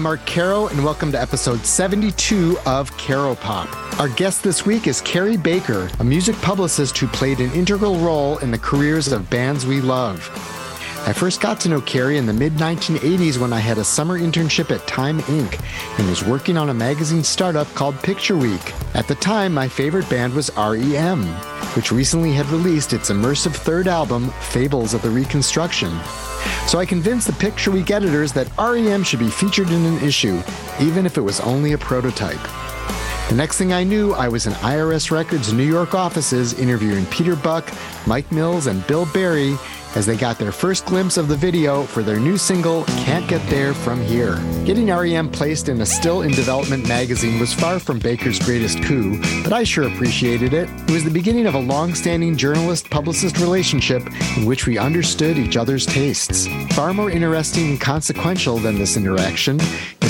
I'm 0.00 0.04
Mark 0.04 0.24
Caro, 0.24 0.66
and 0.68 0.82
welcome 0.82 1.12
to 1.12 1.20
episode 1.20 1.62
72 1.62 2.56
of 2.64 2.90
Caro 2.96 3.34
Pop. 3.34 3.68
Our 4.00 4.08
guest 4.08 4.42
this 4.42 4.64
week 4.64 4.86
is 4.86 5.02
Cary 5.02 5.36
Baker, 5.36 5.90
a 5.98 6.04
music 6.04 6.36
publicist 6.36 6.96
who 6.96 7.06
played 7.06 7.38
an 7.38 7.52
integral 7.52 7.98
role 7.98 8.38
in 8.38 8.50
the 8.50 8.56
careers 8.56 9.12
of 9.12 9.28
bands 9.28 9.66
we 9.66 9.82
love. 9.82 10.26
I 11.06 11.14
first 11.14 11.40
got 11.40 11.58
to 11.60 11.68
know 11.68 11.80
Cary 11.80 12.18
in 12.18 12.26
the 12.26 12.32
mid 12.32 12.52
1980s 12.54 13.38
when 13.38 13.52
I 13.52 13.58
had 13.58 13.78
a 13.78 13.84
summer 13.84 14.18
internship 14.18 14.70
at 14.70 14.86
Time 14.86 15.18
Inc. 15.22 15.58
and 15.98 16.08
was 16.08 16.22
working 16.22 16.58
on 16.58 16.68
a 16.68 16.74
magazine 16.74 17.24
startup 17.24 17.66
called 17.74 18.00
Picture 18.02 18.36
Week. 18.36 18.74
At 18.94 19.08
the 19.08 19.14
time, 19.14 19.54
my 19.54 19.66
favorite 19.66 20.08
band 20.10 20.34
was 20.34 20.50
REM, 20.56 21.24
which 21.74 21.90
recently 21.90 22.32
had 22.32 22.46
released 22.50 22.92
its 22.92 23.10
immersive 23.10 23.54
third 23.54 23.88
album, 23.88 24.30
Fables 24.40 24.92
of 24.92 25.00
the 25.00 25.10
Reconstruction. 25.10 25.90
So 26.66 26.78
I 26.78 26.86
convinced 26.86 27.26
the 27.26 27.32
Picture 27.32 27.70
Week 27.70 27.90
editors 27.90 28.32
that 28.34 28.54
REM 28.58 29.02
should 29.02 29.20
be 29.20 29.30
featured 29.30 29.70
in 29.70 29.84
an 29.86 30.04
issue, 30.04 30.40
even 30.80 31.06
if 31.06 31.16
it 31.16 31.22
was 31.22 31.40
only 31.40 31.72
a 31.72 31.78
prototype. 31.78 32.40
The 33.30 33.36
next 33.36 33.58
thing 33.58 33.72
I 33.72 33.84
knew, 33.84 34.12
I 34.12 34.28
was 34.28 34.46
in 34.46 34.52
IRS 34.54 35.10
Records 35.10 35.52
New 35.52 35.64
York 35.64 35.94
offices 35.94 36.52
interviewing 36.58 37.06
Peter 37.06 37.36
Buck, 37.36 37.72
Mike 38.06 38.30
Mills, 38.30 38.66
and 38.66 38.86
Bill 38.86 39.06
Berry 39.06 39.56
as 39.94 40.06
they 40.06 40.16
got 40.16 40.38
their 40.38 40.52
first 40.52 40.86
glimpse 40.86 41.16
of 41.16 41.28
the 41.28 41.36
video 41.36 41.84
for 41.84 42.02
their 42.02 42.18
new 42.18 42.36
single, 42.36 42.84
Can't 43.04 43.28
Get 43.28 43.44
There 43.48 43.74
From 43.74 44.00
Here. 44.02 44.36
Getting 44.64 44.86
REM 44.86 45.30
placed 45.30 45.68
in 45.68 45.80
a 45.80 45.86
still 45.86 46.22
in 46.22 46.30
development 46.30 46.86
magazine 46.86 47.40
was 47.40 47.52
far 47.52 47.78
from 47.78 47.98
Baker's 47.98 48.38
greatest 48.38 48.82
coup, 48.82 49.20
but 49.42 49.52
I 49.52 49.64
sure 49.64 49.84
appreciated 49.84 50.54
it. 50.54 50.68
It 50.70 50.90
was 50.90 51.04
the 51.04 51.10
beginning 51.10 51.46
of 51.46 51.54
a 51.54 51.58
long 51.58 51.94
standing 51.94 52.36
journalist 52.36 52.90
publicist 52.90 53.38
relationship 53.38 54.02
in 54.36 54.44
which 54.44 54.66
we 54.66 54.78
understood 54.78 55.38
each 55.38 55.56
other's 55.56 55.86
tastes. 55.86 56.46
Far 56.74 56.92
more 56.94 57.10
interesting 57.10 57.70
and 57.70 57.80
consequential 57.80 58.58
than 58.58 58.78
this 58.78 58.96
interaction 58.96 59.58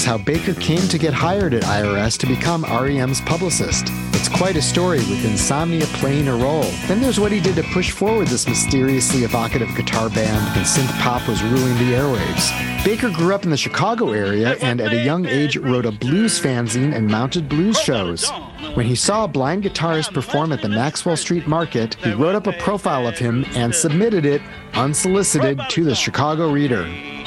is 0.01 0.07
how 0.07 0.17
Baker 0.17 0.55
came 0.55 0.89
to 0.89 0.97
get 0.97 1.13
hired 1.13 1.53
at 1.53 1.63
IRS 1.63 2.17
to 2.19 2.27
become 2.27 2.65
REM's 2.65 3.21
publicist. 3.21 3.89
It's 4.15 4.31
quite 4.31 4.57
a 4.57 4.63
story 4.63 4.99
with 4.99 5.27
insomnia 5.27 5.85
playing 6.01 6.27
a 6.29 6.35
role. 6.35 6.71
Then 6.87 7.03
there's 7.03 7.21
what 7.21 7.33
he 7.33 7.41
did 7.41 7.57
to 7.57 7.63
push 7.65 7.91
forward 7.91 8.29
this 8.29 8.49
mysteriously 8.49 9.25
evocative 9.25 9.69
guitar 9.77 10.09
band 10.09 10.57
when 10.57 10.65
synth 10.65 10.91
pop 11.01 11.29
was 11.29 11.43
ruling 11.43 11.75
the 11.75 11.93
airwaves. 11.93 12.85
Baker 12.85 13.11
grew 13.11 13.35
up 13.35 13.45
in 13.45 13.51
the 13.51 13.59
Chicago 13.59 14.13
area 14.13 14.57
and 14.63 14.81
at 14.81 14.95
a 14.95 15.05
young 15.05 15.27
age 15.27 15.59
wrote 15.59 15.85
a 15.85 15.93
blues 15.93 16.41
fanzine 16.41 16.95
and 16.95 17.07
mounted 17.07 17.47
blues 17.47 17.79
shows. 17.79 18.31
When 18.75 18.87
he 18.87 18.95
saw 18.95 19.25
a 19.25 19.29
blind 19.29 19.65
guitarist 19.65 20.15
perform 20.15 20.53
at 20.53 20.63
the 20.63 20.69
Maxwell 20.71 21.17
Street 21.17 21.47
Market, 21.47 21.97
he 21.97 22.15
wrote 22.15 22.37
up 22.37 22.47
a 22.47 22.55
profile 22.55 23.07
of 23.07 23.19
him 23.19 23.45
and 23.55 23.75
submitted 23.75 24.25
it 24.25 24.41
unsolicited 24.73 25.61
to 25.69 25.85
the 25.85 25.95
Chicago 25.95 26.51
Reader. 26.51 27.20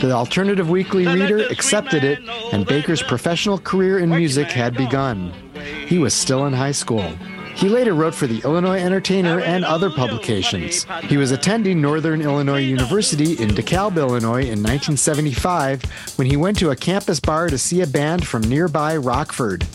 The 0.00 0.12
Alternative 0.12 0.70
Weekly 0.70 1.06
Reader 1.06 1.46
accepted 1.50 2.04
it, 2.04 2.20
and 2.52 2.66
Baker's 2.66 3.02
professional 3.02 3.58
career 3.58 3.98
in 3.98 4.08
music 4.08 4.50
had 4.50 4.74
begun. 4.74 5.30
He 5.86 5.98
was 5.98 6.14
still 6.14 6.46
in 6.46 6.54
high 6.54 6.72
school. 6.72 7.06
He 7.54 7.68
later 7.68 7.92
wrote 7.92 8.14
for 8.14 8.26
the 8.26 8.40
Illinois 8.42 8.78
Entertainer 8.78 9.40
and 9.40 9.62
other 9.62 9.90
publications. 9.90 10.86
He 11.02 11.18
was 11.18 11.32
attending 11.32 11.82
Northern 11.82 12.22
Illinois 12.22 12.62
University 12.62 13.32
in 13.32 13.50
DeKalb, 13.50 13.98
Illinois 13.98 14.44
in 14.44 14.62
1975 14.62 15.84
when 16.16 16.26
he 16.26 16.36
went 16.38 16.58
to 16.60 16.70
a 16.70 16.76
campus 16.76 17.20
bar 17.20 17.48
to 17.48 17.58
see 17.58 17.82
a 17.82 17.86
band 17.86 18.26
from 18.26 18.40
nearby 18.42 18.96
Rockford. 18.96 19.66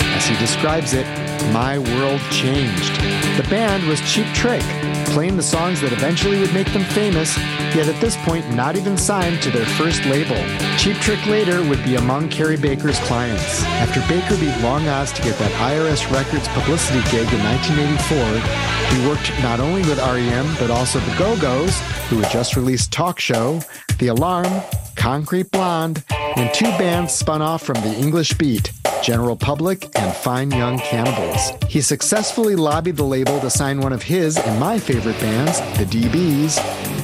As 0.00 0.26
he 0.26 0.36
describes 0.38 0.94
it, 0.94 1.06
my 1.52 1.78
world 1.78 2.20
changed. 2.30 2.94
The 3.36 3.46
band 3.48 3.86
was 3.86 4.00
Cheap 4.02 4.26
Trick, 4.34 4.62
playing 5.06 5.36
the 5.36 5.42
songs 5.42 5.80
that 5.80 5.92
eventually 5.92 6.38
would 6.40 6.52
make 6.54 6.72
them 6.72 6.84
famous, 6.84 7.36
yet 7.74 7.88
at 7.88 8.00
this 8.00 8.16
point 8.18 8.48
not 8.54 8.76
even 8.76 8.96
signed 8.96 9.42
to 9.42 9.50
their 9.50 9.66
first 9.66 10.04
label. 10.06 10.36
Cheap 10.78 10.96
Trick 10.98 11.24
later 11.26 11.62
would 11.68 11.82
be 11.84 11.96
among 11.96 12.28
Cary 12.28 12.56
Baker's 12.56 12.98
clients. 13.00 13.62
After 13.64 14.00
Baker 14.08 14.36
beat 14.36 14.56
long 14.62 14.86
odds 14.88 15.12
to 15.12 15.22
get 15.22 15.38
that 15.38 15.52
IRS 15.52 16.10
Records 16.12 16.48
publicity 16.48 17.00
gig 17.10 17.32
in 17.32 17.42
1984, 17.44 18.96
he 18.96 19.08
worked 19.08 19.30
not 19.42 19.60
only 19.60 19.82
with 19.82 19.98
REM, 19.98 20.54
but 20.58 20.70
also 20.70 20.98
the 21.00 21.16
Go-Go's, 21.16 21.78
who 22.08 22.18
had 22.18 22.30
just 22.30 22.56
released 22.56 22.92
Talk 22.92 23.20
Show, 23.20 23.60
The 23.98 24.08
Alarm, 24.08 24.62
Concrete 24.96 25.50
Blonde, 25.50 26.04
and 26.10 26.52
two 26.54 26.70
bands 26.78 27.12
spun 27.14 27.42
off 27.42 27.62
from 27.62 27.80
the 27.82 27.94
English 27.94 28.34
Beat, 28.34 28.72
General 29.02 29.36
Public 29.36 29.84
and 29.98 30.14
Fine 30.14 30.50
Young 30.50 30.78
Cannibals. 30.78 31.52
He 31.68 31.80
successfully 31.80 32.56
lobbied 32.56 32.96
the 32.96 33.04
label 33.04 33.40
to 33.40 33.50
sign 33.50 33.80
one 33.80 33.92
of 33.92 34.02
his 34.02 34.36
and 34.38 34.60
my 34.60 34.78
favorite 34.78 35.18
bands, 35.20 35.60
the 35.78 35.84
DBs. 35.84 36.58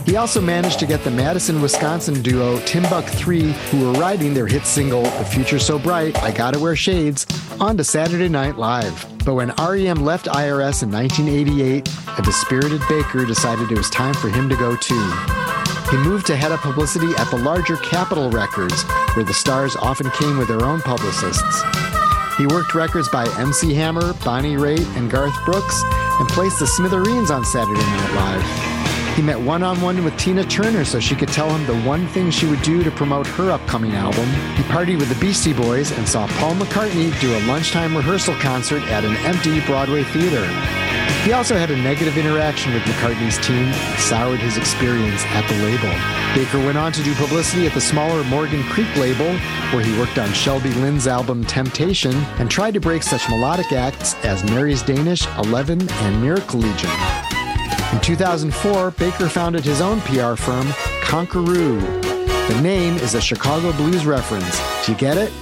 He 0.06 0.16
also 0.16 0.40
managed 0.40 0.78
to 0.80 0.86
get 0.86 1.02
the 1.02 1.10
Madison, 1.10 1.60
Wisconsin 1.60 2.22
duo 2.22 2.58
Timbuk 2.60 3.08
3, 3.08 3.52
who 3.70 3.86
were 3.86 3.98
writing 3.98 4.34
their 4.34 4.46
hit 4.46 4.64
single, 4.64 5.02
The 5.02 5.24
Future 5.24 5.58
So 5.58 5.78
Bright, 5.78 6.16
I 6.22 6.30
Gotta 6.30 6.58
Wear 6.58 6.76
Shades, 6.76 7.26
onto 7.60 7.82
Saturday 7.82 8.28
Night 8.28 8.56
Live. 8.56 9.06
But 9.24 9.34
when 9.34 9.52
REM 9.58 10.04
left 10.04 10.26
IRS 10.26 10.82
in 10.82 10.92
1988, 10.92 11.88
a 12.18 12.22
dispirited 12.22 12.80
Baker 12.88 13.24
decided 13.24 13.72
it 13.72 13.76
was 13.76 13.90
time 13.90 14.14
for 14.14 14.28
him 14.28 14.48
to 14.48 14.56
go 14.56 14.76
too. 14.76 15.45
He 15.90 15.96
moved 15.98 16.26
to 16.26 16.36
head 16.36 16.50
up 16.50 16.60
publicity 16.60 17.12
at 17.16 17.30
the 17.30 17.38
larger 17.38 17.76
Capitol 17.76 18.28
Records, 18.30 18.82
where 19.14 19.24
the 19.24 19.32
stars 19.32 19.76
often 19.76 20.10
came 20.10 20.36
with 20.36 20.48
their 20.48 20.64
own 20.64 20.80
publicists. 20.80 21.62
He 22.36 22.46
worked 22.46 22.74
records 22.74 23.08
by 23.08 23.26
MC 23.38 23.72
Hammer, 23.74 24.12
Bonnie 24.24 24.56
Raitt, 24.56 24.86
and 24.96 25.10
Garth 25.10 25.36
Brooks, 25.44 25.82
and 26.18 26.28
placed 26.28 26.58
the 26.58 26.66
Smithereens 26.66 27.30
on 27.30 27.44
Saturday 27.44 27.80
Night 27.80 28.14
Live. 28.14 28.75
He 29.16 29.22
met 29.22 29.40
one 29.40 29.62
on 29.62 29.80
one 29.80 30.04
with 30.04 30.14
Tina 30.18 30.44
Turner 30.44 30.84
so 30.84 31.00
she 31.00 31.14
could 31.14 31.30
tell 31.30 31.48
him 31.48 31.66
the 31.66 31.88
one 31.88 32.06
thing 32.08 32.30
she 32.30 32.44
would 32.44 32.60
do 32.60 32.84
to 32.84 32.90
promote 32.90 33.26
her 33.26 33.50
upcoming 33.50 33.92
album. 33.92 34.26
He 34.56 34.62
partied 34.64 34.98
with 34.98 35.08
the 35.08 35.18
Beastie 35.18 35.54
Boys 35.54 35.90
and 35.90 36.06
saw 36.06 36.26
Paul 36.38 36.54
McCartney 36.54 37.18
do 37.18 37.34
a 37.34 37.40
lunchtime 37.46 37.96
rehearsal 37.96 38.34
concert 38.34 38.82
at 38.82 39.06
an 39.06 39.16
empty 39.24 39.60
Broadway 39.60 40.04
theater. 40.04 40.46
He 41.24 41.32
also 41.32 41.56
had 41.56 41.70
a 41.70 41.76
negative 41.78 42.18
interaction 42.18 42.74
with 42.74 42.82
McCartney's 42.82 43.38
team 43.44 43.72
soured 43.98 44.38
his 44.38 44.58
experience 44.58 45.24
at 45.28 45.48
the 45.48 45.56
label. 45.64 45.88
Baker 46.36 46.58
went 46.58 46.76
on 46.76 46.92
to 46.92 47.02
do 47.02 47.14
publicity 47.14 47.66
at 47.66 47.72
the 47.72 47.80
smaller 47.80 48.22
Morgan 48.24 48.62
Creek 48.64 48.94
label, 48.96 49.32
where 49.72 49.82
he 49.82 49.98
worked 49.98 50.18
on 50.18 50.30
Shelby 50.34 50.70
Lynne's 50.74 51.06
album 51.06 51.42
Temptation 51.42 52.12
and 52.38 52.50
tried 52.50 52.74
to 52.74 52.80
break 52.80 53.02
such 53.02 53.28
melodic 53.30 53.72
acts 53.72 54.14
as 54.24 54.44
Mary's 54.44 54.82
Danish, 54.82 55.26
Eleven, 55.38 55.88
and 55.90 56.22
Miracle 56.22 56.60
Legion. 56.60 57.25
In 57.92 58.00
2004, 58.00 58.90
Baker 58.92 59.28
founded 59.28 59.64
his 59.64 59.80
own 59.80 60.00
PR 60.00 60.34
firm, 60.34 60.66
Conqueroo. 61.02 61.80
The 62.48 62.60
name 62.60 62.96
is 62.96 63.14
a 63.14 63.20
Chicago 63.20 63.72
blues 63.72 64.04
reference. 64.04 64.60
Do 64.84 64.92
you 64.92 64.98
get 64.98 65.16
it? 65.16 65.32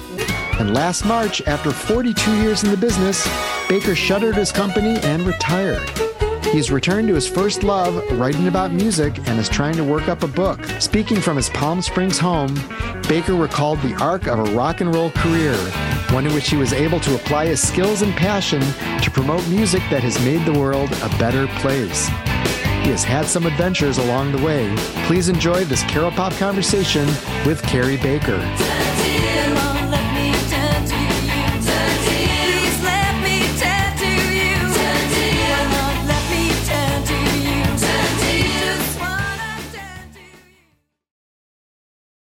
And 0.61 0.75
last 0.75 1.05
March, 1.07 1.41
after 1.47 1.73
42 1.73 2.43
years 2.43 2.63
in 2.63 2.71
the 2.71 2.77
business, 2.77 3.27
Baker 3.69 3.95
shuttered 3.95 4.37
his 4.37 4.53
company 4.53 4.99
and 4.99 5.23
retired. 5.23 5.89
He's 6.53 6.71
returned 6.71 7.09
to 7.09 7.15
his 7.15 7.27
first 7.27 7.65
love, 7.65 7.97
writing 8.19 8.47
about 8.47 8.73
music, 8.73 9.19
and 9.27 9.41
is 9.41 9.49
trying 9.49 9.75
to 9.75 9.83
work 9.83 10.09
up 10.09 10.23
a 10.23 10.29
book. 10.29 10.63
Speaking 10.79 11.21
from 11.21 11.37
his 11.37 11.49
Palm 11.49 11.81
Springs 11.81 12.19
home, 12.19 12.55
Baker 13.09 13.35
recalled 13.35 13.81
the 13.81 13.95
arc 14.01 14.27
of 14.27 14.39
a 14.39 14.55
rock 14.55 14.81
and 14.81 14.95
roll 14.95 15.11
career, 15.11 15.57
one 16.11 16.27
in 16.27 16.35
which 16.35 16.51
he 16.51 16.57
was 16.57 16.73
able 16.73 17.01
to 17.01 17.15
apply 17.17 17.47
his 17.47 17.67
skills 17.67 18.03
and 18.03 18.15
passion 18.15 18.61
to 19.01 19.11
promote 19.11 19.47
music 19.49 19.83
that 19.91 20.03
has 20.03 20.23
made 20.25 20.45
the 20.45 20.57
world 20.57 20.93
a 21.03 21.09
better 21.19 21.47
place. 21.59 22.09
He 22.85 22.91
has 22.91 23.03
had 23.03 23.25
some 23.25 23.47
adventures 23.47 23.97
along 23.97 24.33
the 24.33 24.45
way. 24.45 24.71
Please 25.07 25.31
enjoy 25.31 25.65
this 25.65 25.83
Caro 25.85 26.11
Pop 26.11 26.35
conversation 26.35 27.07
with 27.47 27.63
Cary 27.63 27.97
Baker. 27.97 28.37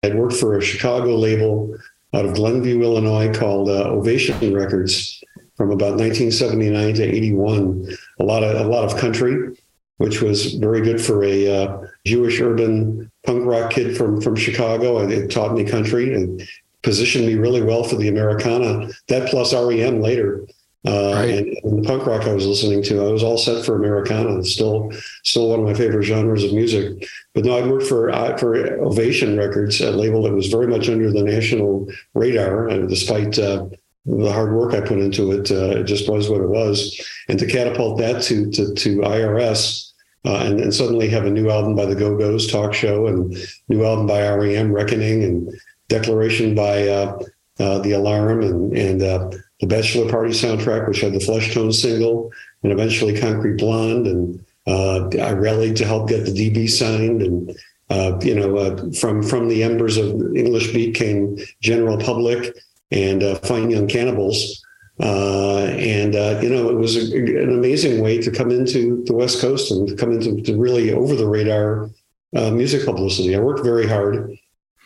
I'd 0.02 0.14
worked 0.14 0.36
for 0.36 0.56
a 0.56 0.62
Chicago 0.62 1.14
label 1.14 1.76
out 2.14 2.24
of 2.24 2.34
Glenview, 2.34 2.80
Illinois 2.80 3.30
called 3.34 3.68
uh, 3.68 3.90
Ovation 3.90 4.54
Records 4.54 5.22
from 5.56 5.70
about 5.70 5.98
1979 5.98 6.94
to 6.94 7.02
81. 7.02 7.96
A 8.18 8.24
lot 8.24 8.42
of 8.42 8.64
a 8.64 8.68
lot 8.68 8.84
of 8.84 8.98
country, 8.98 9.54
which 9.98 10.20
was 10.20 10.54
very 10.54 10.80
good 10.80 11.00
for 11.00 11.24
a 11.24 11.64
uh, 11.64 11.86
Jewish 12.04 12.40
urban 12.40 13.10
punk 13.24 13.44
rock 13.44 13.70
kid 13.70 13.96
from 13.96 14.20
from 14.20 14.36
Chicago. 14.36 14.98
and 14.98 15.12
It 15.12 15.30
taught 15.30 15.54
me 15.54 15.64
country 15.64 16.14
and 16.14 16.46
positioned 16.82 17.26
me 17.26 17.34
really 17.34 17.62
well 17.62 17.84
for 17.84 17.96
the 17.96 18.08
Americana. 18.08 18.88
That 19.08 19.28
plus 19.28 19.52
REM 19.52 20.00
later. 20.00 20.46
Uh, 20.86 21.12
right. 21.14 21.30
and, 21.30 21.58
and, 21.62 21.82
the 21.82 21.88
punk 21.88 22.04
rock 22.04 22.24
I 22.24 22.34
was 22.34 22.46
listening 22.46 22.82
to, 22.82 23.06
I 23.06 23.10
was 23.10 23.22
all 23.22 23.38
set 23.38 23.64
for 23.64 23.74
Americana. 23.74 24.38
It's 24.38 24.52
still, 24.52 24.92
still 25.22 25.48
one 25.48 25.60
of 25.60 25.64
my 25.64 25.72
favorite 25.72 26.02
genres 26.04 26.44
of 26.44 26.52
music. 26.52 27.08
But 27.32 27.46
no, 27.46 27.56
I 27.56 27.66
worked 27.66 27.86
for 27.86 28.10
uh, 28.10 28.36
for 28.36 28.54
Ovation 28.84 29.38
Records, 29.38 29.80
a 29.80 29.90
label 29.90 30.22
that 30.24 30.34
was 30.34 30.48
very 30.48 30.66
much 30.66 30.90
under 30.90 31.10
the 31.10 31.22
national 31.22 31.88
radar, 32.12 32.68
and 32.68 32.86
despite 32.86 33.38
uh, 33.38 33.66
the 34.06 34.32
hard 34.32 34.52
work 34.52 34.74
I 34.74 34.80
put 34.80 34.98
into 34.98 35.32
it, 35.32 35.50
uh, 35.50 35.80
it 35.80 35.84
just 35.84 36.08
was 36.08 36.28
what 36.28 36.40
it 36.40 36.48
was. 36.48 37.00
And 37.28 37.38
to 37.38 37.46
catapult 37.46 37.98
that 37.98 38.22
to 38.24 38.50
to, 38.50 38.74
to 38.74 38.96
IRS. 38.98 39.90
Uh, 40.26 40.38
and, 40.38 40.58
and 40.58 40.72
suddenly 40.72 41.06
have 41.06 41.26
a 41.26 41.30
new 41.30 41.50
album 41.50 41.74
by 41.74 41.84
the 41.84 41.94
Go 41.94 42.16
Go's 42.16 42.50
Talk 42.50 42.72
Show 42.72 43.08
and 43.08 43.36
new 43.68 43.84
album 43.84 44.06
by 44.06 44.26
REM 44.26 44.72
Reckoning 44.72 45.22
and 45.22 45.52
Declaration 45.88 46.54
by 46.54 46.88
uh, 46.88 47.18
uh, 47.60 47.78
The 47.80 47.92
Alarm 47.92 48.42
and, 48.42 48.74
and 48.74 49.02
uh, 49.02 49.30
the 49.60 49.66
Bachelor 49.66 50.10
Party 50.10 50.30
soundtrack, 50.30 50.88
which 50.88 51.00
had 51.00 51.12
the 51.12 51.20
Flesh 51.20 51.52
Tone 51.52 51.72
single, 51.72 52.32
and 52.62 52.72
eventually 52.72 53.18
Concrete 53.18 53.58
Blonde. 53.58 54.06
And 54.06 54.44
uh, 54.66 55.08
I 55.22 55.32
rallied 55.32 55.76
to 55.76 55.86
help 55.86 56.08
get 56.08 56.24
the 56.24 56.32
DB 56.32 56.70
signed. 56.70 57.20
And, 57.20 57.56
uh, 57.90 58.18
you 58.22 58.34
know, 58.34 58.90
from, 58.92 59.22
from 59.22 59.48
the 59.48 59.62
embers 59.62 59.98
of 59.98 60.06
English 60.34 60.72
Beat 60.72 60.94
came 60.94 61.36
General 61.60 61.98
Public 61.98 62.56
and 62.94 63.38
Fine 63.38 63.70
Young 63.70 63.88
Cannibals. 63.88 64.64
Uh, 65.00 65.64
and 65.76 66.14
uh, 66.14 66.38
you 66.40 66.48
know, 66.48 66.70
it 66.70 66.76
was 66.76 66.96
a, 66.96 67.16
an 67.16 67.52
amazing 67.52 68.00
way 68.00 68.20
to 68.20 68.30
come 68.30 68.50
into 68.52 69.02
the 69.06 69.12
West 69.12 69.40
Coast 69.40 69.72
and 69.72 69.88
to 69.88 69.96
come 69.96 70.12
into 70.12 70.56
really 70.56 70.92
over 70.92 71.16
the 71.16 71.28
radar 71.28 71.90
uh, 72.36 72.50
music 72.52 72.84
publicity. 72.84 73.34
I 73.34 73.40
worked 73.40 73.64
very 73.64 73.88
hard, 73.88 74.36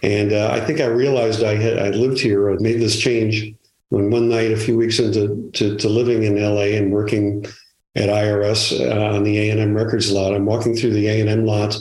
and 0.02 0.32
uh, 0.32 0.50
I 0.50 0.60
think 0.60 0.80
I 0.80 0.86
realized 0.86 1.44
I 1.44 1.56
had 1.56 1.78
I 1.78 1.90
lived 1.90 2.18
here. 2.20 2.50
I 2.50 2.56
made 2.58 2.80
this 2.80 2.98
change 2.98 3.54
when 3.90 4.10
one 4.10 4.30
night, 4.30 4.50
a 4.50 4.56
few 4.56 4.78
weeks 4.78 4.98
into 4.98 5.50
to, 5.52 5.76
to 5.76 5.88
living 5.90 6.22
in 6.22 6.42
LA 6.42 6.76
and 6.78 6.90
working 6.90 7.44
at 7.94 8.08
IRS 8.08 8.80
uh, 8.80 9.14
on 9.14 9.24
the 9.24 9.38
A 9.38 9.50
and 9.50 9.60
M 9.60 9.74
Records 9.74 10.10
lot. 10.10 10.34
I'm 10.34 10.46
walking 10.46 10.74
through 10.74 10.94
the 10.94 11.08
A 11.08 11.20
and 11.20 11.28
M 11.28 11.44
lot. 11.44 11.76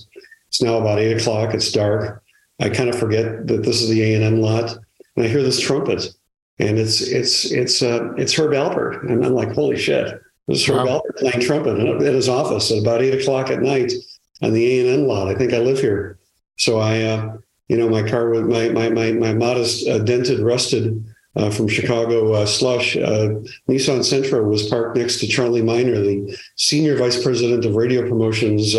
It's 0.50 0.62
now 0.62 0.77
about 0.77 1.00
eight 1.00 1.15
o'clock. 1.15 1.53
It's 1.53 1.71
dark. 1.71 2.21
I 2.59 2.69
kind 2.69 2.89
of 2.89 3.00
forget 3.00 3.47
that 3.47 3.63
this 3.63 3.81
is 3.81 3.88
the 3.88 4.03
A 4.03 4.15
and 4.15 4.24
M 4.25 4.41
lot, 4.41 4.77
and 5.15 5.25
I 5.25 5.29
hear 5.29 5.44
this 5.44 5.62
trumpet 5.62 6.13
and 6.59 6.80
it's 6.80 7.01
it's 7.01 7.51
it's 7.51 7.81
uh, 7.81 8.13
it's 8.15 8.33
Herb 8.33 8.51
Alpert, 8.51 9.07
and 9.09 9.24
I'm 9.24 9.33
like, 9.33 9.54
holy 9.54 9.77
shit! 9.77 10.19
This 10.48 10.62
is 10.62 10.68
Herb 10.68 10.88
wow. 10.88 11.01
Alpert 11.01 11.18
playing 11.18 11.42
trumpet 11.42 11.80
at 11.80 12.13
his 12.13 12.30
office 12.30 12.71
at 12.71 12.80
about 12.80 13.01
eight 13.01 13.19
o'clock 13.19 13.50
at 13.50 13.62
night 13.62 13.94
on 14.42 14.54
the 14.54 14.65
A 14.65 14.88
and 14.88 15.01
M 15.01 15.07
lot. 15.07 15.27
I 15.27 15.36
think 15.36 15.54
I 15.54 15.59
live 15.59 15.80
here, 15.80 16.18
so 16.57 16.80
I, 16.80 17.01
uh, 17.04 17.38
you 17.68 17.77
know, 17.77 17.89
my 17.89 18.07
car 18.07 18.30
with 18.30 18.45
my 18.45 18.69
my 18.69 18.89
my 18.89 19.12
my 19.12 19.33
modest 19.33 19.88
uh, 19.88 20.00
dented, 20.00 20.39
rusted. 20.39 21.04
Uh, 21.36 21.51
from 21.51 21.68
Chicago 21.68 22.33
uh, 22.33 22.48
slush, 22.48 22.98
uh, 22.98 23.30
Nissan 23.69 24.00
Sentra 24.00 24.44
was 24.44 24.68
parked 24.69 24.98
next 24.98 25.19
to 25.19 25.27
Charlie 25.27 25.62
Minor, 25.62 26.00
the 26.00 26.36
senior 26.56 26.98
vice 26.98 27.21
president 27.21 27.63
of 27.63 27.75
radio 27.75 28.01
promotions, 28.01 28.74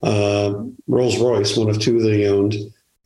Rolls 0.00 1.18
Royce, 1.18 1.56
one 1.56 1.68
of 1.68 1.80
two 1.80 2.00
that 2.00 2.12
he 2.12 2.28
owned. 2.28 2.54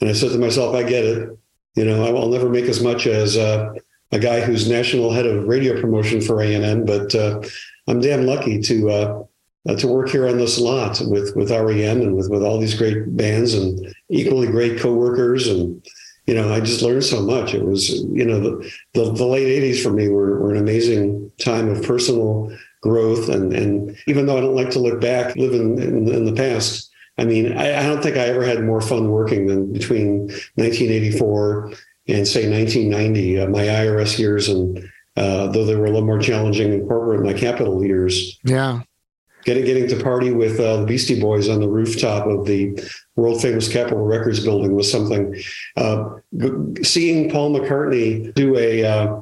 And 0.03 0.11
I 0.11 0.13
said 0.13 0.33
to 0.33 0.39
myself, 0.39 0.75
I 0.75 0.83
get 0.83 1.07
it. 1.07 1.39
You 1.75 1.87
know, 1.87 2.05
I 2.05 2.11
will 2.11 2.29
never 2.29 2.51
make 2.51 2.67
as 2.67 2.83
much 2.83 3.07
as 3.07 3.39
uh, 3.39 3.73
a 4.13 4.19
guy 4.19 4.41
who's 4.41 4.69
national 4.69 5.13
head 5.13 5.27
of 5.27 5.47
radio 5.47 5.81
promotion 5.81 6.21
for 6.21 6.41
A&M, 6.41 6.85
but 6.85 7.15
uh, 7.15 7.41
I'm 7.89 8.01
damn 8.01 8.27
lucky 8.27 8.61
to 8.63 8.91
uh, 8.91 9.23
to 9.75 9.89
work 9.89 10.09
here 10.09 10.29
on 10.29 10.39
this 10.39 10.59
lot 10.59 11.01
with 11.07 11.35
with 11.35 11.51
REM 11.51 12.01
and 12.01 12.15
with 12.15 12.31
with 12.31 12.43
all 12.43 12.59
these 12.59 12.75
great 12.75 13.17
bands 13.17 13.55
and 13.55 13.95
equally 14.09 14.47
great 14.47 14.79
coworkers 14.79 15.49
and 15.49 15.85
you 16.27 16.35
know 16.35 16.53
I 16.53 16.61
just 16.61 16.83
learned 16.83 17.05
so 17.05 17.21
much. 17.21 17.55
It 17.55 17.65
was 17.65 17.91
you 17.91 18.25
know 18.25 18.39
the 18.39 18.73
the, 18.95 19.13
the 19.13 19.27
late 19.27 19.49
'80s 19.63 19.83
for 19.83 19.91
me 19.91 20.09
were, 20.09 20.39
were 20.39 20.53
an 20.53 20.61
amazing 20.61 21.33
time 21.39 21.69
of 21.69 21.83
personal 21.83 22.57
growth 22.81 23.29
and 23.29 23.53
and 23.53 23.97
even 24.07 24.27
though 24.27 24.39
I 24.39 24.41
don't 24.41 24.55
like 24.55 24.71
to 24.71 24.79
look 24.79 25.01
back, 25.01 25.35
live 25.37 25.53
in 25.53 25.81
in, 25.83 26.09
in 26.09 26.25
the 26.25 26.33
past. 26.33 26.91
I 27.19 27.25
mean, 27.25 27.57
I, 27.57 27.81
I 27.81 27.87
don't 27.87 28.03
think 28.03 28.19
I 28.19 28.27
ever 28.27 28.45
had 28.45 28.63
more 28.63 28.83
fun 28.83 29.11
working 29.11 29.47
than 29.47 29.73
between 29.73 30.27
1984 30.57 31.73
and 32.09 32.27
say 32.27 32.49
1990, 32.49 33.41
uh, 33.41 33.49
my 33.49 33.63
IRS 33.63 34.19
years, 34.19 34.49
and 34.49 34.79
uh, 35.17 35.49
though 35.49 35.65
they 35.65 35.75
were 35.75 35.87
a 35.87 35.91
little 35.91 36.07
more 36.07 36.19
challenging 36.19 36.73
in 36.73 36.87
corporate, 36.87 37.25
my 37.25 37.33
Capitol 37.33 37.85
years. 37.85 38.39
Yeah. 38.45 38.81
Getting, 39.45 39.65
getting 39.65 39.89
to 39.89 40.03
party 40.03 40.33
with 40.33 40.59
uh, 40.59 40.79
the 40.79 40.87
Beastie 40.87 41.21
Boys 41.21 41.49
on 41.49 41.61
the 41.61 41.69
rooftop 41.69 42.27
of 42.27 42.47
the 42.47 42.79
world 43.15 43.41
famous 43.41 43.73
Capitol 43.73 44.05
Records 44.05 44.43
building 44.43 44.75
was 44.75 44.91
something. 44.91 45.41
Uh, 45.77 46.17
seeing 46.83 47.31
Paul 47.31 47.57
McCartney 47.57 48.35
do 48.35 48.59
a 48.59 48.85
uh, 48.85 49.21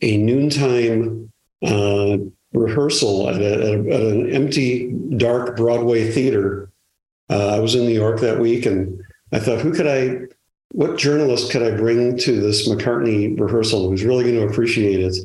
a 0.00 0.16
noontime 0.16 1.30
uh, 1.62 2.16
rehearsal 2.54 3.28
at, 3.28 3.42
a, 3.42 3.52
at, 3.52 3.60
a, 3.60 3.94
at, 3.94 4.00
an 4.00 4.30
empty, 4.30 4.90
dark 5.18 5.56
Broadway 5.56 6.10
theater. 6.10 6.70
I 7.28 7.58
was 7.58 7.74
in 7.74 7.82
New 7.82 7.92
York 7.92 8.20
that 8.20 8.38
week, 8.38 8.64
and 8.64 9.02
I 9.32 9.38
thought, 9.38 9.60
who 9.60 9.74
could 9.74 9.86
I 9.86 10.28
what 10.72 10.98
journalist 10.98 11.50
could 11.50 11.62
I 11.62 11.76
bring 11.76 12.16
to 12.18 12.40
this 12.40 12.68
McCartney 12.68 13.38
rehearsal 13.38 13.88
who's 13.88 14.04
really 14.04 14.24
going 14.24 14.36
to 14.36 14.52
appreciate 14.52 15.00
it? 15.00 15.16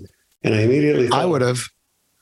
And 0.43 0.55
I 0.55 0.61
immediately 0.61 1.07
thought, 1.07 1.21
I 1.21 1.25
would 1.25 1.41
have. 1.41 1.59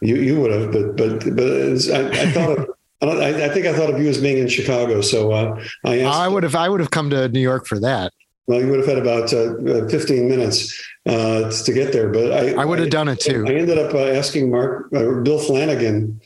You 0.01 0.15
you 0.15 0.39
would 0.41 0.51
have, 0.51 0.71
but 0.71 0.95
but 0.95 1.35
but 1.35 1.47
I, 1.47 2.09
I 2.09 2.31
thought 2.31 2.57
of. 2.57 2.69
I, 3.03 3.45
I, 3.45 3.49
think 3.49 3.65
I 3.65 3.73
thought 3.73 3.91
of 3.91 3.99
you 3.99 4.07
as 4.09 4.21
being 4.21 4.37
in 4.37 4.47
Chicago, 4.47 5.01
so 5.01 5.31
uh, 5.31 5.59
I 5.83 6.01
asked, 6.01 6.19
I 6.19 6.27
would 6.27 6.43
have 6.43 6.53
I 6.53 6.69
would 6.69 6.79
have 6.79 6.91
come 6.91 7.09
to 7.09 7.29
New 7.29 7.39
York 7.39 7.65
for 7.65 7.79
that. 7.79 8.13
Well, 8.45 8.61
you 8.61 8.67
would 8.67 8.77
have 8.77 8.87
had 8.87 8.99
about 8.99 9.33
uh, 9.33 9.87
15 9.87 10.29
minutes 10.29 10.79
uh, 11.07 11.49
to 11.49 11.73
get 11.73 11.93
there, 11.93 12.09
but 12.09 12.31
I 12.31 12.53
I 12.61 12.65
would 12.65 12.77
have 12.77 12.91
done 12.91 13.07
it 13.07 13.19
too. 13.19 13.43
I 13.47 13.53
ended 13.53 13.79
up 13.79 13.95
uh, 13.95 14.05
asking 14.05 14.51
Mark 14.51 14.85
uh, 14.93 15.13
Bill 15.21 15.39
Flanagan, 15.39 16.21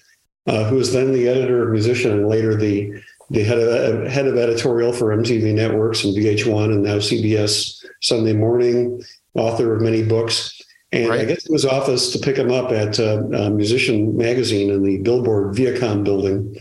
uh, 0.47 0.65
who 0.65 0.75
was 0.75 0.91
then 0.91 1.13
the 1.13 1.29
editor 1.29 1.63
of 1.63 1.71
Musician 1.71 2.11
and 2.11 2.27
later 2.27 2.55
the 2.55 3.01
the 3.29 3.43
head 3.43 3.57
of, 3.59 4.07
head 4.11 4.27
of 4.27 4.37
editorial 4.37 4.93
for 4.93 5.15
MTV 5.15 5.53
Networks 5.53 6.03
and 6.03 6.15
VH1 6.15 6.65
and 6.65 6.83
now 6.83 6.97
CBS 6.97 7.83
Sunday 8.01 8.33
Morning, 8.33 9.01
author 9.33 9.75
of 9.75 9.81
many 9.81 10.03
books. 10.03 10.61
And 10.91 11.09
right. 11.09 11.21
I 11.21 11.25
get 11.25 11.39
to 11.41 11.53
his 11.53 11.65
office 11.65 12.11
to 12.11 12.19
pick 12.19 12.37
him 12.37 12.51
up 12.51 12.71
at 12.71 12.99
uh, 12.99 13.23
uh, 13.33 13.49
Musician 13.49 14.15
Magazine 14.15 14.69
in 14.69 14.83
the 14.83 14.99
Billboard 14.99 15.55
Viacom 15.55 16.03
building, 16.03 16.55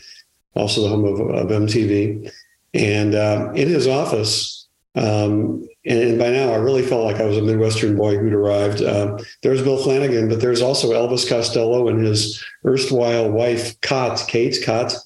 also 0.55 0.83
the 0.83 0.89
home 0.89 1.05
of, 1.05 1.21
of 1.21 1.49
MTV. 1.49 2.33
And 2.73 3.15
uh, 3.15 3.53
in 3.55 3.69
his 3.69 3.87
office, 3.87 4.67
um, 4.97 5.69
and 5.87 6.19
by 6.19 6.31
now 6.31 6.53
I 6.53 6.57
really 6.57 6.83
felt 6.83 7.05
like 7.05 7.21
I 7.21 7.27
was 7.27 7.37
a 7.37 7.43
Midwestern 7.43 7.97
boy 7.97 8.17
who'd 8.17 8.33
arrived. 8.33 8.81
Uh, 8.81 9.19
there's 9.43 9.63
Bill 9.63 9.77
Flanagan, 9.77 10.29
but 10.29 10.41
there's 10.41 10.63
also 10.63 10.93
Elvis 10.93 11.29
Costello 11.29 11.89
and 11.89 12.05
his 12.05 12.43
erstwhile 12.65 13.31
wife, 13.31 13.79
Cott, 13.83 14.25
Kate 14.27 14.57
Cott, 14.65 14.97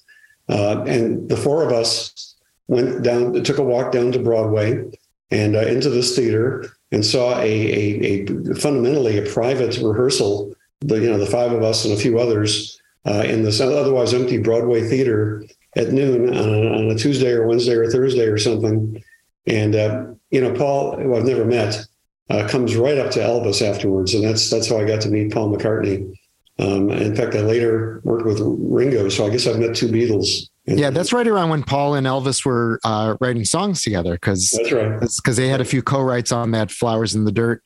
uh, 0.48 0.82
and 0.86 1.28
the 1.28 1.36
four 1.36 1.62
of 1.62 1.72
us 1.72 2.34
went 2.68 3.02
down, 3.02 3.42
took 3.42 3.58
a 3.58 3.62
walk 3.62 3.92
down 3.92 4.12
to 4.12 4.18
Broadway 4.18 4.84
and 5.30 5.56
uh, 5.56 5.60
into 5.60 5.90
this 5.90 6.16
theater 6.16 6.70
and 6.92 7.04
saw 7.04 7.38
a, 7.38 7.44
a, 7.44 8.26
a, 8.26 8.54
fundamentally 8.54 9.18
a 9.18 9.30
private 9.30 9.76
rehearsal. 9.78 10.54
The 10.80 10.96
you 10.96 11.10
know 11.10 11.18
the 11.18 11.26
five 11.26 11.52
of 11.52 11.62
us 11.62 11.84
and 11.84 11.92
a 11.92 12.00
few 12.00 12.18
others 12.18 12.80
uh, 13.04 13.24
in 13.26 13.42
this 13.42 13.60
otherwise 13.60 14.14
empty 14.14 14.38
Broadway 14.38 14.88
theater 14.88 15.44
at 15.76 15.93
noon 15.93 16.28
on 16.36 16.48
a, 16.48 16.69
on 16.69 16.90
a 16.90 16.94
Tuesday 16.94 17.32
or 17.32 17.46
Wednesday 17.46 17.74
or 17.74 17.90
Thursday 17.90 18.26
or 18.26 18.38
something. 18.38 19.02
And 19.46 19.74
uh, 19.74 20.06
you 20.31 20.40
know 20.40 20.55
Paul, 20.55 20.96
who 20.96 21.17
I've 21.17 21.24
never 21.24 21.44
met, 21.44 21.84
uh, 22.31 22.46
comes 22.48 22.76
right 22.76 22.98
up 22.98 23.10
to 23.12 23.20
Elvis 23.20 23.62
afterwards, 23.62 24.14
and 24.14 24.24
that's 24.24 24.50
that's 24.50 24.69
how 24.69 24.78
I 24.78 24.84
got 24.84 25.00
to 25.02 25.10
meet 25.10 25.32
Paul 25.32 25.55
McCartney. 25.55 26.17
Um, 26.58 26.91
in 26.91 27.15
fact, 27.15 27.34
I 27.36 27.41
later 27.41 28.00
worked 28.03 28.27
with 28.27 28.41
Ringo, 28.41 29.08
so 29.08 29.27
I 29.27 29.31
guess 29.31 29.46
I've 29.46 29.58
met 29.58 29.77
two 29.77 29.88
Beatles. 29.88 30.48
Yeah, 30.67 30.91
that's 30.91 31.12
right 31.12 31.27
around 31.27 31.50
when 31.50 31.62
Paul 31.62 31.94
and 31.94 32.06
Elvis 32.06 32.44
were 32.44 32.81
uh, 32.84 33.17
writing 33.20 33.44
songs 33.44 33.82
together. 33.82 34.15
Because 34.15 34.50
that's 34.50 34.72
right. 34.72 35.00
Because 35.00 35.36
they 35.36 35.48
had 35.48 35.60
a 35.60 35.65
few 35.65 35.82
co-writes 35.82 36.32
on 36.32 36.50
that 36.50 36.70
"Flowers 36.70 37.15
in 37.15 37.24
the 37.24 37.32
Dirt" 37.32 37.62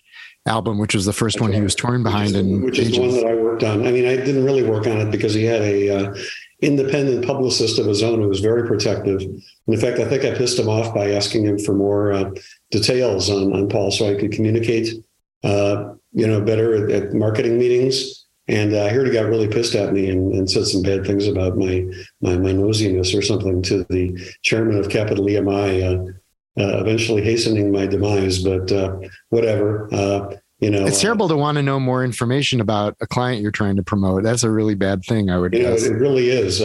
album, 0.47 0.79
which 0.79 0.95
was 0.95 1.05
the 1.05 1.13
first 1.13 1.37
that's 1.37 1.41
one 1.41 1.51
right. 1.51 1.57
he 1.57 1.63
was 1.63 1.75
touring 1.75 2.03
behind. 2.03 2.37
and 2.37 2.63
which 2.63 2.79
is 2.79 2.93
the 2.93 3.01
one 3.01 3.11
that 3.11 3.27
I 3.27 3.35
worked 3.35 3.65
on. 3.65 3.87
I 3.87 3.91
mean, 3.91 4.07
I 4.07 4.17
didn't 4.17 4.45
really 4.45 4.63
work 4.63 4.87
on 4.87 4.99
it 4.99 5.11
because 5.11 5.35
he 5.35 5.45
had 5.45 5.63
a 5.63 5.89
uh, 5.89 6.15
independent 6.61 7.27
publicist 7.27 7.79
of 7.79 7.87
his 7.87 8.03
own 8.03 8.21
who 8.21 8.29
was 8.29 8.41
very 8.41 8.69
protective. 8.69 9.21
And 9.23 9.43
in 9.67 9.81
fact, 9.81 9.99
I 9.99 10.05
think 10.09 10.25
I 10.25 10.37
pissed 10.37 10.59
him 10.59 10.69
off 10.69 10.95
by 10.95 11.13
asking 11.13 11.45
him 11.45 11.59
for 11.59 11.75
more 11.75 12.13
uh, 12.13 12.31
details 12.71 13.31
on 13.31 13.53
on 13.55 13.69
Paul 13.69 13.91
so 13.91 14.09
I 14.09 14.21
could 14.21 14.33
communicate, 14.33 15.03
uh, 15.43 15.95
you 16.13 16.27
know, 16.27 16.41
better 16.41 16.85
at, 16.85 16.91
at 16.91 17.15
marketing 17.15 17.59
meetings 17.59 18.22
and 18.49 18.75
uh, 18.75 18.85
I 18.85 18.89
heard 18.89 19.07
he 19.07 19.13
got 19.13 19.27
really 19.27 19.49
pissed 19.49 19.75
at 19.75 19.93
me 19.93 20.11
and, 20.11 20.35
and, 20.35 20.51
said 20.51 20.67
some 20.67 20.83
bad 20.83 21.07
things 21.07 21.29
about 21.29 21.57
my, 21.57 21.85
my 22.21 22.37
my 22.37 22.51
nosiness 22.51 23.17
or 23.17 23.23
something 23.23 23.63
to 23.63 23.85
the 23.85 24.19
chairman 24.43 24.79
of 24.79 24.89
Capitol 24.89 25.27
EMI, 25.27 25.83
uh, 25.83 26.61
uh, 26.61 26.81
eventually 26.81 27.23
hastening 27.23 27.71
my 27.71 27.87
demise. 27.87 28.41
But 28.43 28.73
uh, 28.73 28.97
whatever, 29.29 29.89
uh, 29.95 30.37
you 30.59 30.71
know. 30.71 30.85
It's 30.87 31.01
terrible 31.01 31.29
to 31.29 31.37
want 31.37 31.57
to 31.57 31.63
know 31.63 31.79
more 31.79 32.05
information 32.05 32.61
about 32.61 32.97
a 33.01 33.07
client 33.07 33.43
you're 33.43 33.53
trying 33.53 33.77
to 33.77 33.83
promote. 33.83 34.25
That's 34.25 34.43
a 34.43 34.51
really 34.51 34.75
bad 34.75 35.05
thing. 35.05 35.31
I 35.31 35.39
would. 35.39 35.55
You 35.55 35.61
guess. 35.61 35.85
know, 35.89 35.95
it 35.95 35.99
really 35.99 36.29
is. 36.31 36.61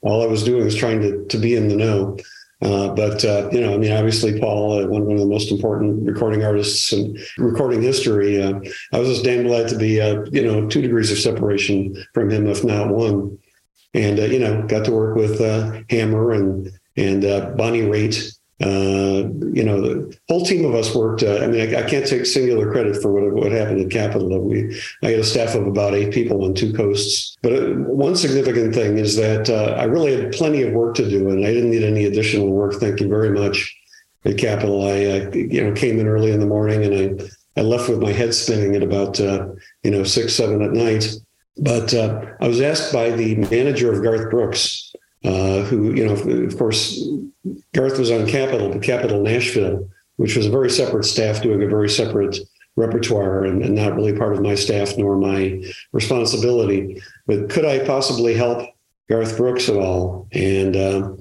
all 0.00 0.22
I 0.22 0.26
was 0.26 0.42
doing 0.42 0.64
was 0.64 0.76
trying 0.76 1.00
to 1.02 1.26
to 1.26 1.36
be 1.36 1.56
in 1.56 1.68
the 1.68 1.76
know. 1.76 2.16
Uh, 2.62 2.94
but 2.94 3.24
uh, 3.24 3.48
you 3.50 3.60
know, 3.60 3.74
I 3.74 3.76
mean, 3.76 3.92
obviously, 3.92 4.38
Paul, 4.38 4.84
uh, 4.84 4.86
one, 4.86 5.04
one 5.04 5.14
of 5.14 5.20
the 5.20 5.26
most 5.26 5.50
important 5.50 6.06
recording 6.06 6.44
artists 6.44 6.92
in 6.92 7.18
recording 7.36 7.82
history. 7.82 8.40
Uh, 8.40 8.60
I 8.92 8.98
was 8.98 9.08
just 9.08 9.24
damn 9.24 9.44
glad 9.44 9.68
to 9.70 9.76
be, 9.76 9.94
you 10.30 10.42
know, 10.42 10.68
two 10.68 10.80
degrees 10.80 11.10
of 11.10 11.18
separation 11.18 11.94
from 12.14 12.30
him, 12.30 12.46
if 12.46 12.62
not 12.62 12.88
one. 12.88 13.38
And 13.94 14.18
you 14.18 14.38
know, 14.38 14.62
got 14.62 14.84
to 14.86 14.92
work 14.92 15.16
with 15.16 15.40
Hammer 15.90 16.32
and 16.32 16.70
and 16.96 17.22
Bonnie 17.56 17.82
Raitt 17.82 18.32
uh, 18.60 19.28
you 19.52 19.64
know, 19.64 19.80
the 19.80 20.16
whole 20.28 20.44
team 20.44 20.64
of 20.64 20.74
us 20.74 20.94
worked. 20.94 21.22
Uh, 21.22 21.38
I 21.38 21.46
mean, 21.48 21.74
I, 21.74 21.80
I, 21.80 21.88
can't 21.88 22.06
take 22.06 22.26
singular 22.26 22.70
credit 22.70 23.00
for 23.00 23.10
what, 23.10 23.32
what 23.32 23.50
happened 23.50 23.80
at 23.80 23.90
Capitol. 23.90 24.38
We, 24.38 24.80
I 25.02 25.10
had 25.10 25.20
a 25.20 25.24
staff 25.24 25.56
of 25.56 25.66
about 25.66 25.94
eight 25.94 26.12
people 26.12 26.44
on 26.44 26.54
two 26.54 26.72
coasts. 26.72 27.36
But 27.42 27.54
uh, 27.54 27.66
one 27.74 28.14
significant 28.14 28.72
thing 28.74 28.98
is 28.98 29.16
that 29.16 29.50
uh, 29.50 29.74
I 29.76 29.84
really 29.84 30.14
had 30.14 30.32
plenty 30.32 30.62
of 30.62 30.74
work 30.74 30.94
to 30.96 31.08
do, 31.08 31.30
and 31.30 31.44
I 31.44 31.52
didn't 31.52 31.70
need 31.70 31.82
any 31.82 32.04
additional 32.04 32.50
work. 32.50 32.74
Thank 32.74 33.00
you 33.00 33.08
very 33.08 33.30
much. 33.30 33.74
at 34.24 34.38
Capitol. 34.38 34.86
I, 34.86 35.06
uh, 35.06 35.30
you 35.32 35.64
know, 35.64 35.72
came 35.72 35.98
in 35.98 36.06
early 36.06 36.30
in 36.30 36.38
the 36.38 36.46
morning 36.46 36.84
and 36.84 36.94
I, 36.94 37.60
I 37.60 37.64
left 37.64 37.88
with 37.88 38.00
my 38.00 38.12
head 38.12 38.32
spinning 38.32 38.76
at 38.76 38.82
about, 38.82 39.18
uh, 39.18 39.48
you 39.82 39.90
know, 39.90 40.04
six, 40.04 40.34
seven 40.34 40.62
at 40.62 40.72
night. 40.72 41.10
But 41.58 41.92
I 41.92 42.46
was 42.46 42.60
asked 42.60 42.92
by 42.92 43.10
the 43.10 43.34
manager 43.34 43.92
of 43.92 44.02
Garth 44.02 44.30
Brooks, 44.30 44.91
uh, 45.24 45.62
who, 45.62 45.92
you 45.92 46.06
know, 46.06 46.12
of 46.12 46.58
course, 46.58 47.00
Garth 47.74 47.98
was 47.98 48.10
on 48.10 48.26
Capitol, 48.26 48.70
but 48.70 48.82
Capitol 48.82 49.22
Nashville, 49.22 49.88
which 50.16 50.36
was 50.36 50.46
a 50.46 50.50
very 50.50 50.70
separate 50.70 51.04
staff 51.04 51.42
doing 51.42 51.62
a 51.62 51.68
very 51.68 51.88
separate 51.88 52.38
repertoire 52.76 53.44
and, 53.44 53.62
and, 53.62 53.74
not 53.74 53.94
really 53.94 54.16
part 54.16 54.32
of 54.32 54.40
my 54.40 54.54
staff 54.54 54.96
nor 54.96 55.16
my 55.16 55.62
responsibility. 55.92 57.02
But 57.26 57.50
could 57.50 57.66
I 57.66 57.84
possibly 57.84 58.34
help 58.34 58.66
Garth 59.10 59.36
Brooks 59.36 59.68
at 59.68 59.76
all? 59.76 60.26
And 60.32 60.76
uh, 60.76 61.12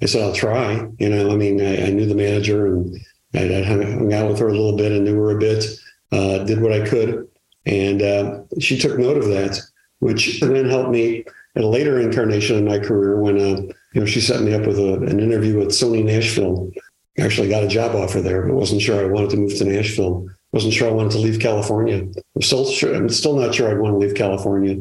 I 0.00 0.06
said, 0.06 0.22
I'll 0.22 0.34
try. 0.34 0.86
You 0.98 1.08
know, 1.08 1.30
I 1.30 1.36
mean, 1.36 1.60
I, 1.60 1.86
I 1.86 1.90
knew 1.90 2.06
the 2.06 2.14
manager 2.14 2.66
and 2.66 2.96
I, 3.34 3.60
I, 3.60 3.62
hung 3.62 4.12
out 4.12 4.28
with 4.28 4.38
her 4.38 4.48
a 4.48 4.52
little 4.52 4.76
bit 4.76 4.92
and 4.92 5.04
knew 5.04 5.16
her 5.16 5.36
a 5.36 5.38
bit, 5.38 5.64
uh, 6.12 6.38
did 6.44 6.60
what 6.60 6.72
I 6.72 6.86
could. 6.86 7.28
And 7.66 8.02
uh, 8.02 8.42
she 8.60 8.78
took 8.78 8.98
note 8.98 9.16
of 9.16 9.26
that, 9.26 9.60
which 9.98 10.40
then 10.40 10.68
helped 10.68 10.90
me 10.90 11.24
at 11.54 11.64
a 11.64 11.68
later 11.68 12.00
incarnation 12.00 12.56
in 12.56 12.64
my 12.64 12.78
career 12.78 13.20
when, 13.20 13.36
uh, 13.38 13.60
you 13.92 14.00
know, 14.00 14.06
she 14.06 14.20
set 14.20 14.42
me 14.42 14.54
up 14.54 14.66
with 14.66 14.78
a, 14.78 14.94
an 14.94 15.20
interview 15.20 15.58
with 15.58 15.68
Sony 15.68 16.04
Nashville. 16.04 16.70
I 17.18 17.22
actually 17.22 17.48
got 17.48 17.64
a 17.64 17.68
job 17.68 17.94
offer 17.94 18.22
there, 18.22 18.46
but 18.46 18.54
wasn't 18.54 18.80
sure 18.80 19.00
I 19.00 19.10
wanted 19.10 19.30
to 19.30 19.36
move 19.36 19.56
to 19.58 19.64
Nashville. 19.64 20.28
Wasn't 20.52 20.72
sure 20.72 20.88
I 20.88 20.92
wanted 20.92 21.12
to 21.12 21.18
leave 21.18 21.40
California. 21.40 22.06
I'm 22.34 22.42
still 22.42 22.66
sure, 22.66 22.94
I'm 22.94 23.08
still 23.08 23.36
not 23.36 23.54
sure 23.54 23.70
I'd 23.70 23.78
want 23.78 23.94
to 23.94 23.98
leave 23.98 24.14
California. 24.14 24.78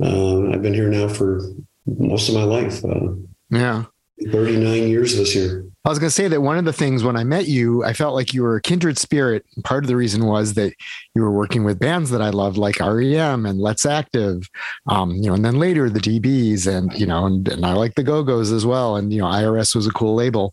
Uh, 0.00 0.50
I've 0.50 0.62
been 0.62 0.74
here 0.74 0.88
now 0.88 1.08
for 1.08 1.42
most 1.86 2.28
of 2.28 2.34
my 2.34 2.44
life. 2.44 2.84
Uh, 2.84 3.14
yeah. 3.50 3.84
39 4.32 4.88
years 4.88 5.16
this 5.16 5.34
year. 5.34 5.67
I 5.88 5.90
was 5.90 5.98
going 5.98 6.08
to 6.08 6.14
say 6.14 6.28
that 6.28 6.42
one 6.42 6.58
of 6.58 6.66
the 6.66 6.72
things 6.74 7.02
when 7.02 7.16
I 7.16 7.24
met 7.24 7.48
you, 7.48 7.82
I 7.82 7.94
felt 7.94 8.14
like 8.14 8.34
you 8.34 8.42
were 8.42 8.56
a 8.56 8.60
kindred 8.60 8.98
spirit. 8.98 9.46
Part 9.64 9.84
of 9.84 9.88
the 9.88 9.96
reason 9.96 10.26
was 10.26 10.52
that 10.52 10.74
you 11.14 11.22
were 11.22 11.32
working 11.32 11.64
with 11.64 11.78
bands 11.78 12.10
that 12.10 12.20
I 12.20 12.28
loved, 12.28 12.58
like 12.58 12.78
REM 12.78 13.46
and 13.46 13.58
Let's 13.58 13.86
Active, 13.86 14.50
um, 14.86 15.12
you 15.12 15.28
know, 15.28 15.32
and 15.32 15.42
then 15.42 15.58
later 15.58 15.88
the 15.88 15.98
DBs, 15.98 16.66
and 16.66 16.92
you 16.92 17.06
know, 17.06 17.24
and, 17.24 17.48
and 17.48 17.64
I 17.64 17.72
like 17.72 17.94
the 17.94 18.02
Go 18.02 18.22
Go's 18.22 18.52
as 18.52 18.66
well. 18.66 18.96
And 18.96 19.14
you 19.14 19.20
know, 19.20 19.28
IRS 19.28 19.74
was 19.74 19.86
a 19.86 19.90
cool 19.90 20.14
label, 20.14 20.52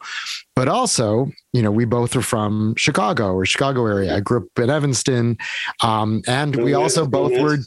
but 0.55 0.69
also, 0.69 1.29
you 1.51 1.61
know, 1.61 1.71
we 1.71 1.83
both 1.83 2.15
are 2.15 2.21
from 2.21 2.73
Chicago 2.77 3.33
or 3.33 3.45
Chicago 3.45 3.85
area. 3.87 4.15
I 4.15 4.21
grew 4.21 4.37
up 4.37 4.63
in 4.63 4.69
Evanston, 4.69 5.37
um, 5.81 6.21
and 6.29 6.55
we 6.55 6.75
also 6.75 7.05
both 7.05 7.37
were 7.37 7.57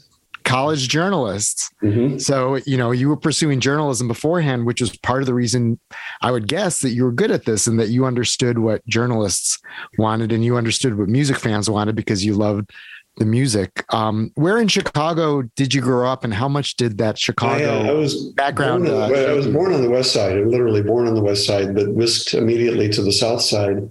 college 0.49 0.89
journalists. 0.89 1.69
Mm-hmm. 1.83 2.17
So, 2.17 2.55
you 2.65 2.75
know, 2.75 2.89
you 2.89 3.07
were 3.07 3.15
pursuing 3.15 3.59
journalism 3.59 4.07
beforehand, 4.07 4.65
which 4.65 4.81
was 4.81 4.97
part 4.97 5.21
of 5.21 5.27
the 5.27 5.33
reason 5.35 5.79
I 6.21 6.31
would 6.31 6.47
guess 6.47 6.81
that 6.81 6.89
you 6.89 7.03
were 7.03 7.11
good 7.11 7.29
at 7.29 7.45
this 7.45 7.67
and 7.67 7.79
that 7.79 7.89
you 7.89 8.05
understood 8.05 8.57
what 8.57 8.85
journalists 8.87 9.59
wanted 9.99 10.31
and 10.31 10.43
you 10.43 10.57
understood 10.57 10.97
what 10.97 11.07
music 11.07 11.37
fans 11.37 11.69
wanted 11.69 11.95
because 11.95 12.25
you 12.25 12.33
loved 12.33 12.71
the 13.17 13.25
music. 13.25 13.85
Um, 13.93 14.31
where 14.35 14.57
in 14.57 14.67
Chicago 14.67 15.43
did 15.55 15.73
you 15.73 15.81
grow 15.81 16.09
up 16.09 16.23
and 16.23 16.33
how 16.33 16.47
much 16.47 16.77
did 16.77 16.97
that 16.97 17.19
Chicago 17.19 17.81
I, 17.81 17.89
I 17.89 17.91
was 17.91 18.31
background? 18.33 18.87
The, 18.87 18.97
uh, 18.97 19.31
I 19.31 19.33
was 19.33 19.47
born 19.47 19.73
on 19.73 19.83
the 19.83 19.89
West 19.89 20.13
side, 20.13 20.35
literally 20.47 20.81
born 20.81 21.07
on 21.07 21.13
the 21.13 21.21
West 21.21 21.45
side, 21.45 21.75
but 21.75 21.93
whisked 21.93 22.33
immediately 22.33 22.89
to 22.89 23.03
the 23.03 23.11
South 23.11 23.41
side. 23.41 23.87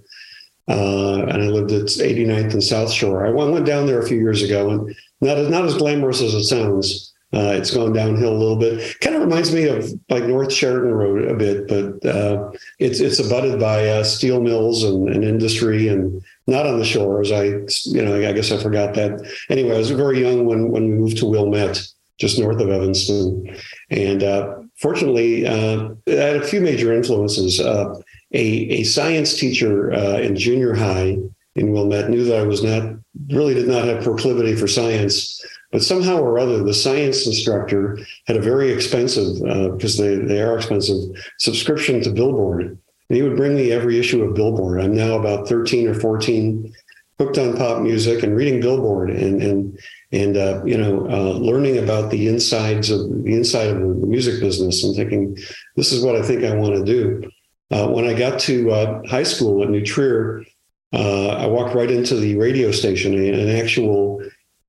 Uh, 0.69 1.23
and 1.23 1.41
I 1.41 1.47
lived 1.47 1.71
at 1.71 1.87
89th 1.87 2.53
and 2.53 2.63
South 2.63 2.91
Shore. 2.91 3.25
I 3.25 3.31
went, 3.31 3.65
down 3.65 3.87
there 3.87 3.99
a 3.99 4.07
few 4.07 4.19
years 4.19 4.43
ago 4.43 4.69
and 4.69 4.95
not 5.19 5.37
as 5.37 5.49
not 5.49 5.65
as 5.65 5.75
glamorous 5.75 6.21
as 6.21 6.33
it 6.33 6.43
sounds. 6.43 7.13
Uh, 7.31 7.53
it's 7.55 7.71
gone 7.71 7.93
downhill 7.93 8.31
a 8.31 8.37
little 8.37 8.55
bit. 8.55 8.99
Kind 9.01 9.15
of 9.15 9.21
reminds 9.21 9.53
me 9.53 9.67
of 9.67 9.91
like 10.09 10.23
North 10.23 10.51
Sheridan 10.51 10.93
Road 10.93 11.29
a 11.29 11.35
bit, 11.35 11.67
but 11.67 12.09
uh, 12.09 12.51
it's 12.79 12.99
it's 12.99 13.19
abutted 13.19 13.59
by 13.59 13.87
uh, 13.87 14.03
steel 14.03 14.41
mills 14.41 14.83
and, 14.83 15.09
and, 15.09 15.23
industry, 15.23 15.87
and 15.89 16.23
not 16.47 16.65
on 16.65 16.79
the 16.79 16.85
shores. 16.85 17.31
I 17.31 17.43
you 17.85 18.03
know 18.03 18.15
I 18.15 18.31
guess 18.31 18.51
I 18.51 18.57
forgot 18.57 18.95
that. 18.95 19.21
Anyway, 19.49 19.75
I 19.75 19.77
was 19.77 19.91
very 19.91 20.21
young 20.21 20.45
when 20.45 20.71
when 20.71 20.89
we 20.89 20.95
moved 20.95 21.17
to 21.17 21.27
Wilmette, 21.27 21.85
just 22.17 22.39
north 22.39 22.59
of 22.61 22.69
Evanston, 22.69 23.55
and 23.91 24.23
uh, 24.23 24.55
fortunately, 24.77 25.45
uh, 25.45 25.89
I 26.07 26.11
had 26.11 26.37
a 26.37 26.47
few 26.47 26.61
major 26.61 26.93
influences. 26.93 27.59
Uh, 27.59 27.93
a 28.33 28.39
a 28.39 28.83
science 28.83 29.35
teacher 29.35 29.91
in 29.91 30.35
junior 30.35 30.73
high 30.73 31.17
in 31.55 31.71
Wilmette 31.71 32.09
knew 32.09 32.23
that 32.25 32.39
I 32.39 32.43
was 32.43 32.63
not 32.63 32.95
really 33.29 33.53
did 33.53 33.67
not 33.67 33.85
have 33.85 34.03
proclivity 34.03 34.55
for 34.55 34.67
science, 34.67 35.43
but 35.71 35.83
somehow 35.83 36.17
or 36.17 36.39
other, 36.39 36.63
the 36.63 36.73
science 36.73 37.27
instructor 37.27 37.99
had 38.27 38.37
a 38.37 38.41
very 38.41 38.71
expensive, 38.71 39.41
uh, 39.47 39.69
because 39.69 39.97
they, 39.97 40.15
they 40.15 40.41
are 40.41 40.57
expensive, 40.57 40.97
subscription 41.37 42.01
to 42.01 42.11
Billboard. 42.11 42.61
And 42.61 43.15
he 43.15 43.21
would 43.21 43.35
bring 43.35 43.55
me 43.55 43.71
every 43.71 43.99
issue 43.99 44.23
of 44.23 44.35
Billboard. 44.35 44.81
I'm 44.81 44.95
now 44.95 45.13
about 45.13 45.47
13 45.47 45.87
or 45.87 45.93
14, 45.93 46.73
hooked 47.19 47.37
on 47.37 47.57
pop 47.57 47.81
music 47.81 48.23
and 48.23 48.35
reading 48.35 48.61
Billboard 48.61 49.09
and 49.09 49.43
and 49.43 49.79
and 50.13 50.37
uh, 50.37 50.63
you 50.63 50.77
know 50.77 51.05
uh, 51.09 51.37
learning 51.37 51.77
about 51.77 52.09
the 52.11 52.27
insides 52.29 52.89
of 52.89 53.09
the 53.23 53.33
inside 53.35 53.67
of 53.67 53.79
the 53.79 54.07
music 54.07 54.39
business 54.39 54.85
and 54.85 54.95
thinking 54.95 55.37
this 55.75 55.91
is 55.91 56.03
what 56.03 56.15
I 56.15 56.21
think 56.21 56.45
I 56.45 56.55
want 56.55 56.75
to 56.75 56.83
do. 56.85 57.29
Uh, 57.71 57.87
when 57.87 58.05
I 58.05 58.13
got 58.13 58.39
to 58.41 58.71
uh, 58.71 59.01
high 59.07 59.23
school 59.23 59.63
at 59.63 59.69
New 59.69 59.85
Trier, 59.85 60.43
uh, 60.91 61.27
I 61.29 61.45
walked 61.45 61.75
right 61.75 61.91
into 61.91 62.15
the 62.15 62.35
radio 62.37 62.71
station, 62.71 63.13
an 63.13 63.49
actual 63.49 64.21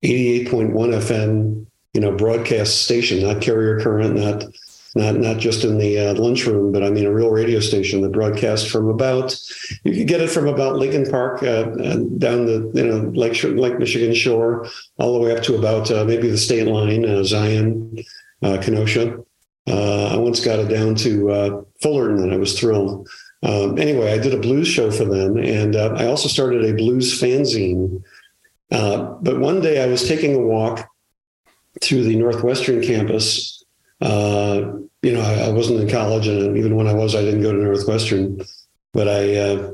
88.1 0.03 0.71
FM, 0.71 1.65
you 1.93 2.01
know, 2.01 2.11
broadcast 2.11 2.83
station, 2.83 3.23
not 3.23 3.41
carrier 3.41 3.79
current, 3.79 4.15
not 4.15 4.45
not 4.95 5.15
not 5.15 5.37
just 5.37 5.63
in 5.63 5.77
the 5.77 5.97
uh, 5.97 6.13
lunchroom, 6.15 6.71
but 6.71 6.83
I 6.83 6.89
mean 6.89 7.05
a 7.05 7.13
real 7.13 7.29
radio 7.29 7.59
station 7.59 8.01
that 8.01 8.11
broadcast 8.11 8.69
from 8.69 8.89
about 8.89 9.39
you 9.83 9.93
could 9.93 10.07
get 10.07 10.21
it 10.21 10.29
from 10.29 10.47
about 10.47 10.75
Lincoln 10.75 11.09
Park 11.09 11.43
uh, 11.43 11.63
down 11.63 12.45
the 12.45 12.71
you 12.73 12.85
know 12.85 13.09
Lake 13.13 13.41
Lake 13.43 13.79
Michigan 13.79 14.13
shore 14.13 14.67
all 14.97 15.13
the 15.13 15.19
way 15.19 15.35
up 15.35 15.43
to 15.43 15.55
about 15.55 15.89
uh, 15.91 16.03
maybe 16.03 16.29
the 16.29 16.37
state 16.37 16.67
line, 16.67 17.05
uh, 17.05 17.23
Zion, 17.23 18.03
uh, 18.41 18.57
Kenosha. 18.61 19.17
Uh, 19.67 20.13
I 20.13 20.17
once 20.17 20.43
got 20.43 20.59
it 20.59 20.67
down 20.67 20.95
to 20.95 21.65
Fullerton, 21.81 22.23
and 22.23 22.33
I 22.33 22.37
was 22.37 22.59
thrilled. 22.59 23.07
Um, 23.43 23.77
anyway, 23.79 24.13
I 24.13 24.19
did 24.19 24.33
a 24.33 24.39
blues 24.39 24.67
show 24.67 24.91
for 24.91 25.05
them, 25.05 25.37
and 25.37 25.75
uh, 25.75 25.95
I 25.97 26.05
also 26.05 26.27
started 26.27 26.63
a 26.63 26.73
blues 26.73 27.19
fanzine. 27.19 28.03
Uh, 28.71 29.15
but 29.21 29.39
one 29.39 29.61
day 29.61 29.83
I 29.83 29.87
was 29.87 30.07
taking 30.07 30.35
a 30.35 30.39
walk 30.39 30.87
through 31.81 32.03
the 32.03 32.15
Northwestern 32.15 32.81
campus. 32.81 33.63
Uh, 33.99 34.73
you 35.01 35.13
know, 35.13 35.21
I, 35.21 35.47
I, 35.47 35.49
wasn't 35.49 35.81
in 35.81 35.89
college, 35.89 36.27
and 36.27 36.57
even 36.57 36.75
when 36.75 36.87
I 36.87 36.93
was, 36.93 37.15
I 37.15 37.21
didn't 37.21 37.41
go 37.41 37.51
to 37.51 37.57
Northwestern. 37.57 38.41
But 38.93 39.07
I, 39.07 39.35
uh, 39.35 39.73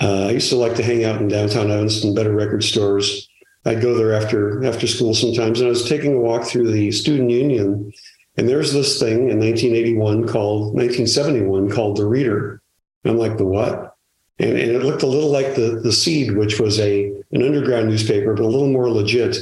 uh, 0.00 0.26
I 0.26 0.30
used 0.30 0.50
to 0.50 0.56
like 0.56 0.74
to 0.76 0.82
hang 0.82 1.04
out 1.04 1.20
in 1.20 1.28
downtown 1.28 1.70
Evanston, 1.70 2.14
better 2.14 2.32
record 2.32 2.64
stores. 2.64 3.28
I'd 3.64 3.80
go 3.80 3.96
there 3.96 4.12
after 4.12 4.62
after 4.64 4.86
school 4.86 5.14
sometimes, 5.14 5.60
and 5.60 5.68
I 5.68 5.70
was 5.70 5.88
taking 5.88 6.14
a 6.14 6.20
walk 6.20 6.44
through 6.44 6.70
the 6.70 6.92
student 6.92 7.30
union, 7.30 7.92
and 8.36 8.48
there's 8.48 8.72
this 8.72 8.98
thing 8.98 9.30
in 9.30 9.38
1981 9.38 10.28
called 10.28 10.74
1971 10.74 11.70
called 11.70 11.96
the 11.96 12.06
Reader 12.06 12.62
I'm 13.04 13.18
like, 13.18 13.36
the 13.36 13.44
what? 13.44 13.96
And, 14.38 14.58
and 14.58 14.72
it 14.72 14.82
looked 14.82 15.02
a 15.02 15.06
little 15.06 15.30
like 15.30 15.54
the 15.54 15.80
the 15.82 15.92
Seed, 15.92 16.36
which 16.36 16.58
was 16.58 16.80
a 16.80 17.06
an 17.32 17.42
underground 17.42 17.88
newspaper, 17.88 18.34
but 18.34 18.42
a 18.42 18.48
little 18.48 18.68
more 18.68 18.90
legit. 18.90 19.36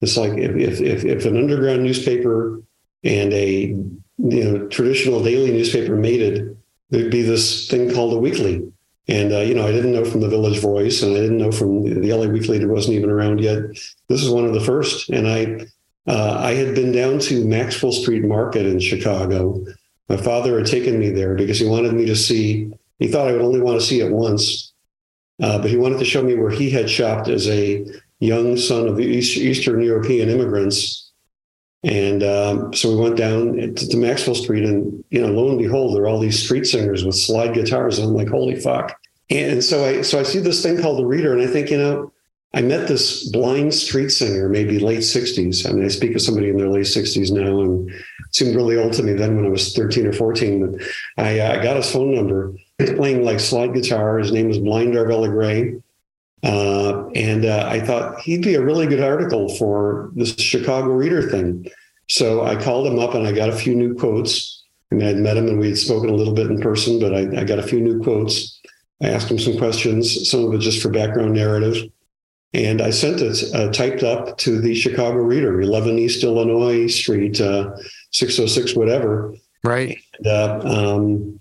It's 0.00 0.16
like 0.16 0.32
if 0.32 0.80
if 0.80 1.04
if 1.04 1.24
an 1.24 1.36
underground 1.36 1.82
newspaper 1.82 2.62
and 3.02 3.32
a 3.32 3.74
you 4.18 4.44
know 4.44 4.68
traditional 4.68 5.22
daily 5.22 5.50
newspaper 5.50 5.96
mated, 5.96 6.56
there'd 6.90 7.10
be 7.10 7.22
this 7.22 7.68
thing 7.68 7.92
called 7.92 8.12
a 8.12 8.18
weekly. 8.18 8.72
And 9.08 9.32
uh, 9.32 9.40
you 9.40 9.54
know, 9.54 9.66
I 9.66 9.72
didn't 9.72 9.92
know 9.92 10.04
from 10.04 10.20
the 10.20 10.28
Village 10.28 10.60
Voice, 10.60 11.02
and 11.02 11.16
I 11.16 11.20
didn't 11.20 11.38
know 11.38 11.50
from 11.50 11.82
the 11.82 12.12
LA 12.12 12.26
Weekly 12.26 12.58
that 12.58 12.68
wasn't 12.68 12.94
even 12.94 13.10
around 13.10 13.40
yet. 13.40 13.62
This 14.08 14.22
is 14.22 14.30
one 14.30 14.44
of 14.44 14.52
the 14.52 14.60
first, 14.60 15.08
and 15.10 15.26
I 15.26 15.66
uh, 16.06 16.36
I 16.38 16.54
had 16.54 16.74
been 16.74 16.92
down 16.92 17.18
to 17.20 17.44
Maxwell 17.44 17.92
Street 17.92 18.24
Market 18.24 18.66
in 18.66 18.80
Chicago. 18.80 19.64
My 20.08 20.16
father 20.16 20.58
had 20.58 20.66
taken 20.66 20.98
me 20.98 21.10
there 21.10 21.34
because 21.34 21.58
he 21.58 21.66
wanted 21.66 21.92
me 21.92 22.06
to 22.06 22.16
see 22.16 22.72
he 23.00 23.08
thought 23.08 23.28
I 23.28 23.32
would 23.32 23.42
only 23.42 23.60
want 23.60 23.80
to 23.80 23.86
see 23.86 24.00
it 24.00 24.12
once, 24.12 24.72
uh, 25.42 25.58
but 25.58 25.70
he 25.70 25.76
wanted 25.76 25.98
to 25.98 26.04
show 26.04 26.22
me 26.22 26.36
where 26.36 26.50
he 26.50 26.70
had 26.70 26.88
shopped 26.88 27.28
as 27.28 27.48
a 27.48 27.84
young 28.20 28.56
son 28.58 28.86
of 28.86 29.00
East, 29.00 29.38
Eastern 29.38 29.80
European 29.80 30.28
immigrants. 30.28 31.10
And 31.82 32.22
um, 32.22 32.74
so 32.74 32.90
we 32.90 33.02
went 33.02 33.16
down 33.16 33.54
to, 33.54 33.72
to, 33.72 33.96
Maxwell 33.96 34.36
Street, 34.36 34.64
and 34.64 35.02
you 35.08 35.22
know, 35.22 35.32
lo 35.32 35.48
and 35.48 35.58
behold, 35.58 35.96
there 35.96 36.02
are 36.02 36.08
all 36.08 36.20
these 36.20 36.42
street 36.42 36.66
singers 36.66 37.06
with 37.06 37.14
slide 37.14 37.54
guitars, 37.54 37.98
and 37.98 38.08
I'm 38.08 38.14
like, 38.14 38.28
holy 38.28 38.60
fuck! 38.60 38.94
And 39.30 39.64
so 39.64 39.86
I 39.86 40.02
so 40.02 40.20
I 40.20 40.24
see 40.24 40.40
this 40.40 40.62
thing 40.62 40.78
called 40.78 40.98
the 40.98 41.06
Reader, 41.06 41.32
and 41.32 41.40
I 41.40 41.50
think, 41.50 41.70
you 41.70 41.78
know, 41.78 42.12
I 42.52 42.62
met 42.62 42.88
this 42.88 43.28
blind 43.30 43.72
street 43.74 44.08
singer, 44.08 44.48
maybe 44.48 44.80
late 44.80 45.00
60s. 45.00 45.68
I 45.68 45.72
mean, 45.72 45.84
I 45.84 45.88
speak 45.88 46.16
of 46.16 46.22
somebody 46.22 46.48
in 46.48 46.56
their 46.56 46.68
late 46.68 46.86
60s 46.86 47.30
now, 47.30 47.60
and 47.60 47.90
seemed 48.32 48.56
really 48.56 48.76
old 48.76 48.92
to 48.94 49.04
me 49.04 49.12
then 49.12 49.36
when 49.36 49.46
I 49.46 49.50
was 49.50 49.74
13 49.74 50.06
or 50.06 50.12
14. 50.12 50.66
But 50.66 50.82
I, 51.16 51.38
uh, 51.38 51.62
got 51.62 51.76
his 51.76 51.92
phone 51.92 52.14
number 52.14 52.54
He's 52.80 52.92
playing 52.92 53.24
like 53.24 53.40
slide 53.40 53.74
guitar. 53.74 54.18
His 54.18 54.32
name 54.32 54.48
was 54.48 54.58
Blind 54.58 54.94
Arvella 54.94 55.30
Gray. 55.30 55.80
Uh, 56.42 57.08
and 57.10 57.44
uh, 57.44 57.68
I 57.68 57.80
thought 57.80 58.20
he'd 58.20 58.42
be 58.42 58.54
a 58.54 58.62
really 58.62 58.86
good 58.86 59.02
article 59.02 59.54
for 59.56 60.10
this 60.14 60.34
Chicago 60.36 60.88
Reader 60.88 61.28
thing. 61.28 61.66
So 62.08 62.42
I 62.44 62.56
called 62.56 62.86
him 62.86 62.98
up 62.98 63.14
and 63.14 63.26
I 63.26 63.32
got 63.32 63.50
a 63.50 63.56
few 63.56 63.74
new 63.74 63.94
quotes. 63.94 64.64
I 64.90 64.94
mean, 64.94 65.06
I'd 65.06 65.16
met 65.16 65.36
him 65.36 65.46
and 65.48 65.60
we 65.60 65.68
had 65.68 65.78
spoken 65.78 66.08
a 66.08 66.14
little 66.14 66.32
bit 66.32 66.46
in 66.46 66.60
person, 66.60 66.98
but 66.98 67.14
I, 67.14 67.40
I 67.40 67.44
got 67.44 67.58
a 67.58 67.62
few 67.62 67.80
new 67.80 68.02
quotes. 68.02 68.58
I 69.02 69.08
asked 69.08 69.30
him 69.30 69.38
some 69.38 69.58
questions, 69.58 70.30
some 70.30 70.44
of 70.44 70.54
it 70.54 70.58
just 70.58 70.82
for 70.82 70.88
background 70.88 71.34
narrative. 71.34 71.90
And 72.52 72.80
I 72.82 72.90
sent 72.90 73.20
it 73.20 73.54
uh, 73.54 73.70
typed 73.70 74.02
up 74.02 74.36
to 74.38 74.60
the 74.60 74.74
Chicago 74.74 75.18
Reader, 75.18 75.60
11 75.60 75.98
East 75.98 76.24
Illinois 76.24 76.88
Street, 76.88 77.40
uh, 77.40 77.76
606, 78.10 78.74
whatever. 78.74 79.34
Right. 79.62 79.98
And, 80.18 80.26
uh, 80.26 80.60
um, 80.64 81.40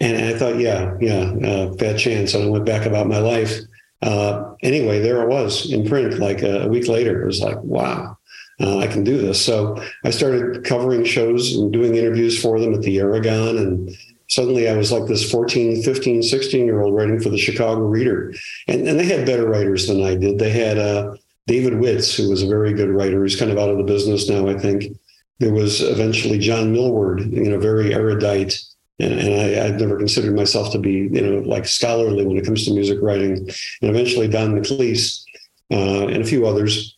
and 0.00 0.26
I 0.26 0.38
thought, 0.38 0.58
yeah, 0.58 0.94
yeah, 1.00 1.32
uh, 1.42 1.72
fat 1.74 1.98
chance. 1.98 2.34
And 2.34 2.44
I 2.44 2.48
went 2.48 2.66
back 2.66 2.84
about 2.84 3.06
my 3.06 3.18
life. 3.18 3.60
Uh, 4.02 4.54
anyway, 4.62 5.00
there 5.00 5.22
it 5.22 5.28
was 5.28 5.72
in 5.72 5.86
print 5.86 6.18
like 6.18 6.42
a, 6.42 6.64
a 6.64 6.68
week 6.68 6.88
later. 6.88 7.22
It 7.22 7.26
was 7.26 7.40
like, 7.40 7.58
wow, 7.62 8.18
uh, 8.60 8.78
I 8.78 8.86
can 8.86 9.04
do 9.04 9.16
this. 9.16 9.42
So 9.42 9.82
I 10.04 10.10
started 10.10 10.64
covering 10.64 11.04
shows 11.04 11.56
and 11.56 11.72
doing 11.72 11.94
interviews 11.94 12.40
for 12.40 12.60
them 12.60 12.74
at 12.74 12.82
the 12.82 12.98
Aragon 12.98 13.56
and 13.56 13.96
suddenly 14.34 14.68
I 14.68 14.76
was 14.76 14.90
like 14.90 15.06
this 15.06 15.30
14, 15.30 15.82
15, 15.82 16.22
16 16.22 16.64
year 16.64 16.82
old 16.82 16.94
writing 16.94 17.20
for 17.20 17.28
the 17.28 17.38
Chicago 17.38 17.80
Reader. 17.82 18.34
And, 18.66 18.86
and 18.88 18.98
they 18.98 19.06
had 19.06 19.26
better 19.26 19.48
writers 19.48 19.86
than 19.86 20.02
I 20.02 20.16
did. 20.16 20.38
They 20.38 20.50
had 20.50 20.78
uh, 20.78 21.14
David 21.46 21.74
Witz, 21.74 22.16
who 22.16 22.28
was 22.30 22.42
a 22.42 22.48
very 22.48 22.72
good 22.72 22.90
writer. 22.90 23.22
He's 23.22 23.38
kind 23.38 23.50
of 23.50 23.58
out 23.58 23.70
of 23.70 23.78
the 23.78 23.84
business 23.84 24.28
now, 24.28 24.48
I 24.48 24.58
think. 24.58 24.96
There 25.38 25.52
was 25.52 25.80
eventually 25.80 26.38
John 26.38 26.74
Milward, 26.74 27.30
you 27.32 27.50
know, 27.50 27.58
very 27.58 27.94
erudite. 27.94 28.58
And, 29.00 29.12
and 29.12 29.34
I, 29.34 29.66
I'd 29.66 29.80
never 29.80 29.98
considered 29.98 30.36
myself 30.36 30.72
to 30.72 30.78
be, 30.78 30.92
you 30.92 31.20
know, 31.20 31.38
like 31.40 31.66
scholarly 31.66 32.24
when 32.24 32.36
it 32.36 32.44
comes 32.44 32.64
to 32.64 32.74
music 32.74 32.98
writing. 33.02 33.36
And 33.82 33.90
eventually 33.90 34.28
Don 34.28 34.54
McLeese 34.54 35.22
uh, 35.70 36.06
and 36.06 36.22
a 36.22 36.26
few 36.26 36.46
others. 36.46 36.96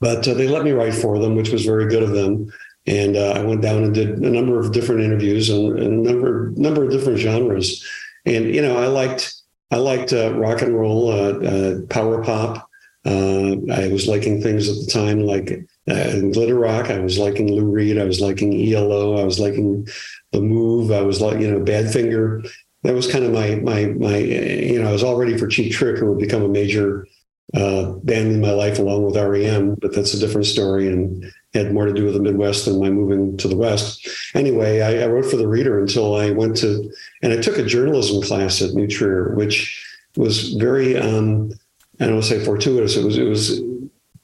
But 0.00 0.26
uh, 0.26 0.34
they 0.34 0.48
let 0.48 0.64
me 0.64 0.72
write 0.72 0.94
for 0.94 1.18
them, 1.18 1.36
which 1.36 1.50
was 1.50 1.64
very 1.64 1.86
good 1.86 2.02
of 2.02 2.10
them. 2.10 2.52
And 2.86 3.16
uh, 3.16 3.34
I 3.36 3.44
went 3.44 3.62
down 3.62 3.84
and 3.84 3.94
did 3.94 4.18
a 4.18 4.30
number 4.30 4.58
of 4.58 4.72
different 4.72 5.02
interviews 5.02 5.48
and, 5.48 5.78
and 5.78 6.06
a 6.06 6.12
number 6.12 6.50
number 6.56 6.84
of 6.84 6.90
different 6.90 7.18
genres. 7.18 7.86
And 8.26 8.52
you 8.54 8.60
know, 8.60 8.76
I 8.76 8.86
liked 8.86 9.34
I 9.70 9.76
liked 9.76 10.12
uh, 10.12 10.34
rock 10.34 10.62
and 10.62 10.78
roll, 10.78 11.10
uh, 11.10 11.32
uh 11.38 11.80
power 11.88 12.22
pop. 12.22 12.68
Uh, 13.04 13.56
I 13.72 13.88
was 13.88 14.06
liking 14.06 14.40
things 14.40 14.68
at 14.68 14.76
the 14.76 14.90
time 14.92 15.20
like 15.20 15.50
uh, 15.88 16.20
glitter 16.32 16.58
rock. 16.58 16.90
I 16.90 16.98
was 16.98 17.18
liking 17.18 17.52
Lou 17.52 17.64
Reed. 17.64 17.98
I 17.98 18.04
was 18.04 18.20
liking 18.20 18.52
ELO. 18.72 19.18
I 19.20 19.24
was 19.24 19.40
liking 19.40 19.88
the 20.32 20.40
Move. 20.40 20.92
I 20.92 21.00
was 21.00 21.20
like 21.20 21.40
you 21.40 21.50
know 21.50 21.60
Badfinger. 21.60 22.48
That 22.82 22.94
was 22.94 23.10
kind 23.10 23.24
of 23.24 23.32
my 23.32 23.56
my 23.56 23.86
my. 23.86 24.18
You 24.18 24.82
know, 24.82 24.88
I 24.88 24.92
was 24.92 25.02
all 25.02 25.16
ready 25.16 25.38
for 25.38 25.46
Cheap 25.46 25.72
Trick, 25.72 25.98
who 25.98 26.06
would 26.06 26.20
become 26.20 26.42
a 26.42 26.48
major 26.48 27.06
band 27.52 28.32
in 28.32 28.40
my 28.40 28.52
life 28.52 28.78
along 28.78 29.04
with 29.04 29.16
REM. 29.16 29.76
But 29.76 29.94
that's 29.94 30.14
a 30.14 30.20
different 30.20 30.46
story. 30.46 30.88
And 30.88 31.32
had 31.54 31.72
more 31.72 31.86
to 31.86 31.92
do 31.92 32.04
with 32.04 32.14
the 32.14 32.20
Midwest 32.20 32.64
than 32.64 32.80
my 32.80 32.90
moving 32.90 33.36
to 33.36 33.48
the 33.48 33.56
West. 33.56 34.08
Anyway, 34.34 34.80
I, 34.80 35.04
I, 35.04 35.06
wrote 35.06 35.26
for 35.26 35.36
the 35.36 35.48
Reader 35.48 35.78
until 35.78 36.14
I 36.14 36.30
went 36.30 36.56
to, 36.58 36.90
and 37.22 37.32
I 37.32 37.36
took 37.36 37.58
a 37.58 37.64
journalism 37.64 38.22
class 38.22 38.62
at 38.62 38.74
New 38.74 38.86
Trier, 38.86 39.34
which 39.34 39.84
was 40.16 40.54
very, 40.54 40.96
um, 40.96 41.52
I 42.00 42.06
don't 42.06 42.22
say 42.22 42.42
fortuitous. 42.42 42.96
It 42.96 43.04
was 43.04 43.18
it 43.18 43.24
was 43.24 43.60
a 43.60 43.62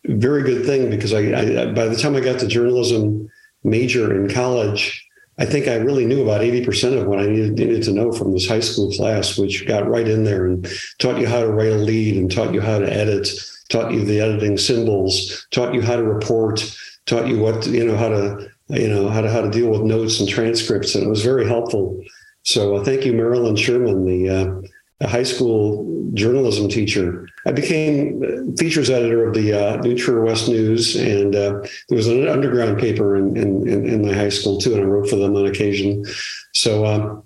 very 0.06 0.42
good 0.42 0.64
thing 0.64 0.90
because 0.90 1.12
I, 1.12 1.18
I 1.18 1.72
by 1.72 1.86
the 1.86 1.96
time 1.96 2.16
I 2.16 2.20
got 2.20 2.40
the 2.40 2.48
journalism 2.48 3.30
major 3.62 4.14
in 4.14 4.32
college, 4.32 5.06
I 5.38 5.44
think 5.44 5.68
I 5.68 5.76
really 5.76 6.04
knew 6.04 6.22
about 6.22 6.40
80% 6.40 7.00
of 7.00 7.06
what 7.06 7.20
I 7.20 7.26
needed, 7.26 7.52
needed, 7.52 7.82
to 7.84 7.92
know 7.92 8.10
from 8.10 8.32
this 8.32 8.48
high 8.48 8.60
school 8.60 8.90
class, 8.92 9.38
which 9.38 9.66
got 9.68 9.88
right 9.88 10.08
in 10.08 10.24
there 10.24 10.46
and 10.46 10.66
taught 10.98 11.20
you 11.20 11.28
how 11.28 11.40
to 11.40 11.52
write 11.52 11.72
a 11.72 11.76
lead 11.76 12.16
and 12.16 12.30
taught 12.30 12.52
you 12.52 12.60
how 12.60 12.78
to 12.78 12.92
edit, 12.92 13.28
taught 13.68 13.92
you 13.92 14.04
the 14.04 14.20
editing 14.20 14.58
symbols, 14.58 15.46
taught 15.52 15.74
you 15.74 15.80
how 15.80 15.94
to 15.94 16.02
report, 16.02 16.76
taught 17.08 17.26
you 17.26 17.38
what 17.38 17.66
you 17.66 17.84
know 17.84 17.96
how 17.96 18.08
to 18.08 18.50
you 18.68 18.88
know 18.88 19.08
how 19.08 19.20
to 19.20 19.30
how 19.30 19.40
to 19.40 19.50
deal 19.50 19.70
with 19.70 19.82
notes 19.82 20.20
and 20.20 20.28
transcripts, 20.28 20.94
and 20.94 21.04
it 21.04 21.08
was 21.08 21.24
very 21.24 21.46
helpful. 21.46 22.00
So 22.42 22.76
uh, 22.76 22.84
thank 22.84 23.04
you, 23.04 23.12
Marilyn 23.12 23.56
Sherman, 23.56 24.04
the, 24.04 24.62
uh, 25.00 25.06
high 25.06 25.22
school 25.22 26.10
journalism 26.14 26.68
teacher. 26.68 27.28
I 27.46 27.52
became 27.52 28.56
features 28.56 28.90
editor 28.90 29.26
of 29.26 29.34
the 29.34 29.52
uh, 29.52 29.76
New 29.78 29.96
Trier 29.96 30.22
West 30.22 30.48
News, 30.48 30.96
and 30.96 31.34
uh, 31.34 31.60
there 31.88 31.96
was 31.96 32.08
an 32.08 32.28
underground 32.28 32.78
paper 32.78 33.16
in, 33.16 33.36
in, 33.36 33.68
in 33.68 34.06
my 34.06 34.12
high 34.12 34.28
school 34.28 34.58
too, 34.58 34.74
and 34.74 34.82
I 34.82 34.84
wrote 34.84 35.08
for 35.08 35.16
them 35.16 35.34
on 35.36 35.46
occasion. 35.46 36.04
So. 36.52 36.86
Um, 36.86 37.24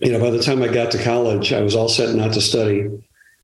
you 0.00 0.12
know, 0.12 0.20
by 0.20 0.30
the 0.30 0.40
time 0.40 0.62
I 0.62 0.68
got 0.68 0.92
to 0.92 1.02
college, 1.02 1.52
I 1.52 1.60
was 1.60 1.74
all 1.74 1.88
set 1.88 2.14
not 2.14 2.32
to 2.34 2.40
study. 2.40 2.88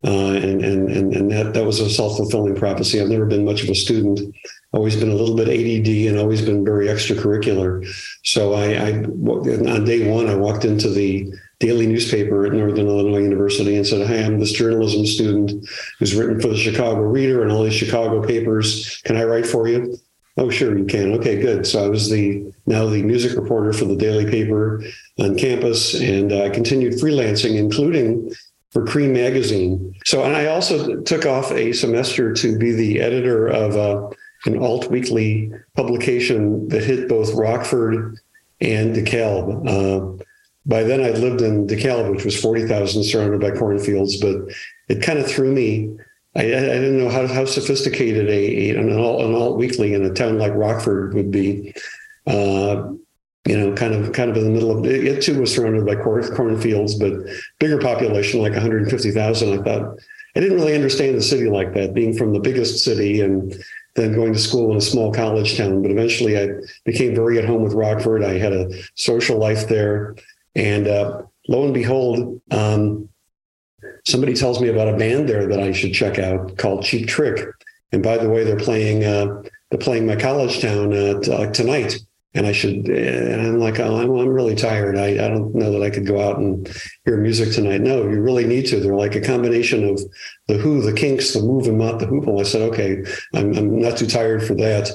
Uh, 0.04 0.34
and 0.34 0.62
and 0.62 0.90
and 0.90 1.14
and 1.14 1.30
that 1.30 1.54
that 1.54 1.64
was 1.64 1.80
a 1.80 1.88
self 1.88 2.18
fulfilling 2.18 2.54
prophecy. 2.54 3.00
I've 3.00 3.08
never 3.08 3.24
been 3.24 3.44
much 3.44 3.64
of 3.64 3.70
a 3.70 3.74
student, 3.74 4.20
always 4.74 4.96
been 4.96 5.10
a 5.10 5.14
little 5.14 5.36
bit 5.36 5.48
ADD 5.48 6.08
and 6.08 6.18
always 6.18 6.42
been 6.42 6.64
very 6.64 6.88
extracurricular. 6.88 7.86
So 8.24 8.54
I, 8.54 8.74
I 8.74 8.90
on 9.04 9.84
day 9.84 10.10
one, 10.10 10.28
I 10.28 10.34
walked 10.34 10.64
into 10.64 10.88
the 10.90 11.32
daily 11.60 11.86
newspaper 11.86 12.44
at 12.44 12.52
Northern 12.52 12.88
Illinois 12.88 13.22
University 13.22 13.76
and 13.76 13.86
said, 13.86 14.06
"Hi, 14.06 14.16
I'm 14.16 14.40
this 14.40 14.52
journalism 14.52 15.06
student 15.06 15.66
who's 15.98 16.14
written 16.14 16.40
for 16.40 16.48
the 16.48 16.56
Chicago 16.56 17.00
Reader 17.00 17.42
and 17.42 17.52
all 17.52 17.62
these 17.62 17.74
Chicago 17.74 18.26
papers. 18.26 19.00
Can 19.04 19.16
I 19.16 19.24
write 19.24 19.46
for 19.46 19.68
you?" 19.68 19.96
Oh, 20.36 20.50
sure, 20.50 20.76
you 20.76 20.84
can. 20.84 21.12
Okay, 21.12 21.40
good. 21.40 21.64
So 21.64 21.84
I 21.84 21.88
was 21.88 22.10
the 22.10 22.52
now 22.66 22.86
the 22.86 23.02
music 23.02 23.38
reporter 23.38 23.72
for 23.72 23.84
the 23.84 23.96
daily 23.96 24.28
paper 24.28 24.82
on 25.20 25.38
campus, 25.38 25.94
and 25.94 26.32
I 26.32 26.50
continued 26.50 26.94
freelancing, 26.94 27.56
including 27.56 28.34
for 28.72 28.84
Creem 28.84 29.12
magazine. 29.12 29.94
So, 30.04 30.24
and 30.24 30.34
I 30.34 30.46
also 30.46 31.00
took 31.02 31.24
off 31.24 31.52
a 31.52 31.72
semester 31.72 32.32
to 32.32 32.58
be 32.58 32.72
the 32.72 33.00
editor 33.00 33.46
of 33.46 33.76
a 33.76 34.10
an 34.46 34.58
alt 34.58 34.90
weekly 34.90 35.50
publication 35.74 36.68
that 36.68 36.84
hit 36.84 37.08
both 37.08 37.34
Rockford 37.34 38.18
and 38.60 38.94
DeKalb. 38.94 39.68
Uh, 39.68 40.24
by 40.66 40.82
then, 40.82 41.02
I'd 41.02 41.18
lived 41.18 41.42
in 41.42 41.66
DeKalb, 41.66 42.10
which 42.10 42.24
was 42.24 42.40
40,000 42.40 43.04
surrounded 43.04 43.40
by 43.40 43.50
cornfields, 43.50 44.16
but 44.16 44.36
it 44.88 45.02
kind 45.02 45.18
of 45.18 45.26
threw 45.26 45.52
me. 45.52 45.96
I, 46.36 46.42
I 46.42 46.44
didn't 46.44 46.98
know 46.98 47.10
how, 47.10 47.26
how 47.26 47.44
sophisticated 47.44 48.28
a, 48.28 48.70
an, 48.70 48.98
alt, 48.98 49.22
an 49.22 49.34
alt 49.34 49.58
weekly 49.58 49.94
in 49.94 50.04
a 50.04 50.12
town 50.12 50.38
like 50.38 50.54
Rockford 50.54 51.14
would 51.14 51.30
be. 51.30 51.74
Uh, 52.26 52.92
you 53.46 53.58
know, 53.58 53.74
kind 53.74 53.92
of 53.92 54.12
kind 54.12 54.30
of 54.30 54.38
in 54.38 54.44
the 54.44 54.50
middle 54.50 54.70
of 54.70 54.86
it, 54.86 55.04
it 55.04 55.22
too 55.22 55.38
was 55.38 55.54
surrounded 55.54 55.84
by 55.84 55.94
corn, 55.96 56.26
cornfields, 56.34 56.94
but 56.94 57.12
bigger 57.58 57.78
population, 57.78 58.40
like 58.40 58.52
150,000. 58.52 59.60
I 59.60 59.62
thought 59.62 59.98
I 60.34 60.40
didn't 60.40 60.56
really 60.56 60.74
understand 60.74 61.16
the 61.16 61.22
city 61.22 61.50
like 61.50 61.74
that, 61.74 61.92
being 61.92 62.16
from 62.16 62.32
the 62.32 62.40
biggest 62.40 62.82
city 62.82 63.20
and 63.20 63.54
then 63.94 64.14
going 64.14 64.32
to 64.32 64.38
school 64.38 64.70
in 64.70 64.76
a 64.76 64.80
small 64.80 65.12
college 65.12 65.56
town. 65.56 65.82
But 65.82 65.90
eventually 65.90 66.38
I 66.38 66.48
became 66.84 67.14
very 67.14 67.38
at 67.38 67.44
home 67.44 67.62
with 67.62 67.74
Rockford. 67.74 68.24
I 68.24 68.38
had 68.38 68.52
a 68.52 68.70
social 68.94 69.38
life 69.38 69.68
there. 69.68 70.16
And 70.54 70.88
uh, 70.88 71.22
lo 71.48 71.64
and 71.64 71.74
behold, 71.74 72.40
um, 72.50 73.08
somebody 74.06 74.34
tells 74.34 74.60
me 74.60 74.68
about 74.68 74.92
a 74.92 74.96
band 74.96 75.28
there 75.28 75.46
that 75.46 75.60
I 75.60 75.72
should 75.72 75.94
check 75.94 76.18
out 76.18 76.56
called 76.58 76.84
Cheap 76.84 77.08
Trick. 77.08 77.48
And 77.92 78.02
by 78.02 78.18
the 78.18 78.28
way, 78.28 78.42
they're 78.44 78.56
playing 78.56 79.04
uh, 79.04 79.42
they're 79.70 79.78
playing 79.78 80.06
my 80.06 80.16
college 80.16 80.60
town 80.60 80.92
uh, 80.92 81.50
tonight 81.52 81.98
and 82.34 82.46
I 82.46 82.52
should. 82.52 82.88
And 82.88 83.40
I'm 83.40 83.58
like, 83.60 83.78
oh, 83.78 83.96
I'm, 83.96 84.10
I'm 84.10 84.28
really 84.28 84.56
tired. 84.56 84.98
I, 84.98 85.10
I 85.24 85.28
don't 85.28 85.54
know 85.54 85.70
that 85.72 85.82
I 85.82 85.90
could 85.90 86.06
go 86.06 86.20
out 86.20 86.38
and 86.38 86.68
hear 87.04 87.16
music 87.16 87.52
tonight. 87.52 87.80
No, 87.80 88.02
you 88.02 88.20
really 88.20 88.44
need 88.44 88.66
to. 88.66 88.80
They're 88.80 88.94
like 88.94 89.14
a 89.14 89.20
combination 89.20 89.88
of 89.88 90.00
the 90.48 90.58
Who, 90.58 90.82
the 90.82 90.92
Kinks, 90.92 91.32
the 91.32 91.40
Move, 91.40 91.66
and 91.68 91.78
Mott 91.78 92.00
the 92.00 92.06
Hoople. 92.06 92.40
I 92.40 92.42
said, 92.42 92.62
okay, 92.72 93.04
I'm, 93.34 93.56
I'm 93.56 93.80
not 93.80 93.96
too 93.96 94.06
tired 94.06 94.42
for 94.42 94.54
that. 94.56 94.90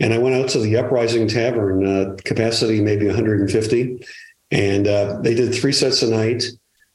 And 0.00 0.14
I 0.14 0.18
went 0.18 0.36
out 0.36 0.48
to 0.50 0.60
the 0.60 0.76
Uprising 0.76 1.28
Tavern, 1.28 1.86
uh, 1.86 2.16
capacity 2.24 2.80
maybe 2.80 3.06
150, 3.06 4.06
and 4.50 4.86
uh, 4.86 5.18
they 5.20 5.34
did 5.34 5.54
three 5.54 5.72
sets 5.72 6.02
a 6.02 6.10
night, 6.10 6.44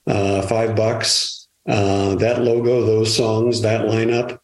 uh, 0.08 0.42
five 0.44 0.76
bucks. 0.76 1.48
Uh, 1.68 2.16
that 2.16 2.42
logo, 2.42 2.86
those 2.86 3.16
songs, 3.16 3.62
that 3.62 3.86
lineup, 3.86 4.38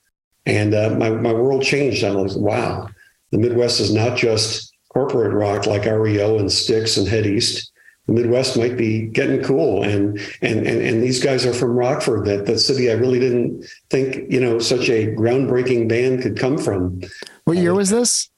and 0.45 0.73
uh, 0.73 0.89
my 0.91 1.09
my 1.09 1.33
world 1.33 1.62
changed. 1.62 2.05
I 2.05 2.15
was 2.15 2.38
like, 2.38 2.45
wow, 2.45 2.89
the 3.31 3.38
Midwest 3.38 3.81
is 3.81 3.93
not 3.93 4.15
just 4.15 4.68
corporate 5.07 5.33
rock 5.33 5.65
like 5.65 5.85
REO 5.85 6.39
and 6.39 6.51
Styx 6.51 6.97
and 6.97 7.07
Head 7.07 7.25
East, 7.25 7.71
the 8.07 8.13
Midwest 8.13 8.57
might 8.57 8.75
be 8.75 9.07
getting 9.07 9.41
cool. 9.43 9.83
And 9.83 10.19
and 10.41 10.67
and, 10.67 10.81
and 10.81 11.01
these 11.01 11.23
guys 11.23 11.45
are 11.45 11.53
from 11.53 11.71
Rockford, 11.71 12.25
that 12.25 12.45
that 12.45 12.59
city 12.59 12.91
I 12.91 12.95
really 12.95 13.19
didn't 13.19 13.65
think, 13.89 14.31
you 14.31 14.41
know, 14.41 14.59
such 14.59 14.89
a 14.89 15.07
groundbreaking 15.07 15.88
band 15.88 16.21
could 16.21 16.38
come 16.38 16.57
from. 16.57 17.01
What 17.45 17.57
year 17.57 17.71
uh, 17.71 17.75
was 17.75 17.89
this? 17.89 18.29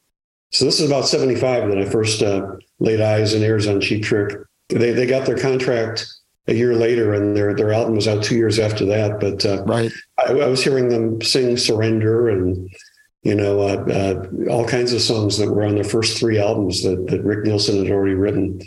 So 0.52 0.65
this 0.65 0.80
is 0.80 0.89
about 0.89 1.08
75 1.08 1.69
that 1.69 1.78
I 1.78 1.86
first 1.86 2.21
uh, 2.21 2.45
laid 2.80 3.00
eyes 3.00 3.34
and 3.34 3.43
ears 3.43 3.67
on 3.67 3.80
Cheap 3.82 4.04
Trick. 4.04 4.38
They 4.69 4.91
they 4.91 5.06
got 5.06 5.26
their 5.26 5.38
contract 5.38 6.08
a 6.47 6.54
year 6.54 6.76
later, 6.76 7.13
and 7.13 7.36
their 7.36 7.56
their 7.56 7.71
album 7.71 7.95
was 7.95 8.08
out 8.08 8.24
two 8.24 8.36
years 8.36 8.60
after 8.60 8.86
that. 8.86 9.19
But 9.19 9.45
uh, 9.45 9.63
right, 9.63 9.91
I, 10.19 10.34
I, 10.34 10.47
was 10.47 10.63
hearing 10.63 10.89
them 10.89 11.21
sing 11.21 11.58
"Surrender" 11.58 12.30
and 12.30 12.69
you 13.24 13.36
know, 13.36 13.62
uh, 13.62 13.86
uh, 13.92 14.50
all 14.50 14.68
kinds 14.68 14.94
of 14.94 15.02
songs 15.02 15.38
that 15.38 15.52
were 15.52 15.64
on 15.64 15.76
the 15.76 15.84
first 15.84 16.18
three 16.18 16.40
albums 16.40 16.82
that, 16.84 17.08
that 17.08 17.24
Rick 17.24 17.46
Nielsen 17.46 17.84
had 17.84 17.92
already 17.92 18.16
written. 18.16 18.60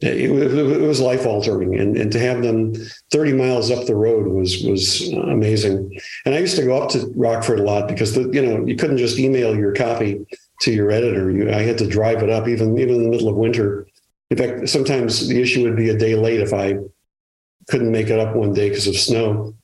It, 0.00 0.30
it, 0.30 0.82
it 0.82 0.86
was 0.86 1.00
life 1.00 1.26
altering, 1.26 1.80
and, 1.80 1.96
and 1.96 2.12
to 2.12 2.20
have 2.20 2.42
them 2.42 2.74
30 3.10 3.32
miles 3.32 3.70
up 3.70 3.86
the 3.86 3.96
road 3.96 4.26
was 4.26 4.62
was 4.62 5.08
amazing. 5.08 5.98
And 6.26 6.34
I 6.34 6.38
used 6.38 6.56
to 6.56 6.64
go 6.64 6.80
up 6.80 6.90
to 6.90 7.10
Rockford 7.16 7.60
a 7.60 7.62
lot 7.62 7.88
because 7.88 8.14
the, 8.14 8.28
you 8.28 8.44
know 8.44 8.64
you 8.66 8.76
couldn't 8.76 8.98
just 8.98 9.18
email 9.18 9.56
your 9.56 9.72
copy 9.72 10.24
to 10.60 10.72
your 10.72 10.90
editor. 10.90 11.30
You, 11.30 11.50
I 11.50 11.62
had 11.62 11.78
to 11.78 11.88
drive 11.88 12.22
it 12.22 12.28
up, 12.28 12.46
even 12.46 12.78
even 12.78 12.96
in 12.96 13.04
the 13.04 13.08
middle 13.08 13.28
of 13.28 13.36
winter. 13.36 13.88
In 14.30 14.36
fact, 14.36 14.68
sometimes 14.68 15.28
the 15.28 15.40
issue 15.40 15.62
would 15.62 15.76
be 15.76 15.88
a 15.88 15.96
day 15.96 16.14
late 16.14 16.40
if 16.40 16.52
I 16.52 16.76
couldn't 17.68 17.90
make 17.90 18.08
it 18.08 18.18
up 18.18 18.36
one 18.36 18.52
day 18.52 18.68
because 18.68 18.86
of 18.86 18.96
snow. 18.96 19.54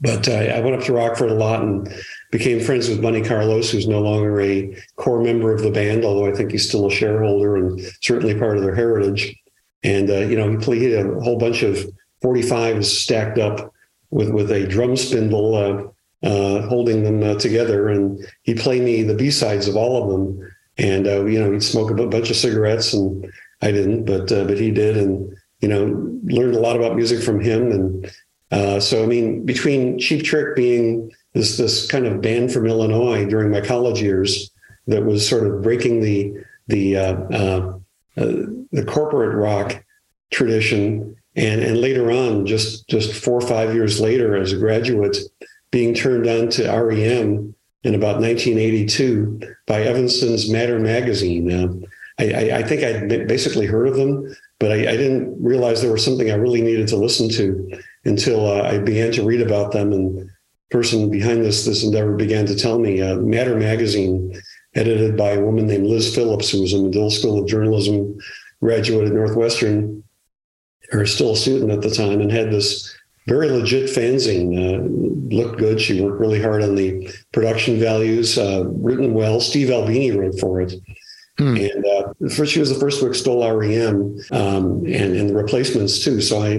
But 0.00 0.26
uh, 0.26 0.32
I 0.32 0.60
went 0.60 0.76
up 0.76 0.84
to 0.84 0.94
Rockford 0.94 1.30
a 1.30 1.34
lot 1.34 1.62
and 1.62 1.86
became 2.30 2.60
friends 2.60 2.88
with 2.88 3.02
Bunny 3.02 3.22
Carlos, 3.22 3.70
who's 3.70 3.88
no 3.88 4.00
longer 4.00 4.40
a 4.40 4.76
core 4.96 5.22
member 5.22 5.52
of 5.52 5.62
the 5.62 5.70
band, 5.70 6.04
although 6.04 6.26
I 6.26 6.32
think 6.32 6.52
he's 6.52 6.68
still 6.68 6.86
a 6.86 6.90
shareholder 6.90 7.56
and 7.56 7.80
certainly 8.00 8.38
part 8.38 8.56
of 8.56 8.62
their 8.62 8.74
heritage. 8.74 9.36
And 9.82 10.10
uh, 10.10 10.20
you 10.20 10.36
know, 10.36 10.50
he 10.50 10.56
played 10.58 10.94
a 10.94 11.20
whole 11.20 11.38
bunch 11.38 11.62
of 11.62 11.78
45s 12.22 12.84
stacked 12.84 13.38
up 13.38 13.72
with 14.10 14.30
with 14.30 14.50
a 14.52 14.66
drum 14.66 14.96
spindle 14.96 15.54
uh, 15.54 16.26
uh, 16.26 16.66
holding 16.68 17.02
them 17.02 17.22
uh, 17.22 17.34
together, 17.38 17.88
and 17.88 18.24
he'd 18.42 18.60
play 18.60 18.80
me 18.80 19.02
the 19.02 19.14
B 19.14 19.30
sides 19.30 19.66
of 19.68 19.76
all 19.76 20.02
of 20.02 20.10
them. 20.10 20.52
And 20.78 21.06
uh, 21.06 21.24
you 21.24 21.40
know, 21.40 21.52
he'd 21.52 21.62
smoke 21.62 21.90
a 21.90 22.06
bunch 22.06 22.30
of 22.30 22.36
cigarettes, 22.36 22.92
and 22.92 23.26
I 23.62 23.72
didn't, 23.72 24.04
but 24.04 24.30
uh, 24.30 24.44
but 24.44 24.58
he 24.58 24.70
did, 24.70 24.96
and 24.96 25.34
you 25.60 25.68
know, 25.68 25.84
learned 26.24 26.54
a 26.54 26.60
lot 26.60 26.76
about 26.76 26.94
music 26.94 27.22
from 27.22 27.40
him. 27.40 27.72
And 27.72 28.82
so, 28.82 29.02
I 29.02 29.06
mean, 29.06 29.44
between 29.44 29.98
Cheap 29.98 30.24
Trick 30.24 30.56
being 30.56 31.10
this 31.32 31.56
this 31.56 31.86
kind 31.86 32.06
of 32.06 32.20
band 32.20 32.52
from 32.52 32.66
Illinois 32.66 33.24
during 33.26 33.50
my 33.50 33.60
college 33.60 34.00
years 34.02 34.50
that 34.86 35.04
was 35.04 35.28
sort 35.28 35.46
of 35.46 35.62
breaking 35.62 36.00
the 36.00 36.32
the 36.68 36.96
uh, 36.96 37.14
uh, 37.14 37.78
uh 38.16 38.32
the 38.72 38.84
corporate 38.86 39.36
rock 39.36 39.84
tradition, 40.30 41.16
and 41.36 41.60
and 41.62 41.80
later 41.80 42.10
on, 42.10 42.46
just 42.46 42.88
just 42.88 43.12
four 43.12 43.38
or 43.38 43.46
five 43.46 43.74
years 43.74 44.00
later, 44.00 44.36
as 44.36 44.52
a 44.52 44.58
graduate, 44.58 45.16
being 45.70 45.94
turned 45.94 46.26
on 46.26 46.48
to 46.50 46.64
REM 46.64 47.54
in 47.82 47.94
about 47.94 48.20
1982 48.20 49.40
by 49.66 49.82
Evanston's 49.82 50.50
Matter 50.50 50.78
magazine. 50.78 51.50
Uh, 51.50 51.86
I, 52.18 52.58
I, 52.58 52.62
think 52.62 52.82
I'd 52.82 53.26
basically 53.26 53.64
heard 53.64 53.88
of 53.88 53.96
them, 53.96 54.36
but 54.58 54.70
I, 54.70 54.74
I, 54.74 54.96
didn't 54.96 55.42
realize 55.42 55.80
there 55.80 55.90
was 55.90 56.04
something 56.04 56.30
I 56.30 56.34
really 56.34 56.60
needed 56.60 56.86
to 56.88 56.96
listen 56.96 57.30
to 57.30 57.80
until 58.04 58.46
uh, 58.46 58.62
I 58.62 58.76
began 58.76 59.10
to 59.12 59.24
read 59.24 59.40
about 59.40 59.72
them. 59.72 59.92
And 59.94 60.30
person 60.70 61.10
behind 61.10 61.44
this 61.44 61.64
this 61.64 61.84
endeavor 61.84 62.14
began 62.14 62.46
to 62.46 62.56
tell 62.56 62.78
me 62.78 63.00
uh, 63.00 63.16
Matter 63.16 63.56
magazine, 63.56 64.40
edited 64.74 65.16
by 65.16 65.32
a 65.32 65.40
woman 65.40 65.66
named 65.66 65.86
Liz 65.86 66.14
Phillips, 66.14 66.50
who 66.50 66.62
was 66.62 66.72
a 66.72 66.82
Medill 66.82 67.10
School 67.10 67.40
of 67.40 67.48
Journalism 67.48 68.16
graduate 68.60 69.08
at 69.08 69.14
Northwestern, 69.14 70.02
or 70.92 71.06
still 71.06 71.32
a 71.32 71.36
student 71.36 71.70
at 71.70 71.82
the 71.82 71.90
time, 71.90 72.20
and 72.20 72.30
had 72.30 72.50
this 72.50 72.94
very 73.26 73.50
legit 73.50 73.90
fanzine. 73.90 74.56
Uh, 74.56 75.10
looked 75.34 75.58
good. 75.58 75.80
She 75.80 76.00
worked 76.00 76.20
really 76.20 76.42
hard 76.42 76.62
on 76.62 76.74
the 76.74 77.08
production 77.32 77.78
values, 77.78 78.36
uh, 78.36 78.64
written 78.66 79.14
well. 79.14 79.40
Steve 79.40 79.70
Albini 79.70 80.10
wrote 80.10 80.38
for 80.40 80.60
it. 80.60 80.74
Hmm. 81.38 81.56
And 81.56 81.86
uh, 81.86 82.28
first, 82.34 82.52
she 82.52 82.60
was 82.60 82.72
the 82.72 82.80
first 82.80 83.00
to 83.00 83.06
extol 83.06 83.48
REM 83.56 84.18
um, 84.32 84.84
and, 84.84 85.16
and 85.16 85.30
the 85.30 85.34
replacements 85.34 86.02
too. 86.04 86.20
So 86.20 86.38
I, 86.42 86.58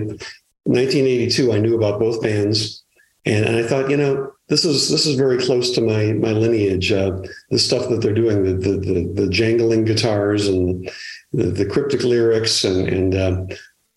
1982, 0.63 1.53
I 1.53 1.59
knew 1.59 1.75
about 1.75 1.99
both 1.99 2.21
bands, 2.21 2.83
and, 3.25 3.45
and 3.45 3.55
I 3.57 3.63
thought, 3.63 3.89
you 3.89 3.97
know, 3.97 4.31
this 4.47 4.65
is 4.65 4.89
this 4.89 5.05
is 5.05 5.15
very 5.15 5.37
close 5.37 5.71
to 5.71 5.81
my 5.81 6.13
my 6.13 6.31
lineage. 6.31 6.91
Uh, 6.91 7.21
the 7.49 7.59
stuff 7.59 7.87
that 7.89 8.01
they're 8.01 8.13
doing, 8.13 8.43
the 8.43 8.53
the 8.53 8.77
the, 8.77 9.13
the 9.13 9.29
jangling 9.29 9.85
guitars 9.85 10.47
and 10.47 10.89
the, 11.31 11.43
the 11.43 11.65
cryptic 11.65 12.03
lyrics, 12.03 12.63
and 12.63 12.87
and 12.87 13.15
uh, 13.15 13.45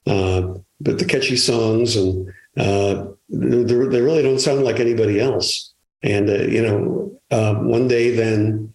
uh, 0.06 0.54
but 0.80 0.98
the 0.98 1.04
catchy 1.04 1.37
songs, 1.37 1.96
and 1.96 2.28
uh, 2.56 3.06
they, 3.30 4.00
really 4.00 4.22
don't 4.22 4.38
sound 4.38 4.62
like 4.62 4.78
anybody 4.78 5.20
else. 5.20 5.72
And 6.02 6.28
uh, 6.28 6.42
you 6.42 6.62
know, 6.62 7.20
uh, 7.30 7.54
one 7.54 7.88
day 7.88 8.14
then 8.14 8.72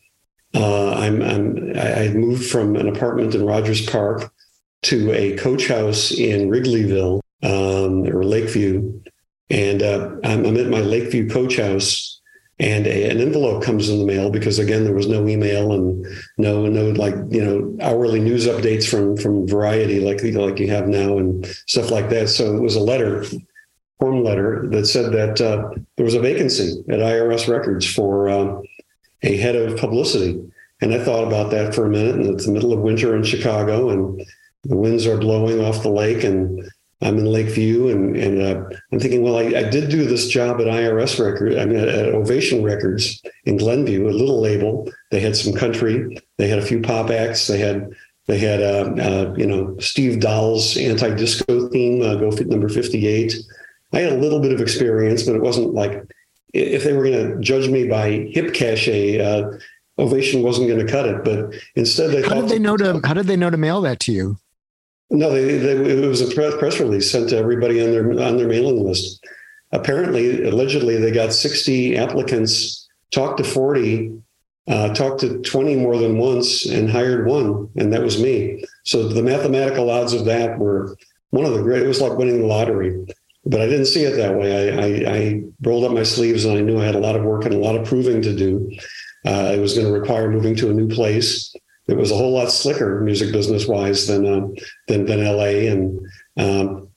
I'm, 0.53 1.21
I'm 1.21 1.77
I 1.77 2.09
moved 2.09 2.49
from 2.49 2.75
an 2.75 2.89
apartment 2.89 3.35
in 3.35 3.45
Rogers 3.45 3.85
Park 3.85 4.33
to 4.81 5.11
a 5.13 5.37
coach 5.37 5.67
house 5.67 6.11
in 6.11 6.49
Wrigleyville 6.49 7.21
um, 7.43 8.03
or 8.07 8.23
Lakeview, 8.23 9.01
and 9.49 9.81
uh, 9.81 10.11
I'm, 10.23 10.45
I'm, 10.45 10.57
at 10.57 10.67
my 10.67 10.81
Lakeview 10.81 11.29
coach 11.29 11.57
house, 11.57 12.21
and 12.59 12.85
a, 12.87 13.09
an 13.09 13.19
envelope 13.19 13.63
comes 13.63 13.89
in 13.89 13.99
the 13.99 14.05
mail 14.05 14.29
because 14.29 14.59
again 14.59 14.83
there 14.83 14.93
was 14.93 15.07
no 15.07 15.27
email 15.27 15.71
and 15.71 16.05
no 16.37 16.67
no 16.67 16.91
like 16.91 17.15
you 17.29 17.43
know 17.43 17.77
hourly 17.81 18.19
news 18.19 18.47
updates 18.47 18.87
from 18.87 19.15
from 19.15 19.47
Variety 19.47 20.01
like 20.01 20.21
like 20.23 20.59
you 20.59 20.69
have 20.69 20.87
now 20.87 21.17
and 21.17 21.45
stuff 21.67 21.89
like 21.89 22.09
that. 22.09 22.29
So 22.29 22.55
it 22.55 22.61
was 22.61 22.75
a 22.75 22.81
letter 22.81 23.23
form 23.99 24.23
letter 24.23 24.67
that 24.69 24.85
said 24.85 25.11
that 25.11 25.41
uh, 25.41 25.69
there 25.97 26.05
was 26.05 26.15
a 26.15 26.21
vacancy 26.21 26.83
at 26.89 26.99
IRS 26.99 27.47
Records 27.47 27.85
for 27.85 28.29
uh, 28.29 28.61
a 29.23 29.37
head 29.37 29.55
of 29.55 29.77
publicity. 29.77 30.41
And 30.81 30.93
I 30.93 31.03
thought 31.03 31.27
about 31.27 31.51
that 31.51 31.75
for 31.75 31.85
a 31.85 31.89
minute. 31.89 32.15
And 32.15 32.25
it's 32.27 32.45
the 32.45 32.53
middle 32.53 32.71
of 32.71 32.79
winter 32.79 33.15
in 33.15 33.23
Chicago, 33.23 33.89
and 33.89 34.25
the 34.63 34.77
winds 34.77 35.05
are 35.05 35.17
blowing 35.17 35.59
off 35.59 35.83
the 35.83 35.89
lake, 35.89 36.23
and 36.23 36.69
I'm 37.01 37.17
in 37.17 37.25
Lakeview, 37.25 37.87
and 37.87 38.15
and 38.17 38.41
uh, 38.41 38.77
I'm 38.91 38.99
thinking, 38.99 39.21
well, 39.21 39.37
I, 39.37 39.43
I, 39.43 39.69
did 39.69 39.89
do 39.89 40.05
this 40.05 40.27
job 40.27 40.59
at 40.59 40.67
IRS 40.67 41.17
Record, 41.23 41.57
I 41.57 41.65
mean, 41.65 41.79
at 41.79 42.13
Ovation 42.13 42.61
Records 42.61 43.21
in 43.45 43.55
Glenview, 43.55 44.09
a 44.09 44.11
little 44.11 44.41
label. 44.41 44.91
They 45.09 45.21
had 45.21 45.37
some 45.37 45.53
country, 45.53 46.17
they 46.37 46.49
had 46.49 46.59
a 46.59 46.65
few 46.65 46.81
pop 46.81 47.09
acts, 47.09 47.47
they 47.47 47.57
had 47.57 47.89
they 48.27 48.37
had 48.37 48.61
uh, 48.61 49.01
uh, 49.01 49.33
you 49.37 49.47
know 49.47 49.77
Steve 49.79 50.19
Dahl's 50.19 50.77
anti-disco 50.77 51.69
theme, 51.69 52.01
uh, 52.01 52.15
Go 52.15 52.31
Fit 52.31 52.47
Number 52.47 52.69
58. 52.69 53.33
I 53.93 53.99
had 53.99 54.13
a 54.13 54.17
little 54.17 54.39
bit 54.39 54.51
of 54.51 54.61
experience, 54.61 55.23
but 55.23 55.35
it 55.35 55.41
wasn't 55.41 55.73
like 55.73 56.03
if 56.53 56.83
they 56.83 56.93
were 56.93 57.03
going 57.03 57.29
to 57.29 57.39
judge 57.41 57.69
me 57.69 57.87
by 57.87 58.29
hip 58.31 58.53
cachet, 58.53 59.19
uh, 59.19 59.57
Ovation 59.97 60.43
wasn't 60.43 60.67
going 60.67 60.85
to 60.85 60.91
cut 60.91 61.07
it. 61.07 61.23
But 61.23 61.55
instead, 61.75 62.11
they 62.11 62.21
how 62.21 62.41
did 62.41 62.49
they 62.49 62.59
know 62.59 62.77
to 62.77 63.01
how 63.05 63.13
did 63.13 63.27
they 63.27 63.37
know 63.37 63.49
to 63.49 63.57
mail 63.57 63.81
that 63.81 63.99
to 64.01 64.11
you? 64.11 64.37
No, 65.11 65.31
they, 65.31 65.57
they, 65.57 66.03
it 66.03 66.07
was 66.07 66.21
a 66.21 66.33
press 66.33 66.79
release 66.79 67.11
sent 67.11 67.29
to 67.29 67.37
everybody 67.37 67.83
on 67.83 67.91
their 67.91 68.09
on 68.21 68.37
their 68.37 68.47
mailing 68.47 68.85
list. 68.85 69.25
Apparently, 69.71 70.43
allegedly, 70.43 70.97
they 70.97 71.11
got 71.11 71.33
sixty 71.33 71.97
applicants, 71.97 72.87
talked 73.11 73.37
to 73.39 73.43
forty, 73.43 74.11
uh, 74.67 74.93
talked 74.93 75.21
to 75.21 75.39
twenty 75.41 75.75
more 75.75 75.97
than 75.97 76.17
once, 76.17 76.65
and 76.65 76.89
hired 76.89 77.25
one, 77.25 77.69
and 77.75 77.91
that 77.91 78.03
was 78.03 78.21
me. 78.21 78.63
So 78.83 79.07
the 79.07 79.23
mathematical 79.23 79.89
odds 79.89 80.13
of 80.13 80.25
that 80.25 80.59
were 80.59 80.95
one 81.31 81.45
of 81.45 81.53
the 81.53 81.63
great. 81.63 81.81
It 81.81 81.87
was 81.87 82.01
like 82.01 82.17
winning 82.17 82.41
the 82.41 82.47
lottery 82.47 83.05
but 83.45 83.61
I 83.61 83.65
didn't 83.65 83.87
see 83.87 84.03
it 84.03 84.15
that 84.17 84.35
way. 84.35 84.69
I, 84.69 84.85
I, 84.85 85.15
I, 85.15 85.43
rolled 85.61 85.83
up 85.83 85.91
my 85.91 86.03
sleeves 86.03 86.45
and 86.45 86.57
I 86.57 86.61
knew 86.61 86.79
I 86.79 86.85
had 86.85 86.95
a 86.95 86.99
lot 86.99 87.15
of 87.15 87.23
work 87.23 87.45
and 87.45 87.53
a 87.53 87.57
lot 87.57 87.75
of 87.75 87.87
proving 87.87 88.21
to 88.21 88.35
do. 88.35 88.69
Uh, 89.25 89.53
it 89.55 89.59
was 89.59 89.73
going 89.73 89.87
to 89.87 89.91
require 89.91 90.29
moving 90.29 90.55
to 90.55 90.69
a 90.69 90.73
new 90.73 90.87
place. 90.87 91.53
It 91.89 91.97
was 91.97 92.11
a 92.11 92.15
whole 92.15 92.33
lot 92.33 92.51
slicker 92.51 93.01
music 93.01 93.31
business 93.31 93.67
wise 93.67 94.07
than, 94.07 94.25
uh, 94.25 94.47
than, 94.87 95.05
than 95.05 95.23
LA. 95.23 95.71
And 95.71 95.99
um, 96.37 96.89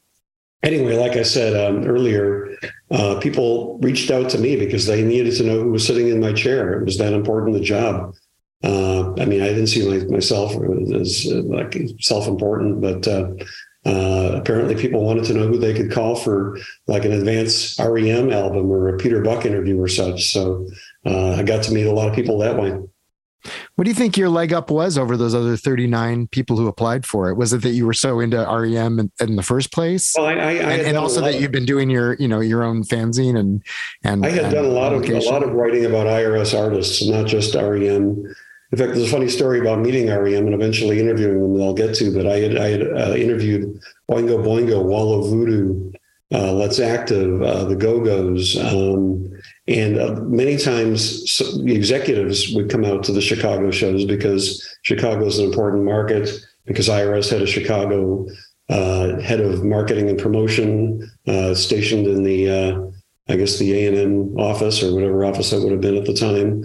anyway, 0.62 0.96
like 0.96 1.12
I 1.12 1.22
said 1.22 1.56
um, 1.56 1.84
earlier, 1.84 2.56
uh, 2.90 3.18
people 3.20 3.78
reached 3.78 4.10
out 4.10 4.28
to 4.30 4.38
me 4.38 4.56
because 4.56 4.86
they 4.86 5.02
needed 5.02 5.34
to 5.36 5.44
know 5.44 5.62
who 5.62 5.70
was 5.72 5.86
sitting 5.86 6.08
in 6.08 6.20
my 6.20 6.32
chair. 6.32 6.80
It 6.80 6.84
was 6.84 6.98
that 6.98 7.12
important 7.12 7.56
a 7.56 7.60
job. 7.60 8.14
Uh, 8.64 9.12
I 9.14 9.24
mean, 9.24 9.42
I 9.42 9.48
didn't 9.48 9.66
see 9.66 9.88
my, 9.88 10.04
myself 10.06 10.52
as 10.94 11.26
uh, 11.28 11.42
like 11.42 11.76
self-important, 11.98 12.80
but 12.80 13.08
uh, 13.08 13.32
uh, 13.84 14.36
apparently, 14.36 14.76
people 14.76 15.04
wanted 15.04 15.24
to 15.24 15.34
know 15.34 15.48
who 15.48 15.58
they 15.58 15.74
could 15.74 15.90
call 15.90 16.14
for 16.14 16.58
like 16.86 17.04
an 17.04 17.12
advance 17.12 17.76
REM 17.80 18.30
album 18.30 18.70
or 18.70 18.88
a 18.88 18.96
Peter 18.96 19.20
Buck 19.20 19.44
interview 19.44 19.80
or 19.80 19.88
such. 19.88 20.32
So 20.32 20.68
uh, 21.04 21.32
I 21.32 21.42
got 21.42 21.64
to 21.64 21.72
meet 21.72 21.86
a 21.86 21.92
lot 21.92 22.08
of 22.08 22.14
people 22.14 22.38
that 22.38 22.56
way. 22.56 22.78
What 23.74 23.84
do 23.84 23.90
you 23.90 23.94
think 23.94 24.16
your 24.16 24.28
leg 24.28 24.52
up 24.52 24.70
was 24.70 24.96
over 24.96 25.16
those 25.16 25.34
other 25.34 25.56
39 25.56 26.28
people 26.28 26.56
who 26.56 26.68
applied 26.68 27.06
for 27.06 27.28
it? 27.28 27.36
Was 27.36 27.52
it 27.52 27.62
that 27.62 27.70
you 27.70 27.86
were 27.86 27.92
so 27.92 28.20
into 28.20 28.36
REM 28.36 28.98
in, 28.98 29.12
in 29.20 29.36
the 29.36 29.42
first 29.42 29.72
place? 29.72 30.14
Well, 30.16 30.26
I, 30.26 30.32
I, 30.32 30.52
and, 30.52 30.82
and 30.82 30.96
also 30.96 31.20
that 31.22 31.40
you've 31.40 31.52
been 31.52 31.66
doing 31.66 31.90
your, 31.90 32.14
you 32.14 32.28
know, 32.28 32.40
your 32.40 32.62
own 32.62 32.82
fanzine 32.82 33.38
and, 33.38 33.62
and 34.04 34.24
I 34.24 34.30
had 34.30 34.44
and 34.44 34.54
done 34.54 34.64
a 34.64 34.68
lot 34.68 34.92
of, 34.92 35.08
a 35.08 35.18
lot 35.20 35.42
of 35.42 35.52
writing 35.52 35.84
about 35.84 36.06
IRS 36.06 36.58
artists, 36.58 37.06
not 37.06 37.26
just 37.26 37.54
REM. 37.54 38.34
In 38.72 38.78
fact, 38.78 38.94
there's 38.94 39.08
a 39.08 39.10
funny 39.12 39.28
story 39.28 39.60
about 39.60 39.80
meeting 39.80 40.08
REM 40.08 40.46
and 40.46 40.54
eventually 40.54 40.98
interviewing 40.98 41.42
them 41.42 41.58
that 41.58 41.64
I'll 41.64 41.74
get 41.74 41.94
to. 41.96 42.14
But 42.14 42.26
I 42.26 42.38
had, 42.38 42.56
I 42.56 42.68
had 42.68 42.82
uh, 42.82 43.14
interviewed 43.14 43.80
Oingo 44.10 44.42
Boingo, 44.42 44.82
Wall 44.82 45.20
of 45.20 45.30
Voodoo, 45.30 45.92
uh, 46.32 46.52
Let's 46.52 46.78
Active, 46.80 47.42
uh, 47.42 47.64
the 47.64 47.76
Go 47.76 48.00
Go's. 48.00 48.56
Um, 48.56 49.31
and 49.72 49.98
uh, 49.98 50.14
many 50.22 50.56
times 50.56 51.40
executives 51.66 52.52
would 52.54 52.70
come 52.70 52.84
out 52.84 53.02
to 53.04 53.12
the 53.12 53.20
Chicago 53.20 53.70
shows 53.70 54.04
because 54.04 54.76
Chicago 54.82 55.26
is 55.26 55.38
an 55.38 55.46
important 55.46 55.84
market, 55.84 56.30
because 56.66 56.88
IRS 56.88 57.30
had 57.30 57.42
a 57.42 57.46
Chicago 57.46 58.26
uh, 58.68 59.18
head 59.20 59.40
of 59.40 59.64
marketing 59.64 60.08
and 60.08 60.18
promotion 60.18 61.10
uh, 61.26 61.54
stationed 61.54 62.06
in 62.06 62.22
the, 62.22 62.92
I 63.28 63.36
guess, 63.36 63.58
the 63.58 63.86
A&M 63.86 64.38
office 64.38 64.82
or 64.82 64.94
whatever 64.94 65.24
office 65.24 65.50
that 65.50 65.60
would 65.60 65.72
have 65.72 65.80
been 65.80 65.96
at 65.96 66.04
the 66.04 66.14
time. 66.14 66.64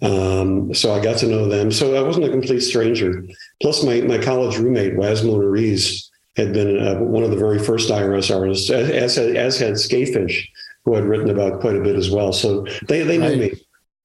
Um, 0.00 0.72
so 0.74 0.92
I 0.92 1.02
got 1.02 1.18
to 1.18 1.26
know 1.26 1.48
them. 1.48 1.72
So 1.72 1.94
I 1.94 2.02
wasn't 2.06 2.26
a 2.26 2.30
complete 2.30 2.60
stranger. 2.60 3.24
Plus, 3.60 3.82
my, 3.84 4.00
my 4.02 4.18
college 4.18 4.56
roommate, 4.58 4.94
Wazmo 4.94 5.38
Nariz, 5.38 6.08
had 6.36 6.52
been 6.52 6.78
uh, 6.78 7.00
one 7.00 7.24
of 7.24 7.30
the 7.30 7.36
very 7.36 7.58
first 7.58 7.90
IRS 7.90 8.34
artists, 8.34 8.70
as, 8.70 9.18
as 9.18 9.58
had 9.58 9.74
Skafish, 9.74 10.46
who 10.88 10.94
had 10.94 11.04
written 11.04 11.28
about 11.28 11.60
quite 11.60 11.76
a 11.76 11.80
bit 11.80 11.96
as 11.96 12.10
well. 12.10 12.32
So 12.32 12.66
they, 12.88 13.02
they 13.02 13.18
knew 13.18 13.28
right. 13.28 13.38
me, 13.38 13.52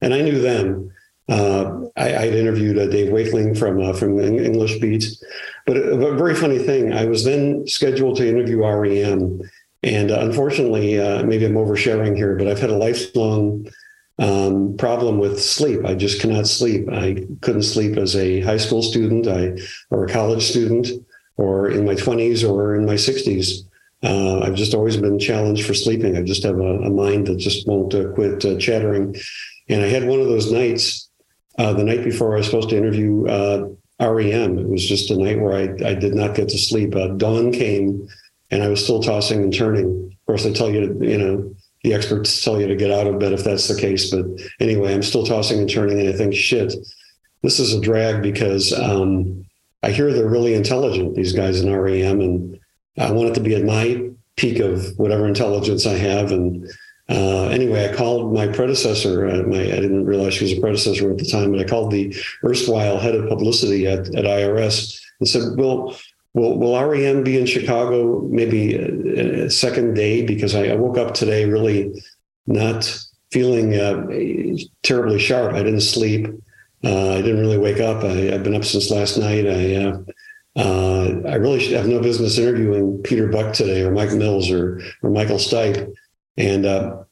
and 0.02 0.12
I 0.12 0.20
knew 0.20 0.38
them. 0.40 0.90
Uh, 1.30 1.80
I, 1.96 2.08
had 2.10 2.34
interviewed 2.34 2.78
uh, 2.78 2.86
Dave 2.88 3.10
Wakeling 3.10 3.54
from 3.54 3.80
uh, 3.80 3.94
from 3.94 4.20
English 4.20 4.78
Beats, 4.78 5.24
but 5.64 5.78
a, 5.78 5.92
a, 5.92 6.14
very 6.14 6.34
funny 6.34 6.58
thing. 6.58 6.92
I 6.92 7.06
was 7.06 7.24
then 7.24 7.66
scheduled 7.66 8.18
to 8.18 8.28
interview 8.28 8.58
REM, 8.62 9.40
And 9.82 10.10
uh, 10.10 10.20
unfortunately, 10.20 11.00
uh, 11.00 11.22
maybe 11.22 11.46
I'm 11.46 11.54
oversharing 11.54 12.14
here, 12.14 12.36
but 12.36 12.46
I've 12.46 12.60
had 12.60 12.68
a 12.68 12.76
lifelong 12.76 13.66
um, 14.18 14.76
problem 14.76 15.18
with 15.18 15.42
sleep. 15.42 15.86
I 15.86 15.94
just 15.94 16.20
cannot 16.20 16.46
sleep. 16.46 16.86
I 16.92 17.24
couldn't 17.40 17.62
sleep 17.62 17.96
as 17.96 18.14
a 18.14 18.42
high 18.42 18.58
school 18.58 18.82
student, 18.82 19.26
I 19.26 19.56
or 19.88 20.04
a 20.04 20.12
college 20.12 20.42
student, 20.42 20.88
or 21.38 21.70
in 21.70 21.86
my 21.86 21.94
20s 21.94 22.46
or 22.46 22.76
in 22.76 22.84
my 22.84 22.96
60s. 22.96 23.64
Uh, 24.04 24.40
I've 24.40 24.54
just 24.54 24.74
always 24.74 24.98
been 24.98 25.18
challenged 25.18 25.66
for 25.66 25.72
sleeping. 25.72 26.16
I 26.16 26.22
just 26.22 26.42
have 26.42 26.58
a, 26.58 26.78
a 26.80 26.90
mind 26.90 27.26
that 27.28 27.36
just 27.36 27.66
won't 27.66 27.94
uh, 27.94 28.08
quit 28.10 28.44
uh, 28.44 28.58
chattering. 28.58 29.16
And 29.68 29.82
I 29.82 29.88
had 29.88 30.06
one 30.06 30.20
of 30.20 30.28
those 30.28 30.52
nights, 30.52 31.08
uh, 31.58 31.72
the 31.72 31.84
night 31.84 32.04
before 32.04 32.34
I 32.34 32.38
was 32.38 32.46
supposed 32.46 32.68
to 32.68 32.76
interview 32.76 33.26
uh, 33.26 33.68
REM. 34.00 34.58
It 34.58 34.68
was 34.68 34.86
just 34.86 35.10
a 35.10 35.16
night 35.16 35.40
where 35.40 35.54
I, 35.54 35.88
I 35.88 35.94
did 35.94 36.14
not 36.14 36.34
get 36.34 36.50
to 36.50 36.58
sleep. 36.58 36.94
Uh, 36.94 37.08
dawn 37.08 37.50
came, 37.50 38.06
and 38.50 38.62
I 38.62 38.68
was 38.68 38.82
still 38.82 39.02
tossing 39.02 39.42
and 39.42 39.54
turning. 39.54 40.10
Of 40.12 40.26
course, 40.26 40.44
they 40.44 40.52
tell 40.52 40.70
you, 40.70 40.86
to, 40.86 41.06
you 41.06 41.18
know, 41.18 41.54
the 41.82 41.94
experts 41.94 42.44
tell 42.44 42.60
you 42.60 42.66
to 42.66 42.76
get 42.76 42.90
out 42.90 43.06
of 43.06 43.18
bed 43.18 43.32
if 43.32 43.44
that's 43.44 43.68
the 43.68 43.80
case. 43.80 44.10
But 44.10 44.26
anyway, 44.60 44.92
I'm 44.92 45.02
still 45.02 45.24
tossing 45.24 45.60
and 45.60 45.70
turning, 45.70 45.98
and 46.00 46.08
I 46.10 46.12
think, 46.12 46.34
shit, 46.34 46.74
this 47.42 47.58
is 47.58 47.72
a 47.72 47.80
drag 47.80 48.22
because 48.22 48.72
um, 48.72 49.46
I 49.82 49.90
hear 49.90 50.12
they're 50.12 50.28
really 50.28 50.54
intelligent, 50.54 51.14
these 51.14 51.32
guys 51.32 51.60
in 51.60 51.74
REM, 51.74 52.20
and 52.20 52.58
I 52.98 53.10
want 53.10 53.30
it 53.30 53.34
to 53.34 53.40
be 53.40 53.54
at 53.54 53.64
my 53.64 54.10
peak 54.36 54.58
of 54.58 54.96
whatever 54.98 55.26
intelligence 55.26 55.86
I 55.86 55.94
have. 55.94 56.32
And 56.32 56.68
uh, 57.08 57.48
anyway, 57.48 57.88
I 57.88 57.94
called 57.94 58.32
my 58.32 58.46
predecessor. 58.46 59.26
Uh, 59.26 59.42
my, 59.42 59.60
I 59.60 59.80
didn't 59.80 60.06
realize 60.06 60.34
she 60.34 60.44
was 60.44 60.52
a 60.52 60.60
predecessor 60.60 61.10
at 61.10 61.18
the 61.18 61.26
time, 61.26 61.52
but 61.52 61.60
I 61.60 61.64
called 61.64 61.90
the 61.90 62.14
erstwhile 62.44 62.98
head 62.98 63.14
of 63.14 63.28
publicity 63.28 63.86
at, 63.86 64.14
at 64.14 64.24
IRS 64.24 65.00
and 65.20 65.28
said, 65.28 65.56
"Will 65.56 65.96
will 66.32 66.58
will 66.58 66.82
REM 66.82 67.22
be 67.22 67.38
in 67.38 67.46
Chicago 67.46 68.22
maybe 68.22 68.76
a, 68.76 69.44
a 69.44 69.50
second 69.50 69.94
day?" 69.94 70.24
Because 70.24 70.54
I, 70.54 70.68
I, 70.68 70.74
woke 70.76 70.96
up 70.96 71.14
today 71.14 71.44
really 71.44 72.02
not 72.46 72.84
feeling 73.30 73.74
uh, 73.74 74.06
terribly 74.82 75.18
sharp. 75.18 75.52
I 75.52 75.62
didn't 75.62 75.82
sleep. 75.82 76.26
Uh, 76.82 77.12
I 77.12 77.22
didn't 77.22 77.40
really 77.40 77.58
wake 77.58 77.80
up. 77.80 78.02
I, 78.02 78.12
have 78.32 78.44
been 78.44 78.54
up 78.54 78.64
since 78.64 78.90
last 78.90 79.18
night. 79.18 79.46
I 79.46 79.92
uh, 80.56 81.20
I 81.26 81.34
really 81.34 81.60
should 81.60 81.72
have 81.72 81.88
no 81.88 82.00
business 82.00 82.38
interviewing 82.38 83.02
Peter 83.02 83.28
Buck 83.28 83.52
today 83.52 83.82
or 83.82 83.90
Mike 83.90 84.12
Mills 84.12 84.50
or 84.50 84.80
or 85.02 85.10
Michael 85.10 85.38
Stipe. 85.38 85.92
And 86.36 86.64
uh, 86.64 87.04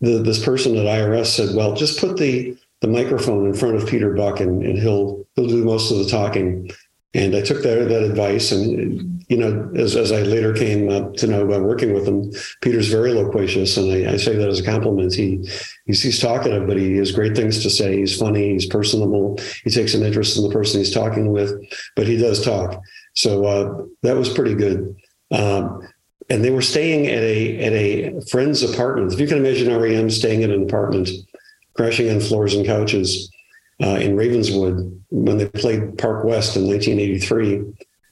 the, 0.00 0.18
this 0.22 0.42
person 0.42 0.76
at 0.76 0.86
IRS 0.86 1.26
said, 1.26 1.54
"Well, 1.54 1.74
just 1.74 2.00
put 2.00 2.16
the 2.16 2.56
the 2.80 2.88
microphone 2.88 3.46
in 3.46 3.54
front 3.54 3.76
of 3.76 3.86
Peter 3.88 4.12
Buck, 4.14 4.40
and, 4.40 4.62
and 4.62 4.78
he'll 4.78 5.26
he'll 5.34 5.48
do 5.48 5.64
most 5.64 5.90
of 5.90 5.98
the 5.98 6.06
talking." 6.06 6.70
And 7.14 7.34
I 7.34 7.42
took 7.42 7.62
that 7.62 7.88
that 7.88 8.02
advice, 8.02 8.52
and 8.52 9.15
you 9.28 9.36
know, 9.36 9.70
as, 9.74 9.96
as 9.96 10.12
I 10.12 10.22
later 10.22 10.52
came 10.54 10.88
to 11.14 11.26
know 11.26 11.46
by 11.46 11.58
working 11.58 11.92
with 11.92 12.06
him, 12.06 12.30
Peter's 12.60 12.88
very 12.88 13.12
loquacious, 13.12 13.76
and 13.76 13.90
I, 13.90 14.12
I 14.12 14.16
say 14.16 14.36
that 14.36 14.48
as 14.48 14.60
a 14.60 14.64
compliment. 14.64 15.14
He 15.14 15.38
he's, 15.84 16.02
he's 16.02 16.20
talkative, 16.20 16.66
but 16.66 16.76
he 16.76 16.96
has 16.98 17.10
great 17.10 17.34
things 17.34 17.62
to 17.62 17.70
say. 17.70 17.96
He's 17.96 18.16
funny, 18.16 18.52
he's 18.52 18.66
personable, 18.66 19.38
he 19.64 19.70
takes 19.70 19.94
an 19.94 20.04
interest 20.04 20.36
in 20.36 20.44
the 20.44 20.50
person 20.50 20.78
he's 20.78 20.94
talking 20.94 21.32
with, 21.32 21.52
but 21.96 22.06
he 22.06 22.16
does 22.16 22.44
talk. 22.44 22.80
So 23.14 23.44
uh, 23.44 23.84
that 24.02 24.16
was 24.16 24.28
pretty 24.28 24.54
good. 24.54 24.94
Um, 25.32 25.88
and 26.28 26.44
they 26.44 26.50
were 26.50 26.62
staying 26.62 27.06
at 27.06 27.22
a 27.22 27.64
at 27.64 27.72
a 27.72 28.20
friend's 28.30 28.62
apartment. 28.62 29.12
If 29.12 29.20
you 29.20 29.26
can 29.26 29.38
imagine 29.38 29.76
REM 29.76 30.10
staying 30.10 30.42
in 30.42 30.52
an 30.52 30.62
apartment, 30.62 31.08
crashing 31.74 32.10
on 32.10 32.20
floors 32.20 32.54
and 32.54 32.64
couches 32.64 33.30
uh, 33.82 33.98
in 34.00 34.16
Ravenswood 34.16 35.02
when 35.10 35.38
they 35.38 35.48
played 35.48 35.98
Park 35.98 36.24
West 36.24 36.56
in 36.56 36.66
1983. 36.66 37.64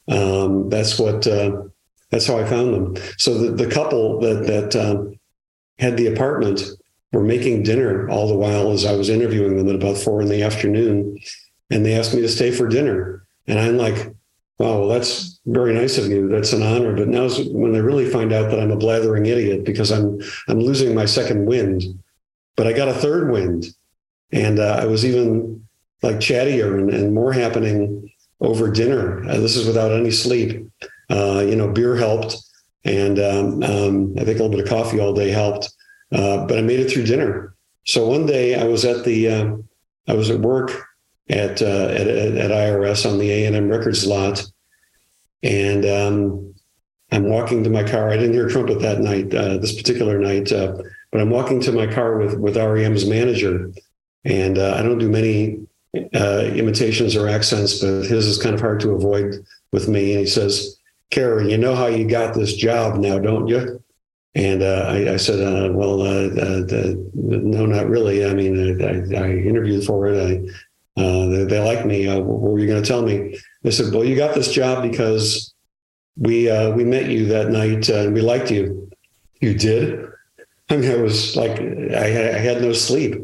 Um, 0.09 0.69
that's 0.69 0.99
what 0.99 1.27
uh, 1.27 1.63
that's 2.11 2.27
how 2.27 2.39
I 2.39 2.45
found 2.45 2.75
them. 2.75 3.03
So 3.19 3.39
the, 3.39 3.65
the 3.65 3.71
couple 3.71 4.21
that 4.21 4.47
that 4.47 4.77
um, 4.77 5.19
had 5.79 5.97
the 5.97 6.07
apartment 6.07 6.63
were 7.13 7.25
making 7.25 7.63
dinner 7.63 8.09
all 8.11 8.29
the 8.29 8.37
while 8.37 8.73
as 8.73 8.85
I 8.85 8.95
was 8.95 9.09
interviewing 9.09 9.57
them 9.57 9.69
at 9.69 9.75
about 9.75 9.97
four 9.97 10.21
in 10.21 10.29
the 10.29 10.43
afternoon, 10.43 11.19
and 11.71 11.85
they 11.85 11.99
asked 11.99 12.15
me 12.15 12.21
to 12.21 12.29
stay 12.29 12.51
for 12.51 12.69
dinner. 12.69 13.27
And 13.47 13.59
I'm 13.59 13.77
like, 13.79 14.15
"Wow, 14.59 14.81
well, 14.81 14.89
that's 14.89 15.41
very 15.47 15.75
nice 15.75 15.97
of 15.97 16.09
you. 16.09 16.29
That's 16.29 16.53
an 16.53 16.63
honor." 16.63 16.95
But 16.95 17.09
now, 17.09 17.29
when 17.29 17.73
they 17.73 17.81
really 17.81 18.09
find 18.11 18.33
out 18.33 18.51
that 18.51 18.61
I'm 18.61 18.73
a 18.73 18.77
blathering 18.77 19.27
idiot 19.27 19.65
because 19.65 19.91
I'm 19.91 20.21
I'm 20.49 20.61
losing 20.61 20.95
my 20.95 21.07
second 21.07 21.47
wind, 21.47 21.83
but 22.57 22.67
I 22.67 22.73
got 22.73 22.89
a 22.89 22.95
third 22.95 23.31
wind, 23.31 23.67
and 24.33 24.59
uh, 24.59 24.79
I 24.81 24.87
was 24.87 25.05
even 25.07 25.67
like 26.03 26.17
chattier 26.17 26.79
and, 26.79 26.91
and 26.91 27.15
more 27.15 27.33
happening 27.33 28.04
over 28.45 28.71
dinner. 28.71 29.25
Uh, 29.29 29.39
this 29.39 29.57
is 29.57 29.67
without 29.67 29.93
any 29.93 30.11
sleep. 30.11 30.67
Uh, 31.11 31.45
you 31.47 31.57
know, 31.57 31.71
beer 31.71 31.97
helped, 31.97 32.37
and 32.85 33.19
um, 33.19 33.63
um, 33.63 34.15
I 34.19 34.25
think 34.25 34.39
a 34.39 34.43
little 34.43 34.51
bit 34.51 34.61
of 34.61 34.69
coffee 34.69 35.01
all 35.01 35.13
day 35.13 35.31
helped. 35.31 35.73
Uh, 36.13 36.47
but 36.47 36.59
I 36.59 36.63
made 36.63 36.81
it 36.81 36.91
through 36.91 37.05
dinner. 37.05 37.55
So 37.87 38.07
one 38.09 38.27
day 38.27 38.55
I 38.55 38.65
was 38.65 38.85
at 38.85 39.05
the, 39.05 39.29
uh, 39.29 39.57
I 40.07 40.15
was 40.15 40.31
at 40.31 40.41
work 40.41 40.71
at, 41.29 41.61
uh, 41.61 41.89
at, 41.91 42.07
at 42.07 42.51
IRS 42.51 43.11
on 43.11 43.19
the 43.19 43.31
A 43.31 43.47
and 43.47 43.57
M 43.57 43.69
Records 43.69 44.07
lot, 44.07 44.45
and 45.43 45.85
um, 45.85 46.55
I'm 47.11 47.29
walking 47.29 47.65
to 47.65 47.71
my 47.71 47.83
car. 47.83 48.11
I 48.11 48.17
didn't 48.17 48.35
hear 48.35 48.49
trumpet 48.49 48.81
that 48.81 49.01
night, 49.01 49.35
uh, 49.35 49.59
this 49.59 49.75
particular 49.75 50.19
night, 50.19 50.51
but 50.51 51.21
I'm 51.21 51.31
walking 51.31 51.61
to 51.63 51.73
my 51.73 51.87
car 51.87 52.19
with 52.19 52.39
with 52.39 52.57
REM's 52.57 53.07
manager, 53.07 53.71
and 54.25 54.59
I 54.59 54.83
don't 54.83 54.99
do 54.99 55.11
many 55.11 55.59
uh, 56.15 56.51
imitations 56.55 57.17
or 57.17 57.29
accents, 57.29 57.81
but 57.81 58.05
his 58.05 58.27
is 58.27 58.39
kind 58.39 58.55
of 58.55 58.61
hard 58.61 58.81
to 58.81 58.93
avoid 58.93 59.45
with 59.73 59.89
me. 59.89 60.13
And 60.13 60.21
he 60.21 60.27
says, 60.27 60.79
Cary, 61.11 61.51
you 61.51 61.59
know 61.59 61.75
how 61.75 61.87
you 61.87 62.09
got 62.09 62.35
this 62.35 62.55
job 62.55 62.99
now, 62.99 63.19
don't 63.19 63.47
you? 63.47 63.83
And 64.35 64.63
uh, 64.63 64.87
I, 64.89 65.13
I, 65.13 65.17
said, 65.17 65.41
uh, 65.41 65.73
well, 65.73 66.03
uh, 66.03 66.27
uh, 66.27 66.95
no, 67.15 67.67
not 67.67 67.89
really. 67.89 68.27
I 68.27 68.35
mean, 68.35 68.83
I, 68.83 69.17
I 69.17 69.31
interviewed 69.31 69.85
for 69.85 70.09
it. 70.09 70.17
I, 70.97 71.01
uh, 71.01 71.27
they, 71.27 71.45
they 71.45 71.61
like 71.61 71.87
me. 71.87 72.09
what 72.09 72.25
were 72.25 72.59
you 72.59 72.67
going 72.67 72.83
to 72.83 72.89
tell 72.89 73.03
me? 73.03 73.39
They 73.63 73.71
said, 73.71 73.93
well, 73.95 74.05
you 74.05 74.17
got 74.17 74.35
this 74.35 74.53
job 74.53 74.83
because 74.83 75.55
we 76.17 76.51
we 76.73 76.85
met 76.85 77.07
you 77.07 77.27
that 77.27 77.51
night 77.51 77.89
and 77.89 78.15
we 78.15 78.21
liked 78.21 78.51
you. 78.51 78.91
You 79.41 79.55
did? 79.55 80.05
I 80.71 80.77
mean, 80.77 80.91
I 80.91 80.97
was 80.97 81.37
like, 81.37 81.61
I, 81.61 82.35
I 82.35 82.39
had 82.39 82.63
no 82.63 82.73
sleep. 82.73 83.15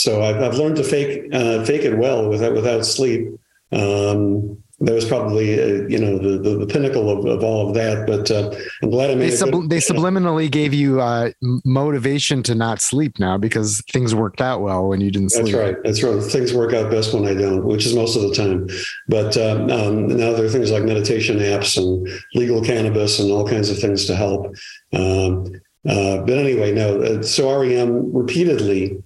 So 0.00 0.22
I've, 0.22 0.42
I've 0.42 0.54
learned 0.54 0.76
to 0.76 0.84
fake 0.84 1.28
uh, 1.32 1.62
fake 1.64 1.82
it 1.82 1.98
well 1.98 2.28
without 2.28 2.54
without 2.54 2.86
sleep. 2.86 3.28
Um, 3.70 4.62
that 4.82 4.94
was 4.94 5.04
probably 5.04 5.60
uh, 5.60 5.86
you 5.88 5.98
know 5.98 6.16
the, 6.16 6.38
the, 6.38 6.56
the 6.56 6.66
pinnacle 6.66 7.10
of, 7.10 7.26
of 7.26 7.44
all 7.44 7.68
of 7.68 7.74
that. 7.74 8.06
But 8.06 8.30
uh, 8.30 8.50
I'm 8.82 8.88
glad 8.88 9.10
I 9.10 9.14
made. 9.14 9.32
They, 9.32 9.36
sub- 9.36 9.50
good, 9.50 9.68
they 9.68 9.76
subliminally 9.76 10.50
gave 10.50 10.72
you 10.72 11.02
uh, 11.02 11.32
motivation 11.66 12.42
to 12.44 12.54
not 12.54 12.80
sleep 12.80 13.18
now 13.18 13.36
because 13.36 13.82
things 13.90 14.14
worked 14.14 14.40
out 14.40 14.62
well 14.62 14.88
when 14.88 15.02
you 15.02 15.10
didn't 15.10 15.32
sleep. 15.32 15.52
That's 15.52 15.54
right. 15.54 15.76
That's 15.84 16.02
right. 16.02 16.22
Things 16.22 16.54
work 16.54 16.72
out 16.72 16.90
best 16.90 17.12
when 17.12 17.26
I 17.26 17.34
don't, 17.34 17.66
which 17.66 17.84
is 17.84 17.94
most 17.94 18.16
of 18.16 18.22
the 18.22 18.34
time. 18.34 18.68
But 19.06 19.36
um, 19.36 19.70
um, 19.70 20.06
now 20.06 20.32
there 20.32 20.46
are 20.46 20.48
things 20.48 20.70
like 20.70 20.84
meditation 20.84 21.40
apps 21.40 21.76
and 21.76 22.08
legal 22.34 22.62
cannabis 22.62 23.18
and 23.18 23.30
all 23.30 23.46
kinds 23.46 23.68
of 23.68 23.78
things 23.78 24.06
to 24.06 24.16
help. 24.16 24.46
Um, 24.94 25.60
uh, 25.86 26.22
but 26.22 26.38
anyway, 26.38 26.72
no. 26.72 27.02
Uh, 27.02 27.22
so 27.22 27.60
REM 27.60 28.14
repeatedly 28.14 29.02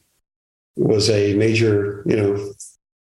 was 0.76 1.10
a 1.10 1.34
major, 1.34 2.02
you 2.06 2.16
know, 2.16 2.52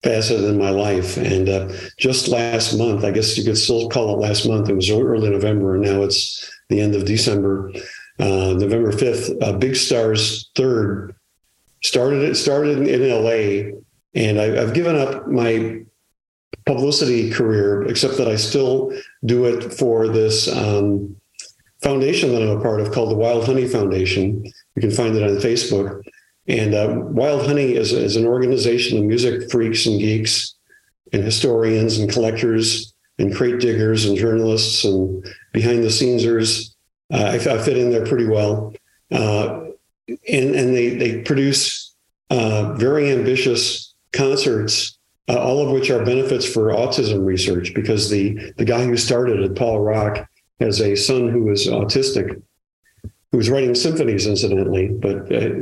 facet 0.03 0.45
in 0.45 0.59
my 0.59 0.71
life. 0.71 1.16
And 1.16 1.49
uh, 1.49 1.73
just 1.99 2.29
last 2.29 2.77
month, 2.77 3.05
I 3.05 3.11
guess 3.11 3.37
you 3.37 3.45
could 3.45 3.59
still 3.59 3.88
call 3.88 4.14
it 4.14 4.27
last 4.27 4.47
month. 4.47 4.69
It 4.69 4.75
was 4.75 4.90
early 4.90 5.31
November, 5.31 5.75
and 5.75 5.85
now 5.85 6.03
it's 6.03 6.51
the 6.69 6.81
end 6.81 6.95
of 6.95 7.05
December. 7.05 7.73
Uh, 8.19 8.55
November 8.55 8.92
fifth, 8.92 9.31
uh, 9.42 9.53
Big 9.53 9.77
Stars 9.77 10.51
third 10.55 11.14
started. 11.83 12.23
It 12.23 12.37
started 12.37 12.87
in 12.88 13.11
L.A. 13.11 13.75
And 14.14 14.40
I, 14.40 14.62
I've 14.62 14.73
given 14.73 14.97
up 14.97 15.29
my 15.29 15.83
publicity 16.64 17.31
career, 17.31 17.83
except 17.85 18.16
that 18.16 18.29
I 18.29 18.37
still 18.37 18.92
do 19.25 19.45
it 19.45 19.73
for 19.73 20.09
this 20.09 20.49
um, 20.55 21.14
foundation 21.83 22.33
that 22.33 22.42
I'm 22.42 22.59
a 22.59 22.62
part 22.62 22.81
of 22.81 22.92
called 22.92 23.11
the 23.11 23.16
Wild 23.16 23.45
Honey 23.45 23.69
Foundation. 23.69 24.45
You 24.75 24.81
can 24.81 24.90
find 24.90 25.14
it 25.14 25.23
on 25.23 25.37
Facebook. 25.37 26.03
And 26.48 26.74
uh, 26.74 26.94
Wild 26.96 27.46
Honey 27.46 27.74
is, 27.74 27.92
is 27.92 28.16
an 28.16 28.26
organization 28.26 28.98
of 28.98 29.04
music 29.04 29.50
freaks 29.50 29.87
and 29.87 29.98
geeks 29.98 30.54
and 31.12 31.24
historians 31.24 31.98
and 31.98 32.11
collectors 32.11 32.92
and 33.18 33.35
crate 33.35 33.61
diggers 33.61 34.04
and 34.04 34.16
journalists 34.16 34.85
and 34.85 35.24
behind 35.52 35.82
the 35.82 35.90
scenesers. 35.90 36.74
Uh, 37.12 37.16
I, 37.16 37.35
I, 37.35 37.59
fit 37.59 37.78
in 37.78 37.90
there 37.90 38.06
pretty 38.06 38.26
well. 38.26 38.74
Uh, 39.11 39.61
and, 40.09 40.54
and 40.54 40.74
they, 40.74 40.90
they 40.90 41.22
produce 41.22 41.94
uh, 42.30 42.74
very 42.74 43.11
ambitious 43.11 43.94
concerts, 44.12 44.98
uh, 45.28 45.38
all 45.38 45.64
of 45.64 45.72
which 45.72 45.90
are 45.90 46.04
benefits 46.04 46.44
for 46.44 46.72
autism 46.72 47.24
research 47.24 47.74
because 47.74 48.11
the, 48.11 48.52
the 48.56 48.64
guy 48.64 48.85
who 48.85 48.96
started 48.96 49.40
it, 49.40 49.56
Paul 49.56 49.80
Rock, 49.80 50.28
has 50.61 50.80
a 50.80 50.96
son 50.96 51.28
who 51.28 51.50
is 51.50 51.66
autistic 51.66 52.40
who 53.37 53.38
was 53.38 53.51
writing 53.51 53.75
symphonies, 53.75 54.27
incidentally, 54.27 54.88
but 54.88 55.31
uh, 55.31 55.53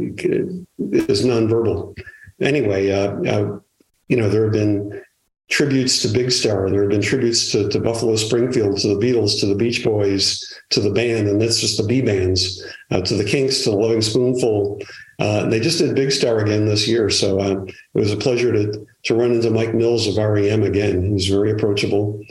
is 0.79 1.25
nonverbal. 1.25 1.99
Anyway, 2.41 2.93
uh, 2.93 3.21
uh, 3.25 3.59
you 4.07 4.17
know, 4.17 4.29
there 4.29 4.45
have 4.45 4.53
been 4.53 5.03
tributes 5.51 6.01
to 6.01 6.09
Big 6.09 6.31
Star. 6.31 6.71
There 6.71 6.83
have 6.83 6.91
been 6.91 7.03
tributes 7.03 7.51
to, 7.51 7.69
to 7.71 7.81
Buffalo 7.81 8.15
Springfield, 8.15 8.79
to 8.79 8.95
the 8.95 9.05
Beatles, 9.05 9.41
to 9.41 9.47
the 9.47 9.57
Beach 9.57 9.83
Boys, 9.83 10.41
to 10.71 10.79
the 10.79 10.93
band, 10.93 11.27
and 11.27 11.41
that's 11.41 11.59
just 11.59 11.77
the 11.77 11.83
B 11.83 12.01
bands, 12.01 12.65
uh, 12.93 13.01
to 13.01 13.17
the 13.17 13.25
Kinks, 13.25 13.65
to 13.65 13.71
the 13.71 13.77
Loving 13.77 14.03
Spoonful. 14.03 14.81
Uh, 15.19 15.49
they 15.49 15.59
just 15.59 15.81
did 15.81 15.97
Big 15.97 16.13
Star 16.13 16.39
again 16.39 16.67
this 16.67 16.87
year, 16.87 17.11
so 17.11 17.41
uh, 17.41 17.61
it 17.65 17.99
was 17.99 18.13
a 18.13 18.17
pleasure 18.17 18.53
to 18.53 18.87
to 19.03 19.15
run 19.17 19.33
into 19.33 19.51
Mike 19.51 19.75
Mills 19.75 20.07
of 20.07 20.17
REM 20.17 20.63
again. 20.63 21.03
He 21.03 21.11
was 21.11 21.27
very 21.27 21.51
approachable. 21.51 22.23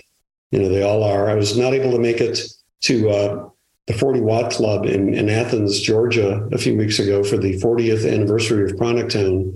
You 0.51 0.59
know, 0.59 0.69
they 0.69 0.83
all 0.83 1.03
are. 1.03 1.29
I 1.29 1.35
was 1.35 1.57
not 1.57 1.73
able 1.73 1.91
to 1.91 1.99
make 1.99 2.21
it 2.21 2.39
to 2.83 3.09
uh, 3.09 3.49
the 3.87 3.93
40 3.93 4.21
Watt 4.21 4.51
Club 4.51 4.85
in, 4.85 5.13
in 5.13 5.29
Athens, 5.29 5.79
Georgia, 5.81 6.47
a 6.51 6.57
few 6.57 6.77
weeks 6.77 6.99
ago 6.99 7.23
for 7.23 7.37
the 7.37 7.59
40th 7.59 8.11
anniversary 8.11 8.69
of 8.69 8.77
Chronic 8.77 9.09
Town. 9.09 9.53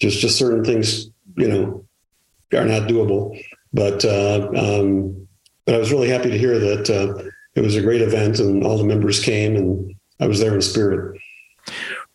Just 0.00 0.18
just 0.18 0.36
certain 0.36 0.64
things, 0.64 1.10
you 1.36 1.48
know, 1.48 1.86
are 2.52 2.64
not 2.64 2.88
doable. 2.88 3.40
But 3.72 4.04
uh, 4.04 4.48
um, 4.56 5.28
but 5.64 5.76
I 5.76 5.78
was 5.78 5.92
really 5.92 6.08
happy 6.08 6.30
to 6.30 6.38
hear 6.38 6.58
that 6.58 6.90
uh, 6.90 7.22
it 7.54 7.60
was 7.60 7.76
a 7.76 7.82
great 7.82 8.02
event 8.02 8.40
and 8.40 8.64
all 8.64 8.78
the 8.78 8.84
members 8.84 9.22
came 9.22 9.56
and 9.56 9.94
I 10.18 10.26
was 10.26 10.40
there 10.40 10.54
in 10.54 10.62
spirit. 10.62 11.20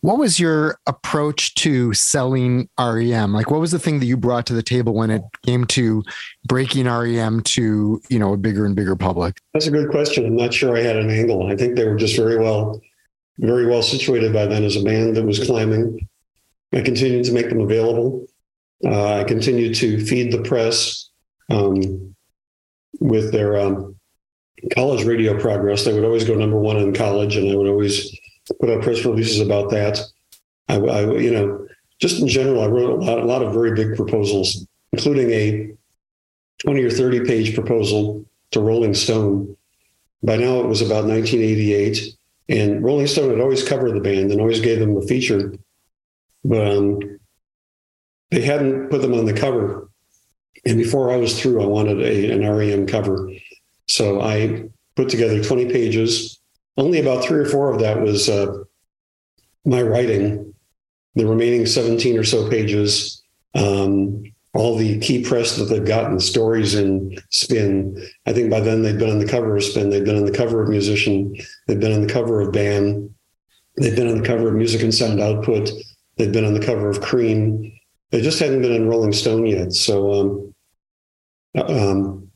What 0.00 0.18
was 0.18 0.38
your 0.38 0.78
approach 0.86 1.54
to 1.56 1.92
selling 1.92 2.68
REM? 2.78 3.32
Like, 3.32 3.50
what 3.50 3.60
was 3.60 3.72
the 3.72 3.80
thing 3.80 3.98
that 3.98 4.06
you 4.06 4.16
brought 4.16 4.46
to 4.46 4.54
the 4.54 4.62
table 4.62 4.94
when 4.94 5.10
it 5.10 5.22
came 5.44 5.64
to 5.66 6.04
breaking 6.46 6.86
REM 6.86 7.42
to 7.42 8.00
you 8.08 8.18
know 8.18 8.32
a 8.32 8.36
bigger 8.36 8.64
and 8.64 8.76
bigger 8.76 8.94
public? 8.94 9.38
That's 9.54 9.66
a 9.66 9.72
good 9.72 9.90
question. 9.90 10.24
I'm 10.24 10.36
not 10.36 10.54
sure 10.54 10.76
I 10.76 10.82
had 10.82 10.96
an 10.96 11.10
angle. 11.10 11.48
I 11.48 11.56
think 11.56 11.74
they 11.74 11.84
were 11.84 11.96
just 11.96 12.16
very 12.16 12.38
well, 12.38 12.80
very 13.38 13.66
well 13.66 13.82
situated 13.82 14.32
by 14.32 14.46
then 14.46 14.62
as 14.62 14.76
a 14.76 14.82
band 14.82 15.16
that 15.16 15.24
was 15.24 15.44
climbing. 15.44 16.08
I 16.72 16.82
continued 16.82 17.24
to 17.24 17.32
make 17.32 17.48
them 17.48 17.60
available. 17.60 18.26
Uh, 18.84 19.16
I 19.16 19.24
continued 19.24 19.74
to 19.76 20.04
feed 20.04 20.32
the 20.32 20.42
press 20.42 21.10
um, 21.50 22.14
with 23.00 23.32
their 23.32 23.56
um, 23.56 23.96
college 24.74 25.04
radio 25.04 25.38
progress. 25.40 25.84
They 25.84 25.92
would 25.92 26.04
always 26.04 26.24
go 26.24 26.34
number 26.34 26.58
one 26.58 26.76
in 26.76 26.94
college, 26.94 27.34
and 27.34 27.50
I 27.50 27.56
would 27.56 27.66
always 27.66 28.16
put 28.60 28.70
out 28.70 28.82
press 28.82 29.04
releases 29.04 29.40
about 29.40 29.70
that. 29.70 30.00
I, 30.68 30.76
I, 30.76 31.00
you 31.16 31.30
know, 31.30 31.66
just 31.98 32.20
in 32.20 32.28
general, 32.28 32.62
I 32.62 32.66
wrote 32.66 32.90
a 32.90 33.04
lot, 33.04 33.18
a 33.18 33.24
lot 33.24 33.42
of 33.42 33.52
very 33.52 33.74
big 33.74 33.96
proposals, 33.96 34.66
including 34.92 35.30
a 35.30 35.70
20 36.58 36.82
or 36.82 36.90
30 36.90 37.24
page 37.24 37.54
proposal 37.54 38.24
to 38.52 38.60
Rolling 38.60 38.94
Stone. 38.94 39.56
By 40.22 40.36
now, 40.36 40.60
it 40.60 40.66
was 40.66 40.82
about 40.82 41.04
1988, 41.04 42.14
and 42.48 42.82
Rolling 42.82 43.06
Stone 43.06 43.30
had 43.30 43.40
always 43.40 43.66
covered 43.66 43.94
the 43.94 44.00
band 44.00 44.30
and 44.30 44.40
always 44.40 44.60
gave 44.60 44.80
them 44.80 44.96
a 44.96 45.02
feature, 45.02 45.54
but 46.44 46.66
um, 46.66 47.18
they 48.30 48.42
hadn't 48.42 48.90
put 48.90 49.02
them 49.02 49.14
on 49.14 49.26
the 49.26 49.32
cover. 49.32 49.88
And 50.66 50.76
before 50.76 51.12
I 51.12 51.16
was 51.16 51.40
through, 51.40 51.62
I 51.62 51.66
wanted 51.66 52.00
a, 52.00 52.32
an 52.32 52.48
REM 52.48 52.86
cover. 52.86 53.30
So 53.86 54.20
I 54.20 54.68
put 54.96 55.08
together 55.08 55.42
20 55.42 55.66
pages. 55.72 56.37
Only 56.78 57.00
about 57.00 57.24
three 57.24 57.40
or 57.40 57.44
four 57.44 57.72
of 57.72 57.80
that 57.80 58.00
was 58.00 58.28
uh, 58.28 58.62
my 59.64 59.82
writing. 59.82 60.54
The 61.16 61.26
remaining 61.26 61.66
17 61.66 62.16
or 62.16 62.22
so 62.22 62.48
pages, 62.48 63.20
um, 63.56 64.22
all 64.54 64.76
the 64.76 65.00
key 65.00 65.24
press 65.24 65.56
that 65.56 65.64
they've 65.64 65.84
gotten, 65.84 66.20
stories 66.20 66.76
in 66.76 67.18
Spin. 67.30 68.00
I 68.26 68.32
think 68.32 68.48
by 68.48 68.60
then 68.60 68.82
they'd 68.82 68.98
been 68.98 69.10
on 69.10 69.18
the 69.18 69.26
cover 69.26 69.56
of 69.56 69.64
Spin, 69.64 69.90
they'd 69.90 70.04
been 70.04 70.16
on 70.16 70.24
the 70.24 70.32
cover 70.32 70.62
of 70.62 70.68
Musician, 70.68 71.36
they've 71.66 71.80
been 71.80 71.92
on 71.92 72.06
the 72.06 72.12
cover 72.12 72.40
of 72.40 72.52
Bam, 72.52 73.12
they've 73.78 73.96
been 73.96 74.08
on 74.08 74.18
the 74.18 74.26
cover 74.26 74.48
of 74.48 74.54
Music 74.54 74.80
and 74.82 74.94
Sound 74.94 75.20
Output, 75.20 75.70
they've 76.16 76.32
been 76.32 76.44
on 76.44 76.54
the 76.54 76.64
cover 76.64 76.88
of 76.88 77.00
Cream. 77.00 77.72
They 78.10 78.20
just 78.22 78.38
hadn't 78.38 78.62
been 78.62 78.72
in 78.72 78.88
Rolling 78.88 79.12
Stone 79.12 79.46
yet. 79.46 79.72
So, 79.72 80.54
um, 81.56 81.64
um, 81.68 82.27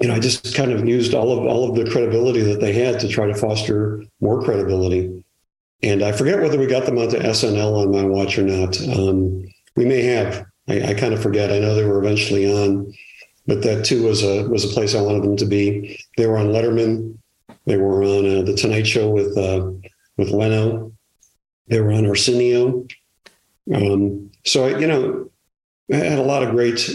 you 0.00 0.08
know, 0.08 0.14
I 0.14 0.20
just 0.20 0.54
kind 0.54 0.72
of 0.72 0.86
used 0.86 1.14
all 1.14 1.32
of 1.32 1.44
all 1.46 1.68
of 1.68 1.76
the 1.76 1.90
credibility 1.90 2.40
that 2.42 2.60
they 2.60 2.72
had 2.72 2.98
to 3.00 3.08
try 3.08 3.26
to 3.26 3.34
foster 3.34 4.02
more 4.20 4.42
credibility. 4.42 5.24
And 5.82 6.02
I 6.02 6.12
forget 6.12 6.40
whether 6.40 6.58
we 6.58 6.66
got 6.66 6.86
them 6.86 6.98
onto 6.98 7.18
SNL 7.18 7.82
on 7.82 7.92
my 7.92 8.04
watch 8.04 8.38
or 8.38 8.42
not. 8.42 8.80
Um, 8.96 9.44
we 9.76 9.84
may 9.84 10.02
have. 10.02 10.46
I, 10.68 10.90
I, 10.90 10.94
kind 10.94 11.12
of 11.12 11.20
forget. 11.20 11.50
I 11.50 11.58
know 11.58 11.74
they 11.74 11.84
were 11.84 11.98
eventually 11.98 12.46
on, 12.46 12.94
but 13.48 13.62
that 13.62 13.84
too 13.84 14.04
was 14.04 14.22
a 14.22 14.44
was 14.48 14.64
a 14.64 14.72
place 14.72 14.94
I 14.94 15.02
wanted 15.02 15.24
them 15.24 15.36
to 15.38 15.46
be. 15.46 15.98
They 16.16 16.26
were 16.26 16.38
on 16.38 16.48
Letterman. 16.48 17.18
They 17.66 17.76
were 17.76 18.04
on 18.04 18.26
uh, 18.26 18.42
the 18.42 18.54
Tonight 18.54 18.86
Show 18.86 19.10
with 19.10 19.36
uh, 19.36 19.70
with 20.16 20.30
Leno. 20.30 20.92
They 21.66 21.80
were 21.80 21.92
on 21.92 22.06
Arsenio. 22.06 22.86
Um, 23.74 24.30
so 24.44 24.66
you 24.66 24.86
know, 24.86 25.30
I 25.92 25.96
had 25.96 26.18
a 26.18 26.22
lot 26.22 26.44
of 26.44 26.50
great 26.50 26.88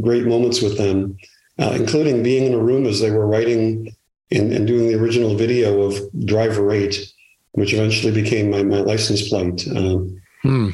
great 0.00 0.26
moments 0.26 0.60
with 0.60 0.76
them 0.76 1.16
uh, 1.60 1.72
including 1.72 2.22
being 2.22 2.46
in 2.46 2.54
a 2.54 2.58
room 2.58 2.86
as 2.86 3.00
they 3.00 3.10
were 3.10 3.26
writing 3.26 3.94
and, 4.30 4.52
and, 4.52 4.66
doing 4.66 4.88
the 4.88 4.94
original 4.94 5.34
video 5.34 5.82
of 5.82 5.98
Driver 6.24 6.72
8, 6.72 7.12
which 7.52 7.74
eventually 7.74 8.12
became 8.12 8.50
my, 8.50 8.62
my 8.62 8.78
license 8.78 9.28
plate. 9.28 9.68
Um, 9.76 10.20
hmm. 10.42 10.70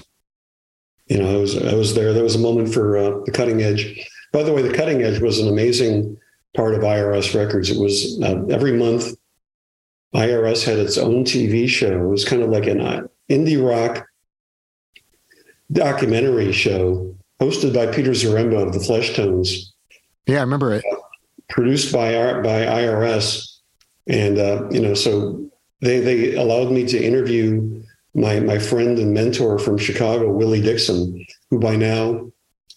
You 1.07 1.19
know, 1.19 1.37
I 1.37 1.41
was 1.41 1.57
I 1.57 1.75
was 1.75 1.95
there. 1.95 2.13
There 2.13 2.25
was 2.25 2.35
a 2.35 2.41
moment 2.41 2.73
for 2.73 2.97
uh, 2.97 3.21
the 3.25 3.33
cutting 3.33 3.63
edge. 3.63 4.09
By 4.33 4.43
the 4.43 4.53
way, 4.53 4.63
the 4.63 4.75
cutting 4.75 5.03
edge 5.03 5.21
was 5.21 5.39
an 5.39 5.49
amazing 5.49 6.17
part 6.55 6.75
of 6.75 6.81
IRS 6.81 7.35
Records. 7.35 7.71
It 7.71 7.81
was 7.81 8.21
uh, 8.23 8.45
every 8.51 8.73
month. 8.73 9.17
IRS 10.15 10.65
had 10.65 10.79
its 10.79 10.99
own 10.99 11.25
TV 11.25 11.69
show. 11.69 11.93
It 11.93 12.09
was 12.09 12.25
kind 12.25 12.43
of 12.43 12.51
like 12.51 12.67
an 12.67 12.81
uh, 12.81 13.07
indie 13.29 13.63
rock 13.63 14.07
documentary 15.71 16.53
show 16.53 17.15
hosted 17.41 17.75
by 17.75 17.87
Peter 17.87 18.11
Zaremba 18.11 18.67
of 18.67 18.73
the 18.73 18.79
Fleshtones 18.79 19.73
yeah, 20.27 20.39
I 20.39 20.41
remember 20.41 20.75
it. 20.75 20.85
Produced 21.49 21.93
by 21.93 22.13
by 22.43 22.65
IRS, 22.65 23.59
and 24.09 24.39
uh, 24.39 24.69
you 24.71 24.81
know, 24.81 24.95
so 24.95 25.49
they 25.81 26.01
they 26.01 26.35
allowed 26.35 26.73
me 26.73 26.87
to 26.87 27.03
interview 27.03 27.83
my 28.15 28.41
my 28.41 28.59
friend 28.59 28.99
and 28.99 29.15
mentor 29.15 29.59
from 29.59 29.79
Chicago, 29.79 30.31
Willie 30.31 30.63
Dixon, 30.63 31.25
who 31.51 31.61
by 31.61 31.77
now 31.77 32.31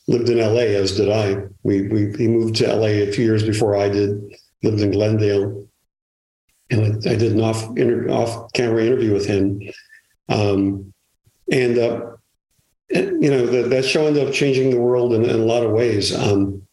lived 0.07 0.29
in 0.29 0.37
LA, 0.37 0.77
as 0.77 0.95
did 0.95 1.09
I. 1.09 1.43
We 1.63 1.87
we 1.87 2.15
he 2.17 2.27
moved 2.27 2.57
to 2.57 2.73
LA 2.73 2.87
a 2.87 3.11
few 3.11 3.25
years 3.25 3.43
before 3.43 3.75
I 3.75 3.89
did. 3.89 4.35
Lived 4.61 4.81
in 4.81 4.91
Glendale, 4.91 5.65
and 6.69 6.81
I, 6.81 7.11
I 7.11 7.15
did 7.15 7.31
an 7.31 7.41
off 7.41 7.65
inter, 7.77 8.09
off 8.09 8.51
camera 8.53 8.83
interview 8.83 9.13
with 9.13 9.25
him. 9.25 9.61
Um, 10.27 10.93
and 11.51 11.77
uh, 11.77 12.11
you 12.89 13.31
know 13.31 13.45
that 13.45 13.69
that 13.69 13.85
show 13.85 14.05
ended 14.05 14.27
up 14.27 14.33
changing 14.33 14.69
the 14.69 14.79
world 14.79 15.13
in, 15.13 15.23
in 15.23 15.39
a 15.39 15.45
lot 15.45 15.63
of 15.63 15.71
ways. 15.71 16.13
Um, 16.15 16.67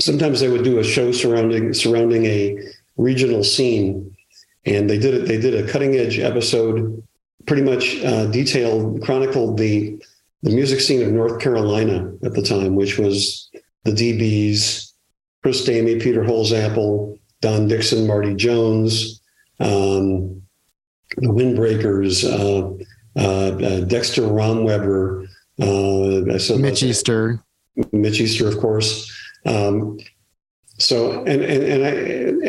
sometimes 0.00 0.40
they 0.40 0.48
would 0.48 0.64
do 0.64 0.78
a 0.78 0.84
show 0.84 1.12
surrounding 1.12 1.74
surrounding 1.74 2.24
a 2.26 2.58
regional 2.96 3.44
scene, 3.44 4.16
and 4.64 4.88
they 4.88 4.98
did 4.98 5.14
it. 5.14 5.28
They 5.28 5.38
did 5.38 5.54
a 5.54 5.70
cutting 5.70 5.96
edge 5.96 6.18
episode, 6.18 7.02
pretty 7.46 7.62
much 7.62 8.02
uh, 8.04 8.26
detailed, 8.26 9.02
chronicled 9.02 9.58
the 9.58 10.02
the 10.42 10.50
music 10.50 10.80
scene 10.80 11.02
of 11.02 11.10
North 11.10 11.40
Carolina 11.40 12.12
at 12.24 12.34
the 12.34 12.42
time, 12.42 12.76
which 12.76 12.98
was 12.98 13.50
the 13.84 13.90
DBs, 13.90 14.92
Chris 15.42 15.66
Stamey, 15.66 16.00
Peter 16.00 16.22
Holsapple, 16.22 17.18
Don 17.40 17.66
Dixon, 17.66 18.06
Marty 18.06 18.34
Jones, 18.34 19.20
um, 19.60 20.42
the 21.16 21.28
Windbreakers, 21.28 22.24
uh, 22.24 22.84
uh, 23.18 23.56
uh 23.56 23.80
Dexter 23.80 24.22
Romweber, 24.22 25.26
uh, 25.60 26.56
Mitch 26.58 26.82
Easter, 26.84 27.42
Mitch 27.92 28.20
Easter, 28.20 28.46
of 28.46 28.58
course. 28.58 29.12
Um, 29.46 29.98
so, 30.78 31.24
and 31.24 31.42
and 31.42 31.64
and, 31.64 31.84
I, 31.84 31.90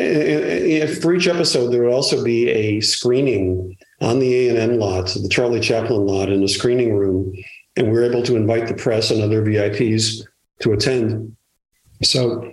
and, 0.00 1.02
for 1.02 1.12
each 1.12 1.26
episode, 1.26 1.70
there 1.70 1.82
would 1.82 1.92
also 1.92 2.22
be 2.22 2.48
a 2.48 2.80
screening 2.80 3.76
on 4.00 4.20
the 4.20 4.46
A 4.46 4.50
and 4.50 4.58
M 4.58 4.78
lot, 4.78 5.06
the 5.08 5.28
Charlie 5.28 5.60
Chaplin 5.60 6.06
lot, 6.06 6.30
in 6.30 6.42
a 6.44 6.48
screening 6.48 6.94
room, 6.94 7.34
and 7.76 7.88
we 7.88 7.92
were 7.92 8.04
able 8.04 8.22
to 8.22 8.36
invite 8.36 8.68
the 8.68 8.74
press 8.74 9.10
and 9.10 9.20
other 9.20 9.42
VIPs 9.42 10.22
to 10.60 10.72
attend. 10.72 11.36
So, 12.02 12.52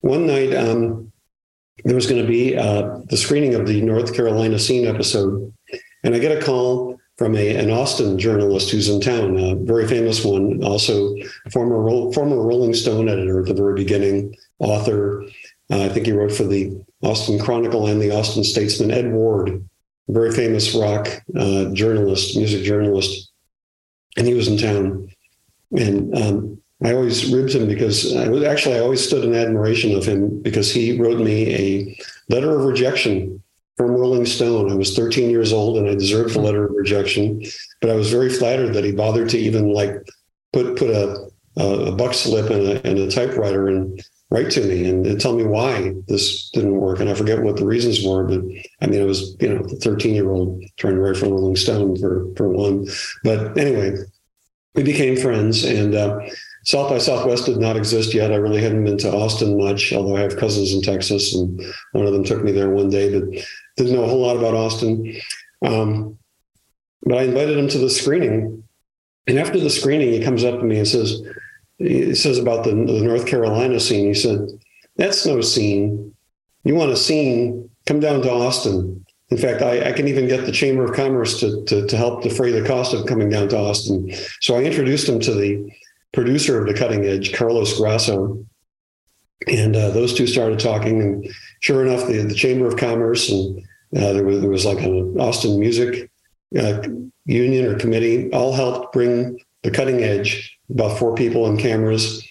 one 0.00 0.26
night 0.26 0.54
um, 0.54 1.12
there 1.84 1.94
was 1.94 2.06
going 2.06 2.22
to 2.22 2.28
be 2.28 2.56
uh, 2.56 2.98
the 3.10 3.16
screening 3.18 3.54
of 3.54 3.66
the 3.66 3.82
North 3.82 4.14
Carolina 4.14 4.58
Scene 4.58 4.86
episode, 4.86 5.52
and 6.04 6.14
I 6.14 6.20
get 6.20 6.36
a 6.36 6.42
call 6.42 6.98
from 7.16 7.36
a, 7.36 7.56
an 7.56 7.70
Austin 7.70 8.18
journalist 8.18 8.70
who's 8.70 8.88
in 8.88 9.00
town, 9.00 9.38
a 9.38 9.54
very 9.54 9.86
famous 9.86 10.24
one, 10.24 10.62
also 10.64 11.14
former 11.50 12.12
former 12.12 12.42
Rolling 12.42 12.74
Stone 12.74 13.08
editor 13.08 13.40
at 13.40 13.46
the 13.46 13.54
very 13.54 13.74
beginning, 13.74 14.36
author. 14.58 15.24
Uh, 15.70 15.84
I 15.84 15.88
think 15.88 16.06
he 16.06 16.12
wrote 16.12 16.32
for 16.32 16.44
the 16.44 16.84
Austin 17.02 17.38
Chronicle 17.38 17.86
and 17.86 18.00
the 18.00 18.14
Austin 18.14 18.44
Statesman. 18.44 18.90
Ed 18.90 19.12
Ward, 19.12 19.66
very 20.08 20.32
famous 20.32 20.74
rock 20.74 21.08
uh, 21.38 21.66
journalist, 21.72 22.36
music 22.36 22.62
journalist, 22.64 23.30
and 24.16 24.26
he 24.26 24.34
was 24.34 24.48
in 24.48 24.58
town. 24.58 25.08
And 25.76 26.16
um, 26.16 26.62
I 26.84 26.94
always 26.94 27.32
ribbed 27.32 27.54
him 27.54 27.66
because 27.66 28.14
I 28.16 28.28
was 28.28 28.42
actually 28.42 28.76
I 28.76 28.80
always 28.80 29.06
stood 29.06 29.24
in 29.24 29.34
admiration 29.34 29.94
of 29.94 30.04
him 30.04 30.40
because 30.42 30.72
he 30.72 30.98
wrote 30.98 31.20
me 31.20 31.54
a 31.54 31.98
letter 32.28 32.58
of 32.58 32.64
rejection 32.64 33.42
from 33.86 33.96
Rolling 33.96 34.26
Stone. 34.26 34.70
I 34.70 34.74
was 34.74 34.94
13 34.96 35.30
years 35.30 35.52
old 35.52 35.76
and 35.76 35.88
I 35.88 35.94
deserved 35.94 36.34
the 36.34 36.38
hmm. 36.38 36.46
letter 36.46 36.64
of 36.64 36.74
rejection, 36.74 37.42
but 37.80 37.90
I 37.90 37.94
was 37.94 38.10
very 38.10 38.30
flattered 38.30 38.74
that 38.74 38.84
he 38.84 38.92
bothered 38.92 39.28
to 39.30 39.38
even 39.38 39.72
like 39.72 39.94
put 40.52 40.76
put 40.76 40.90
a 40.90 41.28
a 41.56 41.92
buck 41.92 42.14
slip 42.14 42.48
and 42.48 42.62
a, 42.62 42.86
and 42.86 42.98
a 42.98 43.10
typewriter 43.10 43.68
and 43.68 44.02
write 44.30 44.50
to 44.52 44.62
me 44.62 44.88
and, 44.88 45.06
and, 45.06 45.20
tell 45.20 45.36
me 45.36 45.44
why 45.44 45.92
this 46.08 46.48
didn't 46.54 46.80
work. 46.80 46.98
And 46.98 47.10
I 47.10 47.14
forget 47.14 47.42
what 47.42 47.56
the 47.56 47.66
reasons 47.66 48.02
were, 48.02 48.24
but 48.24 48.40
I 48.80 48.86
mean, 48.86 49.02
it 49.02 49.04
was, 49.04 49.36
you 49.38 49.50
know, 49.50 49.62
the 49.62 49.76
13 49.76 50.14
year 50.14 50.30
old 50.30 50.64
trying 50.78 50.94
to 50.94 51.00
write 51.00 51.18
for 51.18 51.26
Rolling 51.26 51.56
Stone 51.56 51.98
for, 51.98 52.26
for 52.36 52.48
one. 52.48 52.86
But 53.22 53.58
anyway, 53.58 53.96
we 54.74 54.82
became 54.82 55.18
friends 55.18 55.64
and 55.64 55.94
uh, 55.94 56.20
South 56.64 56.88
by 56.88 56.96
Southwest 56.96 57.44
did 57.44 57.58
not 57.58 57.76
exist 57.76 58.14
yet. 58.14 58.32
I 58.32 58.36
really 58.36 58.62
hadn't 58.62 58.84
been 58.84 58.96
to 58.98 59.12
Austin 59.12 59.58
much, 59.58 59.92
although 59.92 60.16
I 60.16 60.20
have 60.20 60.38
cousins 60.38 60.72
in 60.72 60.80
Texas 60.80 61.34
and 61.34 61.60
one 61.92 62.06
of 62.06 62.14
them 62.14 62.24
took 62.24 62.42
me 62.42 62.52
there 62.52 62.70
one 62.70 62.88
day, 62.88 63.20
but 63.20 63.28
didn't 63.76 63.94
know 63.94 64.04
a 64.04 64.08
whole 64.08 64.20
lot 64.20 64.36
about 64.36 64.54
Austin. 64.54 65.16
Um, 65.64 66.18
but 67.02 67.18
I 67.18 67.22
invited 67.22 67.58
him 67.58 67.68
to 67.68 67.78
the 67.78 67.90
screening. 67.90 68.64
And 69.26 69.38
after 69.38 69.58
the 69.58 69.70
screening, 69.70 70.12
he 70.12 70.22
comes 70.22 70.44
up 70.44 70.58
to 70.58 70.64
me 70.64 70.78
and 70.78 70.88
says, 70.88 71.22
he 71.78 72.14
says 72.14 72.38
about 72.38 72.64
the, 72.64 72.70
the 72.70 73.00
North 73.02 73.26
Carolina 73.26 73.80
scene. 73.80 74.06
He 74.06 74.14
said, 74.14 74.48
That's 74.96 75.26
no 75.26 75.40
scene. 75.40 76.14
You 76.64 76.74
want 76.74 76.92
a 76.92 76.96
scene? 76.96 77.70
Come 77.86 78.00
down 78.00 78.22
to 78.22 78.30
Austin. 78.30 79.04
In 79.30 79.36
fact, 79.36 79.62
I, 79.62 79.88
I, 79.88 79.92
can 79.92 80.08
even 80.08 80.28
get 80.28 80.44
the 80.44 80.52
Chamber 80.52 80.84
of 80.84 80.92
Commerce 80.92 81.40
to, 81.40 81.64
to, 81.64 81.86
to, 81.86 81.96
help 81.96 82.22
defray 82.22 82.52
the 82.52 82.66
cost 82.68 82.92
of 82.92 83.06
coming 83.06 83.30
down 83.30 83.48
to 83.48 83.58
Austin. 83.58 84.12
So 84.40 84.56
I 84.56 84.62
introduced 84.62 85.08
him 85.08 85.20
to 85.20 85.32
the 85.32 85.72
producer 86.12 86.60
of 86.60 86.66
The 86.66 86.74
Cutting 86.74 87.06
Edge, 87.06 87.32
Carlos 87.32 87.78
Grasso. 87.78 88.44
And 89.48 89.74
uh, 89.74 89.88
those 89.90 90.12
two 90.12 90.26
started 90.26 90.60
talking. 90.60 91.00
And 91.00 91.34
sure 91.62 91.86
enough, 91.86 92.06
the, 92.06 92.22
the 92.22 92.34
Chamber 92.34 92.66
of 92.66 92.76
Commerce 92.76 93.30
and 93.30 93.58
uh, 93.96 94.12
there, 94.12 94.24
was, 94.24 94.40
there 94.40 94.50
was 94.50 94.66
like 94.66 94.82
an 94.82 95.18
Austin 95.18 95.58
Music 95.58 96.10
uh, 96.58 96.82
Union 97.24 97.66
or 97.66 97.78
committee 97.78 98.30
all 98.32 98.52
helped 98.52 98.92
bring 98.92 99.38
The 99.62 99.70
Cutting 99.70 100.02
Edge 100.02 100.58
about 100.70 100.98
four 100.98 101.14
people 101.14 101.46
and 101.46 101.58
cameras 101.58 102.22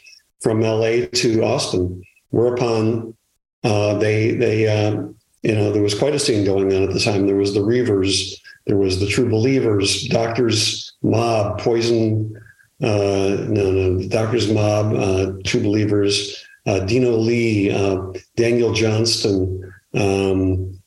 from 0.42 0.62
LA 0.62 1.06
to 1.14 1.44
Austin. 1.44 2.04
Whereupon 2.30 3.16
uh, 3.64 3.98
they 3.98 4.32
they 4.32 4.68
uh, 4.68 5.04
you 5.44 5.56
know 5.56 5.72
there 5.72 5.84
was 5.84 5.98
quite 5.98 6.16
a 6.16 6.20
scene 6.20 6.46
going 6.46 6.74
on 6.74 6.84
at 6.84 6.94
the 6.94 7.00
time. 7.00 7.28
There 7.28 7.36
was 7.36 7.54
the 7.54 7.64
Reivers, 7.64 8.42
there 8.66 8.78
was 8.78 9.00
the 9.00 9.08
True 9.08 9.30
Believers, 9.30 10.08
Doctors 10.08 10.94
Mob, 11.04 11.60
Poison, 11.60 12.36
uh, 12.82 13.46
no 13.50 13.72
no, 13.72 14.08
Doctors 14.08 14.52
Mob, 14.52 14.94
uh, 14.94 15.34
True 15.46 15.62
Believers, 15.62 16.44
Dino 16.66 17.12
Lee, 17.12 17.72
uh, 17.72 17.97
Daniel 18.36 18.74
Johnston. 18.74 19.74
Um, 19.93 20.80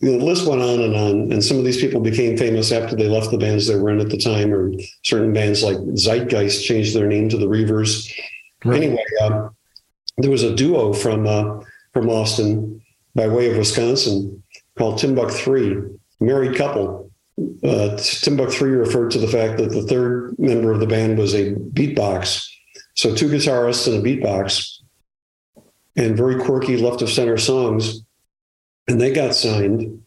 the 0.00 0.18
list 0.18 0.46
went 0.46 0.62
on 0.62 0.80
and 0.80 0.94
on. 0.94 1.32
And 1.32 1.42
some 1.42 1.58
of 1.58 1.64
these 1.64 1.80
people 1.80 2.00
became 2.00 2.36
famous 2.36 2.72
after 2.72 2.96
they 2.96 3.08
left 3.08 3.30
the 3.30 3.38
bands 3.38 3.66
they 3.66 3.76
were 3.76 3.90
in 3.90 4.00
at 4.00 4.10
the 4.10 4.18
time, 4.18 4.52
or 4.52 4.72
certain 5.02 5.32
bands 5.32 5.62
like 5.62 5.76
Zeitgeist 5.96 6.64
changed 6.64 6.94
their 6.94 7.06
name 7.06 7.28
to 7.28 7.36
the 7.36 7.48
Reivers. 7.48 8.12
Right. 8.64 8.82
Anyway, 8.82 9.04
uh, 9.22 9.48
there 10.18 10.30
was 10.30 10.42
a 10.42 10.54
duo 10.54 10.92
from 10.92 11.26
uh, 11.26 11.60
from 11.92 12.08
Austin 12.08 12.82
by 13.14 13.28
way 13.28 13.50
of 13.50 13.58
Wisconsin 13.58 14.42
called 14.76 14.98
Timbuk 14.98 15.30
Three, 15.30 15.76
married 16.20 16.56
couple. 16.56 17.10
Uh, 17.38 17.96
Timbuk 17.96 18.52
Three 18.52 18.72
referred 18.72 19.10
to 19.12 19.18
the 19.18 19.28
fact 19.28 19.58
that 19.58 19.70
the 19.70 19.82
third 19.82 20.38
member 20.38 20.72
of 20.72 20.80
the 20.80 20.86
band 20.86 21.18
was 21.18 21.34
a 21.34 21.54
beatbox. 21.54 22.48
So 22.94 23.14
two 23.14 23.28
guitarists 23.28 23.92
and 23.92 24.04
a 24.04 24.08
beatbox, 24.08 24.81
and 25.96 26.16
very 26.16 26.42
quirky 26.42 26.76
left 26.76 27.02
of 27.02 27.10
center 27.10 27.36
songs 27.36 28.02
and 28.88 29.00
they 29.00 29.12
got 29.12 29.34
signed. 29.34 30.02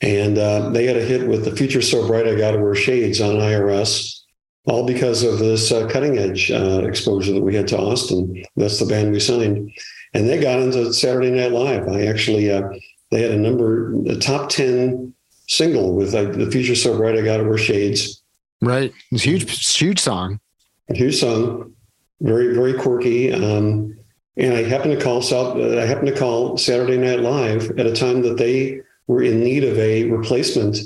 And 0.00 0.36
uh, 0.36 0.70
they 0.70 0.84
had 0.86 0.96
a 0.96 1.04
hit 1.04 1.28
with 1.28 1.44
The 1.44 1.54
Future 1.54 1.82
So 1.82 2.06
Bright 2.06 2.26
I 2.26 2.34
Gotta 2.34 2.58
Wear 2.58 2.74
Shades 2.74 3.20
on 3.20 3.36
IRS, 3.36 4.20
all 4.66 4.84
because 4.84 5.22
of 5.22 5.38
this 5.38 5.70
uh, 5.70 5.86
cutting 5.88 6.18
edge 6.18 6.50
uh, 6.50 6.82
exposure 6.84 7.32
that 7.32 7.42
we 7.42 7.54
had 7.54 7.68
to 7.68 7.78
Austin. 7.78 8.42
That's 8.56 8.80
the 8.80 8.86
band 8.86 9.12
we 9.12 9.20
signed. 9.20 9.70
And 10.12 10.28
they 10.28 10.40
got 10.40 10.58
into 10.58 10.92
Saturday 10.92 11.30
Night 11.30 11.52
Live. 11.52 11.88
I 11.88 12.06
actually, 12.06 12.50
uh, 12.50 12.68
they 13.10 13.22
had 13.22 13.30
a 13.30 13.38
number, 13.38 13.94
a 14.06 14.16
top 14.16 14.48
10 14.48 15.14
single 15.46 15.94
with 15.94 16.14
uh, 16.14 16.24
The 16.24 16.50
Future 16.50 16.74
So 16.74 16.96
Bright 16.96 17.16
I 17.16 17.22
Gotta 17.22 17.44
Wear 17.44 17.58
Shades. 17.58 18.22
Right. 18.60 18.92
It's 19.12 19.24
a 19.24 19.30
huge, 19.30 19.76
huge 19.76 20.00
song. 20.00 20.40
Huge 20.88 21.16
song. 21.16 21.74
Very, 22.20 22.54
very 22.54 22.74
quirky. 22.74 23.32
Um, 23.32 23.96
and 24.36 24.54
I 24.54 24.62
happened 24.62 24.98
to 24.98 25.04
call 25.04 25.22
South. 25.22 25.56
Uh, 25.56 25.78
I 25.78 25.84
happened 25.84 26.08
to 26.08 26.18
call 26.18 26.56
Saturday 26.56 26.96
Night 26.96 27.20
Live 27.20 27.70
at 27.78 27.86
a 27.86 27.92
time 27.92 28.22
that 28.22 28.38
they 28.38 28.80
were 29.06 29.22
in 29.22 29.40
need 29.40 29.64
of 29.64 29.78
a 29.78 30.04
replacement 30.04 30.78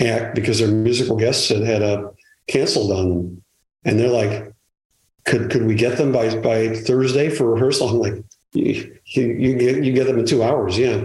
act 0.00 0.34
because 0.34 0.58
their 0.58 0.68
musical 0.68 1.16
guests 1.16 1.48
had 1.48 1.62
had 1.62 1.82
a 1.82 2.10
canceled 2.46 2.92
on 2.92 3.08
them, 3.08 3.42
and 3.84 3.98
they're 3.98 4.08
like, 4.08 4.52
"Could 5.24 5.50
could 5.50 5.66
we 5.66 5.74
get 5.74 5.98
them 5.98 6.12
by 6.12 6.36
by 6.38 6.74
Thursday 6.74 7.30
for 7.30 7.52
rehearsal?" 7.52 7.88
I'm 7.88 7.98
like, 7.98 8.24
"You, 8.52 8.98
you, 9.06 9.56
get 9.56 9.82
you 9.82 9.92
get 9.92 10.06
them 10.06 10.18
in 10.18 10.26
two 10.26 10.42
hours." 10.42 10.78
Yeah, 10.78 11.04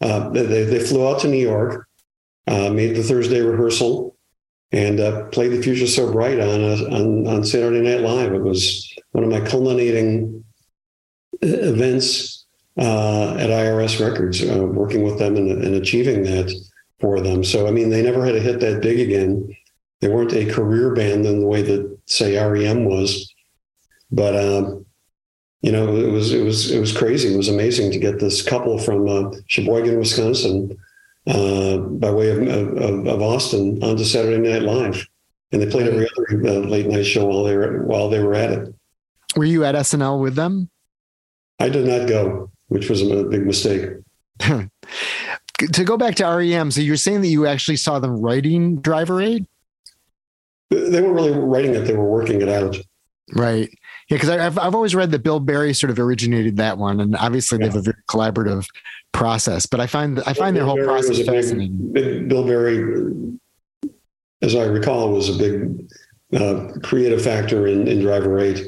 uh, 0.00 0.30
they 0.30 0.64
they 0.64 0.80
flew 0.80 1.06
out 1.06 1.20
to 1.20 1.28
New 1.28 1.36
York, 1.36 1.86
uh, 2.46 2.70
made 2.70 2.96
the 2.96 3.02
Thursday 3.02 3.42
rehearsal, 3.42 4.16
and 4.72 5.00
uh, 5.00 5.26
played 5.26 5.52
"The 5.52 5.62
Future 5.62 5.86
So 5.86 6.10
Bright" 6.10 6.40
on, 6.40 6.62
on 6.94 7.26
on 7.26 7.44
Saturday 7.44 7.82
Night 7.82 8.00
Live. 8.00 8.32
It 8.32 8.42
was 8.42 8.90
one 9.12 9.24
of 9.24 9.30
my 9.30 9.40
culminating 9.40 10.45
events 11.42 12.46
uh, 12.78 13.34
at 13.38 13.50
IRS 13.50 14.04
Records, 14.04 14.42
uh, 14.42 14.66
working 14.66 15.02
with 15.02 15.18
them 15.18 15.36
and, 15.36 15.50
and, 15.50 15.74
achieving 15.74 16.22
that 16.24 16.52
for 17.00 17.20
them. 17.20 17.42
So, 17.42 17.66
I 17.66 17.70
mean, 17.70 17.88
they 17.88 18.02
never 18.02 18.24
had 18.24 18.32
to 18.32 18.40
hit 18.40 18.60
that 18.60 18.82
big 18.82 19.00
again. 19.00 19.56
They 20.00 20.08
weren't 20.08 20.34
a 20.34 20.50
career 20.52 20.94
band 20.94 21.24
in 21.24 21.40
the 21.40 21.46
way 21.46 21.62
that, 21.62 21.98
say, 22.04 22.36
REM 22.36 22.84
was, 22.84 23.34
but 24.10 24.36
um, 24.36 24.84
you 25.62 25.72
know, 25.72 25.96
it 25.96 26.10
was 26.10 26.32
it 26.32 26.44
was 26.44 26.70
it 26.70 26.78
was 26.78 26.96
crazy. 26.96 27.32
It 27.32 27.36
was 27.36 27.48
amazing 27.48 27.90
to 27.92 27.98
get 27.98 28.20
this 28.20 28.42
couple 28.42 28.78
from 28.78 29.08
uh, 29.08 29.30
Sheboygan, 29.46 29.98
Wisconsin, 29.98 30.78
uh, 31.26 31.78
by 31.78 32.10
way 32.10 32.30
of, 32.30 32.76
of, 32.76 33.06
of, 33.06 33.22
Austin, 33.22 33.82
onto 33.82 34.04
Saturday 34.04 34.38
Night 34.38 34.62
Live, 34.62 35.08
and 35.50 35.60
they 35.60 35.66
played 35.66 35.88
every 35.88 36.06
other 36.06 36.48
uh, 36.48 36.68
late 36.68 36.86
night 36.86 37.04
show 37.04 37.26
while 37.26 37.42
they 37.42 37.56
were 37.56 37.84
while 37.84 38.08
they 38.08 38.22
were 38.22 38.34
at 38.34 38.52
it. 38.52 38.74
Were 39.34 39.44
you 39.44 39.64
at 39.64 39.74
SNL 39.74 40.20
with 40.20 40.34
them? 40.34 40.70
I 41.58 41.68
did 41.68 41.86
not 41.86 42.08
go, 42.08 42.50
which 42.68 42.90
was 42.90 43.02
a 43.02 43.24
big 43.24 43.46
mistake. 43.46 43.90
to 44.40 45.84
go 45.84 45.96
back 45.96 46.16
to 46.16 46.24
REM, 46.24 46.70
so 46.70 46.80
you're 46.80 46.96
saying 46.96 47.22
that 47.22 47.28
you 47.28 47.46
actually 47.46 47.76
saw 47.76 47.98
them 47.98 48.20
writing 48.20 48.76
Driver 48.80 49.20
8? 49.20 49.46
They 50.70 51.00
weren't 51.00 51.14
really 51.14 51.32
writing 51.32 51.74
it; 51.74 51.82
they 51.82 51.94
were 51.94 52.10
working 52.10 52.42
it 52.42 52.48
out. 52.48 52.76
Right. 53.32 53.70
Yeah, 54.08 54.16
because 54.16 54.30
I've 54.30 54.58
I've 54.58 54.74
always 54.74 54.94
read 54.94 55.10
that 55.12 55.22
Bill 55.22 55.40
Berry 55.40 55.72
sort 55.74 55.90
of 55.90 55.98
originated 55.98 56.56
that 56.58 56.78
one, 56.78 57.00
and 57.00 57.16
obviously 57.16 57.58
yeah. 57.58 57.66
they 57.66 57.72
have 57.72 57.76
a 57.76 57.82
very 57.82 58.02
collaborative 58.08 58.66
process. 59.12 59.66
But 59.66 59.80
I 59.80 59.86
find 59.86 60.20
I 60.26 60.32
find 60.32 60.54
Bill 60.54 60.64
their 60.64 60.64
whole 60.64 60.76
Berry 60.76 60.86
process 60.86 61.24
fascinating. 61.24 61.92
Big, 61.92 62.04
big, 62.04 62.28
Bill 62.28 62.44
Berry, 62.44 63.38
as 64.42 64.54
I 64.54 64.64
recall, 64.64 65.12
was 65.12 65.28
a 65.28 65.38
big 65.38 65.88
uh, 66.34 66.72
creative 66.82 67.22
factor 67.22 67.66
in, 67.66 67.86
in 67.86 68.00
Driver 68.00 68.38
Eight. 68.38 68.66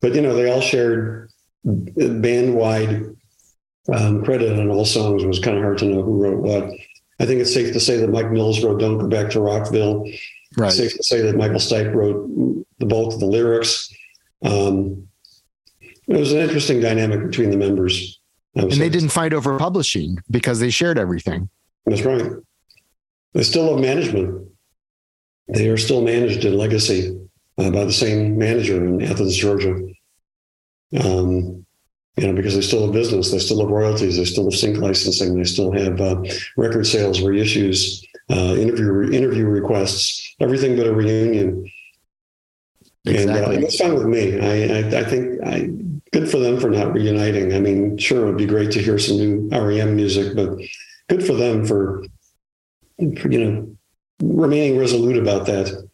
But 0.00 0.14
you 0.14 0.20
know, 0.20 0.34
they 0.34 0.50
all 0.50 0.60
shared 0.60 1.29
band 1.64 2.54
wide 2.54 3.04
um, 3.92 4.24
credit 4.24 4.58
on 4.58 4.70
all 4.70 4.84
songs 4.84 5.24
was 5.24 5.38
kind 5.38 5.56
of 5.56 5.62
hard 5.62 5.78
to 5.78 5.86
know 5.86 6.02
who 6.02 6.22
wrote 6.22 6.42
what. 6.42 6.70
I 7.18 7.26
think 7.26 7.40
it's 7.40 7.52
safe 7.52 7.72
to 7.72 7.80
say 7.80 7.98
that 7.98 8.10
Mike 8.10 8.30
Mills 8.30 8.62
wrote 8.62 8.80
"Don't 8.80 8.98
Go 8.98 9.08
Back 9.08 9.30
to 9.32 9.40
Rockville." 9.40 10.04
Right. 10.56 10.68
It's 10.68 10.76
safe 10.76 10.96
to 10.96 11.02
say 11.02 11.22
that 11.22 11.36
Michael 11.36 11.56
Stipe 11.56 11.94
wrote 11.94 12.28
the 12.78 12.86
bulk 12.86 13.14
of 13.14 13.20
the 13.20 13.26
lyrics. 13.26 13.92
Um, 14.42 15.06
it 15.80 16.16
was 16.16 16.32
an 16.32 16.38
interesting 16.38 16.80
dynamic 16.80 17.22
between 17.22 17.50
the 17.50 17.56
members. 17.56 18.18
And 18.56 18.72
they 18.72 18.88
didn't 18.88 19.10
fight 19.10 19.32
over 19.32 19.58
publishing 19.58 20.18
because 20.28 20.58
they 20.58 20.70
shared 20.70 20.98
everything. 20.98 21.48
That's 21.86 22.02
right. 22.02 22.32
They 23.32 23.44
still 23.44 23.72
have 23.72 23.80
management. 23.80 24.48
They 25.46 25.68
are 25.68 25.76
still 25.76 26.02
managed 26.02 26.44
in 26.44 26.56
legacy 26.56 27.16
uh, 27.58 27.70
by 27.70 27.84
the 27.84 27.92
same 27.92 28.36
manager 28.38 28.84
in 28.84 29.02
Athens, 29.02 29.36
Georgia. 29.36 29.80
Um, 30.98 31.66
you 32.16 32.26
know, 32.26 32.32
because 32.34 32.54
they 32.54 32.60
still 32.60 32.82
have 32.82 32.92
business, 32.92 33.30
they 33.30 33.38
still 33.38 33.60
have 33.60 33.70
royalties, 33.70 34.16
they 34.16 34.24
still 34.24 34.44
have 34.44 34.58
sync 34.58 34.78
licensing, 34.78 35.36
they 35.36 35.44
still 35.44 35.72
have 35.72 36.00
uh, 36.00 36.22
record 36.56 36.86
sales, 36.86 37.20
reissues, 37.20 38.04
uh, 38.30 38.56
interview 38.56 39.10
interview 39.10 39.46
requests, 39.46 40.34
everything 40.40 40.76
but 40.76 40.86
a 40.86 40.92
reunion. 40.92 41.70
Exactly. 43.06 43.54
And, 43.54 43.58
uh, 43.58 43.60
that's 43.60 43.76
fine 43.76 43.94
with 43.94 44.06
me. 44.06 44.38
I, 44.38 44.78
I, 44.78 45.00
I 45.00 45.04
think 45.04 45.42
I, 45.44 45.70
good 46.12 46.30
for 46.30 46.38
them 46.38 46.60
for 46.60 46.68
not 46.68 46.92
reuniting. 46.92 47.54
I 47.54 47.60
mean, 47.60 47.96
sure, 47.96 48.22
it 48.22 48.26
would 48.26 48.36
be 48.36 48.46
great 48.46 48.70
to 48.72 48.82
hear 48.82 48.98
some 48.98 49.16
new 49.16 49.48
REM 49.50 49.96
music, 49.96 50.36
but 50.36 50.58
good 51.08 51.24
for 51.24 51.34
them 51.34 51.64
for, 51.64 52.04
for 53.18 53.30
you 53.30 53.44
know, 53.44 53.76
remaining 54.22 54.78
resolute 54.78 55.16
about 55.16 55.46
that. 55.46 55.88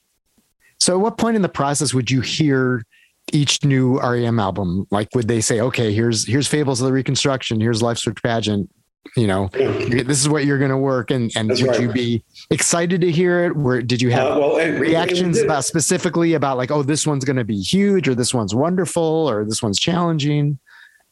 So, 0.78 0.94
at 0.94 1.00
what 1.00 1.18
point 1.18 1.36
in 1.36 1.42
the 1.42 1.48
process 1.48 1.94
would 1.94 2.10
you 2.10 2.20
hear 2.20 2.84
each 3.32 3.64
new 3.64 4.00
REM 4.00 4.38
album? 4.38 4.86
Like, 4.90 5.08
would 5.14 5.28
they 5.28 5.40
say, 5.40 5.60
okay, 5.60 5.92
here's 5.92 6.26
here's 6.26 6.46
Fables 6.46 6.80
of 6.80 6.86
the 6.86 6.92
Reconstruction, 6.92 7.60
here's 7.60 7.82
Lifes 7.82 8.06
Rich 8.06 8.22
Pageant, 8.22 8.70
you 9.16 9.26
know, 9.26 9.48
this 9.52 10.20
is 10.20 10.28
what 10.28 10.44
you're 10.44 10.58
going 10.58 10.70
to 10.70 10.76
work. 10.76 11.10
And 11.10 11.30
and 11.36 11.50
That's 11.50 11.62
would 11.62 11.70
right. 11.70 11.80
you 11.80 11.92
be 11.92 12.24
excited 12.50 13.00
to 13.02 13.10
hear 13.10 13.44
it? 13.44 13.56
Where 13.56 13.82
did 13.82 14.02
you 14.02 14.10
have 14.10 14.32
Uh, 14.32 14.40
well, 14.40 14.56
and- 14.58 14.80
reactions 14.80 15.38
about 15.38 15.64
specifically 15.64 16.34
about 16.34 16.56
like, 16.56 16.70
oh, 16.70 16.82
this 16.82 17.06
one's 17.06 17.24
going 17.24 17.36
to 17.36 17.44
be 17.44 17.60
huge, 17.60 18.08
or 18.08 18.14
this 18.14 18.34
one's 18.34 18.54
wonderful, 18.54 19.02
or 19.02 19.44
this 19.44 19.62
one's 19.62 19.78
challenging? 19.78 20.58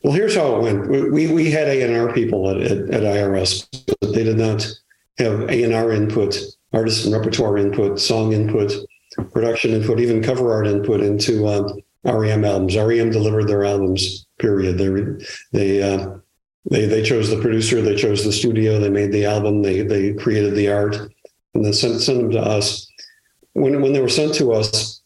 Well, 0.03 0.13
here's 0.13 0.37
how 0.37 0.57
it 0.57 0.63
went. 0.63 1.13
We 1.13 1.29
we, 1.29 1.51
had 1.51 1.67
A 1.67 1.83
and 1.83 1.97
R 1.97 2.13
people 2.13 2.51
at, 2.51 2.59
at, 2.59 2.79
at 2.91 3.03
IRS, 3.03 3.67
but 4.01 4.13
they 4.13 4.23
did 4.23 4.37
not 4.37 4.71
have 5.19 5.49
A 5.49 5.63
and 5.63 5.73
R 5.73 5.93
input, 5.93 6.39
artist 6.75 7.07
and 7.07 7.15
repertoire 7.15 7.57
input, 7.57 7.99
song 7.99 8.33
input, 8.33 8.73
production 9.33 9.73
input, 9.73 10.01
even 10.01 10.23
cover 10.23 10.53
art 10.53 10.67
input 10.67 11.01
into 11.01 11.49
um, 11.49 11.81
REM 12.05 12.45
albums. 12.45 12.77
REM 12.77 13.11
delivered 13.11 13.49
their 13.49 13.65
albums. 13.65 14.27
Period. 14.39 14.79
They 14.79 15.27
they 15.53 15.83
uh, 15.83 16.19
they 16.71 16.87
they 16.87 17.03
chose 17.03 17.31
the 17.31 17.41
producer, 17.41 17.81
they 17.81 17.97
chose 17.97 18.25
the 18.25 18.33
studio, 18.33 18.79
they 18.79 18.91
made 18.91 19.13
the 19.13 19.27
album, 19.27 19.63
they 19.63 19.83
they 19.83 20.13
created 20.15 20.55
the 20.55 20.71
art, 20.71 20.97
and 21.55 21.65
then 21.65 21.73
sent 21.73 22.01
sent 22.01 22.19
them 22.19 22.31
to 22.31 22.41
us. 22.41 22.87
When 23.53 23.81
when 23.81 23.93
they 23.93 24.01
were 24.01 24.09
sent 24.09 24.35
to 24.35 24.53
us, 24.53 25.01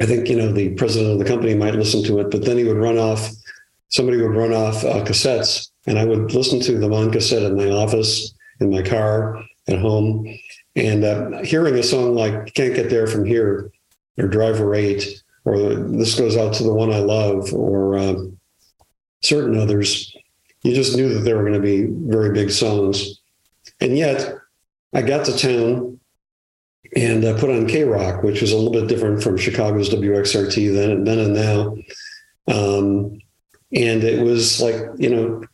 I 0.00 0.06
think 0.06 0.28
you 0.28 0.36
know 0.36 0.52
the 0.52 0.70
president 0.70 1.12
of 1.12 1.18
the 1.18 1.24
company 1.24 1.54
might 1.54 1.74
listen 1.74 2.02
to 2.04 2.18
it, 2.18 2.30
but 2.30 2.44
then 2.44 2.58
he 2.58 2.64
would 2.64 2.76
run 2.76 2.98
off 2.98 3.30
somebody 3.90 4.20
would 4.20 4.34
run 4.34 4.52
off 4.52 4.84
uh, 4.84 5.04
cassettes 5.04 5.70
and 5.86 5.98
I 5.98 6.04
would 6.04 6.32
listen 6.32 6.60
to 6.60 6.78
them 6.78 6.94
on 6.94 7.12
cassette 7.12 7.42
in 7.42 7.56
my 7.56 7.70
office, 7.70 8.32
in 8.60 8.70
my 8.70 8.82
car, 8.82 9.42
at 9.68 9.78
home. 9.78 10.26
And 10.76 11.04
uh, 11.04 11.42
hearing 11.42 11.74
a 11.74 11.82
song 11.82 12.14
like 12.14 12.54
Can't 12.54 12.74
Get 12.74 12.90
There 12.90 13.06
From 13.06 13.24
Here 13.24 13.72
or 14.18 14.28
Driver 14.28 14.74
8 14.74 15.22
or 15.44 15.74
This 15.74 16.18
Goes 16.18 16.36
Out 16.36 16.54
to 16.54 16.62
the 16.62 16.74
One 16.74 16.92
I 16.92 16.98
Love 16.98 17.52
or 17.52 17.98
um, 17.98 18.38
certain 19.22 19.58
others, 19.58 20.14
you 20.62 20.74
just 20.74 20.96
knew 20.96 21.14
that 21.14 21.20
they 21.20 21.34
were 21.34 21.42
going 21.42 21.54
to 21.54 21.60
be 21.60 21.86
very 21.86 22.32
big 22.32 22.50
songs. 22.50 23.20
And 23.80 23.96
yet 23.96 24.36
I 24.94 25.02
got 25.02 25.24
to 25.26 25.36
town 25.36 25.98
and 26.96 27.24
uh, 27.24 27.38
put 27.38 27.50
on 27.50 27.66
K 27.66 27.84
Rock, 27.84 28.22
which 28.22 28.40
was 28.40 28.52
a 28.52 28.56
little 28.56 28.72
bit 28.72 28.88
different 28.88 29.22
from 29.22 29.36
Chicago's 29.36 29.90
WXRT 29.90 30.74
then, 30.74 31.04
then 31.04 31.18
and 31.18 31.34
now. 31.34 31.76
Um, 32.48 33.20
and 33.72 34.02
it 34.02 34.22
was 34.22 34.60
like 34.60 34.74
you 34.98 35.10
know 35.10 35.44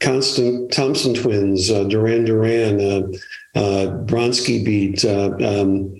constant 0.00 0.72
thompson 0.72 1.14
twins 1.14 1.70
uh, 1.70 1.84
duran 1.84 2.24
duran 2.24 2.80
uh, 2.80 3.58
uh, 3.58 3.86
bronski 4.04 4.64
beat 4.64 5.04
uh, 5.04 5.30
um, 5.46 5.94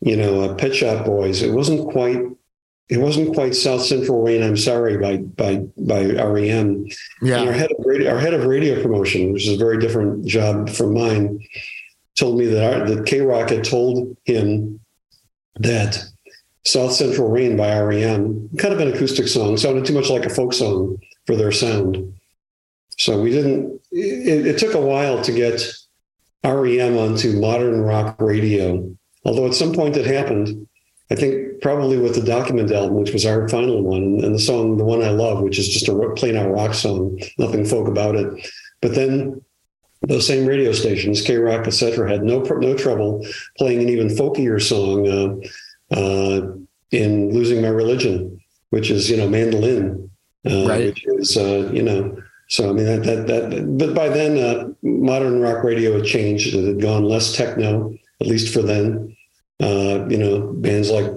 you 0.00 0.16
know 0.16 0.42
uh, 0.42 0.54
pet 0.54 0.74
shop 0.74 1.04
boys 1.04 1.42
it 1.42 1.52
wasn't 1.52 1.90
quite 1.90 2.22
it 2.92 2.98
wasn't 2.98 3.34
quite 3.34 3.54
south 3.54 3.82
central 3.82 4.22
rain 4.22 4.42
i'm 4.42 4.56
sorry 4.56 4.98
by 4.98 5.16
by 5.16 5.56
by 5.78 6.04
rem 6.04 6.58
and 6.58 6.92
our 7.22 7.28
Yeah, 7.28 7.52
head 7.52 7.70
of 7.76 7.84
radio 7.84 8.12
our 8.12 8.20
head 8.20 8.34
of 8.34 8.44
radio 8.44 8.82
promotion 8.82 9.32
which 9.32 9.46
is 9.46 9.54
a 9.54 9.64
very 9.64 9.78
different 9.78 10.26
job 10.26 10.68
from 10.68 10.94
mine 10.94 11.40
told 12.14 12.38
me 12.38 12.46
that 12.46 12.62
our, 12.72 12.88
that 12.88 13.06
k-rock 13.06 13.48
had 13.50 13.64
told 13.64 14.16
him 14.24 14.78
that 15.56 16.02
South 16.64 16.92
Central 16.92 17.28
Rain 17.28 17.56
by 17.56 17.76
REM, 17.80 18.48
kind 18.58 18.72
of 18.72 18.80
an 18.80 18.92
acoustic 18.92 19.26
song, 19.26 19.56
sounded 19.56 19.84
too 19.84 19.94
much 19.94 20.08
like 20.08 20.24
a 20.24 20.30
folk 20.30 20.52
song 20.52 20.96
for 21.26 21.34
their 21.34 21.50
sound. 21.52 22.14
So 22.98 23.20
we 23.20 23.30
didn't, 23.30 23.80
it, 23.90 24.46
it 24.46 24.58
took 24.58 24.74
a 24.74 24.80
while 24.80 25.20
to 25.22 25.32
get 25.32 25.60
REM 26.44 26.96
onto 26.96 27.40
modern 27.40 27.80
rock 27.82 28.16
radio. 28.20 28.88
Although 29.24 29.46
at 29.46 29.54
some 29.54 29.72
point 29.74 29.96
it 29.96 30.06
happened, 30.06 30.68
I 31.12 31.14
think 31.14 31.60
probably 31.60 31.98
with 31.98 32.14
the 32.14 32.22
Document 32.22 32.72
album, 32.72 32.96
which 32.96 33.12
was 33.12 33.26
our 33.26 33.46
final 33.48 33.82
one, 33.82 34.24
and 34.24 34.34
the 34.34 34.38
song, 34.38 34.78
The 34.78 34.84
One 34.84 35.02
I 35.02 35.10
Love, 35.10 35.42
which 35.42 35.58
is 35.58 35.68
just 35.68 35.88
a 35.88 36.12
plain 36.16 36.36
out 36.36 36.50
rock 36.50 36.72
song, 36.72 37.20
nothing 37.38 37.64
folk 37.66 37.86
about 37.86 38.16
it. 38.16 38.50
But 38.80 38.94
then 38.94 39.42
those 40.08 40.26
same 40.26 40.46
radio 40.46 40.72
stations, 40.72 41.20
K 41.20 41.36
Rock, 41.36 41.66
et 41.66 41.74
cetera, 41.74 42.10
had 42.10 42.24
no, 42.24 42.40
no 42.40 42.76
trouble 42.76 43.24
playing 43.58 43.82
an 43.82 43.90
even 43.90 44.08
folkier 44.08 44.60
song. 44.60 45.06
Uh, 45.06 45.94
uh, 45.94 46.56
in 46.92 47.32
losing 47.32 47.60
my 47.62 47.68
religion, 47.68 48.40
which 48.70 48.90
is 48.90 49.10
you 49.10 49.16
know 49.16 49.28
mandolin, 49.28 50.10
uh, 50.48 50.66
Right. 50.68 50.86
which 50.86 51.04
is 51.06 51.36
uh, 51.36 51.70
you 51.72 51.82
know. 51.82 52.16
So 52.48 52.68
I 52.68 52.72
mean 52.72 52.84
that 52.86 53.02
that 53.04 53.26
that. 53.26 53.78
But 53.78 53.94
by 53.94 54.08
then, 54.08 54.38
uh, 54.38 54.68
modern 54.82 55.40
rock 55.40 55.64
radio 55.64 55.96
had 55.96 56.04
changed. 56.04 56.54
It 56.54 56.66
had 56.66 56.80
gone 56.80 57.04
less 57.04 57.34
techno, 57.34 57.94
at 58.20 58.26
least 58.26 58.52
for 58.52 58.62
then. 58.62 59.16
Uh, 59.62 60.06
you 60.08 60.18
know, 60.18 60.52
bands 60.54 60.90
like 60.90 61.10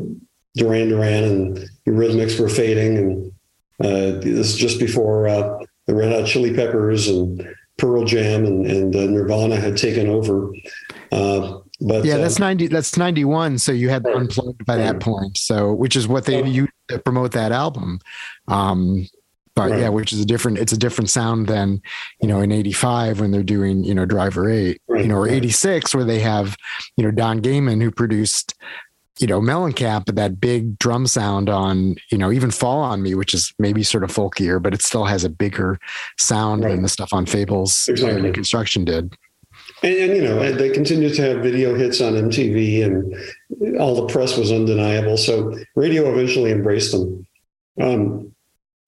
Duran 0.55 0.89
Duran 0.89 1.23
and 1.23 1.69
Eurythmics 1.87 2.39
were 2.39 2.49
fading, 2.49 2.97
and 2.97 3.31
uh, 3.83 4.19
this 4.19 4.53
is 4.53 4.55
just 4.55 4.79
before 4.79 5.27
uh, 5.27 5.57
the 5.87 5.95
Red 5.95 6.11
Hot 6.11 6.27
Chili 6.27 6.53
Peppers 6.53 7.07
and 7.07 7.47
Pearl 7.77 8.05
Jam 8.05 8.45
and, 8.45 8.65
and 8.65 8.95
uh, 8.95 9.05
Nirvana 9.05 9.57
had 9.57 9.77
taken 9.77 10.07
over. 10.07 10.51
Uh, 11.11 11.59
but 11.81 12.05
yeah, 12.05 12.17
that's 12.17 12.39
ninety. 12.39 12.67
That's 12.67 12.97
ninety 12.97 13.25
one. 13.25 13.57
So 13.57 13.71
you 13.71 13.89
had 13.89 14.05
unplugged 14.05 14.65
by 14.65 14.77
that 14.77 15.01
point. 15.01 15.37
So 15.37 15.73
which 15.73 15.95
is 15.95 16.07
what 16.07 16.25
they 16.25 16.41
used 16.43 16.71
to 16.87 16.99
promote 16.99 17.33
that 17.33 17.51
album. 17.51 17.99
Um, 18.47 19.07
but 19.55 19.71
Right. 19.71 19.79
yeah, 19.81 19.89
which 19.89 20.11
is 20.13 20.19
a 20.19 20.25
different. 20.25 20.57
It's 20.57 20.73
a 20.73 20.77
different 20.77 21.09
sound 21.09 21.47
than 21.47 21.81
you 22.21 22.27
know 22.27 22.41
in 22.41 22.51
eighty 22.51 22.73
five 22.73 23.19
when 23.19 23.31
they're 23.31 23.43
doing 23.43 23.83
you 23.83 23.95
know 23.95 24.05
Driver 24.05 24.49
Eight, 24.49 24.81
Right, 24.87 25.03
you 25.03 25.07
know, 25.07 25.15
or 25.17 25.27
eighty 25.27 25.49
six 25.49 25.95
where 25.95 26.03
they 26.03 26.19
have 26.19 26.55
you 26.97 27.03
know 27.03 27.11
Don 27.11 27.41
Gehman 27.41 27.81
who 27.81 27.91
produced 27.91 28.53
you 29.19 29.27
know 29.27 29.39
Mellencamp, 29.39 30.13
that 30.13 30.41
big 30.41 30.77
drum 30.77 31.07
sound 31.07 31.49
on 31.49 31.95
you 32.11 32.17
know 32.17 32.31
even 32.31 32.51
Fall 32.51 32.81
on 32.81 33.01
Me, 33.01 33.15
which 33.15 33.33
is 33.33 33.53
maybe 33.57 33.81
sort 33.81 34.03
of 34.03 34.11
folkier, 34.11 34.61
but 34.61 34.73
it 34.73 34.81
still 34.81 35.05
has 35.05 35.23
a 35.23 35.29
bigger 35.29 35.79
sound 36.17 36.63
Right. 36.63 36.71
than 36.71 36.81
the 36.83 36.89
stuff 36.89 37.13
on 37.13 37.25
Fables 37.25 37.87
Exactly. 37.87 38.25
and 38.25 38.33
Construction 38.33 38.83
did. 38.83 39.15
And, 39.83 39.95
and 39.95 40.15
you 40.17 40.21
know, 40.21 40.51
they 40.51 40.69
continued 40.69 41.13
to 41.15 41.21
have 41.21 41.41
video 41.41 41.75
hits 41.75 42.01
on 42.01 42.13
MTV, 42.13 42.83
and 42.83 43.79
all 43.79 43.95
the 43.95 44.07
press 44.13 44.37
was 44.37 44.51
undeniable. 44.51 45.15
So 45.17 45.57
radio 45.75 46.11
eventually 46.11 46.51
embraced 46.51 46.91
them. 46.91 47.25
Um, 47.81 48.34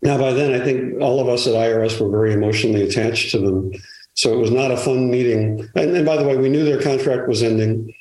now, 0.01 0.17
by 0.17 0.31
then, 0.31 0.59
I 0.59 0.63
think 0.63 1.01
all 1.01 1.19
of 1.19 1.27
us 1.27 1.47
at 1.47 1.53
IRS 1.53 1.99
were 1.99 2.09
very 2.09 2.33
emotionally 2.33 2.83
attached 2.83 3.31
to 3.31 3.39
them. 3.39 3.71
So 4.13 4.33
it 4.33 4.37
was 4.37 4.51
not 4.51 4.71
a 4.71 4.77
fun 4.77 5.09
meeting. 5.09 5.67
And, 5.75 5.95
and 5.95 6.05
by 6.05 6.17
the 6.17 6.23
way, 6.23 6.37
we 6.37 6.49
knew 6.49 6.63
their 6.63 6.81
contract 6.81 7.27
was 7.27 7.41
ending. 7.41 7.93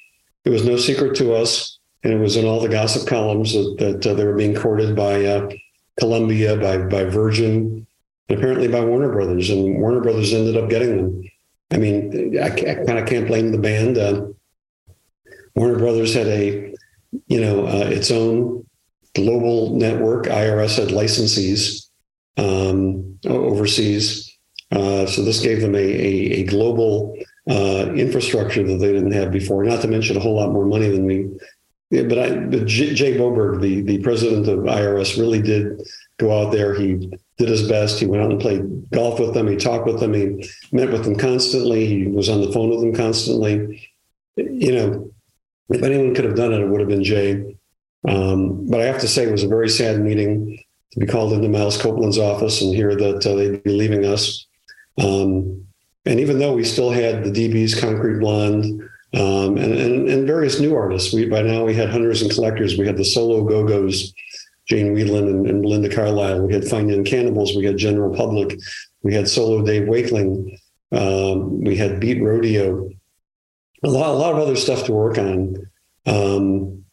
It 0.45 0.51
was 0.51 0.65
no 0.65 0.77
secret 0.77 1.17
to 1.17 1.35
us, 1.35 1.79
and 2.05 2.13
it 2.13 2.19
was 2.19 2.37
in 2.37 2.45
all 2.45 2.61
the 2.61 2.69
gossip 2.69 3.09
columns 3.09 3.53
that, 3.55 3.77
that 3.79 4.07
uh, 4.07 4.15
they 4.15 4.25
were 4.25 4.37
being 4.37 4.55
courted 4.55 4.95
by 4.95 5.25
uh, 5.25 5.51
Columbia, 5.99 6.57
by 6.57 6.79
by 6.79 7.05
Virgin, 7.05 7.87
and 8.29 8.39
apparently 8.39 8.69
by 8.69 8.85
Warner 8.85 9.11
Brothers. 9.11 9.51
And 9.51 9.81
Warner 9.81 10.01
Brothers 10.01 10.33
ended 10.33 10.57
up 10.57 10.71
getting 10.71 10.97
them. 10.97 11.23
I 11.73 11.79
mean, 11.79 12.39
I, 12.39 12.47
I 12.47 12.85
kind 12.85 12.99
of 12.99 13.09
can't 13.09 13.27
blame 13.27 13.51
the 13.51 13.59
band. 13.59 13.99
Uh, 13.99 14.27
Warner 15.55 15.79
Brothers 15.79 16.15
had 16.15 16.29
a, 16.29 16.75
you 17.27 17.41
know, 17.41 17.67
uh, 17.67 17.87
its 17.87 18.11
own 18.11 18.65
global 19.15 19.75
network. 19.75 20.27
IRS 20.27 20.79
had 20.79 20.89
licensees 20.89 21.86
um, 22.37 23.19
overseas, 23.27 24.31
uh, 24.73 25.07
so 25.07 25.23
this 25.23 25.41
gave 25.41 25.61
them 25.61 25.75
a 25.75 25.79
a, 25.79 26.41
a 26.41 26.45
global 26.45 27.17
uh, 27.49 27.93
infrastructure 27.95 28.63
that 28.65 28.77
they 28.79 28.93
didn't 28.93 29.13
have 29.13 29.31
before. 29.31 29.65
Not 29.65 29.83
to 29.83 29.89
mention 29.89 30.17
a 30.17 30.21
whole 30.21 30.37
lot 30.37 30.53
more 30.53 30.67
money 30.67 30.89
than 30.89 31.05
we. 31.05 31.29
Yeah, 31.91 32.03
but 32.03 32.19
I, 32.19 32.37
but 32.37 32.67
J- 32.67 32.95
Jay 32.95 33.17
Boberg, 33.17 33.61
the 33.61 33.83
the 33.83 33.99
president 33.99 34.49
of 34.49 34.61
IRS, 34.61 35.19
really 35.19 35.41
did 35.41 35.81
go 36.19 36.33
out 36.37 36.51
there. 36.51 36.75
He 36.75 37.11
did 37.39 37.49
his 37.49 37.69
best. 37.69 38.01
He 38.01 38.07
went 38.07 38.23
out 38.23 38.33
and 38.33 38.41
played 38.41 38.91
golf 38.91 39.21
with 39.21 39.35
them. 39.35 39.47
He 39.47 39.57
talked 39.57 39.87
with 39.87 40.01
them. 40.01 40.15
He 40.15 40.51
met 40.73 40.91
with 40.91 41.05
them 41.05 41.17
constantly. 41.17 41.87
He 41.87 42.07
was 42.09 42.29
on 42.29 42.41
the 42.41 42.51
phone 42.51 42.71
with 42.71 42.81
them 42.81 42.95
constantly. 42.95 43.91
You 44.37 44.73
know, 44.73 45.13
if 45.69 45.83
anyone 45.83 46.15
could 46.15 46.25
have 46.25 46.37
done 46.37 46.53
it, 46.53 46.61
it 46.61 46.69
would 46.69 46.81
have 46.81 46.89
been 46.89 47.05
Jay. 47.05 47.57
Um, 48.09 48.67
but 48.67 48.81
I 48.81 48.85
have 48.85 49.01
to 49.01 49.09
say, 49.09 49.25
it 49.25 49.33
was 49.33 49.43
a 49.43 49.49
very 49.49 49.69
sad 49.69 50.01
meeting 50.01 50.59
be 50.99 51.07
called 51.07 51.33
into 51.33 51.49
Miles 51.49 51.81
Copeland's 51.81 52.19
office 52.19 52.63
and 52.63 52.75
hear 52.75 52.95
that 52.97 53.27
uh, 53.27 53.35
they'd 53.35 53.63
be 53.63 53.73
leaving 53.73 54.05
us. 54.05 54.47
Um, 54.99 55.67
and 56.07 56.21
even 56.21 56.39
though 56.39 56.55
we 56.55 56.65
still 56.65 56.91
had 56.91 57.25
the 57.25 57.31
DBs, 57.31 57.79
Concrete 57.79 58.21
Blonde, 58.21 58.83
um, 59.15 59.57
and, 59.57 59.73
and, 59.75 60.09
and 60.09 60.27
various 60.27 60.61
new 60.61 60.75
artists, 60.75 61.13
we 61.13 61.27
by 61.27 61.43
now 61.43 61.65
we 61.65 61.75
had 61.75 61.91
hunters 61.91 62.23
and 62.23 62.31
collectors. 62.31 62.79
We 62.79 62.87
had 62.87 62.97
the 62.97 63.05
solo 63.05 63.45
Go 63.45 63.67
Go's, 63.67 64.13
Jane 64.67 64.95
Wiedlin 64.95 65.29
and, 65.29 65.47
and 65.47 65.63
Belinda 65.63 65.95
Carlisle. 65.95 66.47
We 66.47 66.53
had 66.53 66.65
Fine 66.65 66.89
Young 66.89 67.05
Cannibals. 67.05 67.57
We 67.57 67.65
had 67.65 67.77
General 67.77 68.15
Public. 68.15 68.59
We 69.03 69.15
had 69.15 69.29
solo 69.29 69.65
Dave 69.65 69.89
Wakeling. 69.89 70.59
Um, 70.93 71.63
we 71.63 71.77
had 71.77 72.01
Beat 72.01 72.23
Rodeo. 72.23 72.91
A 73.85 73.89
lot, 73.89 74.11
a 74.11 74.19
lot 74.19 74.33
of 74.33 74.39
other 74.39 74.57
stuff 74.57 74.85
to 74.85 74.93
work 74.93 75.19
on. 75.19 75.71
Um, 76.07 76.85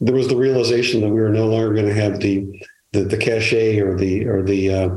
there 0.00 0.14
was 0.14 0.28
the 0.28 0.36
realization 0.36 1.00
that 1.00 1.08
we 1.08 1.20
were 1.20 1.30
no 1.30 1.46
longer 1.46 1.72
going 1.72 1.86
to 1.86 1.94
have 1.94 2.20
the 2.20 2.46
the, 2.94 3.04
the 3.04 3.16
cachet 3.16 3.80
or 3.80 3.96
the 3.96 4.26
or 4.26 4.42
the 4.42 4.72
uh, 4.72 4.88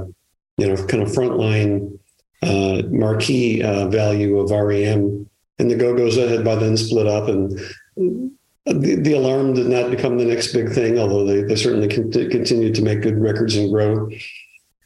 you 0.58 0.68
know 0.68 0.76
kind 0.86 1.04
of 1.04 1.10
frontline 1.10 2.00
uh, 2.43 2.84
marquee 2.89 3.62
uh, 3.62 3.88
value 3.88 4.39
of 4.39 4.52
REM. 4.52 5.30
And 5.60 5.72
the 5.72 5.76
Go 5.76 5.95
Go's 5.95 6.16
had 6.16 6.45
by 6.45 6.56
then 6.56 6.78
split 6.78 7.08
up, 7.08 7.28
and 7.28 7.60
the, 7.95 8.95
the 9.02 9.14
alarm 9.14 9.56
did 9.56 9.66
not 9.66 9.89
become 9.89 10.18
the 10.18 10.26
next 10.26 10.54
big 10.54 10.72
thing, 10.72 11.00
although 11.00 11.26
they, 11.26 11.41
they 11.41 11.56
certainly 11.56 11.88
con- 11.88 12.12
continued 12.12 12.76
to 12.76 12.84
make 12.84 13.02
good 13.02 13.20
records 13.20 13.56
and 13.56 13.72
grow. 13.72 14.08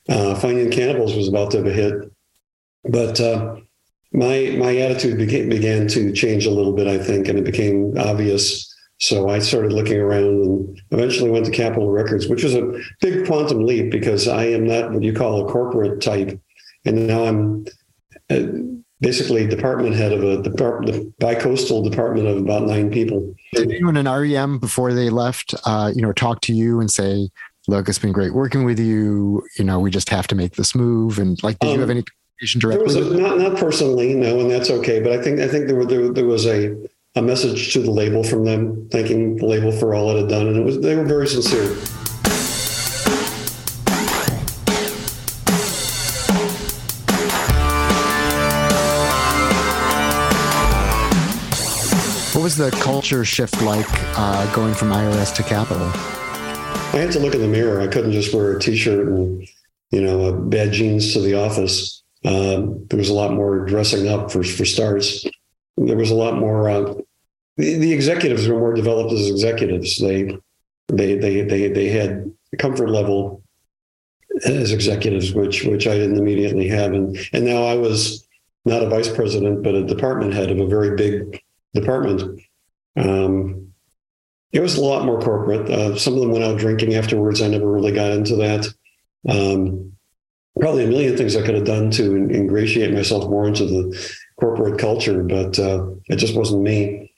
Uh, 0.07 0.33
Fine 0.35 0.59
Young 0.59 0.71
Cannibals 0.71 1.13
was 1.13 1.27
about 1.27 1.51
to 1.51 1.57
have 1.57 1.67
a 1.67 1.73
hit, 1.73 2.11
but 2.85 3.19
uh, 3.19 3.57
my 4.13 4.55
my 4.57 4.77
attitude 4.77 5.17
began, 5.17 5.49
began 5.49 5.87
to 5.89 6.13
change 6.13 6.45
a 6.45 6.51
little 6.51 6.73
bit, 6.73 6.87
I 6.87 6.97
think, 6.97 7.27
and 7.27 7.37
it 7.37 7.43
became 7.43 7.97
obvious. 7.97 8.70
So 9.01 9.29
I 9.29 9.39
started 9.39 9.73
looking 9.73 9.97
around 9.99 10.25
and 10.25 10.81
eventually 10.91 11.31
went 11.31 11.45
to 11.45 11.51
Capitol 11.51 11.89
Records, 11.89 12.27
which 12.27 12.43
was 12.43 12.53
a 12.53 12.71
big 13.01 13.25
quantum 13.25 13.65
leap 13.65 13.89
because 13.91 14.27
I 14.27 14.45
am 14.45 14.67
not 14.67 14.91
what 14.91 15.01
you 15.01 15.11
call 15.11 15.43
a 15.43 15.51
corporate 15.51 16.01
type, 16.01 16.39
and 16.85 17.07
now 17.07 17.25
I'm 17.25 17.65
uh, 18.29 18.43
basically 18.99 19.47
department 19.47 19.95
head 19.95 20.13
of 20.13 20.23
a 20.23 20.43
department, 20.43 20.93
the 20.93 21.13
bi-coastal 21.19 21.81
department 21.81 22.27
of 22.27 22.37
about 22.37 22.67
nine 22.67 22.91
people. 22.91 23.33
Did 23.53 23.71
anyone 23.71 23.97
in 23.97 24.05
an 24.05 24.21
REM 24.21 24.59
before 24.59 24.93
they 24.93 25.09
left, 25.09 25.55
uh, 25.65 25.91
you 25.95 26.03
know, 26.03 26.13
talk 26.13 26.41
to 26.41 26.53
you 26.53 26.79
and 26.79 26.91
say, 26.91 27.27
"Look, 27.67 27.89
it's 27.89 27.97
been 27.97 28.11
great 28.11 28.35
working 28.35 28.65
with 28.65 28.77
you. 28.77 29.41
You 29.57 29.65
know, 29.65 29.79
we 29.79 29.89
just 29.89 30.09
have 30.09 30.27
to 30.27 30.35
make 30.35 30.57
this 30.57 30.75
move." 30.75 31.17
And 31.17 31.41
like, 31.41 31.57
did 31.57 31.69
um, 31.69 31.73
you 31.73 31.79
have 31.79 31.89
any 31.89 32.03
communication 32.03 32.61
directly? 32.61 32.93
There 32.93 33.03
was 33.03 33.13
a, 33.13 33.19
not 33.19 33.39
not 33.39 33.57
personally, 33.57 34.13
no, 34.13 34.41
and 34.41 34.51
that's 34.51 34.69
okay. 34.69 34.99
But 34.99 35.13
I 35.13 35.23
think 35.23 35.39
I 35.39 35.47
think 35.47 35.65
there 35.65 35.75
were, 35.75 35.87
there, 35.87 36.13
there 36.13 36.27
was 36.27 36.45
a 36.45 36.77
a 37.15 37.21
message 37.21 37.73
to 37.73 37.79
the 37.79 37.91
label 37.91 38.23
from 38.23 38.45
them, 38.45 38.87
thanking 38.89 39.35
the 39.35 39.45
label 39.45 39.71
for 39.71 39.93
all 39.93 40.11
it 40.11 40.21
had 40.21 40.29
done, 40.29 40.47
and 40.47 40.57
it 40.57 40.63
was 40.63 40.79
they 40.79 40.95
were 40.95 41.05
very 41.05 41.27
sincere. 41.27 41.75
What 52.33 52.43
was 52.43 52.55
the 52.55 52.71
culture 52.81 53.25
shift 53.25 53.61
like 53.61 53.85
uh, 54.17 54.51
going 54.55 54.73
from 54.73 54.89
IRS 54.89 55.35
to 55.35 55.43
Capitol? 55.43 55.87
I 55.87 56.97
had 56.97 57.11
to 57.11 57.19
look 57.19 57.35
in 57.35 57.41
the 57.41 57.47
mirror. 57.47 57.81
I 57.81 57.87
couldn't 57.87 58.13
just 58.13 58.33
wear 58.33 58.55
a 58.55 58.59
t-shirt 58.59 59.07
and 59.07 59.45
you 59.91 60.01
know 60.01 60.31
bad 60.33 60.71
jeans 60.71 61.11
to 61.13 61.19
the 61.19 61.33
office. 61.33 62.03
Um, 62.23 62.85
there 62.87 62.97
was 62.97 63.09
a 63.09 63.13
lot 63.13 63.33
more 63.33 63.65
dressing 63.65 64.07
up 64.07 64.31
for 64.31 64.43
for 64.43 64.63
starts. 64.63 65.25
There 65.77 65.97
was 65.97 66.11
a 66.11 66.15
lot 66.15 66.37
more. 66.37 66.69
Uh, 66.69 66.93
the, 67.57 67.77
the 67.77 67.93
executives 67.93 68.47
were 68.47 68.59
more 68.59 68.73
developed 68.73 69.13
as 69.13 69.29
executives. 69.29 69.99
They 69.99 70.37
they 70.87 71.15
they 71.15 71.41
they 71.41 71.67
they 71.67 71.89
had 71.89 72.31
comfort 72.57 72.89
level 72.89 73.43
as 74.45 74.71
executives, 74.71 75.33
which 75.33 75.63
which 75.63 75.87
I 75.87 75.95
didn't 75.95 76.17
immediately 76.17 76.67
have, 76.69 76.93
and 76.93 77.17
and 77.33 77.45
now 77.45 77.63
I 77.63 77.75
was 77.75 78.27
not 78.65 78.83
a 78.83 78.89
vice 78.89 79.09
president, 79.09 79.63
but 79.63 79.75
a 79.75 79.83
department 79.83 80.33
head 80.33 80.51
of 80.51 80.59
a 80.59 80.67
very 80.67 80.95
big 80.95 81.41
department. 81.73 82.41
Um, 82.95 83.73
it 84.51 84.59
was 84.59 84.75
a 84.75 84.83
lot 84.83 85.05
more 85.05 85.19
corporate. 85.19 85.69
Uh, 85.69 85.97
some 85.97 86.13
of 86.13 86.19
them 86.19 86.31
went 86.31 86.43
out 86.43 86.59
drinking 86.59 86.93
afterwards. 86.93 87.41
I 87.41 87.47
never 87.47 87.71
really 87.71 87.93
got 87.93 88.11
into 88.11 88.35
that. 88.37 88.67
Um, 89.27 89.90
probably 90.59 90.83
a 90.83 90.87
million 90.87 91.15
things 91.17 91.35
I 91.35 91.45
could 91.45 91.55
have 91.55 91.65
done 91.65 91.91
to 91.91 92.15
ingratiate 92.29 92.93
myself 92.93 93.29
more 93.29 93.47
into 93.47 93.65
the 93.65 94.15
corporate 94.39 94.79
culture, 94.79 95.23
but 95.23 95.57
uh, 95.59 95.87
it 96.07 96.17
just 96.17 96.35
wasn't 96.35 96.63
me. 96.63 97.11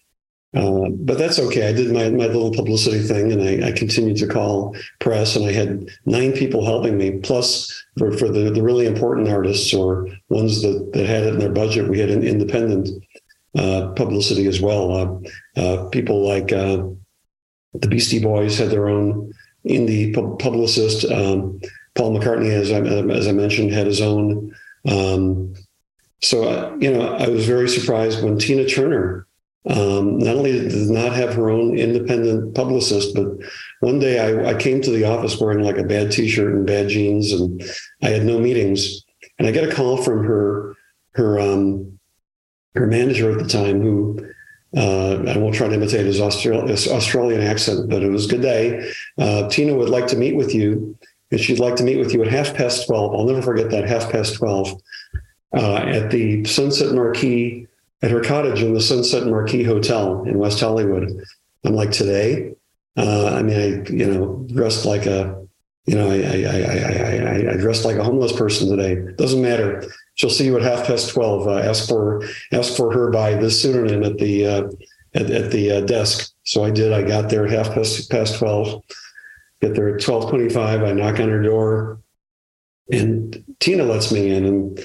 Uh, 0.56 0.90
but 0.92 1.18
that's 1.18 1.40
okay. 1.40 1.68
I 1.68 1.74
did 1.74 1.92
my, 1.92 2.10
my 2.12 2.28
little 2.28 2.52
publicity 2.52 3.00
thing 3.00 3.32
and 3.32 3.42
I, 3.42 3.70
I, 3.70 3.72
continued 3.72 4.18
to 4.18 4.28
call 4.28 4.76
press 5.00 5.36
and 5.36 5.46
I 5.48 5.52
had 5.52 5.90
nine 6.06 6.32
people 6.34 6.64
helping 6.64 6.96
me. 6.96 7.18
Plus 7.24 7.74
for, 7.98 8.12
for 8.12 8.30
the, 8.30 8.52
the 8.52 8.62
really 8.62 8.86
important 8.86 9.30
artists 9.30 9.74
or 9.74 10.08
ones 10.30 10.62
that, 10.62 10.92
that 10.94 11.08
had 11.08 11.24
it 11.24 11.34
in 11.34 11.40
their 11.40 11.52
budget, 11.52 11.90
we 11.90 11.98
had 11.98 12.12
an 12.12 12.22
independent 12.22 12.88
uh, 13.58 13.94
publicity 13.96 14.46
as 14.46 14.62
well. 14.62 14.94
Uh, 15.58 15.60
uh, 15.60 15.90
people 15.90 16.28
like 16.28 16.52
uh, 16.54 16.84
the 17.74 17.88
Beastie 17.88 18.22
Boys 18.22 18.56
had 18.56 18.70
their 18.70 18.90
own 18.90 19.34
indie 19.68 20.14
publicist. 20.40 21.06
Um, 21.12 21.60
Paul 21.96 22.18
McCartney, 22.18 22.50
as 22.50 22.72
I, 22.72 22.80
as 23.16 23.28
I 23.28 23.32
mentioned, 23.32 23.72
had 23.72 23.88
his 23.88 24.02
own. 24.02 24.56
Um, 24.88 25.54
so, 26.22 26.44
uh, 26.46 26.76
you 26.80 26.91
know, 26.91 27.16
I 27.16 27.28
was 27.28 27.46
very 27.46 27.70
surprised 27.70 28.24
when 28.24 28.39
Tina 28.39 28.68
Turner 28.68 29.28
um, 29.70 30.18
not 30.18 30.36
only 30.36 30.52
did 30.68 30.89
not 30.89 31.14
have 31.14 31.34
her 31.36 31.50
own 31.50 31.78
independent 31.78 32.54
publicist, 32.56 33.16
but 33.16 33.28
one 33.80 34.00
day 34.00 34.20
I, 34.20 34.50
I, 34.50 34.54
came 34.56 34.82
to 34.82 34.91
the 34.91 35.06
office 35.06 35.39
wearing 35.39 35.64
like 35.64 35.78
a 35.78 35.84
bad 35.84 36.12
t-shirt 36.12 36.54
and 36.54 36.68
bad 36.68 36.89
jeans, 36.89 37.32
and 37.32 37.64
I 38.02 38.10
had 38.10 38.26
no 38.26 38.39
meetings. 38.39 39.04
And 39.39 39.48
I 39.48 39.52
get 39.52 39.68
a 39.68 39.74
call 39.74 39.98
from 39.98 40.26
her 40.26 40.76
her 41.14 41.39
um, 41.39 41.98
her 42.76 42.88
manager 42.88 43.32
at 43.32 43.41
the 43.41 43.48
time, 43.48 43.82
who 43.82 44.20
uh, 44.76 45.24
I 45.28 45.38
won't 45.38 45.56
try 45.56 45.68
to 45.68 45.76
imitate 45.76 46.06
his, 46.06 46.20
Austral- 46.20 46.68
his 46.68 46.88
Australian 46.88 47.41
accent, 47.41 47.89
but 47.89 48.04
it 48.04 48.10
was 48.10 48.28
good 48.28 48.41
day. 48.41 48.91
Uh, 49.18 49.48
Tina 49.48 49.76
would 49.76 49.89
like 49.89 50.08
to 50.08 50.18
meet 50.18 50.36
with 50.36 50.54
you 50.54 50.98
and 51.34 51.42
she'd 51.42 51.60
like 51.60 51.76
to 51.76 51.84
meet 51.84 51.98
with 51.98 52.14
you 52.14 52.22
at 52.22 52.32
half 52.32 52.54
past 52.54 52.86
12. 52.86 53.16
I'll 53.16 53.26
never 53.26 53.42
forget 53.42 53.72
that, 53.72 53.90
half 53.90 54.12
past 54.12 54.36
12, 54.36 54.80
uh, 55.56 55.76
at 55.78 56.12
the 56.12 56.46
Sunset 56.46 56.94
Marquis, 56.94 57.68
at 58.04 58.12
her 58.12 58.22
cottage 58.22 58.62
in 58.62 58.76
the 58.76 58.80
Sunset 58.80 59.26
Marquis 59.26 59.64
Hotel 59.64 60.24
in 60.28 60.38
West 60.38 60.60
Hollywood. 60.60 61.12
I'm 61.66 61.74
like, 61.74 61.92
today? 61.92 62.54
Uh, 62.96 63.34
I 63.34 63.42
mean, 63.42 63.60
I, 63.60 63.92
you 63.92 64.06
know, 64.06 64.46
dressed 64.54 64.86
like 64.86 65.08
a, 65.08 65.44
you 65.88 65.96
know, 65.96 66.12
I, 66.12 66.22
I, 66.22 66.44
I, 66.46 67.50
I, 67.50 67.54
I 67.54 67.58
dressed 67.58 67.84
like 67.84 67.98
a 67.98 68.04
homeless 68.04 68.34
person 68.34 68.70
today. 68.70 69.14
Doesn't 69.18 69.42
matter. 69.42 69.84
She'll 70.14 70.30
see 70.30 70.46
you 70.46 70.56
at 70.56 70.62
half 70.62 70.86
past 70.86 71.10
12. 71.10 71.48
Uh, 71.48 71.58
ask 71.58 71.90
for, 71.90 72.22
ask 72.52 72.78
for 72.78 72.94
her 72.94 73.10
by 73.10 73.34
this 73.34 73.60
pseudonym 73.60 74.04
at 74.04 74.20
the, 74.20 74.46
uh, 74.46 74.64
at, 75.16 75.32
at 75.32 75.50
the 75.50 75.72
uh, 75.72 75.82
desk. 75.82 76.32
So 76.44 76.64
I 76.64 76.70
did. 76.70 76.94
I 76.94 77.02
got 77.02 77.32
there 77.32 77.46
at 77.46 77.52
half 77.52 77.74
past, 77.74 78.12
past 78.12 78.38
12 78.38 78.84
Get 79.64 79.76
there 79.76 79.88
at 79.88 80.05
1225. 80.05 80.84
I 80.84 80.91
knock 80.91 81.22
on 81.22 81.30
her 81.30 81.41
door 81.41 82.01
and 82.91 83.41
Tina 83.61 83.84
lets 83.84 84.11
me 84.11 84.30
in. 84.30 84.43
And 84.43 84.80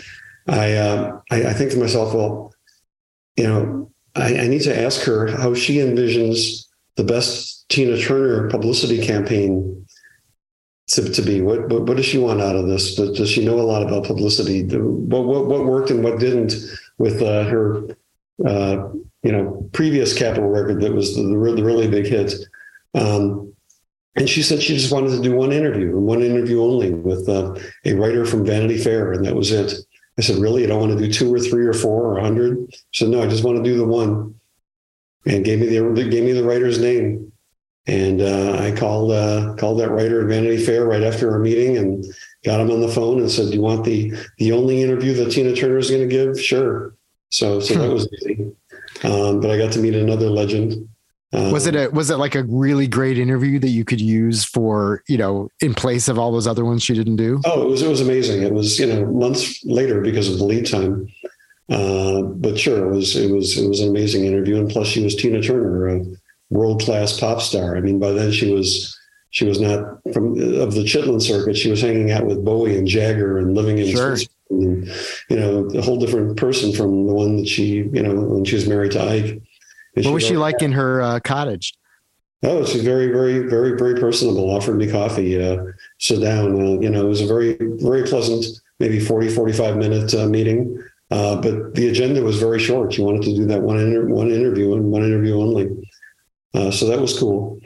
I, 0.47 0.75
uh, 0.75 1.21
I, 1.33 1.47
I, 1.47 1.53
think 1.53 1.73
to 1.73 1.79
myself, 1.79 2.15
well, 2.15 2.55
you 3.37 3.43
know, 3.43 3.91
I, 4.15 4.39
I 4.39 4.47
need 4.47 4.63
to 4.63 4.81
ask 4.81 5.03
her 5.03 5.27
how 5.27 5.53
she 5.55 5.79
envisions 5.79 6.67
the 6.95 7.03
best 7.03 7.69
Tina 7.69 8.01
Turner 8.01 8.49
publicity 8.51 9.05
campaign 9.05 9.85
to, 10.91 11.13
to 11.13 11.23
be? 11.23 11.41
What, 11.41 11.69
what, 11.69 11.83
what 11.87 11.97
does 11.97 12.07
she 12.07 12.19
want 12.19 12.41
out 12.41 12.55
of 12.55 12.69
this? 12.69 12.95
Does, 12.95 13.19
does 13.19 13.29
she 13.29 13.45
know 13.45 13.59
a 13.59 13.63
lot 13.63 13.83
about 13.83 14.05
publicity? 14.05 14.63
What 14.63 15.25
what, 15.25 15.47
what 15.47 15.67
worked 15.67 15.91
and 15.91 16.05
what 16.05 16.21
didn't 16.21 16.55
with 16.99 17.21
uh, 17.21 17.45
her 17.45 17.83
uh, 18.47 18.89
you 19.25 19.33
know 19.33 19.69
previous 19.73 20.17
Capitol 20.17 20.49
record 20.49 20.81
that 20.83 20.93
was 20.93 21.17
the, 21.17 21.23
the, 21.23 21.37
really 21.37 21.89
big 21.89 22.07
hit? 22.07 22.33
Um, 22.95 23.53
and 24.19 24.29
she 24.29 24.43
said 24.43 24.61
she 24.61 24.75
just 24.77 24.93
wanted 24.93 25.11
to 25.11 25.23
do 25.23 25.33
one 25.33 25.53
interview, 25.53 25.97
one 25.97 26.23
interview 26.23 26.61
only 26.61 26.91
with 26.91 27.29
uh, 27.29 27.55
a 27.85 27.95
writer 27.95 28.27
from 28.27 28.45
Vanity 28.45 28.77
Fair, 28.77 29.13
and 29.13 29.25
that 29.25 29.37
was 29.37 29.53
it. 29.53 29.75
I 30.19 30.23
said, 30.23 30.39
"Really? 30.39 30.63
You 30.63 30.67
don't 30.67 30.81
want 30.81 30.99
to 30.99 31.07
do 31.07 31.13
two 31.13 31.33
or 31.33 31.39
three 31.39 31.65
or 31.65 31.73
four 31.73 32.03
or 32.03 32.19
a 32.19 32.23
hundred? 32.23 32.75
She 32.91 33.05
said, 33.05 33.13
"No, 33.13 33.23
I 33.23 33.29
just 33.29 33.45
want 33.45 33.59
to 33.59 33.63
do 33.63 33.77
the 33.77 33.85
one." 33.85 34.35
And 35.25 35.45
gave 35.45 35.61
me 35.61 35.67
the 35.67 36.09
gave 36.09 36.25
me 36.25 36.33
the 36.33 36.43
writer's 36.43 36.81
name, 36.81 37.31
and 37.87 38.21
uh, 38.21 38.59
I 38.59 38.73
called 38.73 39.13
uh, 39.13 39.55
called 39.57 39.79
that 39.81 39.91
writer 39.91 40.23
at 40.23 40.29
Vanity 40.29 40.65
Fair 40.65 40.85
right 40.85 41.03
after 41.05 41.31
our 41.31 41.39
meeting 41.39 41.77
and 41.77 42.05
got 42.45 42.61
him 42.61 42.71
on 42.73 42.81
the 42.81 42.89
phone 42.89 43.21
and 43.21 43.31
said, 43.31 43.49
"Do 43.49 43.55
you 43.55 43.63
want 43.63 43.85
the 43.85 44.13
the 44.39 44.51
only 44.51 44.83
interview 44.83 45.15
that 45.15 45.31
Tina 45.31 45.55
Turner 45.55 45.79
is 45.79 45.91
going 45.91 46.09
to 46.09 46.09
give?" 46.09 46.41
Sure. 46.41 46.95
So 47.31 47.61
so 47.61 47.75
that 47.75 47.93
was 47.93 48.09
easy. 48.15 48.51
Um, 49.05 49.39
but 49.41 49.51
I 49.51 49.59
got 49.59 49.73
to 49.75 49.81
meet 49.81 49.95
another 49.95 50.29
legend 50.29 50.89
um, 51.33 51.53
was 51.53 51.67
it 51.67 51.77
a 51.77 51.91
was 51.91 52.11
it 52.11 52.17
like 52.17 52.35
a 52.35 52.45
really 52.45 52.87
great 52.87 53.19
interview 53.19 53.59
that 53.59 53.69
you 53.69 53.85
could 53.85 54.01
use 54.01 54.45
for 54.45 55.03
you 55.09 55.19
know 55.19 55.51
in 55.61 55.75
place 55.75 56.09
of 56.09 56.19
all 56.19 56.33
those 56.33 56.47
other 56.47 56.65
ones 56.65 56.83
she 56.83 56.95
didn't 56.95 57.17
do? 57.17 57.41
Oh, 57.45 57.63
it 57.63 57.69
was 57.69 57.83
it 57.83 57.89
was 57.89 58.01
amazing. 58.01 58.43
It 58.43 58.53
was 58.53 58.79
you 58.79 58.87
know 58.87 59.05
months 59.07 59.63
later 59.65 60.01
because 60.01 60.31
of 60.31 60.39
the 60.39 60.45
lead 60.45 60.67
time, 60.67 61.07
uh, 61.69 62.23
but 62.23 62.59
sure 62.59 62.87
it 62.87 62.91
was 62.91 63.15
it 63.15 63.31
was 63.31 63.59
it 63.59 63.69
was 63.69 63.81
an 63.81 63.91
amazing 63.91 64.25
interview. 64.25 64.57
And 64.59 64.71
plus, 64.71 64.87
she 64.87 65.05
was 65.05 65.15
Tina 65.15 65.43
Turner, 65.43 65.89
a 65.89 66.05
world 66.49 66.83
class 66.83 67.19
pop 67.19 67.43
star. 67.43 67.77
I 67.77 67.81
mean, 67.81 67.99
by 67.99 68.13
then 68.13 68.33
she 68.33 68.51
was 68.51 68.99
she 69.31 69.45
was 69.45 69.61
not 69.61 70.01
from 70.15 70.33
of 70.33 70.73
the 70.73 70.85
Chitlin 70.85 71.21
circuit. 71.21 71.59
She 71.59 71.71
was 71.71 71.83
hanging 71.83 72.11
out 72.11 72.25
with 72.25 72.43
Bowie 72.43 72.79
and 72.79 72.87
Jagger 72.87 73.37
and 73.37 73.55
living 73.55 73.77
in 73.77 73.89
sure. 73.89 74.17
and, 74.49 74.89
you 75.29 75.37
know 75.37 75.67
a 75.75 75.83
whole 75.83 75.99
different 75.99 76.39
person 76.39 76.73
from 76.73 77.07
the 77.07 77.13
one 77.13 77.37
that 77.37 77.49
she 77.49 77.77
you 77.93 78.03
know 78.03 78.15
when 78.15 78.47
she 78.47 78.55
was 78.55 78.67
married 78.67 78.93
to 78.93 79.03
Ike. 79.03 79.43
What 80.05 80.15
was 80.15 80.23
she 80.23 80.37
like 80.37 80.63
in 80.63 80.73
her 80.73 81.03
uh, 81.03 81.21
cottage? 81.21 81.75
Oh, 82.43 82.65
she's 82.65 82.85
very, 82.85 83.09
very, 83.09 83.41
very, 83.41 83.77
very 83.77 83.99
personable. 83.99 84.49
Offered 84.51 84.77
me 84.77 84.91
coffee, 84.91 85.43
uh, 85.43 85.65
sit 85.99 86.21
down. 86.21 86.55
Uh, 86.55 86.81
you 86.81 86.89
know, 86.89 87.05
it 87.05 87.09
was 87.09 87.21
a 87.21 87.27
very, 87.27 87.57
very 87.61 88.05
pleasant, 88.05 88.45
maybe 88.79 89.01
40, 89.01 89.29
45 89.29 89.77
minute 89.77 90.15
uh, 90.15 90.29
meeting. 90.29 90.81
Uh, 91.11 91.41
but 91.41 91.75
the 91.75 91.89
agenda 91.89 92.23
was 92.23 92.39
very 92.39 92.61
short. 92.61 92.93
She 92.93 93.03
wanted 93.03 93.23
to 93.23 93.35
do 93.35 93.47
that 93.47 93.63
one, 93.63 93.79
inter- 93.79 94.07
one 94.07 94.31
interview 94.31 94.75
and 94.75 94.85
one 94.85 95.03
interview 95.03 95.41
only. 95.41 95.69
Uh, 96.55 96.71
so 96.71 96.87
that 96.87 97.01
was 97.01 97.19
cool. 97.19 97.61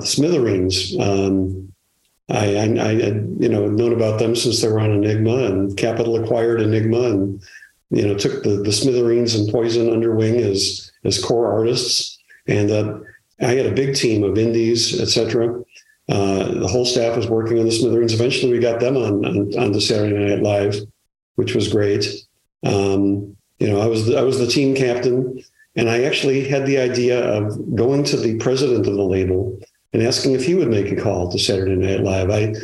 Smithereens. 0.00 0.94
Um, 0.98 1.72
I, 2.28 2.56
I, 2.56 2.62
I, 2.62 2.92
you 2.92 3.48
know, 3.48 3.68
known 3.68 3.92
about 3.92 4.18
them 4.18 4.36
since 4.36 4.60
they 4.60 4.68
were 4.68 4.80
on 4.80 4.90
Enigma 4.90 5.44
and 5.44 5.76
Capitol 5.76 6.22
acquired 6.22 6.60
Enigma 6.60 7.02
and, 7.02 7.42
you 7.90 8.06
know, 8.06 8.16
took 8.16 8.42
the, 8.42 8.62
the 8.62 8.72
Smithereens 8.72 9.34
and 9.34 9.50
Poison 9.50 9.90
under 9.92 10.14
wing 10.14 10.36
as 10.36 10.91
as 11.04 11.22
core 11.22 11.52
artists. 11.52 12.18
And 12.46 12.70
uh, 12.70 12.98
I 13.40 13.54
had 13.54 13.66
a 13.66 13.74
big 13.74 13.94
team 13.94 14.24
of 14.24 14.38
indies, 14.38 15.00
etc. 15.00 15.62
Uh, 16.08 16.52
the 16.60 16.68
whole 16.68 16.84
staff 16.84 17.16
was 17.16 17.28
working 17.28 17.58
on 17.58 17.64
the 17.64 17.72
Smithereens. 17.72 18.14
Eventually, 18.14 18.52
we 18.52 18.58
got 18.58 18.80
them 18.80 18.96
on 18.96 19.24
on, 19.24 19.58
on 19.58 19.72
the 19.72 19.80
Saturday 19.80 20.16
Night 20.16 20.42
Live, 20.42 20.76
which 21.36 21.54
was 21.54 21.68
great. 21.68 22.06
Um, 22.64 23.36
you 23.58 23.68
know, 23.68 23.80
I 23.80 23.86
was 23.86 24.06
the, 24.06 24.18
I 24.18 24.22
was 24.22 24.38
the 24.38 24.46
team 24.46 24.74
captain, 24.74 25.42
and 25.76 25.88
I 25.88 26.02
actually 26.04 26.48
had 26.48 26.66
the 26.66 26.78
idea 26.78 27.22
of 27.24 27.76
going 27.76 28.04
to 28.04 28.16
the 28.16 28.38
president 28.38 28.86
of 28.86 28.94
the 28.94 29.02
label 29.02 29.58
and 29.92 30.02
asking 30.02 30.32
if 30.32 30.44
he 30.44 30.54
would 30.54 30.68
make 30.68 30.90
a 30.90 31.00
call 31.00 31.30
to 31.30 31.38
Saturday 31.38 31.76
Night 31.76 32.00
Live. 32.00 32.30
I 32.30 32.54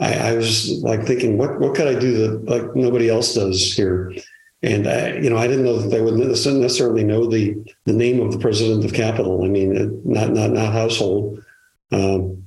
I, 0.00 0.30
I 0.30 0.34
was 0.34 0.82
like 0.82 1.06
thinking, 1.06 1.38
what 1.38 1.60
what 1.60 1.74
could 1.74 1.86
I 1.86 1.98
do 1.98 2.16
that 2.18 2.44
like 2.44 2.74
nobody 2.74 3.08
else 3.08 3.34
does 3.34 3.72
here? 3.72 4.12
And 4.62 4.86
I, 4.86 5.14
you 5.14 5.28
know, 5.28 5.38
I 5.38 5.48
didn't 5.48 5.64
know 5.64 5.78
that 5.78 5.88
they 5.88 6.00
would 6.00 6.14
necessarily 6.14 7.02
know 7.02 7.26
the 7.26 7.56
the 7.84 7.92
name 7.92 8.20
of 8.20 8.32
the 8.32 8.38
president 8.38 8.84
of 8.84 8.92
Capitol. 8.92 9.44
I 9.44 9.48
mean, 9.48 10.00
not 10.04 10.30
not 10.30 10.50
not 10.50 10.72
household, 10.72 11.42
um, 11.90 12.44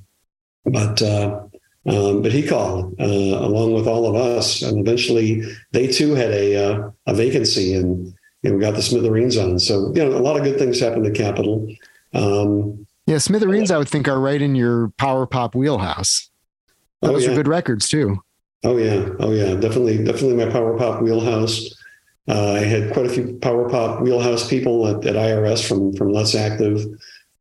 but 0.64 1.02
uh, 1.02 1.40
um, 1.86 2.22
but 2.22 2.32
he 2.32 2.46
called 2.46 2.94
uh, 2.98 3.04
along 3.04 3.74
with 3.74 3.86
all 3.86 4.06
of 4.06 4.16
us, 4.16 4.62
and 4.62 4.78
eventually 4.78 5.42
they 5.72 5.86
too 5.86 6.14
had 6.14 6.30
a 6.30 6.56
uh, 6.56 6.90
a 7.06 7.14
vacancy, 7.14 7.74
and 7.74 8.14
know, 8.50 8.56
we 8.56 8.60
got 8.60 8.74
the 8.74 8.82
Smithereens 8.82 9.36
on. 9.36 9.58
So 9.58 9.92
you 9.94 10.04
know, 10.04 10.16
a 10.16 10.20
lot 10.20 10.36
of 10.36 10.44
good 10.44 10.58
things 10.58 10.80
happened 10.80 11.06
at 11.06 11.14
Capitol. 11.14 11.68
Um, 12.14 12.86
yeah, 13.06 13.18
Smithereens, 13.18 13.70
I 13.70 13.78
would 13.78 13.88
think, 13.88 14.08
are 14.08 14.18
right 14.18 14.40
in 14.40 14.54
your 14.54 14.88
power 14.98 15.26
pop 15.26 15.54
wheelhouse. 15.54 16.30
Oh, 17.02 17.08
Those 17.08 17.24
oh, 17.24 17.26
yeah. 17.26 17.32
are 17.32 17.36
good 17.36 17.48
records 17.48 17.88
too. 17.88 18.18
Oh 18.64 18.76
yeah, 18.76 19.08
oh 19.20 19.32
yeah, 19.32 19.54
definitely, 19.54 20.02
definitely 20.02 20.44
my 20.44 20.50
power 20.50 20.76
pop 20.76 21.02
wheelhouse. 21.02 21.72
Uh, 22.28 22.52
I 22.52 22.60
had 22.60 22.92
quite 22.92 23.06
a 23.06 23.10
few 23.10 23.38
power 23.40 23.68
pop 23.68 24.00
wheelhouse 24.00 24.48
people 24.48 24.88
at, 24.88 25.04
at 25.06 25.14
IRS 25.14 25.66
from 25.66 25.92
from 25.94 26.12
Let's 26.12 26.34
Active 26.34 26.84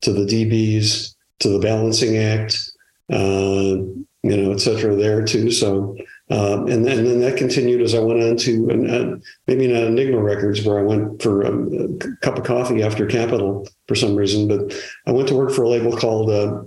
to 0.01 0.13
the 0.13 0.25
DBs 0.25 1.15
to 1.39 1.49
the 1.49 1.59
Balancing 1.59 2.17
Act, 2.17 2.71
uh, 3.11 3.17
you 3.17 4.07
know, 4.23 4.51
et 4.51 4.59
cetera, 4.59 4.95
there 4.95 5.23
too. 5.23 5.51
So, 5.51 5.97
um, 6.29 6.67
and, 6.67 6.85
then, 6.85 6.99
and 6.99 7.07
then 7.07 7.19
that 7.21 7.37
continued 7.37 7.81
as 7.81 7.93
I 7.93 7.99
went 7.99 8.23
on 8.23 8.37
to 8.37 8.71
uh, 8.71 9.17
maybe 9.47 9.67
not 9.67 9.83
Enigma 9.83 10.21
Records, 10.21 10.63
where 10.63 10.79
I 10.79 10.83
went 10.83 11.21
for 11.21 11.41
a, 11.41 11.51
a, 11.51 12.17
cup 12.21 12.37
of 12.37 12.45
coffee 12.45 12.81
after 12.81 13.05
Capitol 13.05 13.67
for 13.87 13.95
some 13.95 14.15
reason, 14.15 14.47
but 14.47 14.73
I 15.05 15.11
went 15.11 15.27
to 15.27 15.35
work 15.35 15.51
for 15.51 15.63
a 15.63 15.69
label 15.69 15.95
called 15.95 16.29
uh, 16.29 16.63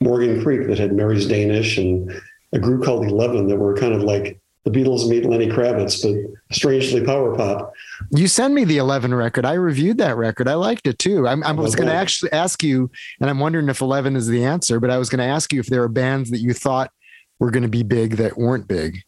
Morgan 0.00 0.42
Creek 0.42 0.66
that 0.68 0.78
had 0.78 0.92
Mary's 0.92 1.26
Danish 1.26 1.78
and 1.78 2.10
a 2.52 2.58
group 2.58 2.84
called 2.84 3.04
Eleven 3.04 3.48
that 3.48 3.56
were 3.56 3.76
kind 3.76 3.94
of 3.94 4.02
like 4.02 4.40
the 4.66 4.72
Beatles 4.72 5.08
meet 5.08 5.24
Lenny 5.24 5.46
Kravitz, 5.46 6.02
but 6.02 6.54
strangely 6.54 7.00
power 7.04 7.36
pop. 7.36 7.72
You 8.10 8.26
send 8.26 8.52
me 8.52 8.64
the 8.64 8.78
11 8.78 9.14
record. 9.14 9.46
I 9.46 9.52
reviewed 9.52 9.98
that 9.98 10.16
record. 10.16 10.48
I 10.48 10.54
liked 10.54 10.88
it 10.88 10.98
too. 10.98 11.28
I'm, 11.28 11.44
I 11.44 11.52
was 11.52 11.76
going 11.76 11.88
to 11.88 11.94
actually 11.94 12.32
ask 12.32 12.64
you, 12.64 12.90
and 13.20 13.30
I'm 13.30 13.38
wondering 13.38 13.68
if 13.68 13.80
11 13.80 14.16
is 14.16 14.26
the 14.26 14.44
answer, 14.44 14.80
but 14.80 14.90
I 14.90 14.98
was 14.98 15.08
going 15.08 15.20
to 15.20 15.24
ask 15.24 15.52
you 15.52 15.60
if 15.60 15.66
there 15.66 15.84
are 15.84 15.88
bands 15.88 16.30
that 16.30 16.40
you 16.40 16.52
thought 16.52 16.90
were 17.38 17.52
going 17.52 17.62
to 17.62 17.68
be 17.68 17.84
big 17.84 18.16
that 18.16 18.36
weren't 18.36 18.66
big. 18.66 18.98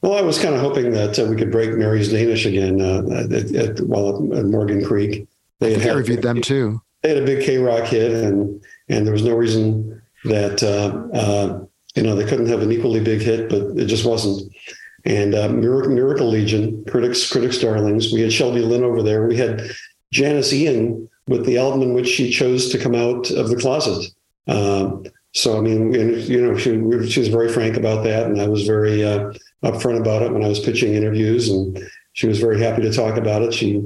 Well, 0.00 0.14
I 0.14 0.22
was 0.22 0.40
kind 0.40 0.54
of 0.54 0.62
hoping 0.62 0.90
that 0.92 1.18
uh, 1.18 1.26
we 1.26 1.36
could 1.36 1.52
break 1.52 1.74
Mary's 1.74 2.10
Danish 2.10 2.46
again 2.46 2.80
uh, 2.80 3.02
at, 3.14 3.54
at, 3.54 3.80
well, 3.82 4.16
at 4.34 4.46
Morgan 4.46 4.82
Creek. 4.82 5.28
They 5.60 5.74
had, 5.74 5.90
I 5.90 5.94
reviewed 5.98 6.22
them 6.22 6.40
too. 6.40 6.80
They 7.02 7.10
had 7.10 7.22
a 7.22 7.26
big 7.26 7.44
K 7.44 7.58
Rock 7.58 7.84
hit, 7.84 8.12
and 8.12 8.64
and 8.88 9.06
there 9.06 9.12
was 9.12 9.22
no 9.22 9.36
reason 9.36 10.00
that 10.24 10.62
uh, 10.62 11.16
uh 11.16 11.64
you 11.98 12.04
know, 12.04 12.14
they 12.14 12.24
couldn't 12.24 12.46
have 12.46 12.62
an 12.62 12.70
equally 12.70 13.00
big 13.00 13.20
hit, 13.20 13.48
but 13.48 13.76
it 13.76 13.86
just 13.86 14.04
wasn't. 14.04 14.52
And 15.08 15.34
uh, 15.34 15.48
Miracle, 15.48 15.90
Miracle 15.90 16.28
Legion, 16.28 16.84
critics, 16.84 17.32
critics, 17.32 17.56
darlings. 17.58 18.12
We 18.12 18.20
had 18.20 18.30
Shelby 18.30 18.60
Lynne 18.60 18.84
over 18.84 19.02
there. 19.02 19.26
We 19.26 19.38
had 19.38 19.62
Janis 20.12 20.52
Ian 20.52 21.08
with 21.26 21.46
the 21.46 21.56
album 21.56 21.80
in 21.80 21.94
which 21.94 22.06
she 22.06 22.30
chose 22.30 22.68
to 22.68 22.78
come 22.78 22.94
out 22.94 23.30
of 23.30 23.48
the 23.48 23.56
closet. 23.56 24.12
Um, 24.48 25.04
so 25.32 25.56
I 25.56 25.60
mean, 25.62 25.94
you 25.94 26.42
know, 26.42 26.58
she, 26.58 26.72
she 27.10 27.20
was 27.20 27.28
very 27.28 27.50
frank 27.50 27.78
about 27.78 28.04
that, 28.04 28.26
and 28.26 28.38
I 28.38 28.48
was 28.48 28.66
very 28.66 29.02
uh, 29.02 29.32
upfront 29.64 29.98
about 29.98 30.22
it 30.22 30.30
when 30.30 30.44
I 30.44 30.48
was 30.48 30.60
pitching 30.60 30.92
interviews, 30.92 31.48
and 31.48 31.82
she 32.12 32.26
was 32.26 32.38
very 32.38 32.60
happy 32.60 32.82
to 32.82 32.92
talk 32.92 33.16
about 33.16 33.40
it. 33.40 33.54
She, 33.54 33.80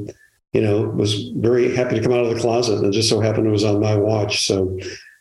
you 0.53 0.61
know, 0.61 0.83
was 0.83 1.29
very 1.37 1.75
happy 1.75 1.95
to 1.95 2.03
come 2.03 2.13
out 2.13 2.25
of 2.25 2.35
the 2.35 2.41
closet, 2.41 2.83
and 2.83 2.93
just 2.93 3.09
so 3.09 3.21
happened 3.21 3.47
it 3.47 3.51
was 3.51 3.65
on 3.65 3.81
my 3.81 3.95
watch. 3.95 4.45
So 4.45 4.77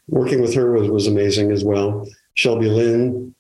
working 0.08 0.42
with 0.42 0.56
her 0.56 0.72
was 0.72 0.90
was 0.90 1.06
amazing 1.06 1.52
as 1.52 1.64
well. 1.64 2.08
Shelby 2.34 2.70
Lynne 2.70 3.36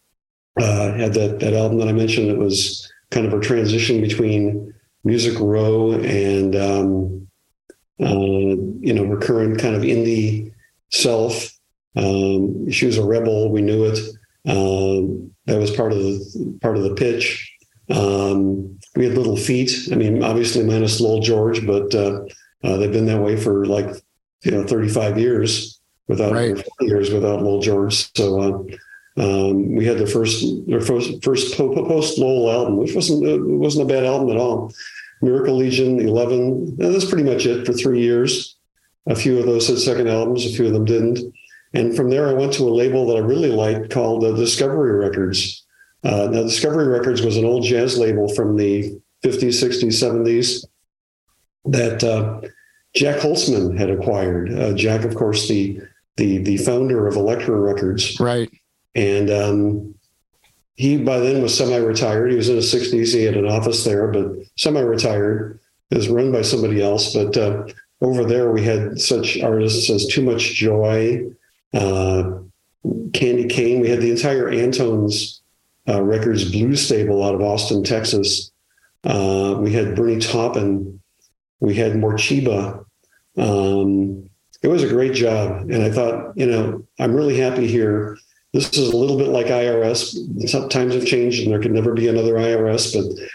uh, 0.59 0.93
had 0.93 1.13
that 1.13 1.39
that 1.39 1.53
album 1.53 1.79
that 1.79 1.87
I 1.87 1.93
mentioned. 1.93 2.29
It 2.29 2.37
was 2.37 2.91
kind 3.09 3.25
of 3.25 3.33
a 3.33 3.39
transition 3.39 4.01
between 4.01 4.73
Music 5.03 5.39
Row 5.39 5.93
and 5.93 6.55
um, 6.55 7.27
uh, 7.99 8.55
you 8.79 8.93
know 8.93 9.03
recurrent 9.03 9.59
kind 9.59 9.75
of 9.75 9.83
indie 9.83 10.53
self. 10.89 11.51
Um, 11.95 12.69
she 12.71 12.85
was 12.85 12.97
a 12.97 13.05
rebel. 13.05 13.51
We 13.51 13.61
knew 13.61 13.85
it. 13.85 13.99
Um, 14.47 15.31
that 15.45 15.59
was 15.59 15.71
part 15.71 15.91
of 15.91 15.99
the 15.99 16.57
part 16.61 16.77
of 16.77 16.83
the 16.83 16.95
pitch. 16.95 17.51
Um, 17.89 18.79
we 18.95 19.05
had 19.05 19.17
Little 19.17 19.37
Feat. 19.37 19.71
I 19.91 19.95
mean, 19.95 20.23
obviously 20.23 20.63
minus 20.63 20.99
Lowell 20.99 21.21
George, 21.21 21.65
but 21.65 21.93
uh, 21.93 22.21
uh, 22.63 22.77
they've 22.77 22.91
been 22.91 23.05
that 23.07 23.21
way 23.21 23.35
for 23.35 23.65
like 23.65 23.87
you 24.43 24.51
know 24.51 24.65
35 24.65 25.17
years 25.17 25.79
without 26.07 26.33
right. 26.33 26.63
years 26.81 27.11
without 27.11 27.41
Lowell 27.41 27.61
George. 27.61 28.09
So 28.15 28.39
uh, 28.39 28.75
um, 29.17 29.75
we 29.75 29.85
had 29.85 29.97
the 29.97 30.07
first 30.07 30.45
their 30.67 30.81
first 30.81 31.23
first 31.23 31.57
post 31.57 32.17
Lowell 32.17 32.51
album, 32.51 32.77
which 32.77 32.95
wasn't 32.95 33.27
uh, 33.27 33.37
wasn't 33.41 33.89
a 33.89 33.93
bad 33.93 34.05
album 34.05 34.29
at 34.29 34.37
all. 34.37 34.71
Miracle 35.21 35.57
Legion, 35.57 35.99
Eleven. 35.99 36.75
That's 36.77 37.05
pretty 37.05 37.23
much 37.23 37.45
it 37.45 37.65
for 37.65 37.73
three 37.73 38.01
years. 38.01 38.55
A 39.07 39.15
few 39.15 39.39
of 39.39 39.45
those 39.45 39.67
had 39.67 39.79
second 39.79 40.07
albums, 40.07 40.45
a 40.45 40.55
few 40.55 40.67
of 40.67 40.73
them 40.73 40.85
didn't. 40.85 41.19
And 41.73 41.95
from 41.95 42.09
there, 42.09 42.27
I 42.27 42.33
went 42.33 42.53
to 42.53 42.63
a 42.63 42.73
label 42.73 43.07
that 43.07 43.15
I 43.15 43.19
really 43.19 43.49
liked 43.49 43.89
called 43.89 44.23
uh, 44.23 44.31
Discovery 44.33 44.91
Records. 44.93 45.65
Uh, 46.03 46.27
now, 46.31 46.43
Discovery 46.43 46.87
Records 46.87 47.21
was 47.21 47.37
an 47.37 47.45
old 47.45 47.63
jazz 47.63 47.97
label 47.97 48.27
from 48.33 48.57
the 48.57 48.99
50s, 49.23 49.63
60s, 49.63 49.93
70s 49.93 50.65
that 51.65 52.03
uh, 52.03 52.41
Jac 52.95 53.17
Holzman 53.17 53.77
had 53.77 53.89
acquired. 53.89 54.53
Uh, 54.53 54.73
Jack, 54.73 55.03
of 55.03 55.15
course, 55.15 55.47
the 55.47 55.79
the 56.17 56.39
the 56.39 56.57
founder 56.57 57.07
of 57.07 57.15
Elektra 57.15 57.57
Records. 57.57 58.19
Right. 58.19 58.51
And 58.95 59.29
um, 59.29 59.95
he 60.75 60.97
by 60.97 61.19
then 61.19 61.41
was 61.41 61.57
semi-retired. 61.57 62.31
He 62.31 62.37
was 62.37 62.49
in 62.49 62.55
his 62.55 62.73
60s. 62.73 63.13
He 63.13 63.23
had 63.23 63.37
an 63.37 63.47
office 63.47 63.83
there, 63.83 64.07
but 64.07 64.31
semi-retired. 64.57 65.59
It 65.89 65.97
was 65.97 66.09
run 66.09 66.31
by 66.31 66.41
somebody 66.41 66.81
else. 66.81 67.13
But 67.13 67.37
uh, 67.37 67.67
over 68.01 68.25
there, 68.25 68.51
we 68.51 68.63
had 68.63 68.99
such 68.99 69.39
artists 69.41 69.89
as 69.89 70.07
Too 70.07 70.23
Much 70.23 70.53
Joy, 70.53 71.29
uh, 71.73 72.31
Candy 73.13 73.47
Cane. 73.47 73.81
We 73.81 73.89
had 73.89 74.01
the 74.01 74.11
entire 74.11 74.49
Antones 74.49 75.41
uh, 75.87 76.01
Records 76.01 76.51
Blue 76.51 76.75
stable 76.75 77.23
out 77.23 77.35
of 77.35 77.41
Austin, 77.41 77.83
Texas. 77.83 78.51
Uh, 79.03 79.55
we 79.59 79.71
had 79.71 79.95
Bernie 79.95 80.19
Taupin. 80.19 80.99
We 81.59 81.75
had 81.75 81.93
Morcheeba. 81.93 82.85
Um, 83.37 84.29
it 84.61 84.67
was 84.67 84.83
a 84.83 84.89
great 84.89 85.13
job. 85.13 85.69
And 85.69 85.83
I 85.83 85.91
thought, 85.91 86.37
you 86.37 86.45
know, 86.45 86.85
I'm 86.99 87.13
really 87.13 87.37
happy 87.37 87.67
here. 87.67 88.17
This 88.53 88.69
is 88.77 88.89
a 88.89 88.97
little 88.97 89.17
bit 89.17 89.29
like 89.29 89.47
IRS. 89.47 90.49
Some 90.49 90.69
times 90.69 90.93
have 90.93 91.05
changed 91.05 91.43
and 91.43 91.51
there 91.51 91.61
could 91.61 91.71
never 91.71 91.93
be 91.93 92.07
another 92.07 92.35
IRS, 92.35 92.93
but 92.93 93.29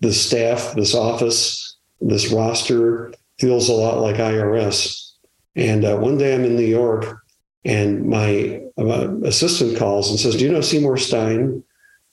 the 0.00 0.12
staff, 0.12 0.74
this 0.74 0.94
office, 0.94 1.76
this 2.00 2.30
roster 2.32 3.12
feels 3.38 3.68
a 3.68 3.72
lot 3.72 4.00
like 4.00 4.16
IRS. 4.16 5.12
And 5.56 5.84
uh, 5.84 5.96
one 5.96 6.18
day 6.18 6.34
I'm 6.34 6.44
in 6.44 6.56
New 6.56 6.62
York 6.62 7.22
and 7.64 8.06
my 8.06 8.62
uh, 8.78 9.14
assistant 9.24 9.76
calls 9.76 10.10
and 10.10 10.18
says, 10.18 10.36
Do 10.36 10.44
you 10.44 10.52
know 10.52 10.60
Seymour 10.60 10.96
Stein? 10.96 11.64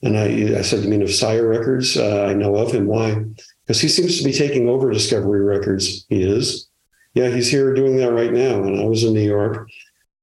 And 0.02 0.18
I, 0.18 0.58
I 0.58 0.62
said, 0.62 0.82
You 0.82 0.90
mean 0.90 1.02
of 1.02 1.14
Sire 1.14 1.46
Records? 1.46 1.96
Uh, 1.96 2.26
I 2.28 2.34
know 2.34 2.56
of 2.56 2.72
him. 2.72 2.86
Why? 2.86 3.24
Because 3.64 3.80
he 3.80 3.88
seems 3.88 4.18
to 4.18 4.24
be 4.24 4.32
taking 4.32 4.68
over 4.68 4.90
Discovery 4.90 5.42
Records. 5.42 6.04
He 6.08 6.22
is 6.22 6.68
yeah, 7.14 7.30
he's 7.30 7.50
here 7.50 7.74
doing 7.74 7.96
that 7.96 8.12
right 8.12 8.32
now. 8.32 8.62
And 8.62 8.80
I 8.80 8.84
was 8.84 9.02
in 9.02 9.12
New 9.12 9.26
York, 9.26 9.68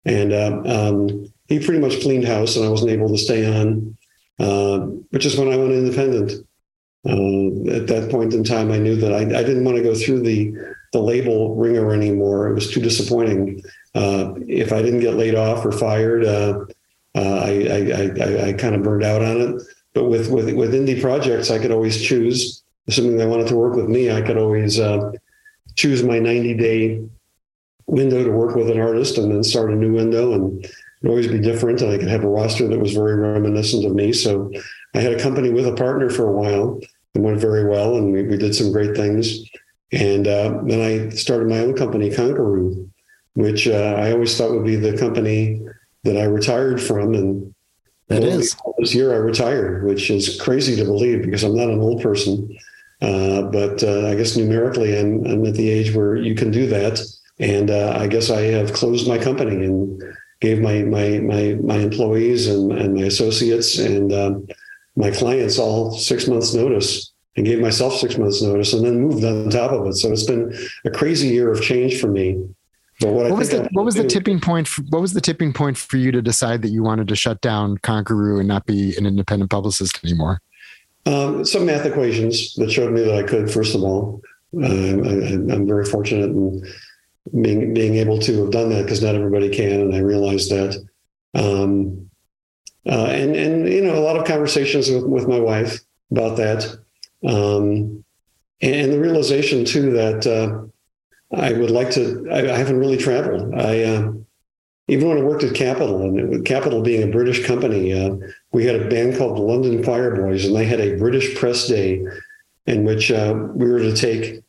and 0.05 0.31
uh, 0.31 0.61
um, 0.65 1.33
he 1.47 1.59
pretty 1.59 1.79
much 1.79 2.01
cleaned 2.01 2.25
house, 2.25 2.55
and 2.55 2.65
I 2.65 2.69
wasn't 2.69 2.91
able 2.91 3.09
to 3.09 3.17
stay 3.17 3.45
on, 3.45 3.95
uh, 4.39 4.79
which 5.11 5.25
is 5.25 5.37
when 5.37 5.51
I 5.51 5.57
went 5.57 5.71
independent. 5.71 6.45
Uh, 7.07 7.71
at 7.71 7.87
that 7.87 8.09
point 8.09 8.33
in 8.33 8.43
time, 8.43 8.71
I 8.71 8.79
knew 8.79 8.95
that 8.95 9.13
I, 9.13 9.19
I, 9.19 9.43
didn't 9.43 9.63
want 9.63 9.77
to 9.77 9.83
go 9.83 9.93
through 9.93 10.21
the 10.21 10.55
the 10.91 10.99
label 10.99 11.55
wringer 11.55 11.93
anymore. 11.93 12.47
It 12.47 12.55
was 12.55 12.71
too 12.71 12.81
disappointing. 12.81 13.61
Uh, 13.93 14.33
if 14.47 14.73
I 14.73 14.81
didn't 14.81 15.01
get 15.01 15.13
laid 15.13 15.35
off 15.35 15.63
or 15.63 15.71
fired, 15.71 16.25
uh, 16.25 16.65
uh, 17.13 17.39
I, 17.43 17.51
I, 17.69 18.11
I, 18.19 18.47
I 18.47 18.53
kind 18.53 18.73
of 18.73 18.81
burned 18.81 19.03
out 19.03 19.21
on 19.21 19.39
it. 19.39 19.61
But 19.93 20.05
with, 20.05 20.31
with 20.31 20.51
with 20.55 20.73
indie 20.73 20.99
projects, 20.99 21.51
I 21.51 21.59
could 21.59 21.71
always 21.71 22.01
choose. 22.01 22.63
Assuming 22.87 23.17
they 23.17 23.25
wanted 23.27 23.47
to 23.47 23.55
work 23.55 23.75
with 23.75 23.87
me, 23.87 24.11
I 24.11 24.21
could 24.21 24.37
always 24.37 24.79
choose 25.75 26.03
my 26.03 26.19
90 26.19 26.53
day 26.55 27.01
window 27.87 28.23
to 28.23 28.31
work 28.31 28.55
with 28.55 28.69
an 28.69 28.79
artist 28.79 29.17
and 29.17 29.31
then 29.31 29.43
start 29.43 29.71
a 29.71 29.75
new 29.75 29.93
window 29.93 30.33
and 30.33 30.65
always 31.07 31.27
be 31.27 31.39
different. 31.39 31.81
And 31.81 31.91
I 31.91 31.97
could 31.97 32.07
have 32.07 32.23
a 32.23 32.29
roster 32.29 32.67
that 32.67 32.79
was 32.79 32.93
very 32.93 33.15
reminiscent 33.15 33.85
of 33.85 33.93
me. 33.93 34.13
So 34.13 34.51
I 34.93 34.99
had 34.99 35.13
a 35.13 35.21
company 35.21 35.49
with 35.49 35.67
a 35.67 35.75
partner 35.75 36.09
for 36.09 36.27
a 36.27 36.31
while 36.31 36.79
and 37.13 37.23
went 37.23 37.39
very 37.39 37.67
well. 37.69 37.97
And 37.97 38.11
we, 38.11 38.23
we 38.23 38.37
did 38.37 38.55
some 38.55 38.71
great 38.71 38.95
things. 38.95 39.39
And 39.91 40.27
uh, 40.27 40.61
then 40.63 40.81
I 40.81 41.09
started 41.09 41.47
my 41.47 41.59
own 41.59 41.75
company, 41.75 42.09
Conqueroo, 42.09 42.89
which 43.33 43.67
uh, 43.67 43.95
I 43.97 44.11
always 44.11 44.37
thought 44.37 44.51
would 44.51 44.65
be 44.65 44.75
the 44.75 44.97
company 44.97 45.61
that 46.03 46.17
I 46.17 46.23
retired 46.23 46.81
from. 46.81 47.13
And 47.13 47.55
that 48.07 48.23
is 48.23 48.55
this 48.77 48.93
year 48.93 49.13
I 49.13 49.17
retired, 49.17 49.85
which 49.85 50.09
is 50.09 50.39
crazy 50.39 50.75
to 50.75 50.85
believe 50.85 51.23
because 51.23 51.43
I'm 51.43 51.55
not 51.55 51.69
an 51.69 51.79
old 51.79 52.01
person. 52.01 52.55
Uh, 53.01 53.43
but 53.43 53.83
uh, 53.83 54.07
I 54.07 54.15
guess 54.15 54.35
numerically, 54.35 54.97
I'm, 54.97 55.25
I'm 55.25 55.45
at 55.45 55.55
the 55.55 55.69
age 55.69 55.93
where 55.93 56.15
you 56.15 56.33
can 56.35 56.51
do 56.51 56.67
that. 56.67 56.99
And 57.39 57.69
uh, 57.69 57.97
I 57.99 58.07
guess 58.07 58.29
I 58.29 58.41
have 58.41 58.73
closed 58.73 59.07
my 59.07 59.17
company 59.17 59.65
and 59.65 60.01
gave 60.41 60.59
my 60.59 60.83
my 60.83 61.19
my 61.19 61.55
my 61.61 61.77
employees 61.77 62.47
and, 62.47 62.71
and 62.71 62.95
my 62.95 63.03
associates 63.03 63.77
and 63.77 64.11
um, 64.13 64.47
my 64.95 65.11
clients 65.11 65.59
all 65.59 65.91
six 65.97 66.27
months 66.27 66.53
notice 66.53 67.11
and 67.35 67.45
gave 67.45 67.59
myself 67.59 67.95
six 67.97 68.17
months 68.17 68.41
notice 68.41 68.73
and 68.73 68.85
then 68.85 69.01
moved 69.01 69.23
on 69.23 69.49
top 69.49 69.71
of 69.71 69.85
it. 69.87 69.93
So 69.93 70.11
it's 70.11 70.23
been 70.23 70.53
a 70.85 70.89
crazy 70.89 71.27
year 71.27 71.51
of 71.51 71.61
change 71.61 71.99
for 71.99 72.07
me. 72.07 72.47
But 73.01 73.11
what, 73.11 73.29
what 73.29 73.39
was 73.39 73.49
the 73.49 73.67
what 73.73 73.83
was 73.83 73.95
do, 73.95 74.03
the 74.03 74.07
tipping 74.07 74.39
point? 74.39 74.67
For, 74.67 74.81
what 74.83 75.01
was 75.01 75.13
the 75.13 75.21
tipping 75.21 75.51
point 75.51 75.77
for 75.77 75.97
you 75.97 76.11
to 76.11 76.21
decide 76.21 76.61
that 76.61 76.69
you 76.69 76.81
wanted 76.81 77.09
to 77.09 77.15
shut 77.15 77.41
down 77.41 77.77
Conqueroo 77.79 78.39
and 78.39 78.47
not 78.47 78.65
be 78.65 78.95
an 78.97 79.05
independent 79.05 79.51
publicist 79.51 79.99
anymore? 80.03 80.41
Um, 81.05 81.43
some 81.43 81.65
math 81.65 81.85
equations 81.85 82.55
that 82.55 82.71
showed 82.71 82.93
me 82.93 83.01
that 83.01 83.15
I 83.15 83.23
could. 83.23 83.51
First 83.51 83.75
of 83.75 83.83
all, 83.83 84.21
uh, 84.55 84.65
I, 84.65 84.69
am 84.69 85.67
very 85.67 85.85
fortunate 85.85 86.29
in 86.29 86.63
being 87.41 87.73
being 87.73 87.95
able 87.95 88.19
to 88.19 88.41
have 88.41 88.51
done 88.51 88.69
that 88.69 88.83
because 88.83 89.01
not 89.01 89.15
everybody 89.15 89.49
can, 89.49 89.81
and 89.81 89.95
I 89.95 89.99
realized 89.99 90.51
that. 90.51 90.85
Um, 91.33 92.09
uh, 92.87 93.07
and 93.07 93.35
and 93.35 93.67
you 93.67 93.81
know 93.81 93.95
a 93.95 93.99
lot 94.03 94.17
of 94.17 94.25
conversations 94.25 94.89
with, 94.89 95.05
with 95.05 95.27
my 95.27 95.39
wife 95.39 95.79
about 96.11 96.37
that, 96.37 96.63
um, 97.27 98.03
and 98.61 98.93
the 98.93 98.99
realization 98.99 99.65
too 99.65 99.91
that 99.91 100.27
uh, 100.27 101.35
I 101.35 101.53
would 101.53 101.71
like 101.71 101.91
to. 101.91 102.27
I, 102.31 102.53
I 102.53 102.57
haven't 102.57 102.79
really 102.79 102.97
traveled. 102.97 103.55
I 103.55 103.83
uh, 103.83 104.13
even 104.87 105.09
when 105.09 105.17
I 105.17 105.21
worked 105.21 105.43
at 105.43 105.55
Capitol, 105.55 106.03
and 106.03 106.45
Capitol 106.45 106.83
being 106.83 107.01
a 107.01 107.11
British 107.11 107.45
company, 107.45 107.91
uh, 107.91 108.17
we 108.51 108.65
had 108.65 108.79
a 108.79 108.87
band 108.87 109.17
called 109.17 109.35
the 109.35 109.41
London 109.41 109.83
Quireboys, 109.83 110.45
and 110.45 110.55
they 110.55 110.65
had 110.65 110.79
a 110.79 110.97
British 110.97 111.35
press 111.35 111.67
day 111.67 112.05
in 112.67 112.85
which 112.85 113.11
uh, 113.11 113.33
we 113.55 113.69
were 113.69 113.79
to 113.79 113.95
take 113.95 114.43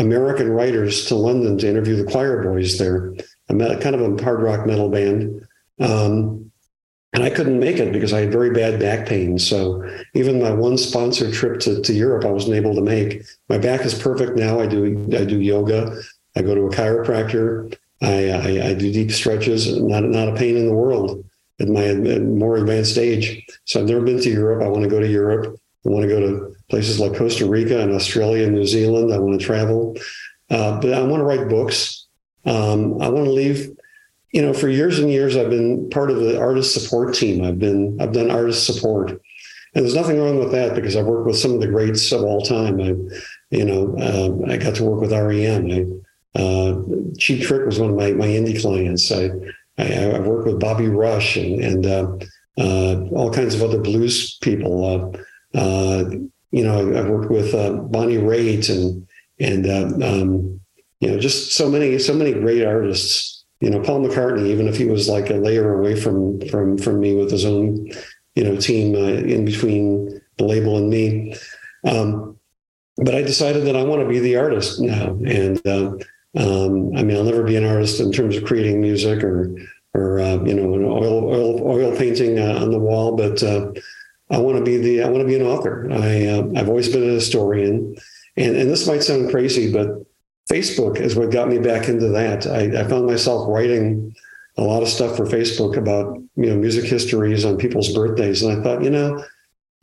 American 0.00 0.50
writers 0.50 1.04
to 1.06 1.14
London 1.14 1.58
to 1.58 1.68
interview 1.68 1.94
the 1.94 2.10
Quireboys 2.10 2.78
there. 2.78 3.14
I 3.48 3.52
met 3.52 3.80
kind 3.80 3.94
of 3.94 4.00
a 4.00 4.22
hard 4.22 4.42
rock 4.42 4.66
metal 4.66 4.88
band. 4.88 5.46
Um, 5.78 6.50
and 7.12 7.24
I 7.24 7.30
couldn't 7.30 7.58
make 7.58 7.78
it 7.78 7.92
because 7.92 8.12
I 8.12 8.20
had 8.20 8.32
very 8.32 8.50
bad 8.50 8.78
back 8.78 9.06
pain. 9.06 9.38
So 9.38 9.84
even 10.14 10.40
my 10.40 10.52
one 10.52 10.78
sponsored 10.78 11.34
trip 11.34 11.60
to, 11.60 11.82
to 11.82 11.92
Europe, 11.92 12.24
I 12.24 12.30
wasn't 12.30 12.54
able 12.54 12.74
to 12.76 12.80
make. 12.80 13.22
My 13.48 13.58
back 13.58 13.84
is 13.84 14.00
perfect 14.00 14.36
now. 14.36 14.60
I 14.60 14.66
do 14.66 14.86
I 15.12 15.24
do 15.24 15.40
yoga. 15.40 16.00
I 16.36 16.42
go 16.42 16.54
to 16.54 16.66
a 16.66 16.70
chiropractor. 16.70 17.76
I, 18.00 18.30
I, 18.30 18.68
I 18.68 18.74
do 18.74 18.92
deep 18.92 19.10
stretches. 19.10 19.76
Not 19.80 20.04
not 20.04 20.28
a 20.28 20.36
pain 20.36 20.56
in 20.56 20.66
the 20.66 20.74
world 20.74 21.24
at 21.58 21.68
my 21.68 21.84
at 21.84 22.22
more 22.22 22.56
advanced 22.56 22.96
age. 22.96 23.44
So 23.64 23.80
I've 23.80 23.88
never 23.88 24.02
been 24.02 24.20
to 24.20 24.30
Europe. 24.30 24.62
I 24.62 24.68
want 24.68 24.84
to 24.84 24.90
go 24.90 25.00
to 25.00 25.08
Europe. 25.08 25.58
I 25.84 25.88
want 25.88 26.02
to 26.02 26.08
go 26.08 26.20
to 26.20 26.54
places 26.70 27.00
like 27.00 27.14
Costa 27.14 27.46
Rica 27.46 27.80
and 27.80 27.92
Australia 27.92 28.46
and 28.46 28.54
New 28.54 28.66
Zealand. 28.66 29.12
I 29.12 29.18
want 29.18 29.38
to 29.38 29.44
travel, 29.44 29.96
uh, 30.48 30.80
but 30.80 30.94
I 30.94 31.02
want 31.02 31.20
to 31.20 31.24
write 31.24 31.48
books. 31.48 32.06
Um, 32.46 33.02
I 33.02 33.08
want 33.08 33.26
to 33.26 33.32
leave. 33.32 33.70
You 34.32 34.42
know, 34.42 34.52
for 34.54 34.68
years 34.68 35.00
and 35.00 35.10
years, 35.10 35.36
I've 35.36 35.50
been 35.50 35.90
part 35.90 36.10
of 36.10 36.20
the 36.20 36.40
artist 36.40 36.72
support 36.72 37.14
team. 37.14 37.44
I've 37.44 37.58
been 37.58 38.00
I've 38.00 38.12
done 38.12 38.30
artist 38.30 38.64
support, 38.64 39.10
and 39.10 39.18
there's 39.84 39.96
nothing 39.96 40.20
wrong 40.20 40.38
with 40.38 40.52
that 40.52 40.76
because 40.76 40.96
I've 40.96 41.06
worked 41.06 41.26
with 41.26 41.36
some 41.36 41.52
of 41.52 41.60
the 41.60 41.66
greats 41.66 42.12
of 42.12 42.22
all 42.22 42.40
time. 42.40 42.80
I, 42.80 42.94
you 43.50 43.64
know, 43.64 43.96
uh, 43.98 44.52
I 44.52 44.56
got 44.56 44.76
to 44.76 44.84
work 44.84 45.00
with 45.00 45.12
REM. 45.12 45.70
I, 45.70 46.40
uh, 46.40 46.80
Cheap 47.18 47.42
Trick 47.42 47.66
was 47.66 47.80
one 47.80 47.90
of 47.90 47.96
my 47.96 48.12
my 48.12 48.28
indie 48.28 48.60
clients. 48.60 49.10
I 49.10 49.30
I, 49.76 50.12
I 50.12 50.20
worked 50.20 50.46
with 50.46 50.60
Bobby 50.60 50.86
Rush 50.86 51.36
and 51.36 51.60
and 51.60 51.86
uh, 51.86 52.16
uh, 52.56 53.00
all 53.10 53.32
kinds 53.32 53.56
of 53.56 53.62
other 53.62 53.80
blues 53.80 54.38
people. 54.38 55.12
You 56.50 56.64
know, 56.64 56.98
I've 56.98 57.08
worked 57.08 57.30
with 57.30 57.54
uh, 57.54 57.72
Bonnie 57.72 58.16
Raitt 58.16 58.68
and 58.68 59.06
and 59.38 59.66
uh, 59.66 60.06
um, 60.06 60.60
you 61.00 61.10
know 61.10 61.18
just 61.18 61.52
so 61.52 61.68
many 61.70 61.98
so 61.98 62.14
many 62.14 62.32
great 62.32 62.64
artists. 62.64 63.44
You 63.60 63.70
know, 63.70 63.80
Paul 63.80 64.00
McCartney, 64.00 64.46
even 64.46 64.68
if 64.68 64.76
he 64.76 64.86
was 64.86 65.08
like 65.08 65.30
a 65.30 65.34
layer 65.34 65.78
away 65.78 65.94
from 65.94 66.40
from 66.48 66.78
from 66.78 67.00
me 67.00 67.14
with 67.14 67.30
his 67.30 67.44
own 67.44 67.90
you 68.34 68.44
know 68.44 68.56
team 68.56 68.94
uh, 68.94 69.22
in 69.22 69.44
between 69.44 70.20
the 70.38 70.44
label 70.44 70.76
and 70.76 70.88
me. 70.88 71.34
Um, 71.84 72.38
but 72.96 73.14
I 73.14 73.22
decided 73.22 73.64
that 73.64 73.76
I 73.76 73.82
want 73.82 74.02
to 74.02 74.08
be 74.08 74.18
the 74.18 74.36
artist 74.36 74.80
now, 74.80 75.16
and 75.24 75.66
uh, 75.66 75.92
um, 76.36 76.96
I 76.96 77.02
mean, 77.02 77.16
I'll 77.16 77.24
never 77.24 77.44
be 77.44 77.56
an 77.56 77.64
artist 77.64 78.00
in 78.00 78.12
terms 78.12 78.36
of 78.36 78.44
creating 78.44 78.80
music 78.80 79.22
or 79.24 79.54
or 79.94 80.20
uh, 80.20 80.42
you 80.44 80.54
know 80.54 80.74
an 80.74 80.84
oil 80.84 81.24
oil 81.24 81.62
oil 81.62 81.96
painting 81.96 82.38
uh, 82.38 82.58
on 82.60 82.70
the 82.70 82.78
wall, 82.78 83.16
but 83.16 83.42
I 84.30 84.38
want 84.38 84.58
to 84.58 84.64
be 84.64 84.76
the 84.76 85.02
I 85.02 85.08
want 85.08 85.22
to 85.22 85.26
be 85.26 85.36
an 85.36 85.42
author. 85.42 85.88
I 85.90 86.26
uh, 86.26 86.48
I've 86.56 86.68
always 86.68 86.88
been 86.88 87.02
a 87.02 87.14
historian, 87.14 87.96
and 88.36 88.56
and 88.56 88.70
this 88.70 88.86
might 88.86 89.02
sound 89.02 89.30
crazy, 89.30 89.72
but 89.72 90.06
Facebook 90.50 91.00
is 91.00 91.16
what 91.16 91.30
got 91.30 91.48
me 91.48 91.58
back 91.58 91.88
into 91.88 92.08
that. 92.08 92.46
I, 92.46 92.80
I 92.80 92.84
found 92.84 93.06
myself 93.06 93.48
writing 93.48 94.14
a 94.56 94.62
lot 94.62 94.82
of 94.82 94.88
stuff 94.88 95.16
for 95.16 95.24
Facebook 95.24 95.76
about 95.76 96.16
you 96.36 96.46
know 96.46 96.56
music 96.56 96.84
histories 96.84 97.44
on 97.44 97.56
people's 97.56 97.92
birthdays, 97.92 98.42
and 98.42 98.58
I 98.58 98.62
thought, 98.62 98.84
you 98.84 98.90
know, 98.90 99.24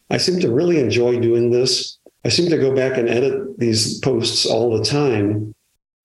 I 0.10 0.18
seem 0.18 0.40
to 0.40 0.54
really 0.54 0.80
enjoy 0.80 1.20
doing 1.20 1.52
this. 1.52 1.98
I 2.24 2.30
seem 2.30 2.50
to 2.50 2.58
go 2.58 2.76
back 2.76 2.98
and 2.98 3.10
edit 3.10 3.58
these 3.58 4.00
posts 4.00 4.46
all 4.46 4.78
the 4.78 4.84
time. 4.84 5.54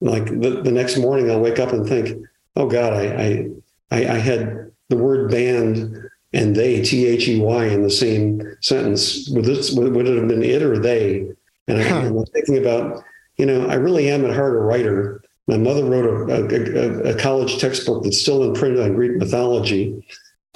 Like 0.00 0.26
the, 0.26 0.62
the 0.62 0.72
next 0.72 0.96
morning, 0.96 1.30
I'll 1.30 1.40
wake 1.40 1.60
up 1.60 1.72
and 1.72 1.86
think, 1.86 2.24
oh 2.56 2.66
God, 2.66 2.92
I 2.92 3.50
I, 3.92 4.06
I 4.06 4.18
had 4.18 4.72
the 4.88 4.96
word 4.96 5.30
band 5.30 6.08
and 6.32 6.56
they, 6.56 6.80
T 6.82 7.06
H 7.06 7.28
E 7.28 7.40
Y, 7.40 7.66
in 7.66 7.82
the 7.82 7.90
same 7.90 8.56
sentence. 8.60 9.28
Would, 9.30 9.44
this, 9.44 9.72
would 9.72 10.06
it 10.06 10.16
have 10.16 10.28
been 10.28 10.42
it 10.42 10.62
or 10.62 10.78
they? 10.78 11.26
And 11.68 11.80
I, 11.80 11.82
huh. 11.82 12.10
was 12.12 12.30
thinking 12.32 12.58
about, 12.58 13.02
you 13.36 13.46
know, 13.46 13.66
I 13.66 13.74
really 13.74 14.10
am 14.10 14.24
at 14.24 14.34
heart 14.34 14.56
a 14.56 14.58
writer. 14.58 15.22
My 15.46 15.58
mother 15.58 15.84
wrote 15.84 16.30
a, 16.30 17.10
a, 17.10 17.14
a, 17.14 17.18
college 17.18 17.58
textbook 17.58 18.04
that's 18.04 18.20
still 18.20 18.44
in 18.44 18.54
print 18.54 18.78
on 18.78 18.94
Greek 18.94 19.16
mythology 19.16 20.06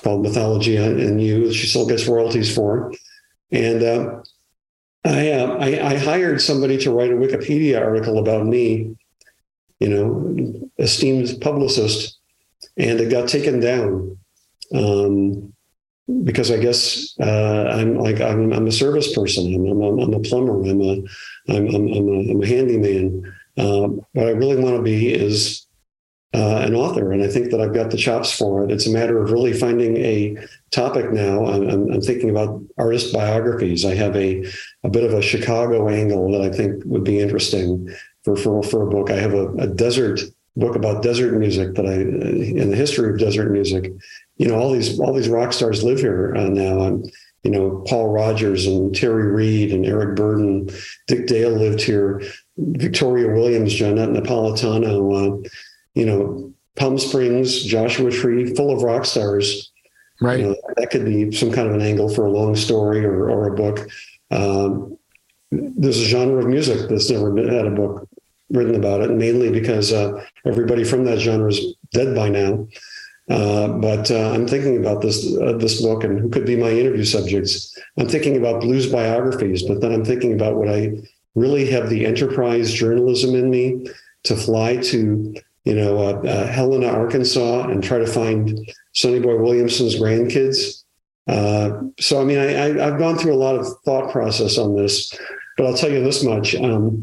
called 0.03 0.23
Mythology 0.23 0.77
and 0.77 1.21
You. 1.21 1.53
She 1.53 1.67
still 1.67 1.87
gets 1.87 2.07
royalties 2.07 2.55
for. 2.55 2.93
And 3.51 3.83
uh, 3.83 4.21
I, 5.05 5.31
uh, 5.33 5.57
I, 5.59 5.93
I 5.93 5.99
hired 5.99 6.41
somebody 6.41 6.79
to 6.79 6.93
write 6.93 7.11
a 7.11 7.15
Wikipedia 7.15 7.81
article 7.81 8.19
about 8.19 8.47
me, 8.47 8.97
you 9.79 9.89
know, 9.89 10.69
esteemed 10.79 11.41
publicist, 11.41 12.19
and 12.77 13.01
it 13.01 13.11
got 13.11 13.29
taken 13.29 13.61
down. 13.61 14.19
Um, 14.75 15.53
because 16.25 16.51
I 16.51 16.59
guess 16.59 17.15
uh, 17.21 17.71
I'm 17.73 17.97
like 17.97 18.21
I'm, 18.21 18.53
I'm, 18.53 18.67
a 18.67 18.73
service 18.73 19.13
person. 19.13 19.53
I'm, 19.55 19.83
I'm, 19.83 19.99
I'm, 19.99 20.15
a 20.15 20.21
plumber. 20.21 20.63
I'm 20.63 20.81
a 20.81 21.03
I'm, 21.49 21.67
a, 21.67 22.31
I'm 22.31 22.43
a 22.43 22.47
handyman. 22.47 23.35
Um, 23.59 24.01
what 24.13 24.29
I 24.29 24.31
really 24.31 24.57
want 24.57 24.77
to 24.77 24.83
be 24.83 25.13
is 25.13 25.67
uh, 26.35 26.63
an 26.65 26.75
author, 26.75 27.13
and 27.13 27.23
I 27.23 27.29
think 27.29 27.51
that 27.51 27.61
I've 27.61 27.75
got 27.75 27.91
the 27.91 27.97
chops 27.97 28.31
for 28.31 28.65
it. 28.65 28.71
It's 28.71 28.87
a 28.87 28.91
matter 28.91 29.21
of 29.23 29.33
really 29.33 29.53
finding 29.53 29.97
a 29.97 30.37
topic 30.71 31.11
now. 31.11 31.47
I'm, 31.47 31.91
I'm 31.91 32.01
thinking 32.01 32.31
about 32.31 32.63
artist 32.79 33.13
biographies. 33.13 33.85
I 33.85 33.95
have 33.95 34.15
a 34.17 34.45
a 34.85 34.89
bit 34.89 35.05
of 35.05 35.13
a 35.13 35.23
Chicago 35.23 35.89
angle 35.89 36.31
that 36.33 36.43
I 36.43 36.51
think 36.51 36.85
would 36.85 37.05
be 37.05 37.19
interesting 37.19 37.89
for 38.23 38.37
for, 38.37 38.63
for 38.63 38.83
a 38.83 38.91
book. 38.91 39.11
I 39.11 39.17
have 39.17 39.35
a, 39.35 39.49
a 39.55 39.67
desert 39.67 40.21
book 40.57 40.77
about 40.77 41.03
desert 41.03 41.39
music 41.39 41.75
that 41.75 41.87
I 41.87 41.95
in 41.95 42.71
the 42.71 42.77
history 42.77 43.11
of 43.11 43.19
desert 43.19 43.51
music 43.51 43.93
you 44.37 44.49
know 44.49 44.57
all 44.57 44.73
these 44.73 44.99
all 45.01 45.13
these 45.13 45.29
rock 45.29 45.53
stars 45.53 45.83
live 45.83 45.99
here 45.99 46.35
uh, 46.37 46.49
now. 46.49 46.81
I'm, 46.81 47.05
you 47.43 47.53
know, 47.53 47.85
Paul 47.87 48.09
Rodgers 48.09 48.67
and 48.67 48.95
Terry 48.95 49.31
Reid 49.31 49.73
and 49.73 49.87
Eric 49.87 50.19
Burdon, 50.19 50.69
Dick 51.07 51.29
Dale 51.29 51.51
lived 51.51 51.81
here, 51.81 52.21
Victoria 52.59 53.33
Williams, 53.33 53.73
Johnette 53.73 54.17
Napolitano, 54.17 55.45
uh, 55.45 55.49
you 55.95 56.07
know, 56.07 56.53
Palm 56.75 56.99
Springs, 56.99 57.63
Joshua 57.63 58.11
Tree, 58.11 58.53
full 58.55 58.75
of 58.75 58.83
rock 58.83 59.05
stars. 59.05 59.71
Right. 60.21 60.41
You 60.41 60.47
know, 60.47 60.57
that 60.77 60.91
could 60.91 61.05
be 61.05 61.31
some 61.31 61.53
kind 61.53 61.69
of 61.69 61.75
an 61.75 61.83
angle 61.83 62.09
for 62.09 62.27
a 62.27 62.31
long 62.31 62.57
story 62.57 63.05
or, 63.05 63.31
or 63.31 63.49
a 63.49 63.55
book. 63.55 63.89
Um, 64.33 64.99
there's 65.51 66.01
a 66.01 66.05
genre 66.05 66.41
of 66.41 66.49
music 66.49 66.89
that's 66.89 67.11
never 67.11 67.31
been, 67.31 67.49
had 67.49 67.67
a 67.67 67.71
book 67.71 68.09
written 68.51 68.75
about 68.75 69.03
it, 69.03 69.11
mainly 69.11 69.51
because 69.51 69.93
uh, 69.93 70.25
everybody 70.45 70.85
from 70.85 71.05
that 71.05 71.19
genre 71.19 71.49
is 71.49 71.75
dead 71.93 72.15
by 72.15 72.29
now. 72.29 72.67
Uh, 73.29 73.69
but 73.69 74.11
uh, 74.11 74.31
I'm 74.31 74.47
thinking 74.47 74.77
about 74.77 75.03
this 75.03 75.37
uh, 75.39 75.55
this 75.55 75.83
book 75.83 76.05
and 76.05 76.19
who 76.21 76.29
could 76.29 76.47
be 76.47 76.57
my 76.57 76.71
interview 76.71 77.05
subjects. 77.05 77.77
I'm 77.99 78.09
thinking 78.09 78.37
about 78.37 78.61
blues 78.61 78.91
biographies, 78.91 79.65
but 79.65 79.81
then 79.81 79.93
I'm 79.93 80.05
thinking 80.05 80.33
about 80.33 80.57
what 80.57 80.69
I 80.69 80.93
really 81.35 81.69
have 81.71 81.91
the 81.91 82.07
enterprise 82.07 82.73
journalism 82.73 83.35
in 83.35 83.51
me 83.51 83.85
to 84.25 84.37
fly 84.37 84.77
to, 84.77 85.35
you 85.65 85.75
know, 85.75 85.99
uh, 85.99 86.23
uh, 86.23 86.47
Helena, 86.47 86.87
Arkansas, 86.87 87.69
and 87.69 87.83
try 87.83 87.99
to 87.99 88.07
find 88.07 88.59
Sonny 88.93 89.19
Boy 89.19 89.37
Williamson's 89.37 89.97
grandkids. 89.97 90.85
so 91.99 92.21
I 92.21 92.25
mean, 92.25 92.39
I, 92.39 92.85
have 92.85 92.99
gone 92.99 93.19
through 93.19 93.35
a 93.35 93.43
lot 93.43 93.57
of 93.57 93.67
thought 93.85 94.13
process 94.13 94.57
on 94.57 94.77
this, 94.77 95.13
but 95.57 95.67
I'll 95.67 95.77
tell 95.77 95.91
you 95.91 96.03
this 96.03 96.23
much. 96.23 96.55
Um, 96.55 97.03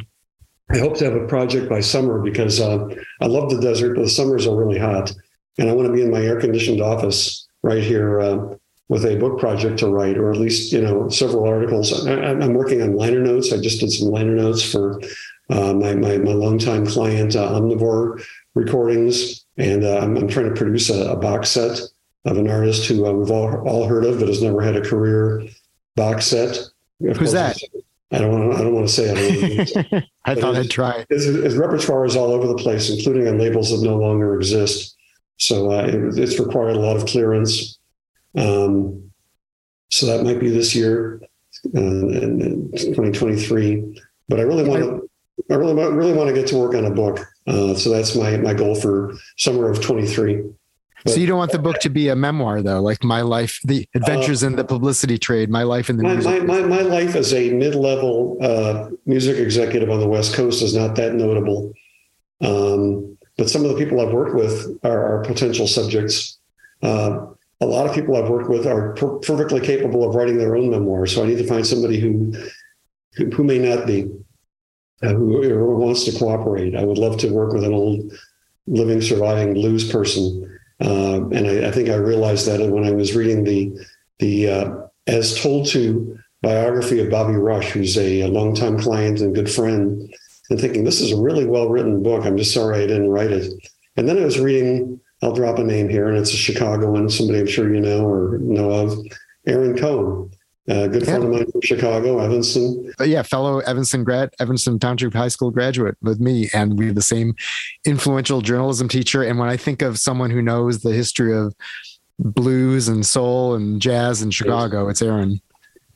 I 0.71 0.77
hope 0.77 0.97
to 0.97 1.05
have 1.05 1.15
a 1.15 1.27
project 1.27 1.69
by 1.69 1.81
summer 1.81 2.21
because 2.21 2.61
I 2.61 3.25
love 3.25 3.49
the 3.49 3.59
desert, 3.59 3.95
but 3.95 4.03
the 4.03 4.09
summers 4.09 4.47
are 4.47 4.55
really 4.55 4.79
hot 4.79 5.13
and 5.57 5.69
I 5.69 5.73
want 5.73 5.87
to 5.87 5.93
be 5.93 6.01
in 6.01 6.11
my 6.11 6.21
air 6.21 6.39
conditioned 6.39 6.81
office 6.81 7.47
right 7.61 7.83
here, 7.83 8.19
uh, 8.19 8.55
with 8.89 9.05
a 9.05 9.15
book 9.15 9.39
project 9.39 9.79
to 9.79 9.87
write, 9.87 10.17
or 10.17 10.31
at 10.31 10.39
least 10.39 10.71
you 10.71 10.81
know 10.81 11.09
several 11.09 11.47
articles. 11.47 12.05
I, 12.05 12.31
am 12.31 12.53
working 12.53 12.81
on 12.81 12.95
liner 12.95 13.19
notes. 13.19 13.51
I 13.51 13.57
just 13.57 13.79
did 13.79 13.91
some 13.91 14.09
liner 14.09 14.35
notes 14.35 14.61
for 14.61 14.99
uh, 15.49 15.73
my, 15.73 15.95
my 15.95 16.17
my 16.17 16.33
longtime 16.33 16.85
client 16.85 17.35
uh, 17.35 17.49
Omnivore 17.51 18.23
Recordings, 18.53 19.45
and 19.57 19.83
uh, 19.83 19.99
I'm, 19.99 20.17
I'm, 20.17 20.27
trying 20.27 20.49
to 20.49 20.55
produce 20.55 20.89
a, 20.89 21.11
a, 21.11 21.15
box 21.15 21.49
set 21.49 21.79
of 22.25 22.37
an 22.37 22.49
artist 22.49 22.85
who 22.87 23.05
uh, 23.05 23.11
we've 23.11 23.31
all 23.31 23.67
all 23.67 23.87
heard 23.87 24.05
of, 24.05 24.19
but 24.19 24.27
has 24.27 24.41
never 24.41 24.61
had 24.61 24.75
a 24.75 24.81
career 24.81 25.43
box 25.95 26.27
set. 26.27 26.57
Of 27.07 27.17
Who's 27.17 27.31
that? 27.31 27.57
I 28.11 28.19
don't 28.19 28.31
want 28.31 28.51
to. 28.51 28.57
I 28.59 28.61
don't 28.61 28.75
want 28.75 28.87
to 28.87 28.93
say 28.93 29.05
it. 29.07 30.03
I 30.25 30.35
thought 30.35 30.55
I'd 30.55 30.69
try. 30.69 31.05
His, 31.09 31.25
his, 31.25 31.55
repertoire 31.55 32.05
is 32.05 32.15
all 32.15 32.31
over 32.31 32.45
the 32.45 32.55
place, 32.55 32.91
including 32.91 33.27
on 33.27 33.39
labels 33.39 33.71
that 33.71 33.83
no 33.83 33.97
longer 33.97 34.35
exist. 34.35 34.95
So 35.37 35.71
uh, 35.71 35.85
it, 35.85 36.17
it's 36.17 36.39
required 36.39 36.75
a 36.75 36.79
lot 36.79 36.95
of 36.95 37.05
clearance. 37.05 37.79
Um, 38.35 39.11
so 39.91 40.05
that 40.07 40.23
might 40.23 40.39
be 40.39 40.49
this 40.49 40.75
year, 40.75 41.21
uh, 41.75 41.79
in 41.79 42.71
2023. 42.73 44.01
But 44.27 44.39
I 44.39 44.43
really 44.43 44.67
want 44.67 44.81
to. 44.81 45.09
I 45.49 45.55
really, 45.55 45.73
really 45.73 46.13
want 46.13 46.29
to 46.29 46.33
get 46.33 46.47
to 46.47 46.57
work 46.57 46.75
on 46.75 46.85
a 46.85 46.91
book. 46.91 47.19
Uh, 47.47 47.73
so 47.73 47.89
that's 47.89 48.15
my 48.15 48.37
my 48.37 48.53
goal 48.53 48.75
for 48.75 49.13
summer 49.37 49.69
of 49.69 49.81
23. 49.81 50.43
So 51.05 51.15
you 51.15 51.27
don't 51.27 51.37
want 51.37 51.51
the 51.51 51.59
book 51.59 51.79
to 51.79 51.89
be 51.89 52.07
a 52.07 52.15
memoir, 52.15 52.61
though, 52.61 52.81
like 52.81 53.03
my 53.03 53.21
life, 53.21 53.59
the 53.65 53.87
adventures 53.93 54.43
uh, 54.43 54.47
in 54.47 54.55
the 54.55 54.63
publicity 54.63 55.17
trade, 55.17 55.49
my 55.49 55.63
life 55.63 55.89
in 55.89 55.97
the 55.97 56.03
my, 56.03 56.13
music. 56.13 56.45
My, 56.45 56.61
my, 56.61 56.67
my, 56.67 56.81
life 56.81 57.15
as 57.15 57.33
a 57.33 57.51
mid-level 57.51 58.37
uh, 58.41 58.89
music 59.05 59.37
executive 59.37 59.89
on 59.89 59.99
the 59.99 60.07
West 60.07 60.33
Coast 60.33 60.63
is 60.63 60.73
not 60.73 60.95
that 60.95 61.13
notable. 61.13 61.73
Um, 62.39 63.12
but 63.37 63.49
some 63.49 63.63
of 63.63 63.69
the 63.69 63.77
people 63.77 63.99
I've 63.99 64.13
worked 64.13 64.35
with 64.35 64.79
are, 64.83 65.19
are 65.19 65.23
potential 65.23 65.67
subjects. 65.67 66.37
Uh, 66.81 67.27
a 67.61 67.65
lot 67.65 67.87
of 67.87 67.95
people 67.95 68.15
I've 68.15 68.29
worked 68.29 68.49
with 68.49 68.67
are 68.67 68.93
per- 68.93 69.19
perfectly 69.19 69.61
capable 69.61 70.07
of 70.07 70.15
writing 70.15 70.37
their 70.37 70.55
own 70.55 70.69
memoir. 70.69 71.05
So 71.05 71.23
I 71.23 71.27
need 71.27 71.37
to 71.37 71.47
find 71.47 71.65
somebody 71.65 71.99
who 71.99 72.33
who, 73.15 73.29
who 73.29 73.43
may 73.43 73.59
not 73.59 73.85
be, 73.85 74.09
uh, 75.03 75.13
who, 75.13 75.43
who 75.43 75.75
wants 75.75 76.03
to 76.05 76.17
cooperate. 76.17 76.75
I 76.75 76.83
would 76.83 76.97
love 76.97 77.17
to 77.19 77.31
work 77.31 77.53
with 77.53 77.63
an 77.63 77.73
old 77.73 78.11
living, 78.65 79.01
surviving 79.01 79.53
blues 79.53 79.89
person 79.89 80.49
uh, 80.83 81.27
and 81.29 81.47
I, 81.47 81.67
I, 81.67 81.71
think 81.71 81.89
I 81.89 81.95
realized 81.95 82.47
that 82.47 82.69
when 82.69 82.83
I 82.83 82.91
was 82.91 83.15
reading 83.15 83.43
the 83.43 83.71
the 84.19 84.49
uh, 84.49 84.75
as 85.07 85.39
told 85.41 85.67
to 85.67 86.17
biography 86.41 86.99
of 86.99 87.09
Bobby 87.09 87.35
Rush, 87.35 87.69
who's 87.69 87.97
a, 87.97 88.21
a 88.21 88.27
longtime 88.27 88.79
client 88.79 89.21
and 89.21 89.35
good 89.35 89.49
friend, 89.49 90.13
and 90.49 90.59
thinking 90.59 90.83
this 90.83 91.01
is 91.01 91.11
a 91.11 91.21
really 91.21 91.45
well 91.45 91.69
written 91.69 92.03
book. 92.03 92.25
I'm 92.25 92.37
just 92.37 92.53
sorry 92.53 92.83
I 92.83 92.87
didn't 92.87 93.09
write 93.09 93.31
it. 93.31 93.51
And 93.95 94.07
then 94.07 94.17
I 94.17 94.25
was 94.25 94.39
reading. 94.39 94.99
I'll 95.21 95.33
drop 95.33 95.57
a 95.57 95.63
name 95.63 95.87
here, 95.87 96.07
and 96.07 96.17
it's 96.17 96.33
a 96.33 96.37
Chicagoan, 96.37 97.09
somebody 97.09 97.39
I'm 97.39 97.47
sure 97.47 97.73
you 97.73 97.79
know 97.79 98.05
or 98.05 98.39
know 98.39 98.71
of, 98.71 98.97
Aaron 99.47 99.77
Cohen. 99.77 100.31
A 100.67 100.87
good 100.87 101.03
friend 101.03 101.23
of 101.23 101.29
mine 101.29 101.51
from 101.51 101.61
Chicago, 101.61 102.19
Evanston. 102.19 102.93
Uh, 102.99 103.03
yeah, 103.03 103.21
fellow 103.21 103.59
Evanston 103.59 104.05
grad, 104.05 104.29
Evanston 104.39 104.79
Township 104.79 105.13
High 105.13 105.27
School 105.27 105.51
graduate 105.51 105.97
with 106.01 106.21
me, 106.21 106.49
and 106.53 106.79
we 106.79 106.85
have 106.85 106.95
the 106.95 107.01
same 107.01 107.35
influential 107.83 108.39
journalism 108.39 108.87
teacher. 108.87 109.23
And 109.23 109.37
when 109.37 109.49
I 109.49 109.57
think 109.57 109.81
of 109.81 109.97
someone 109.97 110.29
who 110.29 110.41
knows 110.41 110.81
the 110.81 110.93
history 110.93 111.37
of 111.37 111.53
blues 112.17 112.87
and 112.87 113.05
soul 113.05 113.55
and 113.55 113.81
jazz 113.81 114.21
in 114.21 114.31
Chicago, 114.31 114.87
it's 114.87 115.01
Aaron. 115.01 115.41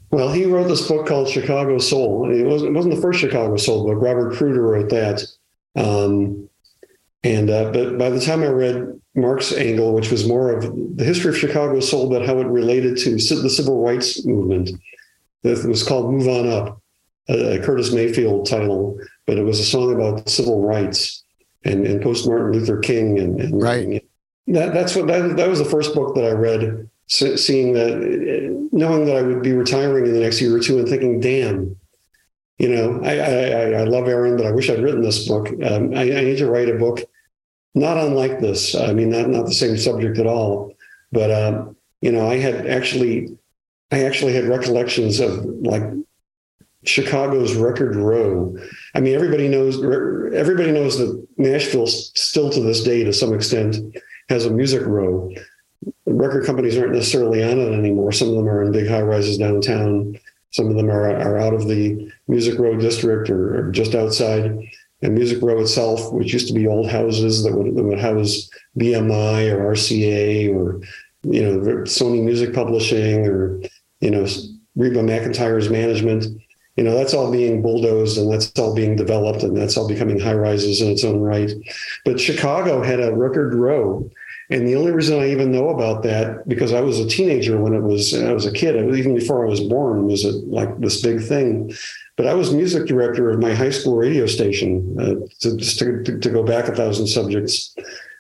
Well, 0.10 0.32
he 0.32 0.46
wrote 0.46 0.68
this 0.68 0.88
book 0.88 1.06
called 1.06 1.28
Chicago 1.30 1.78
Soul. 1.80 2.32
It 2.32 2.46
wasn't, 2.46 2.72
it 2.72 2.74
wasn't 2.74 2.96
the 2.96 3.02
first 3.02 3.20
Chicago 3.20 3.58
Soul 3.58 3.86
book. 3.86 4.02
Robert 4.02 4.34
Pruter 4.34 4.62
wrote 4.62 4.90
that. 4.90 5.26
Um, 5.76 6.50
and 7.24 7.50
uh, 7.50 7.72
but 7.72 7.98
by 7.98 8.10
the 8.10 8.22
time 8.22 8.42
I 8.42 8.48
read 8.48 8.98
Mark's 9.18 9.52
angle, 9.52 9.94
which 9.94 10.12
was 10.12 10.28
more 10.28 10.56
of 10.56 10.64
the 10.96 11.04
history 11.04 11.32
of 11.32 11.38
Chicago 11.38 11.80
soul, 11.80 12.10
but 12.10 12.26
how 12.26 12.40
it 12.40 12.48
related 12.48 12.98
to 12.98 13.12
the 13.12 13.50
civil 13.50 13.82
rights 13.84 14.24
movement. 14.26 14.70
It 15.44 15.68
was 15.68 15.84
called 15.84 16.14
Move 16.14 16.28
On 16.28 16.48
Up, 16.48 16.82
a 17.28 17.60
Curtis 17.60 17.92
Mayfield 17.92 18.48
title, 18.48 19.00
but 19.26 19.38
it 19.38 19.44
was 19.44 19.60
a 19.60 19.66
song 19.66 19.94
about 19.94 20.30
civil 20.30 20.62
rights 20.62 21.24
and, 21.64 21.86
and 21.88 22.02
post 22.02 22.28
Martin 22.28 22.52
Luther 22.52 22.78
King. 22.78 23.18
And, 23.18 23.42
and 23.42 23.62
right. 23.62 24.04
that, 24.48 24.74
that's 24.74 24.96
what 24.96 25.08
that, 25.08 25.36
that 25.38 25.50
was 25.50 25.60
the 25.60 25.66
first 25.66 25.96
book 25.96 26.14
that 26.16 26.26
I 26.26 26.32
read, 26.32 26.88
seeing 27.08 27.74
that, 27.74 28.70
knowing 28.72 29.06
that 29.06 29.16
I 29.16 29.22
would 29.22 29.42
be 29.42 29.54
retiring 29.54 30.06
in 30.06 30.14
the 30.14 30.20
next 30.20 30.42
year 30.42 30.56
or 30.56 30.60
two 30.60 30.78
and 30.78 30.88
thinking, 30.88 31.20
damn, 31.20 31.76
you 32.58 32.70
know, 32.70 33.02
I, 33.04 33.18
I, 33.18 33.82
I 33.82 33.84
love 33.84 34.08
Aaron, 34.08 34.36
but 34.36 34.46
I 34.46 34.52
wish 34.52 34.70
I'd 34.70 34.82
written 34.82 35.02
this 35.02 35.28
book. 35.28 35.48
Um, 35.64 35.94
I, 35.96 36.02
I 36.02 36.24
need 36.24 36.38
to 36.40 36.50
write 36.50 36.70
a 36.70 36.78
book 36.78 37.02
not 37.78 37.98
unlike 37.98 38.40
this. 38.40 38.76
I 38.76 38.94
mean, 38.94 39.10
not 39.10 39.30
not 39.30 39.46
the 39.46 39.54
same 39.54 39.78
subject 39.78 40.18
at 40.18 40.28
all, 40.28 40.74
but 41.12 41.32
um, 41.32 41.76
you 42.02 42.12
know, 42.12 42.28
I 42.28 42.38
had 42.38 42.68
actually, 42.68 43.38
I 43.92 44.04
actually 44.04 44.34
had 44.34 44.46
recollections 44.46 45.20
of 45.20 45.46
like 45.46 45.84
Chicago's 46.86 47.54
Record 47.56 47.96
Row. 47.96 48.56
I 48.96 49.00
mean, 49.00 49.16
everybody 49.16 49.48
knows 49.48 49.76
everybody 50.34 50.72
knows 50.72 50.98
that 50.98 51.28
Nashville 51.38 51.88
still 51.88 52.50
to 52.50 52.62
this 52.62 52.84
day, 52.84 53.04
to 53.04 53.14
some 53.14 53.34
extent, 53.34 53.78
has 54.30 54.46
a 54.46 54.52
music 54.52 54.86
row. 54.86 55.32
Record 56.06 56.46
companies 56.46 56.78
aren't 56.78 56.94
necessarily 56.94 57.44
on 57.44 57.60
it 57.60 57.74
anymore. 57.74 58.12
Some 58.12 58.30
of 58.30 58.36
them 58.36 58.48
are 58.48 58.64
in 58.64 58.72
big 58.72 58.88
high 58.88 59.02
rises 59.02 59.38
downtown. 59.38 60.18
Some 60.52 60.68
of 60.68 60.76
them 60.76 60.90
are, 60.90 61.10
are 61.10 61.38
out 61.38 61.54
of 61.54 61.68
the 61.68 62.12
Music 62.28 62.58
Row 62.58 62.76
district 62.76 63.30
or, 63.30 63.68
or 63.68 63.72
just 63.72 63.94
outside 63.94 64.58
and 65.02 65.14
Music 65.14 65.42
Row 65.42 65.60
itself, 65.60 66.12
which 66.12 66.34
used 66.34 66.48
to 66.48 66.54
be 66.54 66.68
old 66.68 66.90
houses 66.90 67.44
that 67.44 67.54
would, 67.54 67.76
that 67.76 67.84
would 67.84 68.00
house 68.00 68.50
BMI 68.80 69.52
or 69.52 69.74
RCA 69.74 70.54
or 70.56 70.82
you 71.24 71.44
know 71.44 71.60
Sony 71.84 72.24
Music 72.24 72.54
Publishing 72.54 73.26
or 73.28 73.62
you 74.02 74.12
know 74.12 74.26
Reba 74.76 75.02
McEntire's 75.02 75.70
management. 75.70 76.26
You 76.76 76.84
know 76.84 76.96
that's 76.96 77.14
all 77.14 77.32
being 77.32 77.62
bulldozed 77.62 78.18
and 78.18 78.32
that's 78.32 78.58
all 78.60 78.74
being 78.74 78.96
developed 78.96 79.44
and 79.44 79.56
that's 79.56 79.78
all 79.78 79.88
becoming 79.88 80.20
high 80.20 80.36
rises 80.36 80.82
in 80.82 80.90
its 80.90 81.04
own 81.04 81.20
right. 81.20 81.52
But 82.06 82.20
Chicago 82.20 82.82
had 82.82 83.00
a 83.00 83.16
record 83.16 83.54
row. 83.54 84.10
And 84.50 84.66
the 84.66 84.76
only 84.76 84.92
reason 84.92 85.20
I 85.20 85.30
even 85.30 85.52
know 85.52 85.70
about 85.70 86.04
that 86.04 86.48
because 86.48 86.72
I 86.72 86.80
was 86.80 87.00
a 87.00 87.08
teenager 87.08 87.60
when 87.60 87.74
it 87.74 87.82
was 87.82 88.14
I 88.14 88.32
was 88.32 88.46
a 88.46 88.52
kid, 88.52 88.76
even 88.96 89.14
before 89.14 89.46
I 89.46 89.50
was 89.50 89.60
born, 89.60 90.06
was 90.06 90.24
it 90.24 90.36
like 90.48 90.80
this 90.80 91.02
big 91.02 91.22
thing. 91.22 91.74
But 92.16 92.28
I 92.28 92.34
was 92.34 92.54
music 92.54 92.88
director 92.88 93.30
of 93.30 93.40
my 93.40 93.54
high 93.54 93.70
school 93.70 93.98
radio 93.98 94.26
station, 94.26 94.96
uh, 95.00 95.16
to, 95.42 95.58
to, 95.58 96.20
to, 96.20 96.30
go 96.30 96.44
back 96.44 96.68
a 96.68 96.76
thousand 96.76 97.08
subjects, 97.08 97.76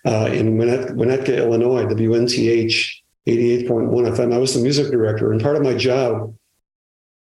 uh, 0.05 0.29
in 0.31 0.57
Winnetka, 0.57 1.37
Illinois, 1.37 1.85
WNTH 1.85 3.01
88.1 3.27 3.67
FM. 3.67 4.33
I 4.33 4.37
was 4.37 4.53
the 4.53 4.61
music 4.61 4.91
director, 4.91 5.31
and 5.31 5.41
part 5.41 5.55
of 5.55 5.63
my 5.63 5.73
job 5.73 6.35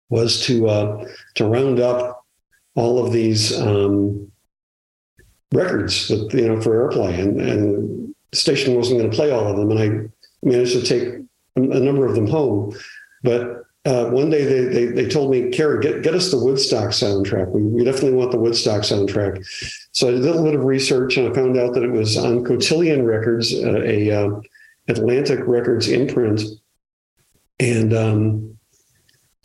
was 0.10 0.42
to 0.46 0.68
uh, 0.68 1.06
to 1.36 1.48
round 1.48 1.80
up 1.80 2.26
all 2.76 3.04
of 3.04 3.12
these 3.12 3.60
um, 3.60 4.32
records 5.54 6.08
that 6.10 6.34
you 6.34 6.48
know 6.48 6.62
for 6.62 6.90
airplay, 6.90 7.20
and, 7.20 7.42
and 7.42 7.99
station 8.34 8.76
wasn't 8.76 9.00
going 9.00 9.10
to 9.10 9.16
play 9.16 9.32
all 9.32 9.48
of 9.48 9.58
them, 9.58 9.72
and 9.72 9.80
I 9.80 10.48
managed 10.48 10.74
to 10.74 10.82
take 10.82 11.26
a, 11.56 11.60
number 11.60 12.06
of 12.06 12.16
them 12.16 12.28
home. 12.28 12.76
But 13.24 13.64
uh, 13.86 14.10
one 14.10 14.30
day 14.30 14.46
they, 14.46 14.66
they, 14.66 14.86
they 14.86 15.10
told 15.10 15.32
me, 15.32 15.50
Cary, 15.50 15.82
get, 15.82 16.04
get 16.04 16.14
us 16.14 16.32
the 16.32 16.38
Woodstock 16.38 16.90
soundtrack. 16.90 17.50
We, 17.52 17.62
we 17.62 17.84
definitely 17.84 18.14
want 18.14 18.32
the 18.32 18.40
Woodstock 18.40 18.82
soundtrack. 18.82 19.46
So 19.92 20.08
I 20.08 20.12
did 20.12 20.22
a 20.22 20.24
little 20.24 20.44
bit 20.44 20.56
of 20.56 20.64
research 20.64 21.18
and 21.18 21.30
I 21.30 21.34
found 21.34 21.58
out 21.58 21.74
that 21.74 21.84
it 21.84 21.92
was 21.92 22.18
on 22.18 22.44
Cotillion 22.44 23.06
Records, 23.06 23.54
uh, 23.54 23.82
a 23.82 24.12
uh, 24.12 24.42
Atlantic 24.88 25.40
Records 25.46 25.88
imprint, 25.88 26.42
and 27.60 27.94
um, 27.94 28.58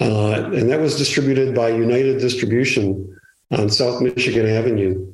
uh, 0.01 0.51
and 0.53 0.71
that 0.71 0.81
was 0.81 0.97
distributed 0.97 1.55
by 1.55 1.69
United 1.69 2.19
Distribution 2.19 3.17
on 3.51 3.71
South 3.71 4.01
Michigan 4.03 4.47
Avenue, 4.47 5.14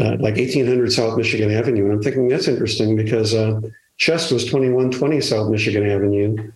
uh, 0.00 0.16
like 0.18 0.36
1800 0.36 0.92
South 0.92 1.16
Michigan 1.16 1.50
Avenue. 1.50 1.84
And 1.84 1.94
I'm 1.94 2.02
thinking 2.02 2.28
that's 2.28 2.48
interesting 2.48 2.96
because 2.96 3.34
uh, 3.34 3.60
Chess 3.96 4.30
was 4.30 4.44
2120 4.44 5.20
South 5.20 5.50
Michigan 5.50 5.88
Avenue 5.88 6.52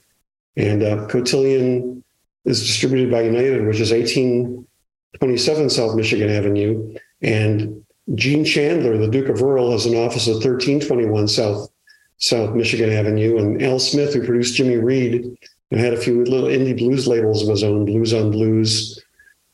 and 0.57 0.83
uh, 0.83 1.07
Cotillion 1.09 2.05
is 2.45 2.61
distributed 2.61 3.11
by 3.11 3.23
United, 3.23 3.67
which 3.67 3.81
is 3.81 3.91
1827 3.91 5.71
South 5.71 5.97
Michigan 5.97 6.31
Avenue. 6.31 6.95
And 7.23 7.85
Gene 8.15 8.45
Chandler, 8.45 8.99
the 8.99 9.09
Duke 9.09 9.29
of 9.29 9.43
Earl, 9.43 9.73
has 9.73 9.87
an 9.87 9.97
office 9.97 10.29
at 10.29 10.35
1321 10.35 11.29
South 11.29 11.71
South 12.19 12.55
Michigan 12.55 12.91
Avenue. 12.91 13.39
And 13.39 13.63
Al 13.63 13.79
Smith, 13.79 14.15
who 14.15 14.25
produced 14.25 14.55
Jimmy 14.55 14.77
Reed 14.77 15.37
and 15.71 15.81
had 15.81 15.95
a 15.95 16.01
few 16.01 16.25
little 16.25 16.49
indie 16.49 16.77
blues 16.77 17.09
labels 17.09 17.43
of 17.43 17.49
his 17.49 17.65
own, 17.65 17.85
Blues 17.85 18.15
on 18.15 18.31
Blues, 18.31 19.03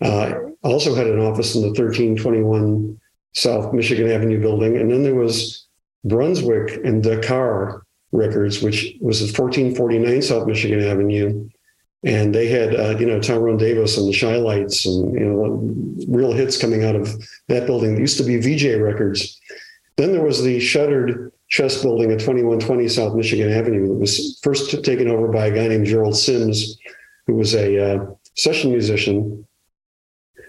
uh, 0.03 0.35
also 0.63 0.95
had 0.95 1.07
an 1.07 1.21
office 1.21 1.55
in 1.55 1.63
the 1.63 1.69
1321 1.69 3.00
South 3.33 3.73
Michigan 3.73 4.11
Avenue 4.11 4.41
building. 4.41 4.77
And 4.77 4.91
then 4.91 5.03
there 5.03 5.15
was 5.15 5.67
Brunswick 6.05 6.85
and 6.85 7.03
Dakar, 7.03 7.85
Records, 8.13 8.63
which 8.63 8.97
was 9.01 9.23
at 9.23 9.39
1449 9.39 10.23
South 10.23 10.47
Michigan 10.47 10.83
Avenue. 10.83 11.49
And 12.03 12.35
they 12.35 12.49
had, 12.49 12.75
uh, 12.75 12.97
you 12.99 13.07
know, 13.07 13.21
Tyrone 13.21 13.59
Davis 13.59 13.99
and 13.99 14.13
the 14.13 14.19
Chi-Lites 14.19 14.87
and, 14.87 15.15
you 15.15 15.27
know, 15.27 15.61
real 16.09 16.33
hits 16.33 16.57
coming 16.61 16.83
out 16.85 16.97
of 16.97 17.15
that 17.49 17.67
building. 17.67 17.95
It 17.95 18.01
used 18.01 18.17
to 18.19 18.25
be 18.25 18.39
Vee-Jay 18.39 18.77
Records. 18.77 19.39
Then 19.97 20.13
there 20.13 20.23
was 20.23 20.43
the 20.43 20.59
shuttered 20.61 21.31
chess 21.51 21.83
building 21.83 22.11
at 22.11 22.21
2120 22.21 22.89
South 22.89 23.15
Michigan 23.15 23.53
Avenue. 23.53 23.89
that 23.89 23.95
was 23.95 24.41
first 24.43 24.83
taken 24.83 25.09
over 25.09 25.29
by 25.29 25.47
a 25.47 25.55
guy 25.55 25.69
named 25.69 25.87
Gerald 25.87 26.17
Sims, 26.17 26.79
who 27.27 27.35
was 27.35 27.55
a 27.55 27.95
uh, 27.95 28.07
session 28.35 28.71
musician, 28.71 29.47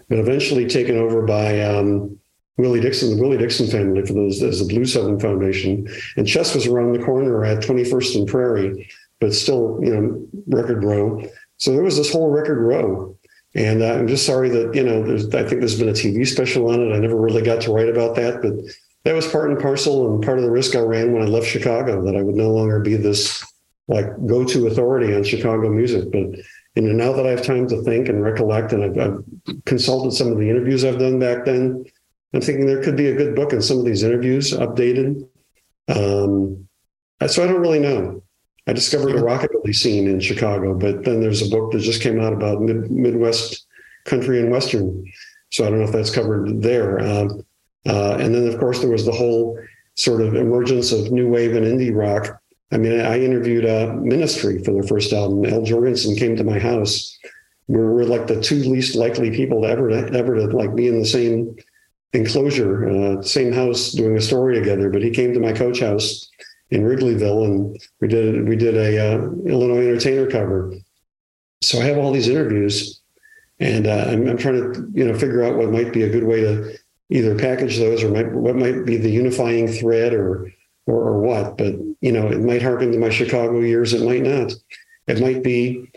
but 0.08 0.20
eventually 0.20 0.68
taken 0.68 0.98
over 0.98 1.24
by 1.24 1.62
um, 1.62 2.18
Willie 2.62 2.80
Dixon, 2.80 3.16
the 3.16 3.22
Willie 3.22 3.38
Dixon 3.38 3.68
family 3.68 4.06
for 4.06 4.14
those 4.14 4.42
as 4.42 4.60
the 4.60 4.74
Blues 4.74 4.94
Heaven 4.94 5.20
Foundation. 5.20 5.88
And 6.16 6.28
chess 6.28 6.56
was 6.56 6.68
around 6.68 6.94
the 6.94 7.04
corner 7.04 7.44
at 7.44 7.64
21st 7.64 8.16
and 8.16 8.28
Prairie, 8.28 8.90
but 9.20 9.34
still, 9.34 9.80
you 9.82 9.94
know, 9.94 10.28
record 10.48 10.84
row. 10.84 11.22
So 11.58 11.74
there 11.74 11.84
was 11.84 11.98
this 11.98 12.12
whole 12.12 12.30
record 12.30 12.60
row. 12.60 13.18
And 13.54 13.82
uh, 13.82 13.96
I'm 13.96 14.08
just 14.08 14.26
sorry 14.26 14.50
that, 14.50 14.74
you 14.74 14.84
know, 14.84 15.04
I 15.04 15.44
think 15.44 15.60
there's 15.60 15.78
been 15.78 15.90
a 15.90 15.94
TV 15.94 16.26
special 16.26 16.70
on 16.70 16.80
it. 16.80 16.94
I 16.96 17.00
never 17.00 17.18
really 17.18 17.42
got 17.42 17.62
to 17.64 17.74
write 17.74 17.90
about 17.90 18.16
that, 18.16 18.42
but 18.42 18.54
that 19.04 19.16
was 19.16 19.28
part 19.28 19.50
and 19.50 19.60
parcel 19.60 20.14
and 20.14 20.24
part 20.24 20.38
of 20.38 20.44
the 20.44 20.52
risk 20.52 20.76
I 20.76 20.80
ran 20.80 21.12
when 21.12 21.22
I 21.22 21.26
left 21.26 21.48
Chicago 21.48 22.06
that 22.06 22.16
I 22.16 22.22
would 22.22 22.36
no 22.36 22.52
longer 22.52 22.80
be 22.80 22.96
this 22.96 23.44
like 23.88 24.06
go-to 24.26 24.68
authority 24.68 25.14
on 25.14 25.24
Chicago 25.24 25.70
music. 25.70 26.12
But 26.12 26.38
you 26.76 26.84
know, 26.84 26.94
now 26.94 27.12
that 27.14 27.26
I 27.26 27.32
have 27.32 27.44
time 27.44 27.68
to 27.70 27.82
think 27.82 28.08
and 28.08 28.24
recollect, 28.24 28.72
and 28.72 28.84
I've, 28.84 28.98
I've 28.98 29.66
consulted 29.66 30.14
some 30.14 30.32
of 30.32 30.38
the 30.38 30.50
interviews 30.50 30.86
I've 30.86 31.00
done 31.00 31.20
back 31.20 31.46
then, 31.46 31.84
I'm 32.34 32.42
thinking 32.42 32.66
there 32.66 32.84
could 32.84 32.96
be 32.96 33.08
a 33.08 33.16
good 33.16 33.36
book 33.36 33.54
in 33.54 33.62
some 33.62 33.80
of 33.80 33.86
these 33.86 34.04
interviews, 34.04 34.54
updated. 34.54 35.28
Um, 35.88 36.68
so 37.28 37.44
I 37.44 37.48
don't 37.48 37.62
really 37.62 37.80
know. 37.80 38.24
I 38.68 38.74
discovered 38.74 39.16
a 39.16 39.22
rockabilly 39.22 39.76
scene 39.76 40.08
in 40.08 40.20
Chicago, 40.20 40.74
but 40.74 41.04
then 41.04 41.20
there's 41.20 41.46
a 41.46 41.50
book 41.50 41.72
that 41.72 41.80
just 41.80 42.02
came 42.02 42.20
out 42.20 42.34
about 42.34 42.62
mid, 42.62 42.90
Midwest 42.92 43.66
country 44.06 44.40
and 44.40 44.52
Western. 44.52 45.06
So 45.50 45.66
I 45.66 45.70
don't 45.70 45.80
know 45.80 45.86
if 45.86 45.92
that's 45.92 46.14
covered 46.14 46.62
there. 46.62 47.00
Um, 47.00 47.44
uh, 47.86 48.18
and 48.20 48.34
then, 48.34 48.48
of 48.48 48.60
course, 48.60 48.80
there 48.80 48.90
was 48.90 49.06
the 49.06 49.12
whole 49.12 49.60
sort 49.96 50.22
of 50.22 50.36
emergence 50.36 50.92
of 50.92 51.12
new 51.12 51.28
wave 51.28 51.56
and 51.56 51.66
indie 51.66 51.94
rock. 51.94 52.40
I 52.72 52.78
mean, 52.78 53.02
I 53.02 53.20
interviewed 53.20 53.66
uh, 53.66 53.94
Ministry 53.96 54.64
for 54.64 54.72
their 54.72 54.84
first 54.84 55.12
album. 55.12 55.44
Al 55.46 55.62
Jourgensen 55.62 56.18
came 56.18 56.36
to 56.38 56.44
my 56.44 56.58
house. 56.58 57.18
We 57.68 57.80
were 57.80 58.06
like 58.06 58.28
the 58.28 58.42
two 58.42 58.64
least 58.64 58.96
likely 58.96 59.32
people 59.32 59.62
to 59.64 59.68
ever 59.68 59.90
to, 59.90 60.18
ever 60.18 60.36
to 60.36 60.46
like 60.46 60.76
be 60.76 60.88
in 60.88 61.00
the 61.00 61.06
same 61.06 61.56
enclosure, 62.14 62.90
uh, 62.90 63.22
same 63.22 63.54
house, 63.54 63.92
doing 63.92 64.18
a 64.18 64.22
story 64.22 64.56
together. 64.56 64.90
But 64.90 65.04
he 65.04 65.12
came 65.12 65.34
to 65.34 65.40
my 65.40 65.54
coach 65.54 65.80
house 65.80 66.30
in 66.70 66.84
Wrigleyville, 66.84 67.46
and 67.46 67.80
we 68.00 68.08
did 68.08 68.48
we 68.48 68.56
did 68.56 68.76
a 68.76 69.00
uh, 69.00 69.18
Illinois 69.46 69.88
Entertainer 69.88 70.30
cover. 70.30 70.74
So 71.62 71.80
I 71.80 71.86
have 71.86 71.98
all 71.98 72.12
these 72.12 72.28
interviews, 72.28 73.02
and 73.60 73.88
uh, 73.88 74.06
I'm, 74.10 74.28
I'm 74.28 74.38
trying 74.38 74.74
to 74.74 74.92
you 74.94 75.06
know 75.06 75.18
figure 75.18 75.44
out 75.44 75.58
what 75.58 75.72
might 75.72 75.94
be 75.94 76.04
a 76.04 76.10
good 76.10 76.24
way 76.24 76.42
to 76.42 76.78
either 77.12 77.38
package 77.38 77.78
those 77.78 78.04
or 78.04 78.10
might, 78.10 78.32
what 78.32 78.56
might 78.56 78.86
be 78.86 78.96
the 78.96 79.10
unifying 79.10 79.68
thread 79.68 80.14
or, 80.14 80.50
or, 80.88 80.96
or 80.96 81.20
what. 81.20 81.58
But 81.58 81.76
you 82.00 82.12
know, 82.12 82.28
it 82.28 82.40
might 82.40 82.64
harken 82.64 82.92
to 82.92 82.98
my 82.98 83.10
Chicago 83.10 83.60
years. 83.60 83.94
It 83.94 84.06
might 84.06 84.24
not. 84.24 84.54
It 85.08 85.20
might 85.20 85.44
be 85.44 85.91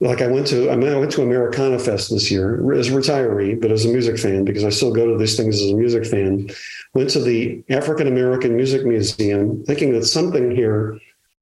like 0.00 0.20
I 0.20 0.26
went 0.26 0.46
to 0.48 0.70
I, 0.70 0.76
mean, 0.76 0.92
I 0.92 0.98
went 0.98 1.12
to 1.12 1.22
Americana 1.22 1.78
Fest 1.78 2.10
this 2.10 2.30
year 2.30 2.72
as 2.72 2.88
a 2.88 2.92
retiree, 2.92 3.60
but 3.60 3.70
as 3.70 3.86
a 3.86 3.88
music 3.88 4.18
fan 4.18 4.44
because 4.44 4.64
I 4.64 4.70
still 4.70 4.92
go 4.92 5.06
to 5.06 5.18
these 5.18 5.36
things 5.36 5.60
as 5.60 5.70
a 5.70 5.76
music 5.76 6.04
fan. 6.04 6.50
Went 6.94 7.10
to 7.10 7.20
the 7.20 7.62
African 7.70 8.06
American 8.06 8.56
Music 8.56 8.84
Museum, 8.84 9.64
thinking 9.64 9.92
that 9.92 10.04
something 10.04 10.54
here 10.54 10.98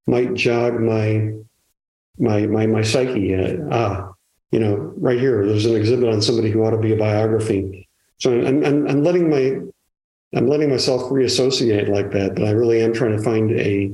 might 0.07 0.35
jog 0.35 0.81
my 0.81 1.33
my 2.19 2.47
my 2.47 2.67
my 2.67 2.83
psyche. 2.83 3.35
Uh, 3.35 3.57
ah, 3.73 4.13
you 4.53 4.61
know, 4.61 4.93
right 4.99 5.19
here, 5.19 5.45
there's 5.45 5.67
an 5.67 5.75
exhibit 5.75 6.09
on 6.09 6.23
somebody 6.23 6.51
who 6.51 6.63
ought 6.65 6.71
to 6.71 6.79
be 6.79 6.93
a 6.93 6.97
biography. 6.97 7.89
So 8.19 8.31
I'm, 8.33 8.65
I'm, 8.65 8.87
I'm 8.87 9.03
letting 9.03 9.29
my 9.29 9.61
I'm 10.37 10.47
letting 10.47 10.71
myself 10.71 11.11
reassociate 11.11 11.89
like 11.89 12.13
that, 12.13 12.37
but 12.37 12.45
I 12.45 12.51
really 12.51 12.83
am 12.83 12.93
trying 12.93 13.17
to 13.17 13.23
find 13.23 13.51
a 13.51 13.91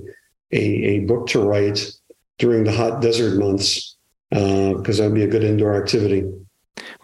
a, 0.53 0.63
a 0.63 0.99
book 1.01 1.29
to 1.29 1.41
write 1.41 1.91
during 2.39 2.65
the 2.65 2.73
hot 2.73 3.01
desert 3.01 3.39
months 3.39 3.97
because 4.31 5.01
uh, 5.01 5.05
that'd 5.05 5.15
be 5.15 5.25
a 5.25 5.29
good 5.29 5.45
indoor 5.45 5.75
activity. 5.75 6.25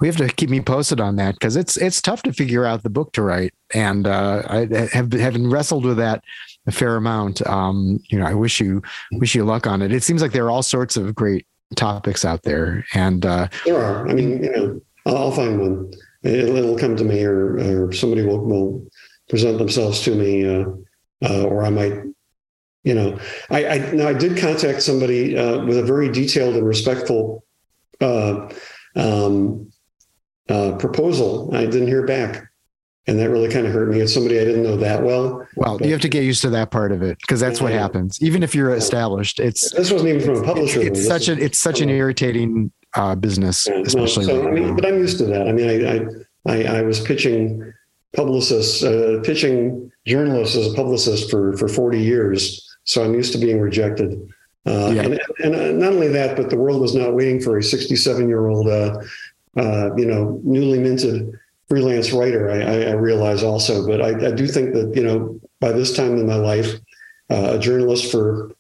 We 0.01 0.07
have 0.07 0.17
to 0.17 0.29
keep 0.29 0.49
me 0.49 0.61
posted 0.61 1.01
on 1.01 1.17
that 1.17 1.35
because 1.35 1.57
it's 1.57 1.77
it's 1.77 2.01
tough 2.01 2.23
to 2.23 2.33
figure 2.33 2.65
out 2.65 2.83
the 2.83 2.91
book 2.91 3.13
to 3.13 3.23
write, 3.23 3.53
and 3.75 4.07
uh, 4.07 4.43
I 4.49 4.89
have 4.93 5.13
having 5.13 5.51
wrestled 5.51 5.85
with 5.85 5.99
that 5.99 6.23
a 6.67 6.73
fair 6.73 6.97
amount. 6.97 7.47
Um, 7.47 8.01
you 8.09 8.19
know, 8.19 8.27
I 8.27 8.35
wish 8.35 8.61
you 8.61 8.83
wish 9.13 9.35
you 9.35 9.45
luck 9.45 9.67
on 9.67 9.83
it. 9.83 9.93
It 9.93 10.03
seems 10.03 10.23
like 10.23 10.33
there 10.33 10.45
are 10.45 10.51
all 10.51 10.63
sorts 10.63 10.97
of 10.97 11.15
great 11.15 11.47
topics 11.75 12.25
out 12.25 12.43
there, 12.43 12.87
and 12.95 13.27
uh, 13.27 13.49
there 13.65 13.79
are. 13.79 14.09
I 14.09 14.15
mean, 14.15 14.43
you 14.43 14.51
know, 14.51 14.81
I'll 15.07 15.33
find 15.33 15.61
one 15.61 15.93
it'll, 16.27 16.57
it'll 16.57 16.79
come 16.79 16.97
to 16.97 17.05
me 17.05 17.25
or, 17.25 17.87
or 17.87 17.93
somebody 17.93 18.25
will, 18.25 18.45
will 18.45 18.87
present 19.29 19.59
themselves 19.59 20.01
to 20.03 20.15
me 20.15 20.47
uh, 20.47 20.65
uh, 21.25 21.45
or 21.45 21.65
I 21.65 21.71
might, 21.71 21.95
you 22.87 22.95
know, 22.95 23.19
I, 23.51 23.67
I 23.67 23.79
now 23.93 24.07
I 24.07 24.13
did 24.13 24.39
contact 24.39 24.81
somebody 24.81 25.37
uh, 25.37 25.65
with 25.65 25.77
a 25.77 25.83
very 25.83 26.09
detailed 26.09 26.55
and 26.55 26.65
respectful 26.65 27.45
uh, 28.01 28.49
um, 28.95 29.73
uh, 30.49 30.77
proposal. 30.77 31.51
I 31.53 31.67
didn't 31.67 31.89
hear 31.89 32.07
back. 32.07 32.49
And 33.09 33.21
that 33.21 33.31
really 33.31 33.49
kind 33.49 33.67
of 33.69 33.73
hurt 33.73 33.89
me. 33.89 34.01
It's 34.01 34.13
somebody 34.13 34.41
I 34.41 34.45
didn't 34.45 34.65
know 34.65 34.77
that 34.79 35.03
well. 35.03 35.47
Well, 35.55 35.79
but, 35.79 35.87
you 35.87 35.93
have 35.93 36.01
to 36.01 36.09
get 36.09 36.25
used 36.25 36.43
to 36.43 36.51
that 36.51 36.73
part 36.73 36.91
of 36.91 37.03
it 37.03 37.19
because 37.21 37.39
that's 37.39 37.61
what 37.61 37.73
happens. 37.73 38.21
Even 38.21 38.43
if 38.43 38.53
you're 38.53 38.75
established, 38.75 39.39
it's 39.39 39.73
this 39.73 39.93
wasn't 39.93 40.11
even 40.11 40.23
from 40.23 40.43
a 40.43 40.45
publisher. 40.45 40.81
It's, 40.81 40.99
it's 40.99 41.09
such 41.09 41.29
a 41.29 41.41
it's 41.41 41.59
such 41.59 41.81
an 41.81 41.89
irritating 41.89 42.73
uh, 42.97 43.15
business, 43.15 43.69
yeah, 43.69 43.81
especially. 43.85 44.27
No, 44.27 44.43
so, 44.43 44.49
I 44.49 44.51
mean, 44.51 44.75
but 44.75 44.85
I'm 44.85 44.99
used 44.99 45.19
to 45.19 45.25
that. 45.27 45.49
I 45.49 45.53
mean, 45.53 45.71
I 45.71 46.53
I, 46.53 46.75
I, 46.75 46.79
I 46.79 46.83
was 46.83 47.01
pitching 47.01 47.73
publicists, 48.17 48.83
uh, 48.83 49.21
pitching 49.23 49.93
journalists 50.05 50.57
as 50.57 50.73
a 50.73 50.75
publicist 50.75 51.31
for 51.31 51.57
for 51.57 51.69
40 51.69 52.01
years, 52.01 52.76
so 52.87 53.05
I'm 53.05 53.15
used 53.15 53.33
to 53.33 53.39
being 53.39 53.61
rejected. 53.61 54.33
Uh, 54.65 54.91
yeah. 54.95 55.03
and, 55.03 55.21
and 55.45 55.55
uh, 55.55 55.73
not 55.73 55.93
only 55.93 56.09
that, 56.09 56.37
but 56.37 56.51
the 56.51 56.57
world 56.57 56.81
was 56.81 56.95
not 56.95 57.15
waiting 57.15 57.41
for 57.41 57.59
a 57.59 57.63
67 57.63 58.29
year 58.29 58.49
old, 58.49 58.69
uh, 58.69 58.99
uh, 59.57 59.95
you 59.97 60.07
know, 60.07 60.41
newly 60.43 60.79
minted 60.79 61.39
freelance 61.69 62.13
writer. 62.13 62.51
I, 62.51 62.91
I 62.91 62.93
realize 62.93 63.43
also, 63.43 63.87
but 63.87 64.01
I, 64.01 64.29
I, 64.29 64.31
do 64.33 64.47
think 64.47 64.73
that 64.75 64.93
you 64.95 65.05
know, 65.05 65.41
by 65.61 65.73
this 65.73 65.95
time 65.95 66.17
in 66.17 66.27
my 66.27 66.37
life, 66.37 66.75
a 67.29 67.59
journalist 67.59 68.11
for 68.11 68.57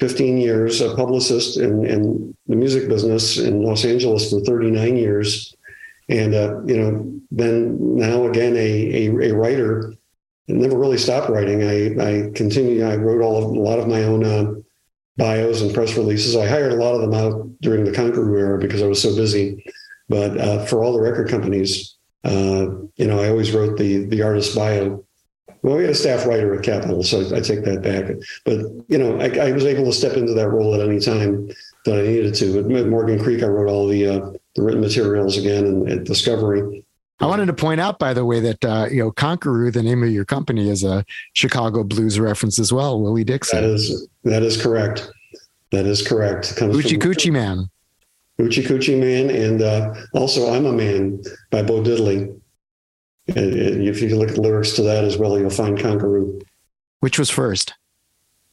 15 0.00 0.38
years, 0.38 0.80
a 0.80 0.94
publicist 0.94 1.56
in, 1.58 1.84
in 1.86 2.36
the 2.46 2.56
music 2.56 2.88
business 2.88 3.38
in 3.38 3.62
Los 3.62 3.84
Angeles 3.84 4.30
for 4.30 4.40
39 4.40 4.96
years. 4.96 5.54
And, 6.08 6.34
uh, 6.34 6.62
you 6.64 6.76
know, 6.76 7.20
then 7.30 7.96
now 7.96 8.26
again, 8.26 8.56
a, 8.56 9.08
a, 9.08 9.30
a 9.30 9.34
writer. 9.34 9.94
I 10.48 10.52
never 10.52 10.78
really 10.78 10.98
stopped 10.98 11.30
writing. 11.30 11.62
I, 11.62 12.26
I 12.26 12.30
continue, 12.34 12.84
I 12.84 12.96
wrote 12.96 13.22
all 13.22 13.38
of, 13.38 13.44
a 13.44 13.60
lot 13.60 13.78
of 13.78 13.88
my 13.88 14.02
own 14.02 14.24
uh, 14.24 14.54
bios 15.16 15.62
and 15.62 15.72
press 15.72 15.96
releases. 15.96 16.36
I 16.36 16.46
hired 16.46 16.72
a 16.72 16.76
lot 16.76 16.94
of 16.94 17.00
them 17.00 17.14
out 17.14 17.48
during 17.60 17.84
the 17.84 17.92
Conqueroo 17.92 18.38
era 18.38 18.58
because 18.58 18.82
I 18.82 18.86
was 18.86 19.00
so 19.00 19.14
busy. 19.16 19.64
But 20.08 20.38
uh, 20.38 20.66
for 20.66 20.84
all 20.84 20.92
the 20.92 21.00
record 21.00 21.30
companies, 21.30 21.96
uh, 22.24 22.66
you 22.96 23.06
know, 23.06 23.20
I 23.20 23.30
always 23.30 23.52
wrote 23.52 23.78
the 23.78 24.04
the 24.04 24.22
artist 24.22 24.54
bio 24.54 25.04
well, 25.64 25.76
we 25.76 25.84
had 25.84 25.92
a 25.92 25.94
staff 25.94 26.26
writer 26.26 26.54
at 26.54 26.62
Capitol, 26.62 27.02
so 27.02 27.34
I, 27.34 27.40
take 27.40 27.64
that 27.64 27.80
back. 27.80 28.14
But 28.44 28.66
you 28.88 28.98
know, 28.98 29.18
I, 29.18 29.48
I, 29.48 29.52
was 29.52 29.64
able 29.64 29.86
to 29.86 29.94
step 29.94 30.12
into 30.12 30.34
that 30.34 30.50
role 30.50 30.74
at 30.74 30.86
any 30.86 31.00
time 31.00 31.48
that 31.86 31.98
I 31.98 32.02
needed 32.02 32.34
to. 32.34 32.58
At 32.58 32.86
Morgan 32.86 33.18
Creek, 33.18 33.42
I 33.42 33.46
wrote 33.46 33.70
all 33.70 33.88
the 33.88 34.06
uh, 34.06 34.30
the 34.56 34.62
written 34.62 34.82
materials 34.82 35.38
again, 35.38 35.64
and 35.64 35.90
at 35.90 36.04
Discovery. 36.04 36.83
I 37.20 37.26
wanted 37.26 37.46
to 37.46 37.52
point 37.52 37.80
out, 37.80 37.98
by 37.98 38.12
the 38.12 38.24
way, 38.24 38.40
that 38.40 38.64
uh, 38.64 38.88
you 38.90 38.98
know 38.98 39.12
Conqueroo, 39.12 39.72
the 39.72 39.82
name 39.82 40.02
of 40.02 40.10
your 40.10 40.24
company, 40.24 40.68
is 40.68 40.82
a 40.82 41.04
Chicago 41.32 41.84
blues 41.84 42.18
reference 42.18 42.58
as 42.58 42.72
well. 42.72 43.00
Willie 43.00 43.24
Dixon. 43.24 43.60
That 43.60 43.70
is 43.70 44.08
that 44.24 44.42
is 44.42 44.60
correct. 44.60 45.10
That 45.70 45.86
is 45.86 46.06
correct. 46.06 46.56
Comes 46.56 46.76
Hoochie 46.76 46.98
Coochie 46.98 47.32
Man. 47.32 47.68
Hoochie 48.38 48.64
Coochie 48.64 48.98
Man, 48.98 49.30
and 49.30 49.62
uh, 49.62 49.94
also 50.12 50.52
I'm 50.52 50.66
a 50.66 50.72
Man 50.72 51.22
by 51.50 51.62
Bo 51.62 51.82
Diddley. 51.82 52.36
If 53.26 54.02
you 54.02 54.16
look 54.16 54.30
at 54.30 54.34
the 54.34 54.42
lyrics 54.42 54.72
to 54.72 54.82
that 54.82 55.04
as 55.04 55.16
well, 55.16 55.38
you'll 55.38 55.50
find 55.50 55.78
Conqueroo. 55.78 56.42
Which 57.00 57.18
was 57.18 57.30
first? 57.30 57.74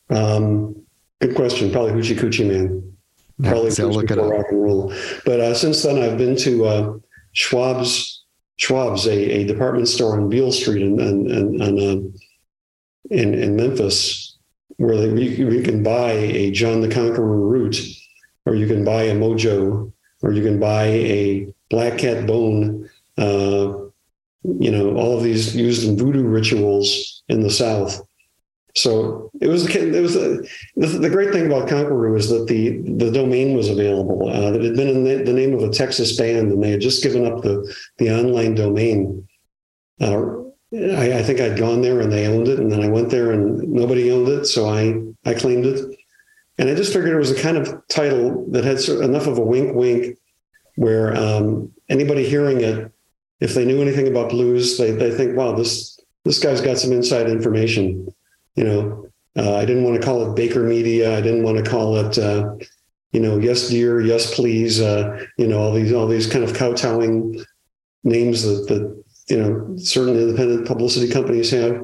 Um, 0.09 0.75
good 1.19 1.35
question. 1.35 1.71
Probably 1.71 1.93
Hoochie 1.93 2.17
Coochie 2.17 2.47
Man. 2.47 2.95
Probably 3.41 3.71
yeah, 3.71 3.85
look 3.85 4.07
before 4.07 4.29
rock 4.29 4.45
and 4.49 4.63
roll. 4.63 4.93
But 5.25 5.39
uh, 5.39 5.55
since 5.55 5.81
then, 5.81 5.97
I've 5.97 6.17
been 6.17 6.35
to 6.37 6.65
uh, 6.65 6.97
Schwab's, 7.33 8.20
Schwab's, 8.61 9.07
a, 9.07 9.17
a, 9.17 9.43
department 9.43 9.87
store 9.87 10.19
on 10.19 10.29
Beale 10.29 10.51
Street 10.51 10.83
in 10.83 10.99
in 10.99 11.61
in, 11.61 11.79
uh, 11.79 13.15
in, 13.15 13.33
in 13.33 13.55
Memphis, 13.55 14.37
where 14.77 14.97
they, 14.97 15.07
you, 15.21 15.49
you 15.49 15.63
can 15.63 15.81
buy 15.81 16.11
a 16.11 16.51
John 16.51 16.81
the 16.81 16.89
Conqueror 16.89 17.47
root, 17.47 17.81
or 18.45 18.55
you 18.55 18.67
can 18.67 18.83
buy 18.83 19.03
a 19.03 19.15
Mojo, 19.15 19.91
or 20.21 20.31
you 20.31 20.43
can 20.43 20.59
buy 20.59 20.85
a 20.85 21.53
Black 21.69 21.97
Cat 21.97 22.27
Bone 22.27 22.89
uh, 23.17 23.73
you 24.43 24.71
know, 24.71 24.95
all 24.95 25.17
of 25.17 25.23
these 25.23 25.55
used 25.55 25.87
in 25.87 25.97
voodoo 25.97 26.23
rituals 26.23 27.23
in 27.29 27.41
the 27.41 27.49
South. 27.49 28.01
So 28.75 29.29
it 29.41 29.47
was 29.47 29.67
it 29.75 30.01
was 30.01 30.15
a, 30.15 30.41
the, 30.75 31.09
great 31.09 31.31
thing 31.31 31.45
about 31.45 31.67
Conqueroo 31.67 32.13
was 32.13 32.29
that 32.29 32.47
the 32.47 32.77
the 32.77 33.11
domain 33.11 33.55
was 33.55 33.69
available. 33.69 34.29
Uh, 34.29 34.53
it 34.53 34.63
had 34.63 34.75
been 34.75 34.87
in 34.87 35.03
the, 35.03 35.23
the, 35.23 35.33
name 35.33 35.53
of 35.53 35.63
a 35.63 35.69
Texas 35.69 36.15
band, 36.17 36.51
and 36.51 36.63
they 36.63 36.71
had 36.71 36.81
just 36.81 37.03
given 37.03 37.25
up 37.25 37.41
the 37.41 37.75
the 37.97 38.09
online 38.09 38.55
domain. 38.55 39.27
Uh, 39.99 40.41
I, 40.73 41.19
I, 41.19 41.23
think 41.23 41.41
I'd 41.41 41.59
gone 41.59 41.81
there 41.81 41.99
and 41.99 42.11
they 42.11 42.27
owned 42.27 42.47
it, 42.47 42.59
and 42.59 42.71
then 42.71 42.81
I 42.81 42.87
went 42.87 43.09
there 43.09 43.31
and 43.31 43.61
nobody 43.69 44.09
owned 44.09 44.29
it, 44.29 44.45
so 44.45 44.69
I 44.69 45.01
I 45.29 45.33
claimed 45.33 45.65
it, 45.65 45.97
and 46.57 46.69
I 46.69 46.75
just 46.75 46.93
figured 46.93 47.13
it 47.13 47.17
was 47.17 47.31
a 47.31 47.41
kind 47.41 47.57
of 47.57 47.81
title 47.89 48.45
that 48.51 48.63
had 48.63 48.79
enough 49.03 49.27
of 49.27 49.37
a 49.37 49.41
wink 49.41 49.75
wink, 49.75 50.17
where 50.75 51.15
um, 51.17 51.73
anybody 51.89 52.27
hearing 52.27 52.61
it, 52.61 52.89
if 53.41 53.53
they 53.53 53.65
knew 53.65 53.81
anything 53.81 54.07
about 54.07 54.29
blues, 54.29 54.77
they 54.77 54.91
they 54.91 55.11
think, 55.11 55.35
wow, 55.35 55.53
this 55.53 55.99
this 56.23 56.39
guy's 56.39 56.61
got 56.61 56.77
some 56.77 56.93
inside 56.93 57.29
information, 57.29 58.07
you 58.55 58.63
know. 58.63 59.07
Uh, 59.37 59.55
I 59.55 59.63
didn't 59.63 59.83
want 59.85 59.95
to 59.95 60.05
call 60.05 60.29
it 60.29 60.35
Baker 60.35 60.61
Media. 60.61 61.17
I 61.17 61.21
didn't 61.21 61.43
want 61.43 61.57
to 61.57 61.69
call 61.69 61.95
it, 61.95 62.17
uh, 62.17 62.53
you 63.13 63.21
know, 63.21 63.37
Yes 63.37 63.69
Dear, 63.69 64.01
Yes 64.01 64.35
Please. 64.35 64.81
Uh, 64.81 65.25
you 65.37 65.47
know, 65.47 65.57
all 65.59 65.73
these 65.73 65.93
all 65.93 66.07
these 66.07 66.27
kind 66.27 66.43
of 66.43 66.53
kowtowing 66.53 67.41
names 68.03 68.43
that 68.43 68.67
that 68.67 69.03
you 69.27 69.37
know 69.37 69.77
certain 69.77 70.17
independent 70.17 70.67
publicity 70.67 71.09
companies 71.11 71.49
have. 71.51 71.81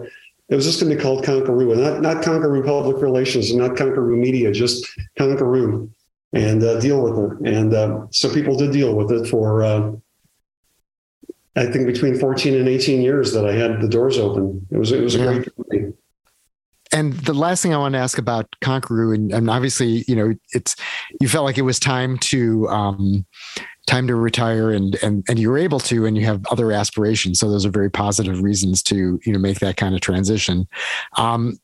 It 0.50 0.56
was 0.56 0.66
just 0.66 0.80
going 0.80 0.90
to 0.90 0.96
be 0.96 1.02
called 1.02 1.26
Conqueroo, 1.26 1.74
and 1.74 1.82
not 1.82 2.02
not 2.02 2.24
Conqueroo 2.24 2.66
Public 2.66 3.02
Relations, 3.02 3.50
and 3.50 3.60
not 3.60 3.72
Conqueroo 3.72 4.18
Media, 4.18 4.52
just 4.52 4.86
Conqueroo, 5.20 5.90
and 6.34 6.64
uh, 6.64 6.80
deal 6.80 7.02
with 7.02 7.18
it. 7.18 7.54
And 7.54 7.74
uh, 7.74 8.08
so 8.12 8.34
people 8.34 8.58
did 8.58 8.72
deal 8.72 8.96
with 8.96 9.12
it 9.12 9.28
for. 9.28 9.64
Uh, 9.64 9.92
I 11.58 11.66
think 11.66 11.88
between 11.88 12.20
14 12.20 12.54
and 12.54 12.68
18 12.68 13.02
years 13.02 13.34
that 13.34 13.44
I 13.44 13.54
had 13.54 13.82
the 13.82 13.88
doors 13.88 14.20
open. 14.20 14.68
It 14.70 14.78
was 14.78 14.92
it 14.92 15.02
was 15.02 15.16
a 15.16 15.18
yeah. 15.18 15.26
great 15.26 15.50
and 16.92 17.14
the 17.14 17.34
last 17.34 17.62
thing 17.62 17.74
I 17.74 17.78
want 17.78 17.94
to 17.94 18.00
ask 18.00 18.18
about 18.18 18.48
Conqueroo, 18.62 19.14
and, 19.14 19.32
and, 19.32 19.50
obviously, 19.50 20.04
you 20.08 20.16
know, 20.16 20.34
it's 20.54 20.76
you 21.20 21.28
felt 21.28 21.46
like 21.46 21.58
it 21.58 21.64
was 21.64 21.80
time 21.80 22.18
to 22.20 22.68
um, 22.70 23.26
time 23.88 24.08
to 24.08 24.16
retire, 24.16 24.72
and 24.72 24.96
and 25.04 25.26
and 25.28 25.40
you 25.40 25.50
were 25.50 25.58
able 25.58 25.80
to, 25.82 26.06
and 26.06 26.18
you 26.18 26.26
have 26.26 26.46
other 26.52 26.72
aspirations. 26.72 27.40
So 27.40 27.50
those 27.50 27.66
are 27.66 27.72
very 27.72 27.90
positive 27.90 28.42
reasons 28.42 28.82
to 28.84 29.20
you 29.24 29.34
know 29.34 29.40
make 29.40 29.60
that 29.60 29.78
kind 29.78 29.96
of 29.96 30.02
transition. 30.02 30.68
Um, 31.18 31.60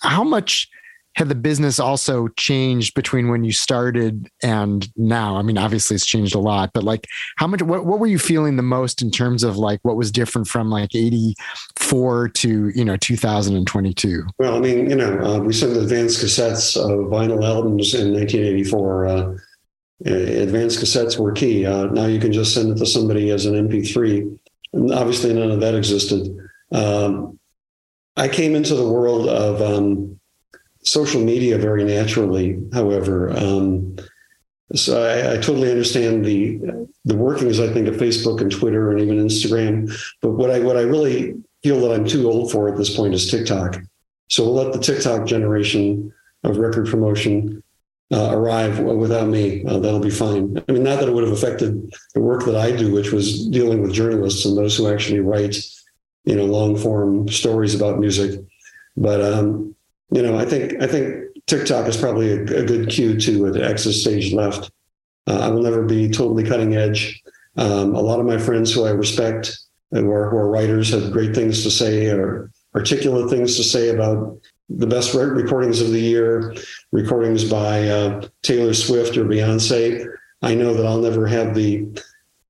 how 0.00 0.24
much 0.24 0.68
had 1.14 1.28
the 1.28 1.34
business 1.34 1.78
also 1.78 2.28
changed 2.36 2.94
between 2.94 3.28
when 3.28 3.44
you 3.44 3.52
started 3.52 4.28
and 4.42 4.88
now? 4.96 5.36
I 5.36 5.42
mean, 5.42 5.58
obviously 5.58 5.94
it's 5.94 6.06
changed 6.06 6.34
a 6.34 6.38
lot, 6.38 6.70
but 6.74 6.82
like 6.82 7.06
how 7.36 7.46
much, 7.46 7.62
what, 7.62 7.86
what 7.86 8.00
were 8.00 8.06
you 8.06 8.18
feeling 8.18 8.56
the 8.56 8.62
most 8.62 9.02
in 9.02 9.10
terms 9.10 9.42
of 9.42 9.56
like 9.56 9.80
what 9.82 9.96
was 9.96 10.10
different 10.10 10.48
from 10.48 10.70
like 10.70 10.94
84 10.94 12.28
to, 12.28 12.68
you 12.68 12.84
know, 12.84 12.96
2022? 12.96 14.26
Well, 14.38 14.56
I 14.56 14.60
mean, 14.60 14.90
you 14.90 14.96
know, 14.96 15.18
uh, 15.20 15.38
we 15.38 15.52
sent 15.52 15.76
advanced 15.76 16.22
cassettes 16.22 16.76
of 16.76 17.10
vinyl 17.10 17.44
albums 17.44 17.94
in 17.94 18.12
1984. 18.12 19.06
Uh, 19.06 19.34
advanced 20.04 20.80
cassettes 20.80 21.18
were 21.18 21.32
key. 21.32 21.64
Uh, 21.64 21.86
now 21.86 22.06
you 22.06 22.18
can 22.18 22.32
just 22.32 22.54
send 22.54 22.70
it 22.70 22.78
to 22.78 22.86
somebody 22.86 23.30
as 23.30 23.46
an 23.46 23.68
MP3. 23.68 24.38
And 24.72 24.92
obviously, 24.92 25.32
none 25.32 25.50
of 25.50 25.60
that 25.60 25.74
existed. 25.74 26.36
Um, 26.72 27.38
I 28.16 28.28
came 28.28 28.54
into 28.54 28.74
the 28.74 28.88
world 28.88 29.28
of, 29.28 29.62
um, 29.62 30.20
social 30.84 31.20
media 31.20 31.58
very 31.58 31.84
naturally. 31.84 32.58
However, 32.72 33.30
um, 33.36 33.96
so 34.74 35.02
I, 35.02 35.34
I, 35.34 35.36
totally 35.36 35.70
understand 35.70 36.24
the 36.24 36.58
the 37.04 37.16
workings. 37.16 37.60
I 37.60 37.72
think 37.72 37.86
of 37.86 37.96
Facebook 37.96 38.40
and 38.40 38.50
Twitter 38.50 38.90
and 38.90 39.00
even 39.00 39.18
Instagram. 39.18 39.92
But 40.20 40.32
what 40.32 40.50
I 40.50 40.60
what 40.60 40.76
I 40.76 40.82
really 40.82 41.34
feel 41.62 41.80
that 41.80 41.94
I'm 41.94 42.06
too 42.06 42.30
old 42.30 42.50
for 42.52 42.68
at 42.68 42.76
this 42.76 42.94
point 42.94 43.14
is 43.14 43.30
TikTok. 43.30 43.78
So 44.28 44.44
we'll 44.44 44.54
let 44.54 44.72
the 44.72 44.80
TikTok 44.80 45.26
generation 45.26 46.12
of 46.44 46.58
record 46.58 46.88
promotion 46.88 47.62
uh, 48.12 48.30
arrive 48.32 48.78
without 48.80 49.28
me. 49.28 49.64
Uh, 49.64 49.78
that'll 49.78 50.00
be 50.00 50.10
fine. 50.10 50.62
I 50.68 50.72
mean, 50.72 50.82
not 50.82 51.00
that 51.00 51.08
it 51.08 51.14
would 51.14 51.24
have 51.24 51.32
affected 51.32 51.92
the 52.14 52.20
work 52.20 52.44
that 52.44 52.56
I 52.56 52.74
do, 52.74 52.92
which 52.92 53.12
was 53.12 53.46
dealing 53.48 53.82
with 53.82 53.92
journalists 53.92 54.44
and 54.44 54.56
those 54.56 54.76
who 54.76 54.92
actually 54.92 55.20
write, 55.20 55.56
you 56.24 56.36
know, 56.36 56.44
long 56.44 56.76
form 56.76 57.28
stories 57.28 57.74
about 57.74 57.98
music. 57.98 58.40
But 58.96 59.20
um, 59.22 59.73
you 60.10 60.22
know, 60.22 60.38
I 60.38 60.44
think 60.44 60.82
I 60.82 60.86
think 60.86 61.24
TikTok 61.46 61.86
is 61.86 61.96
probably 61.96 62.32
a, 62.32 62.42
a 62.42 62.64
good 62.64 62.88
cue 62.88 63.18
to 63.20 63.50
the 63.50 63.64
exit 63.64 63.94
stage 63.94 64.32
left. 64.32 64.70
Uh, 65.26 65.38
I 65.40 65.48
will 65.48 65.62
never 65.62 65.82
be 65.82 66.08
totally 66.08 66.44
cutting 66.44 66.76
edge. 66.76 67.22
Um, 67.56 67.94
a 67.94 68.00
lot 68.00 68.20
of 68.20 68.26
my 68.26 68.38
friends 68.38 68.72
who 68.72 68.84
I 68.84 68.90
respect, 68.90 69.58
who 69.90 70.10
are, 70.10 70.30
who 70.30 70.36
are 70.36 70.50
writers, 70.50 70.90
have 70.90 71.12
great 71.12 71.34
things 71.34 71.62
to 71.62 71.70
say 71.70 72.08
or 72.08 72.50
articulate 72.74 73.30
things 73.30 73.56
to 73.56 73.64
say 73.64 73.90
about 73.90 74.38
the 74.68 74.86
best 74.86 75.14
recordings 75.14 75.80
of 75.80 75.90
the 75.90 76.00
year, 76.00 76.54
recordings 76.90 77.44
by 77.44 77.88
uh, 77.88 78.26
Taylor 78.42 78.74
Swift 78.74 79.16
or 79.16 79.24
Beyonce. 79.24 80.06
I 80.42 80.54
know 80.54 80.74
that 80.74 80.86
I'll 80.86 81.00
never 81.00 81.26
have 81.26 81.54
the 81.54 81.86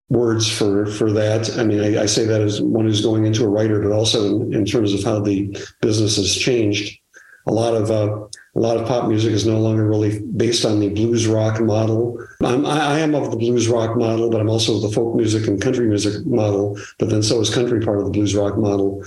words 0.08 0.50
for 0.50 0.86
for 0.86 1.12
that. 1.12 1.58
I 1.58 1.64
mean, 1.64 1.80
I, 1.80 2.02
I 2.02 2.06
say 2.06 2.24
that 2.24 2.40
as 2.40 2.60
one 2.60 2.84
who's 2.84 3.00
going 3.00 3.26
into 3.26 3.44
a 3.44 3.48
writer, 3.48 3.80
but 3.80 3.92
also 3.92 4.40
in, 4.40 4.54
in 4.54 4.64
terms 4.64 4.92
of 4.94 5.02
how 5.02 5.20
the 5.20 5.56
business 5.80 6.16
has 6.16 6.34
changed 6.34 6.98
a 7.46 7.52
lot 7.52 7.74
of 7.74 7.90
uh, 7.90 8.26
a 8.56 8.60
lot 8.60 8.76
of 8.76 8.86
pop 8.86 9.08
music 9.08 9.32
is 9.32 9.46
no 9.46 9.58
longer 9.58 9.86
really 9.86 10.20
based 10.20 10.64
on 10.64 10.80
the 10.80 10.88
blues 10.88 11.26
rock 11.26 11.60
model. 11.60 12.18
I'm, 12.42 12.64
I 12.64 13.00
am 13.00 13.14
of 13.14 13.30
the 13.30 13.36
blues 13.36 13.68
rock 13.68 13.96
model, 13.96 14.30
but 14.30 14.40
I'm 14.40 14.48
also 14.48 14.80
the 14.80 14.88
folk 14.88 15.14
music 15.14 15.46
and 15.48 15.60
country 15.60 15.86
music 15.86 16.24
model. 16.24 16.78
But 16.98 17.10
then 17.10 17.22
so 17.22 17.40
is 17.40 17.52
country 17.52 17.80
part 17.80 17.98
of 17.98 18.04
the 18.04 18.10
blues 18.10 18.34
rock 18.34 18.56
model. 18.56 19.04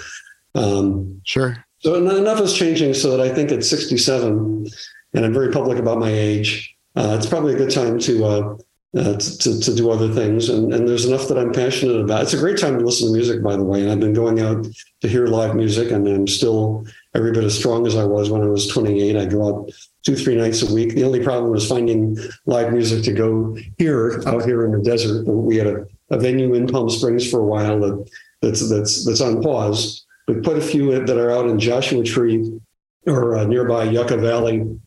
Um, 0.53 1.22
sure. 1.23 1.64
So 1.80 1.95
enough 1.95 2.41
is 2.41 2.53
changing 2.53 2.93
so 2.95 3.15
that 3.15 3.22
I 3.22 3.34
think 3.34 3.51
at 3.51 3.64
67, 3.64 4.68
and 5.14 5.26
I'm 5.26 5.34
very 5.34 5.51
public 5.51 5.77
about 5.77 5.99
my 5.99 6.09
age. 6.09 6.76
Uh, 6.95 7.15
it's 7.18 7.27
probably 7.27 7.53
a 7.53 7.57
good 7.57 7.72
time 7.72 7.99
to 7.99 8.26
uh, 8.26 8.57
uh, 8.97 9.18
to, 9.18 9.59
to 9.59 9.76
do 9.76 9.91
other 9.91 10.11
things. 10.14 10.49
And, 10.49 10.73
and 10.73 10.88
there's 10.88 11.05
enough 11.05 11.27
that 11.27 11.38
I'm 11.38 11.51
passionate 11.51 11.99
about. 11.99 12.23
It's 12.23 12.34
a 12.34 12.38
great 12.38 12.57
time 12.57 12.80
to 12.80 12.85
listen 12.85 13.07
to 13.07 13.14
music, 13.14 13.43
by 13.43 13.55
the 13.55 13.64
way. 13.64 13.81
And 13.81 13.91
I've 13.91 13.99
been 13.99 14.14
going 14.14 14.39
out 14.39 14.65
to 15.01 15.07
hear 15.07 15.27
live 15.27 15.55
music, 15.55 15.91
and 15.91 16.07
I'm 16.07 16.27
still 16.27 16.85
every 17.18 17.31
bit 17.31 17.44
as 17.44 17.57
strong 17.57 17.88
as 17.88 17.95
I 17.95 18.06
was 18.06 18.30
when 18.30 18.44
I 18.44 18.48
was 18.48 18.68
28. 18.68 19.18
I 19.18 19.26
out 19.41 19.72
two, 20.03 20.15
three 20.15 20.35
nights 20.35 20.61
a 20.61 20.73
week. 20.73 20.94
The 20.94 21.03
only 21.03 21.23
problem 21.23 21.52
was 21.52 21.68
finding 21.68 22.18
live 22.45 22.72
music 22.72 23.03
to 23.06 23.11
go 23.11 23.57
here 23.77 24.22
out 24.27 24.45
here 24.45 24.65
in 24.65 24.72
the 24.72 24.80
desert. 24.80 25.26
We 25.26 25.57
had 25.57 25.68
a, 25.68 25.88
a 26.11 26.19
venue 26.19 26.53
in 26.53 26.68
Palm 26.68 26.89
Springs 26.89 27.30
for 27.30 27.39
a 27.39 27.45
while 27.45 27.80
that 27.80 28.10
that's 28.41 28.69
that's 28.69 29.03
that's 29.03 29.22
on 29.22 29.41
pause. 29.41 30.06
We 30.27 30.35
put 30.35 30.57
a 30.57 30.61
few 30.61 31.03
that 31.03 31.18
are 31.18 31.31
out 31.31 31.49
in 31.49 31.60
Joshua 31.60 32.03
Tree 32.03 32.60
or 33.07 33.38
uh, 33.38 33.45
nearby 33.45 33.85
Yucca 33.85 34.18
Valley 34.18 34.80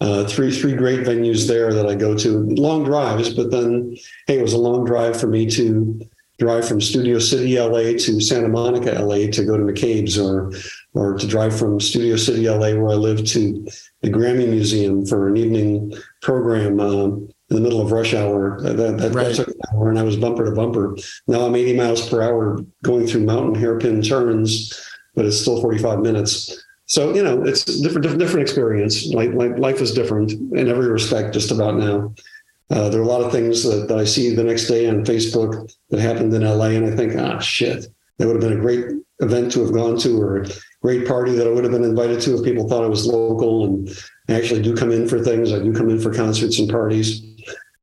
uh, 0.00 0.24
three 0.24 0.50
three 0.50 0.74
great 0.74 1.00
venues 1.00 1.46
there 1.46 1.72
that 1.72 1.86
I 1.86 1.94
go 1.94 2.16
to. 2.16 2.40
Long 2.50 2.84
drives, 2.84 3.32
but 3.32 3.50
then 3.50 3.96
hey, 4.26 4.38
it 4.38 4.42
was 4.42 4.52
a 4.52 4.58
long 4.58 4.84
drive 4.84 5.18
for 5.18 5.26
me 5.26 5.48
to 5.50 6.00
drive 6.38 6.66
from 6.66 6.80
Studio 6.80 7.18
City, 7.18 7.58
LA 7.58 7.96
to 7.98 8.20
Santa 8.20 8.48
Monica, 8.48 8.92
LA 8.92 9.30
to 9.30 9.44
go 9.44 9.56
to 9.56 9.62
McCabe's 9.62 10.18
or 10.18 10.52
or 10.94 11.16
to 11.18 11.26
drive 11.26 11.56
from 11.56 11.80
Studio 11.80 12.16
City, 12.16 12.48
LA, 12.48 12.74
where 12.74 12.90
I 12.90 12.94
live, 12.94 13.24
to 13.26 13.66
the 14.02 14.10
Grammy 14.10 14.48
Museum 14.48 15.04
for 15.04 15.28
an 15.28 15.36
evening 15.36 15.92
program 16.22 16.78
um, 16.80 17.28
in 17.50 17.56
the 17.56 17.60
middle 17.60 17.80
of 17.80 17.92
rush 17.92 18.14
hour. 18.14 18.60
That, 18.62 18.76
that, 18.76 19.12
right. 19.12 19.26
that, 19.26 19.34
took 19.34 19.48
an 19.48 19.60
hour, 19.72 19.90
and 19.90 19.98
I 19.98 20.02
was 20.02 20.16
bumper 20.16 20.44
to 20.44 20.52
bumper. 20.52 20.96
Now 21.26 21.46
I'm 21.46 21.56
80 21.56 21.76
miles 21.76 22.08
per 22.08 22.22
hour 22.22 22.60
going 22.82 23.06
through 23.06 23.24
mountain 23.24 23.54
hairpin 23.54 24.02
turns, 24.02 24.88
but 25.14 25.24
it's 25.24 25.40
still 25.40 25.60
45 25.60 26.00
minutes. 26.00 26.64
So 26.86 27.14
you 27.14 27.24
know, 27.24 27.42
it's 27.42 27.64
different, 27.80 28.18
different 28.18 28.42
experience. 28.42 29.06
Like, 29.06 29.32
like 29.32 29.58
life 29.58 29.80
is 29.80 29.92
different 29.92 30.32
in 30.32 30.68
every 30.68 30.88
respect, 30.88 31.32
just 31.32 31.50
about 31.50 31.76
now. 31.76 32.14
Uh, 32.70 32.88
there 32.88 33.00
are 33.00 33.04
a 33.04 33.08
lot 33.08 33.22
of 33.22 33.30
things 33.30 33.62
that, 33.62 33.88
that 33.88 33.98
I 33.98 34.04
see 34.04 34.34
the 34.34 34.44
next 34.44 34.66
day 34.66 34.88
on 34.88 35.04
Facebook 35.04 35.70
that 35.90 36.00
happened 36.00 36.32
in 36.32 36.42
LA, 36.42 36.68
and 36.68 36.86
I 36.86 36.96
think, 36.96 37.14
ah, 37.16 37.38
shit, 37.38 37.86
that 38.18 38.26
would 38.26 38.42
have 38.42 38.50
been 38.50 38.58
a 38.58 38.62
great 38.62 38.86
event 39.20 39.52
to 39.52 39.60
have 39.60 39.72
gone 39.72 39.98
to, 39.98 40.20
or 40.20 40.42
a 40.42 40.48
great 40.82 41.06
party 41.06 41.32
that 41.32 41.46
I 41.46 41.50
would 41.50 41.64
have 41.64 41.72
been 41.72 41.84
invited 41.84 42.20
to 42.22 42.36
if 42.36 42.44
people 42.44 42.68
thought 42.68 42.84
I 42.84 42.88
was 42.88 43.06
local. 43.06 43.64
And 43.64 43.88
I 44.28 44.34
actually 44.34 44.62
do 44.62 44.74
come 44.74 44.90
in 44.90 45.06
for 45.08 45.22
things. 45.22 45.52
I 45.52 45.58
do 45.58 45.72
come 45.72 45.90
in 45.90 46.00
for 46.00 46.12
concerts 46.12 46.58
and 46.58 46.68
parties, 46.70 47.22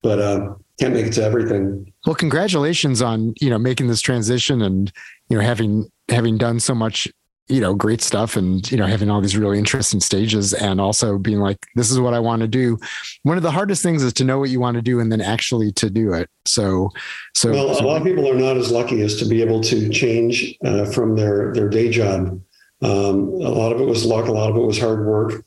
but 0.02 0.20
uh, 0.20 0.56
can't 0.80 0.94
make 0.94 1.06
it 1.06 1.14
to 1.14 1.24
everything. 1.24 1.94
Well, 2.06 2.16
congratulations 2.16 3.02
on 3.02 3.36
you 3.40 3.49
know 3.49 3.60
making 3.60 3.88
this 3.88 4.02
transition 4.02 4.62
and 4.62 4.91
you 5.30 5.38
know 5.38 5.44
having 5.44 5.91
having 6.10 6.38
done 6.38 6.60
so 6.60 6.74
much 6.74 7.08
you 7.52 7.60
know 7.60 7.73
great 7.73 8.02
stuff 8.02 8.36
and 8.36 8.72
you 8.72 8.78
know 8.78 8.86
having 8.86 9.10
all 9.10 9.19
these 9.19 9.36
really 9.36 9.60
interesting 9.60 9.99
stages 9.99 10.53
and 10.53 10.80
also 10.80 11.18
being 11.18 11.40
like 11.40 11.68
this 11.76 11.91
is 11.91 11.99
what 11.99 12.14
i 12.14 12.19
want 12.19 12.41
to 12.41 12.48
do. 12.48 12.78
One 13.23 13.38
of 13.38 13.44
the 13.44 13.52
hardest 13.52 13.84
things 13.84 14.03
is 14.03 14.14
to 14.14 14.23
know 14.23 14.40
what 14.40 14.49
you 14.49 14.60
want 14.60 14.76
to 14.76 14.82
do 14.82 14.99
and 14.99 15.11
then 15.11 15.22
actually 15.22 15.72
to 15.73 15.90
do 15.90 16.14
it. 16.14 16.30
So 16.45 16.90
so 17.36 17.52
well 17.52 17.76
so, 17.76 17.86
a 17.86 17.88
lot 17.88 17.98
of 17.98 18.03
people 18.03 18.30
are 18.30 18.36
not 18.36 18.57
as 18.57 18.72
lucky 18.72 19.02
as 19.02 19.18
to 19.18 19.26
be 19.26 19.41
able 19.41 19.61
to 19.61 19.90
change 19.90 20.56
uh, 20.65 20.86
from 20.86 21.15
their 21.15 21.53
their 21.53 21.69
day 21.69 21.90
job. 21.90 22.41
Um, 22.82 23.30
a 23.41 23.49
lot 23.49 23.72
of 23.73 23.82
it 23.82 23.86
was 23.86 24.06
luck 24.06 24.28
a 24.28 24.32
lot 24.32 24.49
of 24.49 24.56
it 24.56 24.65
was 24.65 24.80
hard 24.80 25.06
work. 25.06 25.45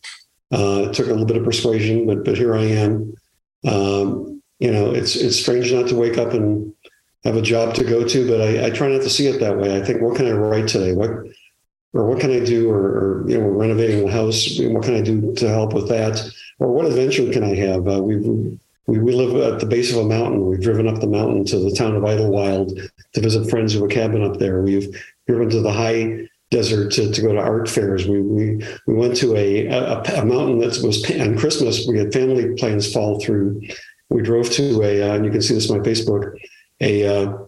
Uh, 0.53 0.89
it 0.89 0.93
took 0.93 1.07
a 1.07 1.11
little 1.11 1.27
bit 1.27 1.39
of 1.39 1.45
persuasion 1.45 2.07
but 2.07 2.25
but 2.25 2.37
here 2.37 2.55
i 2.55 2.65
am. 2.65 3.15
Um, 3.67 4.43
you 4.59 4.71
know 4.71 4.93
it's 4.93 5.17
it's 5.17 5.41
strange 5.41 5.73
not 5.73 5.89
to 5.89 5.97
wake 5.97 6.19
up 6.19 6.33
and 6.33 6.73
have 7.25 7.37
a 7.37 7.43
job 7.43 7.75
to 7.75 7.85
go 7.85 8.07
to 8.07 8.29
but 8.29 8.41
I, 8.41 8.67
I 8.67 8.71
try 8.71 8.89
not 8.89 9.03
to 9.03 9.11
see 9.11 9.27
it 9.27 9.41
that 9.41 9.57
way. 9.57 9.77
I 9.77 9.83
think 9.83 10.03
what 10.03 10.17
can 10.17 10.27
i 10.27 10.33
write 10.33 10.69
today? 10.69 10.93
What 10.93 11.11
or 11.95 12.07
what 12.07 12.21
can 12.21 12.31
I 12.31 12.45
do? 12.45 12.71
Or, 12.71 12.81
or 12.81 13.25
you 13.29 13.39
know, 13.39 13.47
we're 13.47 13.53
renovating 13.53 14.05
the 14.05 14.13
house. 14.13 14.59
What 14.61 14.83
can 14.83 14.97
I 14.97 15.01
do 15.01 15.35
to 15.37 15.49
help 15.49 15.73
with 15.73 15.89
that? 15.89 16.29
Or 16.59 16.73
what 16.73 16.87
adventure 16.87 17.33
can 17.33 17.45
I 17.45 17.55
have? 17.55 17.89
Uh, 17.89 18.03
we, 18.03 18.17
we 18.17 18.59
we 18.87 19.13
live 19.15 19.35
at 19.37 19.61
the 19.61 19.67
base 19.67 19.93
of 19.93 19.99
a 19.99 20.05
mountain. 20.05 20.47
We've 20.47 20.61
driven 20.61 20.87
up 20.87 21.01
the 21.01 21.07
mountain 21.07 21.45
to 21.47 21.59
the 21.59 21.75
town 21.75 21.97
of 21.97 22.03
Idyllwild 22.03 22.91
to 23.15 23.21
visit 23.21 23.49
friends 23.49 23.73
who 23.73 23.81
have 23.81 23.91
a 23.91 23.95
cabin 23.95 24.23
up 24.23 24.39
there. 24.39 24.61
We've 24.61 24.95
driven 25.27 25.49
to 25.51 25.63
the 25.63 25.73
high 25.73 26.29
desert 26.51 26.93
to, 26.93 27.11
to 27.11 27.23
go 27.23 27.33
to 27.33 27.41
art 27.41 27.69
fairs. 27.69 28.07
We 28.07 28.21
we 28.21 28.63
we 28.87 28.95
went 28.95 29.17
to 29.17 29.37
a 29.37 29.67
a, 29.69 30.03
a 30.21 30.25
mountain 30.25 30.59
that 30.59 30.79
was 30.83 31.11
on 31.19 31.39
Christmas. 31.39 31.87
We 31.87 31.99
had 31.99 32.13
family 32.13 32.55
plans 32.57 32.93
fall 32.93 33.21
through. 33.21 33.63
We 34.11 34.23
drove 34.23 34.51
to 34.51 34.83
a, 34.83 35.03
uh, 35.03 35.15
and 35.15 35.25
you 35.25 35.31
can 35.31 35.41
see 35.41 35.55
this 35.55 35.71
on 35.71 35.79
my 35.79 35.85
Facebook, 35.85 36.37
a 36.81 37.07
uh, 37.07 37.39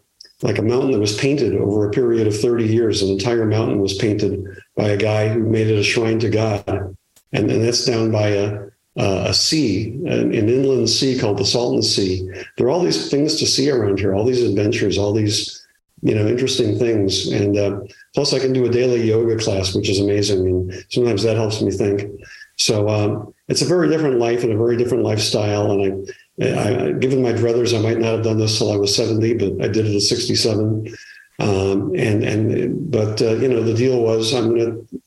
like 0.42 0.58
a 0.58 0.62
mountain 0.62 0.92
that 0.92 1.00
was 1.00 1.16
painted 1.16 1.56
over 1.56 1.86
a 1.86 1.90
period 1.90 2.26
of 2.26 2.38
30 2.38 2.64
years. 2.64 3.02
An 3.02 3.08
entire 3.08 3.46
mountain 3.46 3.80
was 3.80 3.94
painted 3.94 4.44
by 4.76 4.88
a 4.88 4.96
guy 4.96 5.28
who 5.28 5.40
made 5.40 5.68
it 5.68 5.78
a 5.78 5.82
shrine 5.82 6.18
to 6.20 6.30
God, 6.30 6.96
and 7.32 7.50
and 7.50 7.64
that's 7.64 7.84
down 7.84 8.10
by 8.10 8.28
a 8.28 8.66
a 8.96 9.34
sea, 9.34 9.90
an, 10.06 10.34
an, 10.34 10.48
inland 10.48 10.88
sea 10.88 11.18
called 11.18 11.36
the 11.36 11.44
Salton 11.44 11.82
Sea. 11.82 12.26
There 12.56 12.66
are 12.66 12.70
all 12.70 12.82
these 12.82 13.10
things 13.10 13.36
to 13.36 13.46
see 13.46 13.70
around 13.70 13.98
here, 13.98 14.14
all 14.14 14.24
these 14.24 14.42
adventures, 14.42 14.96
all 14.96 15.12
these 15.12 15.66
you 16.02 16.14
know 16.14 16.26
interesting 16.26 16.78
things, 16.78 17.28
and 17.28 17.56
uh, 17.56 17.80
plus 18.14 18.32
I 18.32 18.38
can 18.38 18.52
do 18.52 18.66
a 18.66 18.70
daily 18.70 19.02
yoga 19.02 19.36
class, 19.36 19.74
which 19.74 19.88
is 19.88 20.00
amazing, 20.00 20.46
and 20.46 20.86
sometimes 20.90 21.22
that 21.22 21.36
helps 21.36 21.60
me 21.60 21.70
think. 21.70 22.10
So 22.56 22.88
um, 22.88 23.34
it's 23.48 23.62
a 23.62 23.66
very 23.66 23.88
different 23.88 24.18
life 24.18 24.42
and 24.42 24.52
a 24.52 24.56
very 24.56 24.76
different 24.76 25.04
lifestyle, 25.04 25.72
and 25.72 26.08
I, 26.08 26.12
I, 26.40 26.92
given 26.92 27.22
my 27.22 27.32
druthers, 27.32 27.76
I 27.76 27.80
might 27.80 27.98
not 27.98 28.16
have 28.16 28.24
done 28.24 28.38
this 28.38 28.58
till 28.58 28.72
I 28.72 28.76
was 28.76 28.94
seventy, 28.94 29.34
but 29.34 29.64
I 29.64 29.68
did 29.68 29.86
it 29.86 29.96
at 29.96 30.02
sixty-seven. 30.02 30.94
Um, 31.38 31.94
and 31.94 32.22
and 32.22 32.90
but 32.90 33.20
uh, 33.22 33.36
you 33.36 33.48
know 33.48 33.62
the 33.62 33.74
deal 33.74 34.02
was 34.02 34.34
I'm 34.34 34.50
going 34.50 34.86
to 34.88 35.00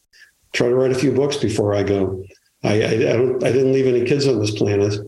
try 0.53 0.67
to 0.67 0.75
write 0.75 0.91
a 0.91 0.95
few 0.95 1.11
books 1.11 1.37
before 1.37 1.75
I 1.75 1.83
go. 1.83 2.23
I, 2.63 2.81
I, 2.81 2.87
I, 2.87 3.13
don't 3.13 3.43
I 3.43 3.51
didn't 3.51 3.73
leave 3.73 3.87
any 3.87 4.05
kids 4.05 4.27
on 4.27 4.39
this 4.39 4.51
planet. 4.51 4.99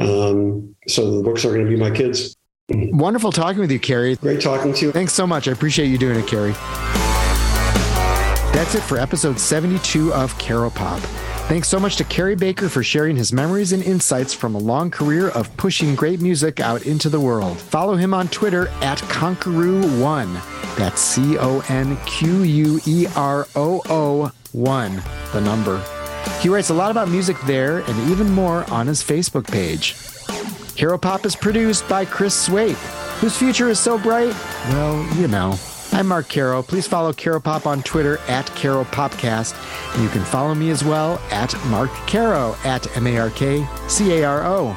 Um, 0.00 0.74
so 0.86 1.16
the 1.16 1.22
books 1.22 1.44
are 1.44 1.52
going 1.52 1.64
to 1.64 1.70
be 1.70 1.76
my 1.76 1.90
kids. 1.90 2.36
Wonderful 2.70 3.32
talking 3.32 3.60
with 3.60 3.70
you, 3.70 3.80
Cary. 3.80 4.16
Great 4.16 4.40
talking 4.40 4.74
to 4.74 4.86
you. 4.86 4.92
Thanks 4.92 5.14
so 5.14 5.26
much. 5.26 5.48
I 5.48 5.52
appreciate 5.52 5.86
you 5.86 5.96
doing 5.96 6.18
it, 6.18 6.26
Cary. 6.26 6.52
That's 8.52 8.74
it 8.74 8.82
for 8.82 8.98
episode 8.98 9.38
72 9.38 10.12
of 10.12 10.36
Caro 10.38 10.68
Pop. 10.68 11.00
Thanks 11.48 11.68
so 11.68 11.80
much 11.80 11.96
to 11.96 12.04
Cary 12.04 12.34
Baker 12.36 12.68
for 12.68 12.82
sharing 12.82 13.16
his 13.16 13.32
memories 13.32 13.72
and 13.72 13.82
insights 13.82 14.34
from 14.34 14.54
a 14.54 14.58
long 14.58 14.90
career 14.90 15.30
of 15.30 15.56
pushing 15.56 15.94
great 15.94 16.20
music 16.20 16.60
out 16.60 16.84
into 16.84 17.08
the 17.08 17.18
world. 17.18 17.58
Follow 17.58 17.96
him 17.96 18.12
on 18.12 18.28
Twitter 18.28 18.68
at 18.82 18.98
Conqueroo1. 18.98 20.76
That's 20.76 21.00
C 21.00 21.38
O 21.38 21.64
N 21.70 21.96
Q 22.04 22.42
U 22.42 22.80
E 22.84 23.06
R 23.16 23.48
O 23.56 23.80
O 23.88 24.30
1, 24.52 25.02
the 25.32 25.40
number. 25.40 25.82
He 26.40 26.50
writes 26.50 26.68
a 26.68 26.74
lot 26.74 26.90
about 26.90 27.08
music 27.08 27.38
there 27.46 27.78
and 27.78 28.10
even 28.10 28.30
more 28.30 28.70
on 28.70 28.86
his 28.86 29.02
Facebook 29.02 29.50
page. 29.50 29.96
Caro 30.76 30.98
Pop 30.98 31.24
is 31.24 31.34
produced 31.34 31.88
by 31.88 32.04
Chris 32.04 32.34
Swaite, 32.34 32.76
whose 33.22 33.38
future 33.38 33.70
is 33.70 33.80
so 33.80 33.96
bright, 33.98 34.34
well, 34.68 35.16
you 35.16 35.28
know. 35.28 35.58
I'm 35.92 36.06
Mark 36.06 36.28
Caro. 36.28 36.62
Please 36.62 36.86
follow 36.86 37.12
Caro 37.12 37.40
Pop 37.40 37.66
on 37.66 37.82
Twitter 37.82 38.18
at 38.28 38.46
Caro 38.54 38.84
Popcast. 38.84 39.54
And 39.94 40.02
you 40.02 40.08
can 40.10 40.22
follow 40.22 40.54
me 40.54 40.70
as 40.70 40.84
well 40.84 41.18
at 41.30 41.54
Mark 41.66 41.90
Caro 42.06 42.56
at 42.64 42.94
M 42.96 43.06
A 43.06 43.18
R 43.18 43.30
K 43.30 43.66
C 43.88 44.12
A 44.18 44.24
R 44.24 44.44
O. 44.46 44.76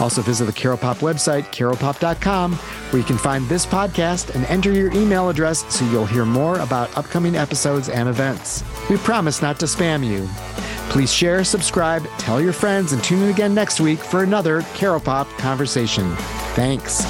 Also 0.00 0.20
visit 0.20 0.46
the 0.46 0.52
Caro 0.52 0.76
Pop 0.76 0.98
website, 0.98 1.44
caropop.com, 1.52 2.54
where 2.54 3.00
you 3.00 3.06
can 3.06 3.18
find 3.18 3.46
this 3.48 3.64
podcast 3.64 4.34
and 4.34 4.44
enter 4.46 4.72
your 4.72 4.92
email 4.92 5.28
address 5.28 5.64
so 5.72 5.84
you'll 5.90 6.06
hear 6.06 6.24
more 6.24 6.58
about 6.58 6.96
upcoming 6.98 7.36
episodes 7.36 7.88
and 7.88 8.08
events. 8.08 8.64
We 8.90 8.96
promise 8.96 9.42
not 9.42 9.60
to 9.60 9.66
spam 9.66 10.04
you. 10.04 10.28
Please 10.90 11.12
share, 11.12 11.44
subscribe, 11.44 12.04
tell 12.18 12.40
your 12.40 12.52
friends, 12.52 12.92
and 12.92 13.02
tune 13.04 13.22
in 13.22 13.30
again 13.30 13.54
next 13.54 13.80
week 13.80 14.00
for 14.00 14.22
another 14.24 14.62
Caro 14.74 14.98
Pop 14.98 15.28
conversation. 15.38 16.14
Thanks. 16.56 17.02